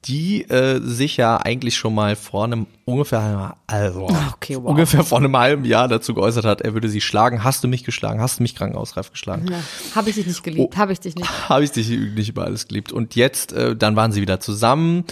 die 0.05 0.49
äh, 0.49 0.81
sich 0.81 1.17
ja 1.17 1.39
eigentlich 1.39 1.77
schon 1.77 1.95
mal 1.95 2.17
vor 2.17 2.45
einem 2.45 2.67
ungefähr 2.85 3.57
also 3.67 4.09
Okay, 4.35 4.57
wow. 4.57 4.71
ungefähr 4.71 5.03
vor 5.05 5.19
einem 5.19 5.37
halben 5.37 5.65
Jahr 5.65 5.89
dazu 5.89 6.15
geäußert 6.15 6.45
hat, 6.45 6.61
er 6.61 6.73
würde 6.73 6.89
sie 6.89 7.01
schlagen. 7.01 7.43
Hast 7.43 7.65
du 7.65 7.69
mich 7.69 7.85
geschlagen? 7.85 8.21
Hast 8.21 8.39
du 8.39 8.43
mich 8.43 8.55
krankenhausreif 8.55 9.11
geschlagen? 9.11 9.47
Ja. 9.51 9.59
Habe 9.95 10.11
ich 10.11 10.17
dich 10.17 10.27
nicht 10.27 10.43
geliebt? 10.43 10.77
Habe 10.77 10.93
ich 10.93 11.01
dich 11.01 11.17
nicht? 11.17 11.29
Habe 11.49 11.65
ich 11.65 11.73
dich 11.73 11.89
nicht 11.89 12.29
über 12.29 12.45
alles 12.45 12.69
geliebt. 12.69 12.93
Und 12.93 13.17
jetzt, 13.17 13.53
äh, 13.53 13.75
dann 13.77 13.97
waren 13.97 14.13
sie 14.13 14.21
wieder 14.21 14.41
zusammen. 14.41 15.05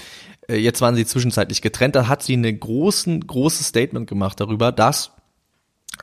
Äh, 0.48 0.56
jetzt 0.56 0.80
waren 0.80 0.94
sie 0.94 1.04
zwischenzeitlich 1.04 1.62
getrennt. 1.62 1.96
Da 1.96 2.06
hat 2.08 2.22
sie 2.22 2.36
ein 2.36 2.60
großen, 2.60 3.26
großes 3.26 3.66
Statement 3.66 4.08
gemacht 4.08 4.40
darüber, 4.40 4.72
dass 4.72 5.10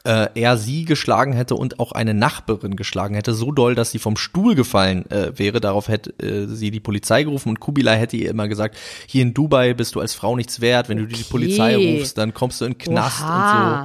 äh, 0.03 0.27
er 0.35 0.57
sie 0.57 0.85
geschlagen 0.85 1.33
hätte 1.33 1.55
und 1.55 1.79
auch 1.79 1.91
eine 1.91 2.13
Nachbarin 2.13 2.75
geschlagen 2.75 3.15
hätte, 3.15 3.33
so 3.33 3.51
doll, 3.51 3.75
dass 3.75 3.91
sie 3.91 3.99
vom 3.99 4.17
Stuhl 4.17 4.55
gefallen 4.55 5.09
äh, 5.11 5.37
wäre. 5.37 5.61
Darauf 5.61 5.87
hätte 5.87 6.11
äh, 6.21 6.47
sie 6.47 6.71
die 6.71 6.79
Polizei 6.79 7.23
gerufen 7.23 7.49
und 7.49 7.59
Kubilai 7.59 7.97
hätte 7.97 8.17
ihr 8.17 8.29
immer 8.29 8.47
gesagt, 8.47 8.77
hier 9.07 9.21
in 9.21 9.33
Dubai 9.33 9.73
bist 9.73 9.95
du 9.95 10.01
als 10.01 10.13
Frau 10.13 10.35
nichts 10.35 10.61
wert, 10.61 10.89
wenn 10.89 10.97
du 10.97 11.07
die 11.07 11.23
Polizei 11.23 11.75
rufst, 11.75 12.17
dann 12.17 12.33
kommst 12.33 12.61
du 12.61 12.65
in 12.65 12.73
den 12.73 12.77
Knast 12.79 13.21
Oha. 13.21 13.81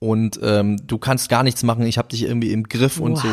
und 0.00 0.34
so. 0.34 0.40
Und 0.40 0.40
ähm, 0.42 0.86
du 0.86 0.96
kannst 0.96 1.28
gar 1.28 1.42
nichts 1.42 1.62
machen, 1.62 1.84
ich 1.84 1.98
habe 1.98 2.08
dich 2.08 2.22
irgendwie 2.22 2.52
im 2.52 2.64
Griff 2.64 2.98
und 2.98 3.18
so. 3.18 3.28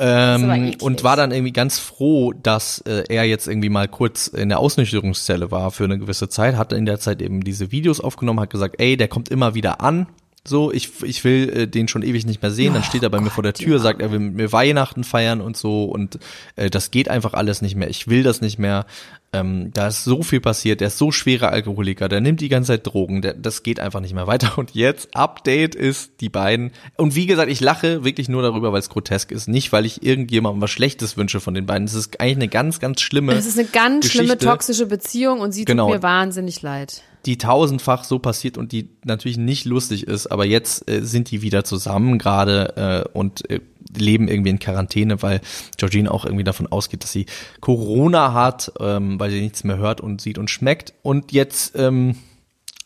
Ähm, 0.00 0.74
und 0.80 1.02
war 1.02 1.16
dann 1.16 1.32
irgendwie 1.32 1.52
ganz 1.52 1.80
froh, 1.80 2.32
dass 2.32 2.80
äh, 2.82 3.04
er 3.08 3.24
jetzt 3.24 3.48
irgendwie 3.48 3.68
mal 3.68 3.88
kurz 3.88 4.28
in 4.28 4.48
der 4.48 4.60
Ausnüchterungszelle 4.60 5.50
war 5.50 5.72
für 5.72 5.84
eine 5.84 5.98
gewisse 5.98 6.28
Zeit, 6.28 6.56
hat 6.56 6.72
in 6.72 6.86
der 6.86 7.00
Zeit 7.00 7.20
eben 7.20 7.42
diese 7.42 7.72
Videos 7.72 8.00
aufgenommen, 8.00 8.38
hat 8.38 8.50
gesagt, 8.50 8.76
ey, 8.78 8.96
der 8.96 9.08
kommt 9.08 9.28
immer 9.28 9.54
wieder 9.54 9.80
an. 9.80 10.06
So, 10.48 10.72
ich, 10.72 10.90
ich 11.02 11.22
will 11.24 11.48
äh, 11.50 11.66
den 11.68 11.88
schon 11.88 12.02
ewig 12.02 12.26
nicht 12.26 12.40
mehr 12.42 12.50
sehen. 12.50 12.74
Dann 12.74 12.82
steht 12.82 13.02
er 13.02 13.10
bei 13.10 13.20
mir 13.20 13.30
vor 13.30 13.42
der 13.44 13.54
Tür, 13.54 13.78
sagt, 13.78 14.00
er 14.00 14.10
will 14.10 14.18
mit 14.18 14.34
mir 14.34 14.52
Weihnachten 14.52 15.04
feiern 15.04 15.40
und 15.40 15.56
so. 15.56 15.84
Und 15.84 16.18
äh, 16.56 16.70
das 16.70 16.90
geht 16.90 17.08
einfach 17.08 17.34
alles 17.34 17.62
nicht 17.62 17.76
mehr. 17.76 17.88
Ich 17.90 18.08
will 18.08 18.22
das 18.22 18.40
nicht 18.40 18.58
mehr. 18.58 18.86
Ähm, 19.30 19.70
da 19.74 19.88
ist 19.88 20.04
so 20.04 20.22
viel 20.22 20.40
passiert. 20.40 20.80
Der 20.80 20.88
ist 20.88 20.96
so 20.96 21.12
schwerer 21.12 21.50
Alkoholiker. 21.50 22.08
Der 22.08 22.22
nimmt 22.22 22.40
die 22.40 22.48
ganze 22.48 22.68
Zeit 22.72 22.86
Drogen. 22.86 23.20
Der, 23.20 23.34
das 23.34 23.62
geht 23.62 23.78
einfach 23.78 24.00
nicht 24.00 24.14
mehr 24.14 24.26
weiter. 24.26 24.56
Und 24.56 24.70
jetzt, 24.74 25.14
Update 25.14 25.74
ist 25.74 26.12
die 26.20 26.30
beiden. 26.30 26.72
Und 26.96 27.14
wie 27.14 27.26
gesagt, 27.26 27.50
ich 27.50 27.60
lache 27.60 28.04
wirklich 28.04 28.30
nur 28.30 28.40
darüber, 28.40 28.72
weil 28.72 28.80
es 28.80 28.88
grotesk 28.88 29.30
ist. 29.30 29.46
Nicht, 29.46 29.70
weil 29.70 29.84
ich 29.84 30.02
irgendjemandem 30.02 30.62
was 30.62 30.70
Schlechtes 30.70 31.18
wünsche 31.18 31.40
von 31.40 31.52
den 31.52 31.66
beiden. 31.66 31.86
Es 31.86 31.92
ist 31.94 32.18
eigentlich 32.20 32.36
eine 32.36 32.48
ganz, 32.48 32.80
ganz 32.80 33.02
schlimme 33.02 33.34
Es 33.34 33.44
ist 33.46 33.58
eine 33.58 33.68
ganz 33.68 34.06
schlimme 34.06 34.28
Geschichte. 34.28 34.46
toxische 34.46 34.86
Beziehung 34.86 35.40
und 35.40 35.52
sie 35.52 35.66
Genau. 35.66 35.88
tut 35.88 35.96
mir 35.96 36.02
wahnsinnig 36.02 36.62
leid. 36.62 37.02
Die 37.28 37.36
tausendfach 37.36 38.04
so 38.04 38.18
passiert 38.18 38.56
und 38.56 38.72
die 38.72 38.88
natürlich 39.04 39.36
nicht 39.36 39.66
lustig 39.66 40.06
ist, 40.06 40.28
aber 40.28 40.46
jetzt 40.46 40.90
äh, 40.90 41.04
sind 41.04 41.30
die 41.30 41.42
wieder 41.42 41.62
zusammen 41.62 42.18
gerade 42.18 43.04
äh, 43.12 43.16
und 43.16 43.50
äh, 43.50 43.60
leben 43.94 44.28
irgendwie 44.28 44.48
in 44.48 44.58
Quarantäne, 44.58 45.20
weil 45.20 45.42
Georgine 45.76 46.10
auch 46.10 46.24
irgendwie 46.24 46.44
davon 46.44 46.66
ausgeht, 46.68 47.02
dass 47.02 47.12
sie 47.12 47.26
Corona 47.60 48.32
hat, 48.32 48.72
ähm, 48.80 49.20
weil 49.20 49.30
sie 49.30 49.42
nichts 49.42 49.62
mehr 49.62 49.76
hört 49.76 50.00
und 50.00 50.22
sieht 50.22 50.38
und 50.38 50.48
schmeckt. 50.48 50.94
Und 51.02 51.30
jetzt 51.32 51.76
ähm, 51.76 52.16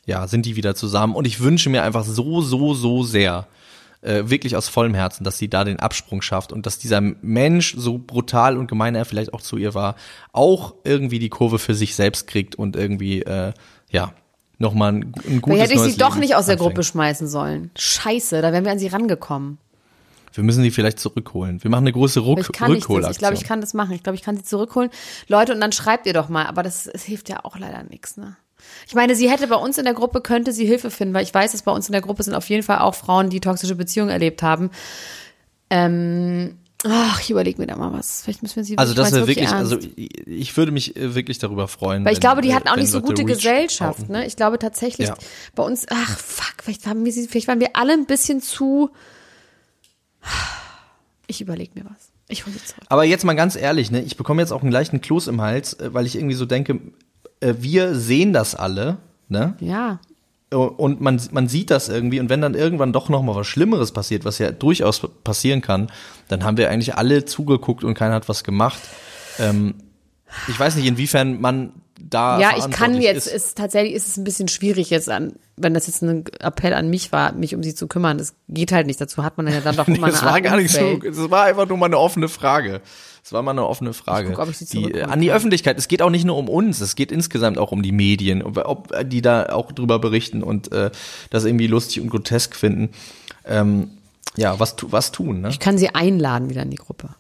ja, 0.07 0.27
sind 0.27 0.45
die 0.45 0.57
wieder 0.57 0.75
zusammen 0.75 1.15
und 1.15 1.25
ich 1.25 1.39
wünsche 1.39 1.71
mir 1.71 1.85
einfach 1.85 2.05
so, 2.05 2.41
so, 2.41 2.75
so 2.75 3.05
sehr, 3.05 3.47
äh, 4.01 4.25
wirklich 4.25 4.57
aus 4.57 4.69
vollem 4.69 4.95
Herzen, 4.95 5.23
dass 5.23 5.39
sie 5.39 5.49
da 5.49 5.63
den 5.63 5.79
Absprung 5.79 6.21
schafft 6.21 6.53
und 6.53 6.67
dass 6.67 6.81
dieser 6.81 7.01
Mensch, 7.01 7.75
so 7.77 7.99
brutal 7.99 8.57
und 8.57 8.67
gemein 8.67 8.97
er 8.97 9.05
vielleicht 9.05 9.33
auch 9.35 9.41
zu 9.41 9.57
ihr 9.57 9.75
war, 9.75 9.95
auch 10.33 10.75
irgendwie 10.83 11.21
die 11.21 11.29
Kurve 11.29 11.61
für 11.61 11.77
sich 11.77 11.95
selbst 11.95 12.27
kriegt 12.27 12.57
und 12.57 12.75
irgendwie, 12.75 13.23
äh, 13.23 13.53
ja, 13.89 14.13
nochmal 14.63 14.93
ein, 14.93 15.13
ein 15.29 15.43
gutes 15.43 15.59
Vielleicht 15.59 15.73
hätte 15.73 15.87
ich 15.87 15.93
sie 15.93 15.99
doch 15.99 16.17
nicht 16.17 16.35
aus 16.35 16.47
der 16.47 16.55
anfängt. 16.55 16.71
Gruppe 16.71 16.83
schmeißen 16.83 17.29
sollen. 17.29 17.71
Scheiße, 17.77 18.41
da 18.41 18.53
wären 18.53 18.65
wir 18.65 18.73
an 18.73 18.79
sie 18.79 18.89
rangekommen. 18.89 19.59
Wir 20.33 20.45
müssen 20.45 20.63
die 20.63 20.71
vielleicht 20.71 20.99
zurückholen. 20.99 21.63
Wir 21.63 21.71
machen 21.71 21.83
eine 21.85 21.93
große 21.93 22.21
Ruck 22.21 22.41
Ich 22.41 22.53
kann 22.53 22.73
das. 22.73 22.85
Rückholaktion. 22.85 23.13
Ich 23.13 23.19
glaube, 23.19 23.35
ich 23.35 23.45
kann 23.45 23.61
das 23.61 23.75
machen. 23.75 23.93
Ich 23.93 24.03
glaube, 24.03 24.17
ich 24.17 24.23
kann 24.23 24.37
sie 24.37 24.45
zurückholen. 24.45 24.89
Leute, 25.29 25.53
und 25.53 25.61
dann 25.61 25.73
schreibt 25.73 26.07
ihr 26.07 26.15
doch 26.15 26.31
mal. 26.31 26.47
Aber 26.47 26.63
das, 26.63 26.87
es 26.87 27.05
hilft 27.05 27.29
ja 27.29 27.45
auch 27.45 27.59
leider 27.59 27.83
nichts, 27.83 28.17
ne? 28.17 28.37
Ich 28.87 28.95
meine, 28.95 29.15
sie 29.15 29.29
hätte 29.29 29.49
bei 29.49 29.57
uns 29.57 29.77
in 29.77 29.85
der 29.85 29.93
Gruppe, 29.93 30.21
könnte 30.21 30.53
sie 30.53 30.65
Hilfe 30.65 30.91
finden, 30.91 31.13
weil 31.13 31.25
ich 31.25 31.35
weiß, 31.35 31.53
dass 31.53 31.63
bei 31.63 31.73
uns 31.73 31.89
in 31.89 31.93
der 31.93 32.01
Gruppe 32.01 32.23
sind 32.23 32.35
auf 32.35 32.49
jeden 32.49 32.63
Fall 32.63 32.79
auch 32.79 32.95
Frauen, 32.95 33.29
die 33.29 33.41
toxische 33.41 33.75
Beziehungen 33.75 34.11
erlebt 34.11 34.43
haben. 34.43 34.71
Ähm, 35.69 36.57
ach, 36.85 37.21
ich 37.21 37.31
überlege 37.31 37.61
mir 37.61 37.67
da 37.67 37.77
mal 37.77 37.93
was. 37.93 38.23
Vielleicht 38.23 38.43
müssen 38.43 38.57
wir 38.57 38.65
sie 38.65 38.79
Also 38.79 38.95
das 38.95 39.13
wäre 39.13 39.27
wirklich, 39.27 39.49
also 39.49 39.79
ich 39.97 40.57
würde 40.57 40.73
mich 40.73 40.97
äh, 40.97 41.15
wirklich 41.15 41.39
darüber 41.39 41.69
freuen. 41.69 42.05
Weil 42.05 42.13
ich 42.13 42.17
wenn, 42.17 42.21
glaube, 42.21 42.43
die 42.43 42.55
hatten 42.55 42.69
auch 42.69 42.77
nicht 42.77 42.91
so 42.91 43.01
gute 43.01 43.25
Gesellschaft, 43.25 44.09
ne? 44.09 44.27
Ich 44.27 44.37
glaube 44.37 44.59
tatsächlich, 44.59 45.09
ja. 45.09 45.17
bei 45.55 45.63
uns, 45.63 45.87
ach 45.91 46.19
fuck, 46.19 46.63
vielleicht 46.63 46.87
haben 46.87 47.05
wir 47.05 47.13
sie, 47.13 47.29
vielleicht 47.29 47.49
waren 47.49 47.61
wir 47.61 47.71
alle 47.75 47.93
ein 47.93 48.07
bisschen 48.07 48.41
zu. 48.41 48.91
Ich 51.27 51.41
überlege 51.41 51.73
mir 51.75 51.85
was. 51.85 52.11
Ich 52.29 52.47
hole 52.47 52.57
zurück. 52.57 52.85
Aber 52.89 53.05
jetzt 53.05 53.25
mal 53.25 53.35
ganz 53.35 53.57
ehrlich, 53.57 53.91
ne? 53.91 54.03
Ich 54.03 54.17
bekomme 54.17 54.43
jetzt 54.43 54.53
auch 54.53 54.63
einen 54.63 54.73
leichten 54.73 55.01
Kloß 55.01 55.29
im 55.29 55.41
Hals, 55.41 55.75
äh, 55.75 55.95
weil 55.95 56.07
ich 56.07 56.17
irgendwie 56.17 56.35
so 56.35 56.47
denke, 56.47 56.81
äh, 57.41 57.55
wir 57.59 57.95
sehen 57.95 58.33
das 58.33 58.55
alle, 58.55 58.99
ne? 59.29 59.55
Ja. 59.61 60.01
Und 60.53 61.01
man, 61.01 61.21
man 61.31 61.49
sieht 61.49 61.71
das 61.71 61.89
irgendwie 61.89 62.21
und 62.21 62.29
wenn 62.29 62.41
dann 62.41 62.55
irgendwann 62.55 62.93
doch 62.93 63.09
noch 63.09 63.23
mal 63.23 63.35
was 63.35 63.47
Schlimmeres 63.47 63.93
passiert, 63.93 64.25
was 64.25 64.39
ja 64.39 64.51
durchaus 64.53 65.07
passieren 65.25 65.63
kann, 65.63 65.91
dann 66.29 66.45
haben 66.45 66.57
wir 66.57 66.71
eigentlich 66.71 66.95
alle 66.95 67.25
zugeguckt 67.25 67.85
und 67.85 67.95
keiner 67.95 68.15
hat 68.15 68.29
was 68.29 68.45
gemacht. 68.45 68.81
Ähm, 69.39 69.75
ich 70.49 70.59
weiß 70.59 70.77
nicht, 70.77 70.87
inwiefern 70.87 71.41
man 71.41 71.73
da. 72.01 72.41
Ja, 72.41 72.55
ich 72.57 72.71
kann 72.71 73.01
jetzt, 73.01 73.27
ist. 73.27 73.35
ist 73.35 73.59
tatsächlich 73.59 73.95
ist 73.95 74.09
es 74.09 74.17
ein 74.17 74.25
bisschen 74.25 74.49
schwierig 74.49 74.91
jetzt 74.91 75.09
an, 75.09 75.35
wenn 75.63 75.75
das 75.75 75.87
jetzt 75.87 76.03
ein 76.03 76.25
Appell 76.41 76.75
an 76.75 76.89
mich 76.91 77.13
war, 77.13 77.33
mich 77.33 77.55
um 77.55 77.63
sie 77.63 77.75
zu 77.75 77.87
kümmern. 77.87 78.19
Das 78.19 78.35
geht 78.49 78.73
halt 78.73 78.87
nicht. 78.87 79.01
Dazu 79.01 79.23
hat 79.23 79.37
man 79.37 79.47
ja 79.47 79.61
dann 79.61 79.77
doch 79.77 79.89
immer 79.89 80.07
nee, 80.07 80.13
das 80.13 80.25
war 80.25 80.41
gar 80.41 80.57
nicht 80.57 80.71
so. 80.71 80.99
Das 80.99 81.31
war 81.31 81.45
einfach 81.45 81.69
nur 81.69 81.79
mal 81.79 81.87
eine 81.87 81.99
offene 81.99 82.29
Frage. 82.29 82.81
Das 83.23 83.33
war 83.33 83.43
mal 83.43 83.53
eine 83.53 83.67
offene 83.67 83.93
Frage. 83.93 84.31
Ich 84.31 84.35
guck, 84.35 84.45
ob 84.45 84.51
ich 84.51 84.59
sie 84.59 84.67
die, 84.67 85.03
an 85.03 85.21
die 85.21 85.33
Öffentlichkeit. 85.33 85.79
Es 85.79 85.87
geht 85.87 86.03
auch 86.03 86.11
nicht 86.11 86.25
nur 86.25 86.37
um 86.37 86.49
uns, 86.49 86.81
es 86.81 86.97
geht 86.97 87.13
insgesamt 87.13 87.57
auch 87.57 87.71
um 87.71 87.83
die 87.83 87.93
Medien, 87.93 88.43
ob, 88.43 88.57
ob 88.59 89.09
die 89.09 89.23
da 89.23 89.47
auch 89.47 89.71
drüber 89.71 89.99
berichten 90.01 90.43
und 90.43 90.73
äh, 90.73 90.91
das 91.31 91.45
irgendwie 91.45 91.69
lustig 91.69 92.03
und 92.03 92.11
grotesk 92.11 92.57
finden. 92.57 92.91
Ähm, 93.45 93.91
ja, 94.37 94.59
was, 94.59 94.75
was 94.83 95.13
tun, 95.13 95.41
ne? 95.41 95.51
Ich 95.51 95.61
kann 95.61 95.79
sie 95.79 95.95
einladen 95.95 96.51
wieder 96.51 96.63
in 96.63 96.71
die 96.71 96.77
Gruppe 96.77 97.11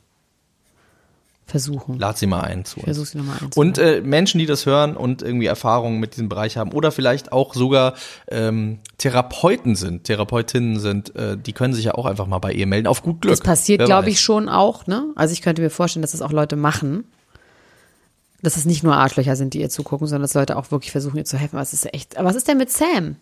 versuchen. 1.52 1.98
Lad 1.98 2.16
sie 2.16 2.26
mal 2.26 2.40
ein 2.40 2.64
zu 2.64 2.78
uns. 2.78 2.84
Versuch 2.84 3.04
sie 3.04 3.18
nochmal 3.18 3.36
ein. 3.40 3.50
Und 3.54 3.76
äh, 3.76 4.00
Menschen, 4.00 4.38
die 4.38 4.46
das 4.46 4.64
hören 4.64 4.96
und 4.96 5.20
irgendwie 5.20 5.44
Erfahrungen 5.44 6.00
mit 6.00 6.14
diesem 6.14 6.30
Bereich 6.30 6.56
haben 6.56 6.72
oder 6.72 6.90
vielleicht 6.90 7.30
auch 7.30 7.54
sogar 7.54 7.92
ähm, 8.28 8.78
Therapeuten 8.96 9.76
sind, 9.76 10.04
Therapeutinnen 10.04 10.80
sind, 10.80 11.14
äh, 11.14 11.36
die 11.36 11.52
können 11.52 11.74
sich 11.74 11.84
ja 11.84 11.94
auch 11.94 12.06
einfach 12.06 12.26
mal 12.26 12.38
bei 12.38 12.52
ihr 12.52 12.66
melden. 12.66 12.86
Auf 12.86 13.02
gut 13.02 13.20
Glück. 13.20 13.32
Das 13.32 13.42
passiert, 13.42 13.84
glaube 13.84 14.08
ich, 14.08 14.20
schon 14.20 14.48
auch. 14.48 14.86
Ne? 14.86 15.12
Also 15.14 15.34
ich 15.34 15.42
könnte 15.42 15.60
mir 15.60 15.68
vorstellen, 15.68 16.00
dass 16.00 16.12
das 16.12 16.22
auch 16.22 16.32
Leute 16.32 16.56
machen. 16.56 17.04
Dass 18.40 18.56
es 18.56 18.64
nicht 18.64 18.82
nur 18.82 18.96
Arschlöcher 18.96 19.36
sind, 19.36 19.54
die 19.54 19.60
ihr 19.60 19.68
zugucken, 19.68 20.06
sondern 20.06 20.22
dass 20.22 20.34
Leute 20.34 20.56
auch 20.56 20.70
wirklich 20.70 20.90
versuchen, 20.90 21.18
ihr 21.18 21.24
zu 21.24 21.36
helfen. 21.36 21.56
Was 21.58 21.74
ist 21.74 21.92
echt? 21.94 22.16
Aber 22.16 22.30
was 22.30 22.34
ist 22.34 22.48
denn 22.48 22.58
mit 22.58 22.70
Sam? 22.70 23.16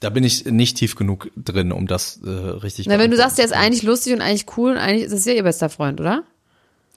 Da 0.00 0.10
bin 0.10 0.24
ich 0.24 0.44
nicht 0.44 0.76
tief 0.76 0.94
genug 0.94 1.30
drin, 1.36 1.72
um 1.72 1.86
das 1.86 2.20
äh, 2.22 2.28
richtig. 2.28 2.86
Na, 2.86 2.98
wenn 2.98 3.10
du 3.10 3.16
sagst, 3.16 3.38
der 3.38 3.46
ist 3.46 3.52
eigentlich 3.52 3.82
lustig 3.82 4.12
und 4.12 4.20
eigentlich 4.20 4.46
cool 4.56 4.72
und 4.72 4.78
eigentlich 4.78 5.04
ist 5.04 5.12
es 5.12 5.24
ja 5.24 5.32
ihr 5.32 5.42
bester 5.42 5.70
Freund, 5.70 6.00
oder? 6.00 6.24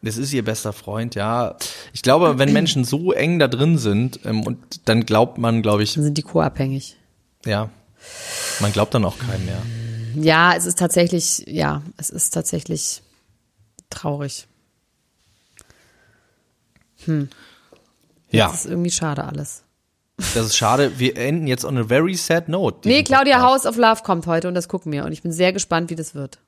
Das 0.01 0.17
ist 0.17 0.31
ihr 0.33 0.43
bester 0.43 0.73
Freund, 0.73 1.15
ja. 1.15 1.55
Ich 1.93 2.01
glaube, 2.01 2.37
wenn 2.37 2.53
Menschen 2.53 2.85
so 2.85 3.11
eng 3.11 3.39
da 3.39 3.47
drin 3.47 3.77
sind 3.77 4.19
ähm, 4.25 4.43
und 4.43 4.87
dann 4.87 5.05
glaubt 5.05 5.37
man, 5.37 5.61
glaube 5.61 5.83
ich. 5.83 5.93
Dann 5.95 6.03
sind 6.03 6.17
die 6.17 6.23
co-abhängig. 6.23 6.97
Ja. 7.45 7.69
Man 8.59 8.71
glaubt 8.71 8.93
dann 8.93 9.05
auch 9.05 9.17
keinem 9.17 9.45
mehr. 9.45 9.61
Ja, 10.15 10.55
es 10.55 10.65
ist 10.65 10.79
tatsächlich, 10.79 11.43
ja, 11.47 11.81
es 11.97 12.09
ist 12.09 12.31
tatsächlich 12.31 13.01
traurig. 13.89 14.47
Hm. 17.05 17.29
Ja. 18.31 18.51
ist 18.51 18.65
irgendwie 18.65 18.91
schade 18.91 19.23
alles. 19.23 19.63
Das 20.33 20.45
ist 20.45 20.57
schade. 20.57 20.91
Wir 20.97 21.17
enden 21.17 21.47
jetzt 21.47 21.65
on 21.65 21.77
a 21.77 21.83
very 21.83 22.15
sad 22.15 22.49
note. 22.49 22.87
Nee, 22.87 23.03
Claudia 23.03 23.39
Podcast. 23.39 23.65
House 23.65 23.65
of 23.65 23.77
Love 23.77 24.01
kommt 24.03 24.27
heute 24.27 24.47
und 24.47 24.53
das 24.53 24.67
gucken 24.67 24.91
wir. 24.91 25.05
Und 25.05 25.11
ich 25.11 25.21
bin 25.21 25.31
sehr 25.31 25.53
gespannt, 25.53 25.89
wie 25.89 25.95
das 25.95 26.13
wird. 26.13 26.39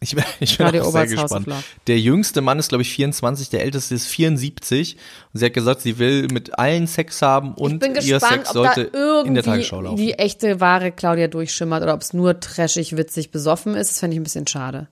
Ich 0.00 0.14
bin, 0.14 0.24
ich 0.40 0.58
bin 0.58 0.66
auch 0.80 0.92
sehr 0.92 1.06
gespannt. 1.06 1.48
Der 1.86 1.98
jüngste 1.98 2.40
Mann 2.40 2.58
ist, 2.58 2.68
glaube 2.68 2.82
ich, 2.82 2.92
24, 2.92 3.50
der 3.50 3.62
älteste 3.62 3.94
ist 3.94 4.06
74. 4.06 4.96
Und 5.32 5.40
sie 5.40 5.46
hat 5.46 5.52
gesagt, 5.52 5.80
sie 5.80 5.98
will 5.98 6.28
mit 6.32 6.58
allen 6.58 6.86
Sex 6.86 7.22
haben 7.22 7.54
und 7.54 7.84
ihr 8.02 8.20
Sex 8.20 8.50
sollte 8.52 8.90
in 9.26 9.34
der 9.34 9.42
Tagesschau 9.42 9.80
laufen. 9.80 9.96
die 9.96 10.14
echte, 10.14 10.60
wahre 10.60 10.92
Claudia 10.92 11.28
durchschimmert 11.28 11.82
oder 11.82 11.94
ob 11.94 12.02
es 12.02 12.12
nur 12.12 12.40
trashig, 12.40 12.96
witzig, 12.96 13.30
besoffen 13.30 13.74
ist, 13.74 13.90
das 13.90 14.00
fände 14.00 14.14
ich 14.14 14.20
ein 14.20 14.24
bisschen 14.24 14.46
schade. 14.46 14.88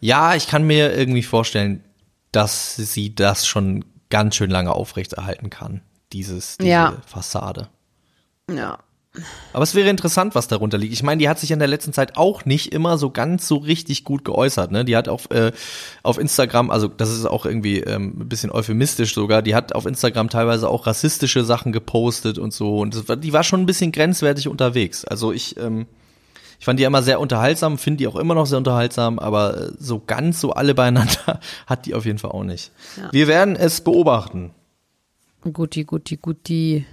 Ja, 0.00 0.34
ich 0.34 0.48
kann 0.48 0.66
mir 0.66 0.96
irgendwie 0.96 1.22
vorstellen, 1.22 1.84
dass 2.32 2.76
sie 2.76 3.14
das 3.14 3.46
schon 3.46 3.84
ganz 4.08 4.36
schön 4.36 4.50
lange 4.50 4.72
aufrechterhalten 4.72 5.50
kann 5.50 5.82
dieses, 6.12 6.58
diese 6.58 6.70
ja. 6.70 6.96
Fassade. 7.06 7.68
Ja. 8.50 8.78
Aber 9.52 9.64
es 9.64 9.74
wäre 9.74 9.88
interessant, 9.88 10.36
was 10.36 10.46
darunter 10.46 10.78
liegt. 10.78 10.92
Ich 10.92 11.02
meine, 11.02 11.18
die 11.18 11.28
hat 11.28 11.38
sich 11.40 11.50
in 11.50 11.58
der 11.58 11.66
letzten 11.66 11.92
Zeit 11.92 12.16
auch 12.16 12.44
nicht 12.44 12.72
immer 12.72 12.96
so 12.96 13.10
ganz 13.10 13.48
so 13.48 13.56
richtig 13.56 14.04
gut 14.04 14.24
geäußert. 14.24 14.70
Ne? 14.70 14.84
Die 14.84 14.96
hat 14.96 15.08
auf, 15.08 15.30
äh, 15.32 15.50
auf 16.04 16.16
Instagram, 16.16 16.70
also 16.70 16.86
das 16.86 17.10
ist 17.10 17.26
auch 17.26 17.44
irgendwie 17.44 17.80
ähm, 17.80 18.14
ein 18.20 18.28
bisschen 18.28 18.52
euphemistisch 18.52 19.14
sogar, 19.14 19.42
die 19.42 19.56
hat 19.56 19.74
auf 19.74 19.84
Instagram 19.84 20.28
teilweise 20.28 20.68
auch 20.68 20.86
rassistische 20.86 21.44
Sachen 21.44 21.72
gepostet 21.72 22.38
und 22.38 22.54
so. 22.54 22.78
Und 22.78 23.08
war, 23.08 23.16
die 23.16 23.32
war 23.32 23.42
schon 23.42 23.60
ein 23.60 23.66
bisschen 23.66 23.90
grenzwertig 23.90 24.46
unterwegs. 24.46 25.04
Also 25.04 25.32
ich, 25.32 25.56
ähm, 25.56 25.86
ich 26.60 26.64
fand 26.64 26.78
die 26.78 26.84
immer 26.84 27.02
sehr 27.02 27.18
unterhaltsam, 27.18 27.78
finde 27.78 27.98
die 27.98 28.06
auch 28.06 28.16
immer 28.16 28.36
noch 28.36 28.46
sehr 28.46 28.58
unterhaltsam, 28.58 29.18
aber 29.18 29.56
äh, 29.56 29.72
so 29.76 30.00
ganz 30.06 30.40
so 30.40 30.52
alle 30.52 30.74
beieinander 30.74 31.40
hat 31.66 31.86
die 31.86 31.94
auf 31.94 32.04
jeden 32.04 32.18
Fall 32.18 32.30
auch 32.30 32.44
nicht. 32.44 32.70
Ja. 32.96 33.08
Wir 33.10 33.26
werden 33.26 33.56
es 33.56 33.80
beobachten. 33.80 34.52
Guti, 35.42 35.84
guti, 35.84 36.16
guti. 36.16 36.86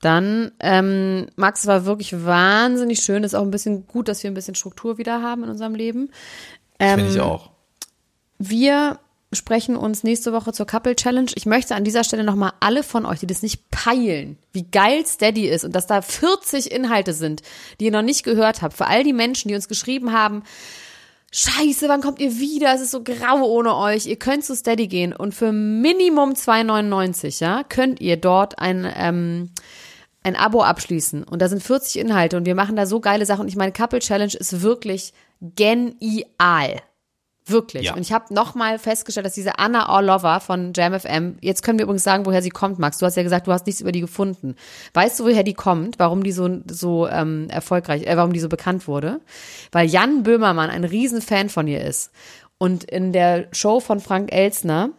Dann, 0.00 0.52
ähm, 0.60 1.26
Max 1.36 1.66
war 1.66 1.84
wirklich 1.86 2.24
wahnsinnig 2.24 3.00
schön. 3.00 3.24
Ist 3.24 3.34
auch 3.34 3.42
ein 3.42 3.50
bisschen 3.50 3.86
gut, 3.86 4.08
dass 4.08 4.22
wir 4.22 4.30
ein 4.30 4.34
bisschen 4.34 4.54
Struktur 4.54 4.98
wieder 4.98 5.22
haben 5.22 5.44
in 5.44 5.50
unserem 5.50 5.74
Leben. 5.74 6.10
Ähm, 6.78 6.98
Finde 6.98 7.12
ich 7.12 7.20
auch. 7.20 7.50
Wir 8.38 8.98
sprechen 9.32 9.76
uns 9.76 10.04
nächste 10.04 10.32
Woche 10.32 10.52
zur 10.52 10.66
Couple 10.66 10.94
Challenge. 10.94 11.30
Ich 11.34 11.46
möchte 11.46 11.74
an 11.74 11.84
dieser 11.84 12.04
Stelle 12.04 12.24
nochmal 12.24 12.52
alle 12.60 12.82
von 12.82 13.06
euch, 13.06 13.20
die 13.20 13.26
das 13.26 13.42
nicht 13.42 13.70
peilen, 13.70 14.38
wie 14.52 14.64
geil 14.64 15.04
Steady 15.06 15.48
ist 15.48 15.64
und 15.64 15.74
dass 15.74 15.86
da 15.86 16.02
40 16.02 16.70
Inhalte 16.70 17.12
sind, 17.12 17.42
die 17.80 17.86
ihr 17.86 17.92
noch 17.92 18.02
nicht 18.02 18.22
gehört 18.22 18.62
habt. 18.62 18.74
Für 18.74 18.86
all 18.86 19.02
die 19.02 19.12
Menschen, 19.12 19.48
die 19.48 19.54
uns 19.54 19.68
geschrieben 19.68 20.12
haben, 20.12 20.42
Scheiße, 21.32 21.88
wann 21.88 22.00
kommt 22.00 22.20
ihr 22.20 22.38
wieder? 22.38 22.72
Es 22.74 22.80
ist 22.80 22.92
so 22.92 23.02
grau 23.02 23.42
ohne 23.44 23.76
euch. 23.76 24.06
Ihr 24.06 24.16
könnt 24.16 24.44
zu 24.44 24.54
Steady 24.54 24.86
gehen 24.86 25.12
und 25.12 25.34
für 25.34 25.52
Minimum 25.52 26.32
2,99, 26.32 27.40
ja, 27.40 27.62
könnt 27.64 28.00
ihr 28.00 28.16
dort 28.16 28.58
ein, 28.58 28.90
ähm, 28.96 29.50
ein 30.22 30.36
Abo 30.36 30.62
abschließen. 30.62 31.24
Und 31.24 31.42
da 31.42 31.48
sind 31.48 31.62
40 31.62 32.00
Inhalte 32.00 32.36
und 32.36 32.46
wir 32.46 32.54
machen 32.54 32.76
da 32.76 32.86
so 32.86 33.00
geile 33.00 33.26
Sachen. 33.26 33.42
Und 33.42 33.48
ich 33.48 33.56
meine, 33.56 33.72
Couple 33.72 33.98
Challenge 33.98 34.34
ist 34.34 34.62
wirklich 34.62 35.12
genial. 35.40 36.80
Wirklich. 37.48 37.84
Ja. 37.84 37.94
Und 37.94 38.00
ich 38.00 38.12
habe 38.12 38.34
nochmal 38.34 38.78
festgestellt, 38.78 39.24
dass 39.24 39.34
diese 39.34 39.58
Anna 39.60 39.88
Orlova 39.88 40.40
von 40.40 40.72
JamFM, 40.74 41.36
jetzt 41.40 41.62
können 41.62 41.78
wir 41.78 41.84
übrigens 41.84 42.02
sagen, 42.02 42.26
woher 42.26 42.42
sie 42.42 42.50
kommt, 42.50 42.80
Max. 42.80 42.98
Du 42.98 43.06
hast 43.06 43.16
ja 43.16 43.22
gesagt, 43.22 43.46
du 43.46 43.52
hast 43.52 43.66
nichts 43.66 43.80
über 43.80 43.92
die 43.92 44.00
gefunden. 44.00 44.56
Weißt 44.94 45.20
du, 45.20 45.24
woher 45.24 45.44
die 45.44 45.54
kommt? 45.54 46.00
Warum 46.00 46.24
die 46.24 46.32
so, 46.32 46.48
so 46.68 47.06
ähm, 47.06 47.48
erfolgreich, 47.48 48.04
äh, 48.06 48.16
warum 48.16 48.32
die 48.32 48.40
so 48.40 48.48
bekannt 48.48 48.88
wurde? 48.88 49.20
Weil 49.70 49.88
Jan 49.88 50.24
Böhmermann 50.24 50.70
ein 50.70 50.82
Riesenfan 50.82 51.48
von 51.48 51.68
ihr 51.68 51.84
ist. 51.84 52.10
Und 52.58 52.82
in 52.84 53.12
der 53.12 53.46
Show 53.52 53.78
von 53.78 54.00
Frank 54.00 54.32
Elsner 54.32 54.90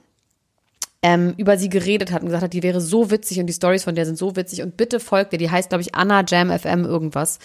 ähm, 1.02 1.34
über 1.38 1.57
sie 1.57 1.69
geredet 1.69 2.11
hat 2.11 2.22
und 2.22 2.28
gesagt 2.28 2.44
hat, 2.44 2.53
die 2.53 2.64
wäre 2.64 2.82
so 2.82 3.11
witzig 3.11 3.40
und 3.40 3.48
die 3.48 3.53
Stories 3.53 3.84
von 3.84 3.95
der 3.95 4.06
sind 4.06 4.18
so 4.18 4.36
witzig 4.36 4.61
und 4.61 4.78
bitte 4.78 4.99
folgt 4.99 5.34
ihr. 5.34 5.40
Die 5.40 5.52
heißt, 5.52 5.69
glaube 5.69 5.82
ich, 5.82 5.95
Anna 5.95 6.24
Jam 6.26 6.49
FM 6.49 6.86
irgendwas. 6.86 7.40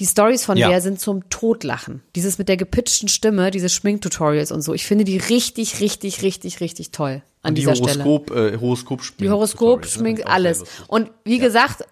Die 0.00 0.06
Stories 0.06 0.46
von 0.46 0.56
ja. 0.56 0.68
der 0.70 0.80
sind 0.80 0.98
zum 0.98 1.28
Totlachen. 1.28 2.02
Dieses 2.16 2.38
mit 2.38 2.48
der 2.48 2.56
gepitchten 2.56 3.06
Stimme, 3.06 3.50
diese 3.50 3.68
Schminktutorials 3.68 4.50
und 4.50 4.62
so. 4.62 4.72
Ich 4.72 4.86
finde 4.86 5.04
die 5.04 5.18
richtig, 5.18 5.80
richtig, 5.80 6.22
richtig, 6.22 6.60
richtig 6.60 6.90
toll 6.90 7.22
an 7.42 7.54
die 7.54 7.60
dieser 7.60 7.74
Horoskop, 7.74 8.30
Stelle. 8.30 8.52
Äh, 8.52 8.58
Horoskop 8.58 9.02
schmink 9.02 9.18
Die 9.18 9.30
Horoskop 9.30 9.86
schminkt 9.86 10.26
alles. 10.26 10.64
Und 10.88 11.10
wie 11.24 11.36
ja. 11.36 11.44
gesagt, 11.44 11.84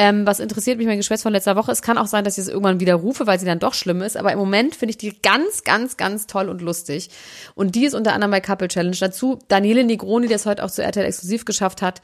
ähm, 0.00 0.26
was 0.26 0.38
interessiert 0.38 0.78
mich 0.78 0.86
mein 0.86 0.98
Geschwätz 0.98 1.22
von 1.22 1.32
letzter 1.32 1.56
Woche? 1.56 1.72
Es 1.72 1.82
kann 1.82 1.98
auch 1.98 2.06
sein, 2.06 2.22
dass 2.22 2.38
ich 2.38 2.42
es 2.42 2.48
irgendwann 2.48 2.80
wieder 2.80 2.94
rufe, 2.94 3.26
weil 3.26 3.40
sie 3.40 3.46
dann 3.46 3.58
doch 3.58 3.74
schlimm 3.74 4.00
ist. 4.02 4.16
Aber 4.16 4.30
im 4.30 4.38
Moment 4.38 4.76
finde 4.76 4.90
ich 4.90 4.98
die 4.98 5.20
ganz, 5.20 5.64
ganz, 5.64 5.96
ganz 5.96 6.26
toll 6.26 6.48
und 6.48 6.62
lustig. 6.62 7.10
Und 7.54 7.74
die 7.74 7.84
ist 7.84 7.94
unter 7.94 8.12
anderem 8.12 8.30
bei 8.30 8.40
Couple 8.40 8.68
Challenge. 8.68 8.96
Dazu 8.98 9.38
Daniele 9.48 9.84
Negroni, 9.84 10.28
der 10.28 10.36
es 10.36 10.46
heute 10.46 10.62
auch 10.64 10.70
zu 10.70 10.82
RTL 10.82 11.04
exklusiv 11.04 11.44
geschafft 11.44 11.82
hat. 11.82 12.00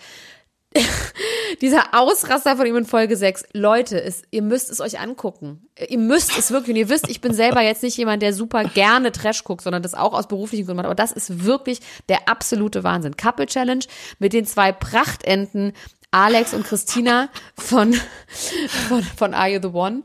dieser 1.60 1.94
Ausraster 1.94 2.56
von 2.56 2.66
ihm 2.66 2.76
in 2.76 2.84
Folge 2.84 3.16
6. 3.16 3.44
Leute, 3.52 4.02
es, 4.02 4.22
ihr 4.30 4.42
müsst 4.42 4.70
es 4.70 4.80
euch 4.80 4.98
angucken. 4.98 5.68
Ihr 5.88 5.98
müsst 5.98 6.36
es 6.36 6.50
wirklich. 6.50 6.70
Und 6.70 6.80
ihr 6.80 6.88
wisst, 6.88 7.08
ich 7.08 7.20
bin 7.20 7.32
selber 7.32 7.62
jetzt 7.62 7.82
nicht 7.82 7.96
jemand, 7.96 8.22
der 8.22 8.32
super 8.32 8.64
gerne 8.64 9.12
Trash 9.12 9.44
guckt, 9.44 9.62
sondern 9.62 9.82
das 9.82 9.94
auch 9.94 10.12
aus 10.14 10.28
beruflichen 10.28 10.66
Gründen 10.66 10.78
macht. 10.78 10.86
Aber 10.86 10.94
das 10.94 11.12
ist 11.12 11.44
wirklich 11.44 11.80
der 12.08 12.28
absolute 12.28 12.84
Wahnsinn. 12.84 13.16
Couple 13.16 13.46
Challenge 13.46 13.84
mit 14.18 14.32
den 14.32 14.46
zwei 14.46 14.72
Prachtenten 14.72 15.72
Alex 16.10 16.54
und 16.54 16.64
Christina 16.64 17.28
von, 17.56 17.94
von, 18.88 19.02
von 19.02 19.34
Are 19.34 19.48
You 19.48 19.60
the 19.62 19.68
One? 19.68 20.02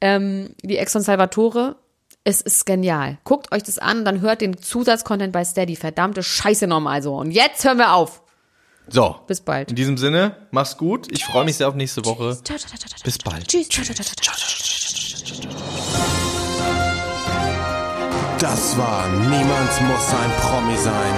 Ähm, 0.00 0.54
die 0.62 0.78
Ex 0.78 0.92
von 0.92 1.02
Salvatore. 1.02 1.76
Es 2.24 2.40
ist 2.40 2.66
genial. 2.66 3.18
Guckt 3.24 3.52
euch 3.52 3.62
das 3.62 3.78
an, 3.78 4.04
dann 4.04 4.20
hört 4.20 4.40
den 4.40 4.58
Zusatzcontent 4.58 5.32
bei 5.32 5.44
Steady. 5.44 5.76
Verdammte 5.76 6.22
Scheiße 6.22 6.66
nochmal 6.66 7.02
so. 7.02 7.16
Und 7.16 7.30
jetzt 7.30 7.64
hören 7.64 7.78
wir 7.78 7.94
auf. 7.94 8.22
So. 8.90 9.16
Bis 9.26 9.40
bald. 9.40 9.70
In 9.70 9.76
diesem 9.76 9.98
Sinne, 9.98 10.36
mach's 10.50 10.76
gut. 10.76 11.08
Ich 11.10 11.24
freue 11.24 11.44
mich 11.44 11.56
sehr 11.56 11.68
auf 11.68 11.74
nächste 11.74 12.04
Woche. 12.04 12.36
Bis 13.04 13.18
bald. 13.18 13.48
Tschüss. 13.48 13.68
Das 18.38 18.78
war 18.78 19.08
Niemand 19.08 19.80
muss 19.82 20.14
ein 20.14 20.30
Promi 20.40 20.76
sein. 20.76 21.14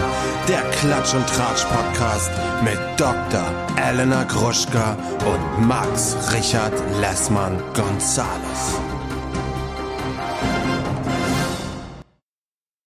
Der 0.48 0.62
Klatsch 0.70 1.14
und 1.14 1.26
Tratsch 1.26 1.64
Podcast 1.64 2.30
mit 2.64 2.78
Dr. 2.97 3.44
Elena 3.76 4.24
Gruschka 4.24 4.97
und 5.26 5.66
Max 5.66 6.16
Richard 6.32 6.72
Lessmann 6.98 7.62
Gonzales. 7.74 8.80